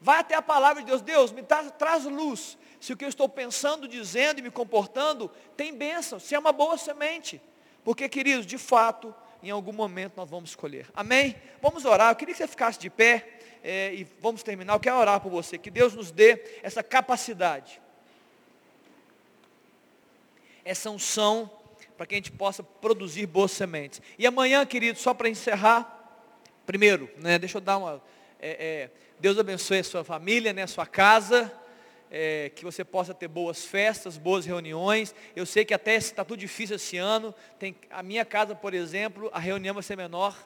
Vai 0.00 0.20
até 0.20 0.34
a 0.34 0.42
palavra 0.42 0.82
de 0.82 0.88
Deus. 0.88 1.02
Deus, 1.02 1.32
me 1.32 1.42
traz, 1.42 1.70
traz 1.78 2.04
luz. 2.04 2.56
Se 2.80 2.92
o 2.92 2.96
que 2.96 3.04
eu 3.04 3.08
estou 3.08 3.28
pensando, 3.28 3.88
dizendo 3.88 4.38
e 4.38 4.42
me 4.42 4.50
comportando 4.50 5.30
tem 5.56 5.74
bênção, 5.74 6.18
se 6.18 6.34
é 6.34 6.38
uma 6.38 6.52
boa 6.52 6.76
semente. 6.76 7.40
Porque, 7.82 8.08
queridos, 8.08 8.46
de 8.46 8.58
fato, 8.58 9.14
em 9.42 9.50
algum 9.50 9.72
momento 9.72 10.14
nós 10.16 10.28
vamos 10.28 10.50
escolher. 10.50 10.86
Amém? 10.94 11.36
Vamos 11.60 11.84
orar. 11.84 12.10
Eu 12.10 12.16
queria 12.16 12.34
que 12.34 12.38
você 12.38 12.48
ficasse 12.48 12.78
de 12.78 12.90
pé 12.90 13.38
é, 13.62 13.94
e 13.94 14.06
vamos 14.20 14.42
terminar. 14.42 14.74
Eu 14.74 14.80
quero 14.80 14.96
orar 14.96 15.20
por 15.20 15.30
você. 15.30 15.58
Que 15.58 15.70
Deus 15.70 15.94
nos 15.94 16.10
dê 16.10 16.42
essa 16.62 16.82
capacidade, 16.82 17.80
essa 20.64 20.90
unção, 20.90 21.50
para 21.96 22.06
que 22.06 22.14
a 22.14 22.18
gente 22.18 22.32
possa 22.32 22.62
produzir 22.62 23.26
boas 23.26 23.52
sementes. 23.52 24.02
E 24.18 24.26
amanhã, 24.26 24.64
querido, 24.66 24.98
só 24.98 25.14
para 25.14 25.28
encerrar, 25.28 26.20
primeiro, 26.66 27.10
né, 27.18 27.38
deixa 27.38 27.58
eu 27.58 27.62
dar 27.62 27.78
uma. 27.78 28.02
É, 28.38 28.50
é, 28.50 28.90
Deus 29.18 29.38
abençoe 29.38 29.78
a 29.78 29.84
sua 29.84 30.04
família, 30.04 30.52
né, 30.52 30.62
a 30.62 30.66
sua 30.66 30.86
casa 30.86 31.52
é, 32.10 32.50
que 32.54 32.64
você 32.64 32.84
possa 32.84 33.14
ter 33.14 33.28
boas 33.28 33.64
festas, 33.64 34.16
boas 34.16 34.44
reuniões. 34.44 35.14
Eu 35.34 35.46
sei 35.46 35.64
que 35.64 35.74
até 35.74 35.94
está 35.96 36.24
tudo 36.24 36.38
difícil 36.38 36.76
esse 36.76 36.96
ano. 36.96 37.34
Tem, 37.58 37.74
a 37.90 38.02
minha 38.02 38.24
casa, 38.24 38.54
por 38.54 38.74
exemplo, 38.74 39.30
a 39.32 39.38
reunião 39.38 39.74
vai 39.74 39.82
ser 39.82 39.96
menor, 39.96 40.36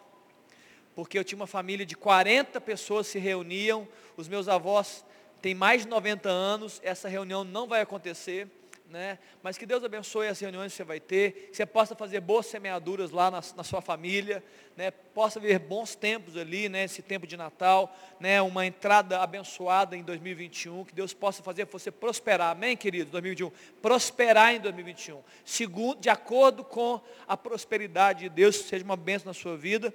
porque 0.94 1.18
eu 1.18 1.24
tinha 1.24 1.36
uma 1.36 1.46
família 1.46 1.86
de 1.86 1.96
40 1.96 2.60
pessoas 2.60 3.06
se 3.06 3.18
reuniam, 3.18 3.86
os 4.16 4.28
meus 4.28 4.48
avós 4.48 5.04
têm 5.40 5.54
mais 5.54 5.82
de 5.82 5.88
90 5.88 6.28
anos, 6.28 6.80
essa 6.84 7.08
reunião 7.08 7.44
não 7.44 7.66
vai 7.66 7.80
acontecer 7.80 8.48
né? 8.90 9.18
Mas 9.42 9.56
que 9.56 9.64
Deus 9.64 9.82
abençoe 9.84 10.28
as 10.28 10.38
reuniões 10.40 10.72
que 10.72 10.76
você 10.76 10.84
vai 10.84 11.00
ter, 11.00 11.48
que 11.50 11.56
você 11.56 11.64
possa 11.64 11.94
fazer 11.94 12.20
boas 12.20 12.46
semeaduras 12.46 13.10
lá 13.10 13.30
na, 13.30 13.40
na 13.56 13.62
sua 13.62 13.80
família, 13.80 14.42
né? 14.76 14.90
Possa 14.90 15.38
ver 15.38 15.58
bons 15.58 15.94
tempos 15.94 16.36
ali, 16.36 16.68
né? 16.68 16.84
Esse 16.84 17.00
tempo 17.00 17.26
de 17.26 17.36
Natal, 17.36 17.96
né? 18.18 18.42
Uma 18.42 18.66
entrada 18.66 19.20
abençoada 19.20 19.96
em 19.96 20.02
2021, 20.02 20.84
que 20.84 20.94
Deus 20.94 21.14
possa 21.14 21.42
fazer 21.42 21.66
você 21.66 21.90
prosperar, 21.90 22.50
amém, 22.50 22.76
querido? 22.76 23.10
2021, 23.10 23.50
prosperar 23.80 24.54
em 24.54 24.60
2021, 24.60 25.22
segundo, 25.44 26.00
de 26.00 26.10
acordo 26.10 26.64
com 26.64 27.00
a 27.26 27.36
prosperidade 27.36 28.20
de 28.20 28.28
Deus, 28.28 28.56
seja 28.56 28.84
uma 28.84 28.96
bênção 28.96 29.28
na 29.28 29.34
sua 29.34 29.56
vida. 29.56 29.94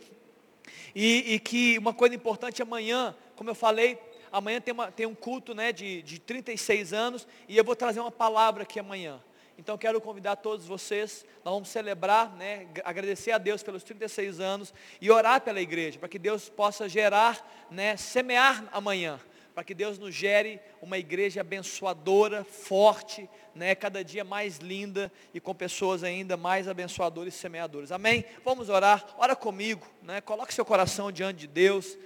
E, 0.95 1.33
e 1.35 1.39
que 1.39 1.77
uma 1.77 1.93
coisa 1.93 2.15
importante 2.15 2.61
amanhã, 2.61 3.15
como 3.35 3.49
eu 3.49 3.55
falei, 3.55 3.99
amanhã 4.35 4.59
tem, 4.59 4.73
uma, 4.73 4.91
tem 4.91 5.05
um 5.05 5.15
culto 5.15 5.55
né, 5.55 5.71
de, 5.71 6.01
de 6.01 6.19
36 6.19 6.91
anos 6.91 7.25
e 7.47 7.55
eu 7.55 7.63
vou 7.63 7.75
trazer 7.75 8.01
uma 8.01 8.11
palavra 8.11 8.63
aqui 8.63 8.77
amanhã. 8.77 9.21
Então 9.57 9.77
quero 9.77 10.01
convidar 10.01 10.35
todos 10.35 10.65
vocês, 10.65 11.25
nós 11.45 11.53
vamos 11.53 11.69
celebrar, 11.69 12.35
né, 12.35 12.67
agradecer 12.83 13.31
a 13.31 13.37
Deus 13.37 13.63
pelos 13.63 13.83
36 13.83 14.41
anos 14.41 14.73
e 14.99 15.09
orar 15.09 15.39
pela 15.39 15.61
igreja, 15.61 15.97
para 15.97 16.09
que 16.09 16.19
Deus 16.19 16.49
possa 16.49 16.89
gerar, 16.89 17.65
né, 17.71 17.95
semear 17.95 18.67
amanhã, 18.73 19.17
para 19.53 19.63
que 19.63 19.73
Deus 19.73 19.97
nos 19.97 20.13
gere 20.13 20.59
uma 20.81 20.97
igreja 20.97 21.39
abençoadora, 21.39 22.43
forte, 22.43 23.29
né, 23.55 23.73
cada 23.73 24.03
dia 24.03 24.25
mais 24.25 24.57
linda 24.57 25.09
e 25.33 25.39
com 25.39 25.55
pessoas 25.55 26.03
ainda 26.03 26.35
mais 26.35 26.67
abençoadoras 26.67 27.33
e 27.33 27.37
semeadoras. 27.37 27.93
Amém? 27.93 28.25
Vamos 28.43 28.67
orar, 28.67 29.15
ora 29.17 29.37
comigo, 29.37 29.87
né, 30.03 30.19
coloque 30.19 30.53
seu 30.53 30.65
coração 30.65 31.09
diante 31.09 31.39
de 31.39 31.47
Deus 31.47 31.97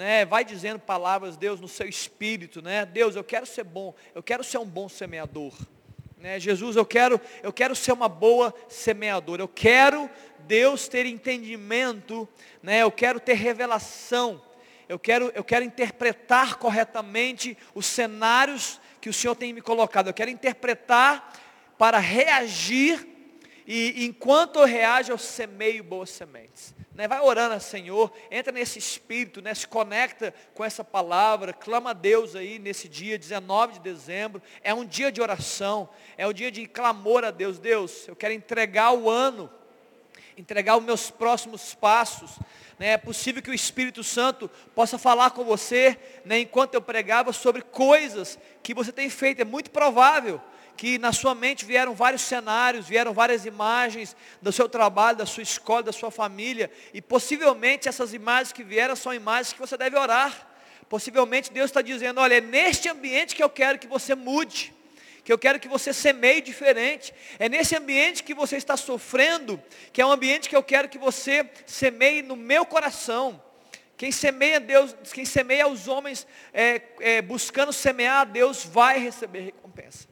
né? 0.00 0.24
Vai 0.24 0.46
dizendo 0.46 0.78
palavras, 0.78 1.36
Deus, 1.36 1.60
no 1.60 1.68
seu 1.68 1.86
espírito, 1.86 2.62
né? 2.62 2.86
Deus, 2.86 3.16
eu 3.16 3.22
quero 3.22 3.44
ser 3.44 3.64
bom, 3.64 3.94
eu 4.14 4.22
quero 4.22 4.42
ser 4.42 4.56
um 4.56 4.64
bom 4.64 4.88
semeador. 4.88 5.52
Né? 6.16 6.40
Jesus, 6.40 6.74
eu 6.74 6.86
quero, 6.86 7.20
eu 7.42 7.52
quero 7.52 7.76
ser 7.76 7.92
uma 7.92 8.08
boa 8.08 8.54
semeadora. 8.66 9.42
Eu 9.42 9.48
quero, 9.48 10.08
Deus, 10.46 10.88
ter 10.88 11.04
entendimento, 11.04 12.26
né? 12.62 12.78
Eu 12.78 12.90
quero 12.90 13.20
ter 13.20 13.34
revelação. 13.34 14.42
Eu 14.88 14.98
quero, 14.98 15.30
eu 15.34 15.44
quero 15.44 15.66
interpretar 15.66 16.56
corretamente 16.56 17.54
os 17.74 17.84
cenários 17.84 18.80
que 19.02 19.10
o 19.10 19.12
Senhor 19.12 19.34
tem 19.34 19.52
me 19.52 19.60
colocado. 19.60 20.06
Eu 20.06 20.14
quero 20.14 20.30
interpretar 20.30 21.30
para 21.76 21.98
reagir 21.98 23.06
e 23.66 24.06
enquanto 24.06 24.60
eu 24.60 24.64
reajo, 24.64 25.12
eu 25.12 25.18
semeio 25.18 25.84
boas 25.84 26.08
sementes. 26.08 26.74
Né? 27.00 27.08
Vai 27.08 27.18
orando, 27.18 27.58
Senhor, 27.58 28.12
entra 28.30 28.52
nesse 28.52 28.78
espírito, 28.78 29.40
né? 29.40 29.54
se 29.54 29.66
conecta 29.66 30.34
com 30.52 30.62
essa 30.62 30.84
palavra, 30.84 31.50
clama 31.50 31.90
a 31.90 31.94
Deus 31.94 32.36
aí 32.36 32.58
nesse 32.58 32.90
dia, 32.90 33.16
19 33.16 33.72
de 33.72 33.80
dezembro. 33.80 34.42
É 34.62 34.74
um 34.74 34.84
dia 34.84 35.10
de 35.10 35.22
oração, 35.22 35.88
é 36.18 36.26
um 36.26 36.32
dia 36.34 36.52
de 36.52 36.66
clamor 36.66 37.24
a 37.24 37.30
Deus. 37.30 37.58
Deus, 37.58 38.06
eu 38.06 38.14
quero 38.14 38.34
entregar 38.34 38.92
o 38.92 39.08
ano, 39.08 39.50
entregar 40.36 40.76
os 40.76 40.84
meus 40.84 41.10
próximos 41.10 41.74
passos. 41.74 42.38
Né? 42.78 42.88
É 42.88 42.98
possível 42.98 43.40
que 43.40 43.50
o 43.50 43.54
Espírito 43.54 44.04
Santo 44.04 44.50
possa 44.74 44.98
falar 44.98 45.30
com 45.30 45.42
você, 45.42 45.98
né? 46.22 46.40
enquanto 46.40 46.74
eu 46.74 46.82
pregava, 46.82 47.32
sobre 47.32 47.62
coisas 47.62 48.38
que 48.62 48.74
você 48.74 48.92
tem 48.92 49.08
feito. 49.08 49.40
É 49.40 49.44
muito 49.46 49.70
provável 49.70 50.38
que 50.80 50.96
na 50.98 51.12
sua 51.12 51.34
mente 51.34 51.66
vieram 51.66 51.94
vários 51.94 52.22
cenários, 52.22 52.88
vieram 52.88 53.12
várias 53.12 53.44
imagens 53.44 54.16
do 54.40 54.50
seu 54.50 54.66
trabalho, 54.66 55.18
da 55.18 55.26
sua 55.26 55.42
escola, 55.42 55.82
da 55.82 55.92
sua 55.92 56.10
família, 56.10 56.70
e 56.94 57.02
possivelmente 57.02 57.86
essas 57.86 58.14
imagens 58.14 58.50
que 58.50 58.64
vieram 58.64 58.96
são 58.96 59.12
imagens 59.12 59.52
que 59.52 59.60
você 59.60 59.76
deve 59.76 59.98
orar. 59.98 60.48
Possivelmente 60.88 61.52
Deus 61.52 61.66
está 61.66 61.82
dizendo, 61.82 62.18
olha, 62.18 62.38
é 62.38 62.40
neste 62.40 62.88
ambiente 62.88 63.36
que 63.36 63.42
eu 63.42 63.50
quero 63.50 63.78
que 63.78 63.86
você 63.86 64.14
mude, 64.14 64.72
que 65.22 65.30
eu 65.30 65.36
quero 65.36 65.60
que 65.60 65.68
você 65.68 65.92
semeie 65.92 66.40
diferente. 66.40 67.12
É 67.38 67.46
nesse 67.46 67.76
ambiente 67.76 68.22
que 68.22 68.32
você 68.32 68.56
está 68.56 68.74
sofrendo, 68.74 69.62
que 69.92 70.00
é 70.00 70.06
um 70.06 70.12
ambiente 70.12 70.48
que 70.48 70.56
eu 70.56 70.62
quero 70.62 70.88
que 70.88 70.96
você 70.96 71.46
semeie 71.66 72.22
no 72.22 72.36
meu 72.36 72.64
coração. 72.64 73.38
Quem 73.98 74.10
semeia 74.10 74.58
Deus, 74.58 74.96
quem 75.12 75.26
semeia 75.26 75.68
os 75.68 75.88
homens 75.88 76.26
é, 76.54 76.80
é, 77.00 77.20
buscando 77.20 77.70
semear 77.70 78.22
a 78.22 78.24
Deus, 78.24 78.64
vai 78.64 78.98
receber 78.98 79.40
recompensa. 79.40 80.09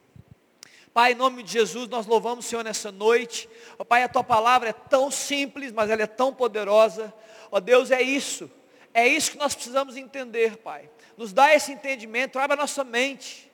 Pai, 0.93 1.11
em 1.11 1.15
nome 1.15 1.43
de 1.43 1.51
Jesus, 1.51 1.87
nós 1.87 2.07
louvamos 2.07 2.45
o 2.45 2.49
Senhor 2.49 2.63
nessa 2.63 2.91
noite. 2.91 3.47
Ó 3.77 3.83
Pai, 3.83 4.03
a 4.03 4.09
tua 4.09 4.23
palavra 4.23 4.69
é 4.69 4.73
tão 4.73 5.11
simples, 5.11 5.71
mas 5.71 5.89
ela 5.89 6.01
é 6.01 6.07
tão 6.07 6.33
poderosa. 6.33 7.13
Ó 7.51 7.59
Deus, 7.59 7.91
é 7.91 8.01
isso. 8.01 8.49
É 8.93 9.07
isso 9.07 9.31
que 9.31 9.37
nós 9.37 9.53
precisamos 9.53 9.95
entender, 9.95 10.57
Pai. 10.57 10.89
Nos 11.15 11.31
dá 11.31 11.53
esse 11.53 11.71
entendimento, 11.71 12.39
abra 12.39 12.55
nossa 12.55 12.83
mente. 12.83 13.49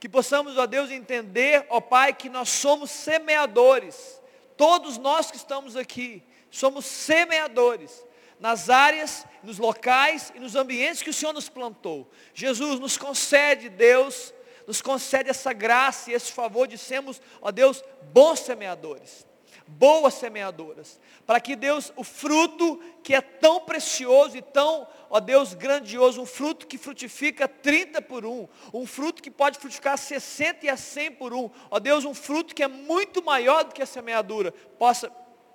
Que 0.00 0.08
possamos, 0.08 0.58
ó 0.58 0.66
Deus, 0.66 0.90
entender, 0.90 1.64
ó 1.70 1.80
Pai, 1.80 2.12
que 2.12 2.28
nós 2.28 2.48
somos 2.48 2.90
semeadores. 2.90 4.20
Todos 4.56 4.98
nós 4.98 5.30
que 5.30 5.36
estamos 5.36 5.76
aqui, 5.76 6.22
somos 6.50 6.84
semeadores. 6.84 8.04
Nas 8.38 8.68
áreas, 8.68 9.24
nos 9.42 9.58
locais 9.58 10.32
e 10.34 10.40
nos 10.40 10.54
ambientes 10.56 11.00
que 11.02 11.08
o 11.08 11.14
Senhor 11.14 11.32
nos 11.32 11.48
plantou. 11.48 12.10
Jesus 12.34 12.78
nos 12.78 12.98
concede, 12.98 13.70
Deus, 13.70 14.34
nos 14.66 14.82
concede 14.82 15.30
essa 15.30 15.52
graça 15.52 16.10
e 16.10 16.14
esse 16.14 16.32
favor 16.32 16.66
de 16.66 16.76
sermos, 16.76 17.20
ó 17.40 17.50
Deus, 17.50 17.82
bons 18.12 18.40
semeadores 18.40 19.26
boas 19.66 20.14
semeadoras, 20.14 21.00
para 21.26 21.40
que 21.40 21.56
Deus, 21.56 21.92
o 21.96 22.04
fruto 22.04 22.80
que 23.02 23.14
é 23.14 23.20
tão 23.20 23.60
precioso 23.60 24.36
e 24.36 24.42
tão, 24.42 24.86
ó 25.10 25.18
Deus, 25.18 25.54
grandioso, 25.54 26.22
um 26.22 26.26
fruto 26.26 26.66
que 26.66 26.78
frutifica 26.78 27.48
30 27.48 28.00
por 28.02 28.24
um, 28.24 28.46
um 28.72 28.86
fruto 28.86 29.22
que 29.22 29.30
pode 29.30 29.58
frutificar 29.58 29.98
60 29.98 30.66
e 30.66 30.68
a 30.68 30.76
100 30.76 31.12
por 31.12 31.34
um, 31.34 31.50
ó 31.70 31.80
Deus, 31.80 32.04
um 32.04 32.14
fruto 32.14 32.54
que 32.54 32.62
é 32.62 32.68
muito 32.68 33.22
maior 33.24 33.64
do 33.64 33.74
que 33.74 33.82
a 33.82 33.86
semeadura, 33.86 34.52
possa 34.78 35.10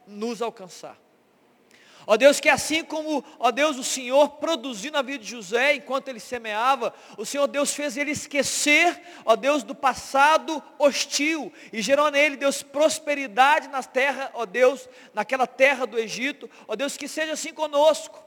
nos 0.05 0.41
alcançar. 0.41 0.97
Ó 2.11 2.17
Deus, 2.17 2.41
que 2.41 2.49
assim 2.49 2.83
como, 2.83 3.23
ó 3.39 3.51
Deus, 3.51 3.77
o 3.77 3.85
Senhor 3.85 4.31
produziu 4.31 4.91
na 4.91 5.01
vida 5.01 5.23
de 5.23 5.29
José 5.29 5.75
enquanto 5.75 6.09
ele 6.09 6.19
semeava, 6.19 6.93
o 7.17 7.25
Senhor 7.25 7.47
Deus 7.47 7.73
fez 7.73 7.95
ele 7.95 8.11
esquecer, 8.11 9.01
ó 9.23 9.37
Deus, 9.37 9.63
do 9.63 9.73
passado 9.73 10.61
hostil 10.77 11.53
e 11.71 11.81
gerou 11.81 12.11
nele, 12.11 12.35
Deus, 12.35 12.61
prosperidade 12.61 13.69
na 13.69 13.81
terra, 13.81 14.29
ó 14.33 14.45
Deus, 14.45 14.89
naquela 15.13 15.47
terra 15.47 15.87
do 15.87 15.97
Egito. 15.97 16.49
Ó 16.67 16.75
Deus, 16.75 16.97
que 16.97 17.07
seja 17.07 17.31
assim 17.31 17.53
conosco. 17.53 18.21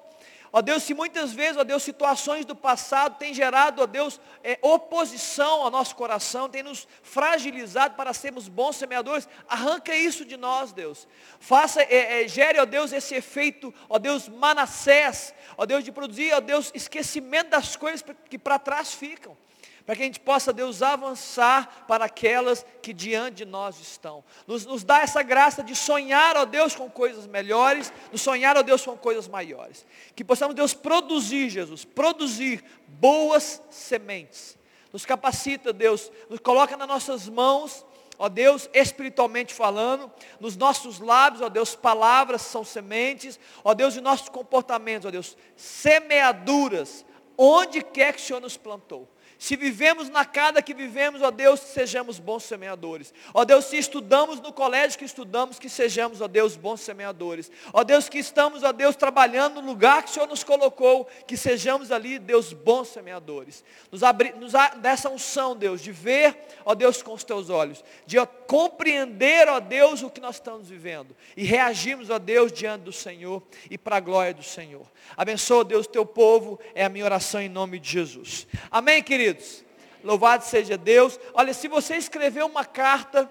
Ó 0.56 0.62
Deus, 0.62 0.84
se 0.84 0.94
muitas 0.94 1.32
vezes, 1.32 1.56
ó 1.56 1.64
Deus, 1.64 1.82
situações 1.82 2.44
do 2.44 2.54
passado 2.54 3.18
têm 3.18 3.34
gerado, 3.34 3.82
ó 3.82 3.86
Deus, 3.86 4.20
é, 4.44 4.56
oposição 4.62 5.62
ao 5.62 5.68
nosso 5.68 5.96
coração, 5.96 6.48
tem 6.48 6.62
nos 6.62 6.86
fragilizado 7.02 7.96
para 7.96 8.12
sermos 8.12 8.46
bons 8.46 8.76
semeadores, 8.76 9.28
arranca 9.48 9.96
isso 9.96 10.24
de 10.24 10.36
nós, 10.36 10.72
Deus. 10.72 11.08
Faça, 11.40 11.82
é, 11.82 12.22
é, 12.22 12.28
gere, 12.28 12.60
ó 12.60 12.64
Deus, 12.64 12.92
esse 12.92 13.16
efeito, 13.16 13.74
ó 13.88 13.98
Deus, 13.98 14.28
Manassés, 14.28 15.34
ó 15.56 15.66
Deus, 15.66 15.82
de 15.82 15.90
produzir, 15.90 16.32
ó 16.32 16.38
Deus, 16.38 16.70
esquecimento 16.72 17.50
das 17.50 17.74
coisas 17.74 18.04
que 18.30 18.38
para 18.38 18.56
trás 18.56 18.94
ficam 18.94 19.36
para 19.84 19.96
que 19.96 20.02
a 20.02 20.06
gente 20.06 20.20
possa, 20.20 20.52
Deus, 20.52 20.80
avançar 20.80 21.84
para 21.86 22.06
aquelas 22.06 22.64
que 22.80 22.92
diante 22.92 23.38
de 23.38 23.44
nós 23.44 23.78
estão. 23.78 24.24
Nos, 24.46 24.64
nos 24.64 24.82
dá 24.82 25.00
essa 25.00 25.22
graça 25.22 25.62
de 25.62 25.76
sonhar, 25.76 26.36
ó 26.36 26.46
Deus, 26.46 26.74
com 26.74 26.90
coisas 26.90 27.26
melhores, 27.26 27.92
nos 28.10 28.22
sonhar, 28.22 28.56
ó 28.56 28.62
Deus, 28.62 28.82
com 28.82 28.96
coisas 28.96 29.28
maiores. 29.28 29.86
Que 30.16 30.24
possamos, 30.24 30.54
Deus, 30.54 30.72
produzir, 30.72 31.50
Jesus, 31.50 31.84
produzir 31.84 32.64
boas 32.88 33.60
sementes. 33.70 34.56
Nos 34.90 35.04
capacita, 35.04 35.72
Deus, 35.72 36.10
nos 36.30 36.40
coloca 36.40 36.76
nas 36.78 36.88
nossas 36.88 37.28
mãos, 37.28 37.84
ó 38.18 38.30
Deus, 38.30 38.70
espiritualmente 38.72 39.52
falando, 39.52 40.10
nos 40.40 40.56
nossos 40.56 40.98
lábios, 40.98 41.42
ó 41.42 41.50
Deus, 41.50 41.76
palavras 41.76 42.40
são 42.40 42.64
sementes, 42.64 43.38
ó 43.62 43.74
Deus, 43.74 43.96
e 43.96 44.00
nossos 44.00 44.30
comportamentos, 44.30 45.06
ó 45.06 45.10
Deus, 45.10 45.36
semeaduras, 45.56 47.04
onde 47.36 47.82
quer 47.82 48.14
que 48.14 48.22
o 48.22 48.24
Senhor 48.24 48.40
nos 48.40 48.56
plantou. 48.56 49.08
Se 49.38 49.56
vivemos 49.56 50.08
na 50.08 50.24
casa 50.24 50.62
que 50.62 50.72
vivemos, 50.72 51.20
ó 51.20 51.30
Deus, 51.30 51.60
que 51.60 51.70
sejamos 51.70 52.18
bons 52.18 52.44
semeadores. 52.44 53.12
Ó 53.32 53.44
Deus, 53.44 53.66
se 53.66 53.76
estudamos 53.76 54.40
no 54.40 54.52
colégio 54.52 54.98
que 54.98 55.04
estudamos, 55.04 55.58
que 55.58 55.68
sejamos, 55.68 56.20
ó 56.20 56.28
Deus, 56.28 56.56
bons 56.56 56.80
semeadores. 56.80 57.50
Ó 57.72 57.82
Deus, 57.82 58.08
que 58.08 58.18
estamos, 58.18 58.62
ó 58.62 58.72
Deus, 58.72 58.96
trabalhando 58.96 59.60
no 59.60 59.66
lugar 59.66 60.02
que 60.02 60.10
o 60.10 60.12
Senhor 60.12 60.28
nos 60.28 60.44
colocou, 60.44 61.06
que 61.26 61.36
sejamos 61.36 61.90
ali, 61.90 62.18
Deus, 62.18 62.52
bons 62.52 62.88
semeadores. 62.88 63.64
Nos, 63.90 64.02
abri, 64.02 64.32
nos 64.32 64.52
dessa 64.80 65.10
unção, 65.10 65.56
Deus, 65.56 65.82
de 65.82 65.92
ver, 65.92 66.36
ó 66.64 66.74
Deus, 66.74 67.02
com 67.02 67.12
os 67.12 67.24
teus 67.24 67.50
olhos, 67.50 67.84
de 68.06 68.18
ó, 68.18 68.26
compreender, 68.26 69.48
ó 69.48 69.60
Deus, 69.60 70.02
o 70.02 70.10
que 70.10 70.20
nós 70.20 70.36
estamos 70.36 70.68
vivendo 70.68 71.14
e 71.36 71.44
reagirmos, 71.44 72.08
ó 72.08 72.18
Deus, 72.18 72.52
diante 72.52 72.82
do 72.82 72.92
Senhor 72.92 73.42
e 73.68 73.76
para 73.76 73.96
a 73.96 74.00
glória 74.00 74.32
do 74.32 74.42
Senhor. 74.42 74.86
Abençoa, 75.16 75.64
Deus, 75.64 75.86
teu 75.86 76.06
povo, 76.06 76.58
é 76.74 76.84
a 76.84 76.88
minha 76.88 77.04
oração 77.04 77.40
em 77.40 77.48
nome 77.48 77.78
de 77.78 77.90
Jesus. 77.90 78.46
Amém, 78.70 79.02
querido? 79.02 79.33
Queridos? 79.34 79.64
Louvado 80.02 80.44
seja 80.44 80.76
Deus. 80.76 81.18
Olha, 81.32 81.52
se 81.54 81.66
você 81.66 81.96
escreveu 81.96 82.46
uma 82.46 82.64
carta 82.64 83.30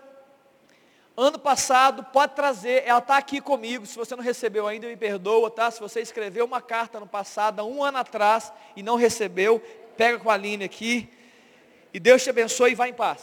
ano 1.16 1.38
passado, 1.38 2.04
pode 2.06 2.36
trazer, 2.36 2.84
ela 2.86 3.00
está 3.00 3.18
aqui 3.18 3.40
comigo. 3.40 3.86
Se 3.86 3.96
você 3.96 4.16
não 4.16 4.24
recebeu 4.24 4.68
ainda, 4.68 4.88
me 4.88 4.98
perdoa, 4.98 5.52
tá? 5.52 5.70
Se 5.70 5.80
você 5.80 6.02
escreveu 6.02 6.46
uma 6.46 6.62
carta 6.62 6.98
ano 6.98 7.08
passado, 7.08 7.64
um 7.64 7.84
ano 7.84 8.00
atrás, 8.00 8.52
e 8.76 8.82
não 8.82 8.96
recebeu, 8.96 9.62
pega 9.96 10.18
com 10.18 10.32
a 10.32 10.38
linha 10.38 10.66
aqui. 10.66 11.08
E 11.94 12.00
Deus 12.00 12.24
te 12.24 12.32
abençoe 12.32 12.72
e 12.72 12.76
vá 12.76 12.90
em 12.90 12.94
paz. 12.94 13.22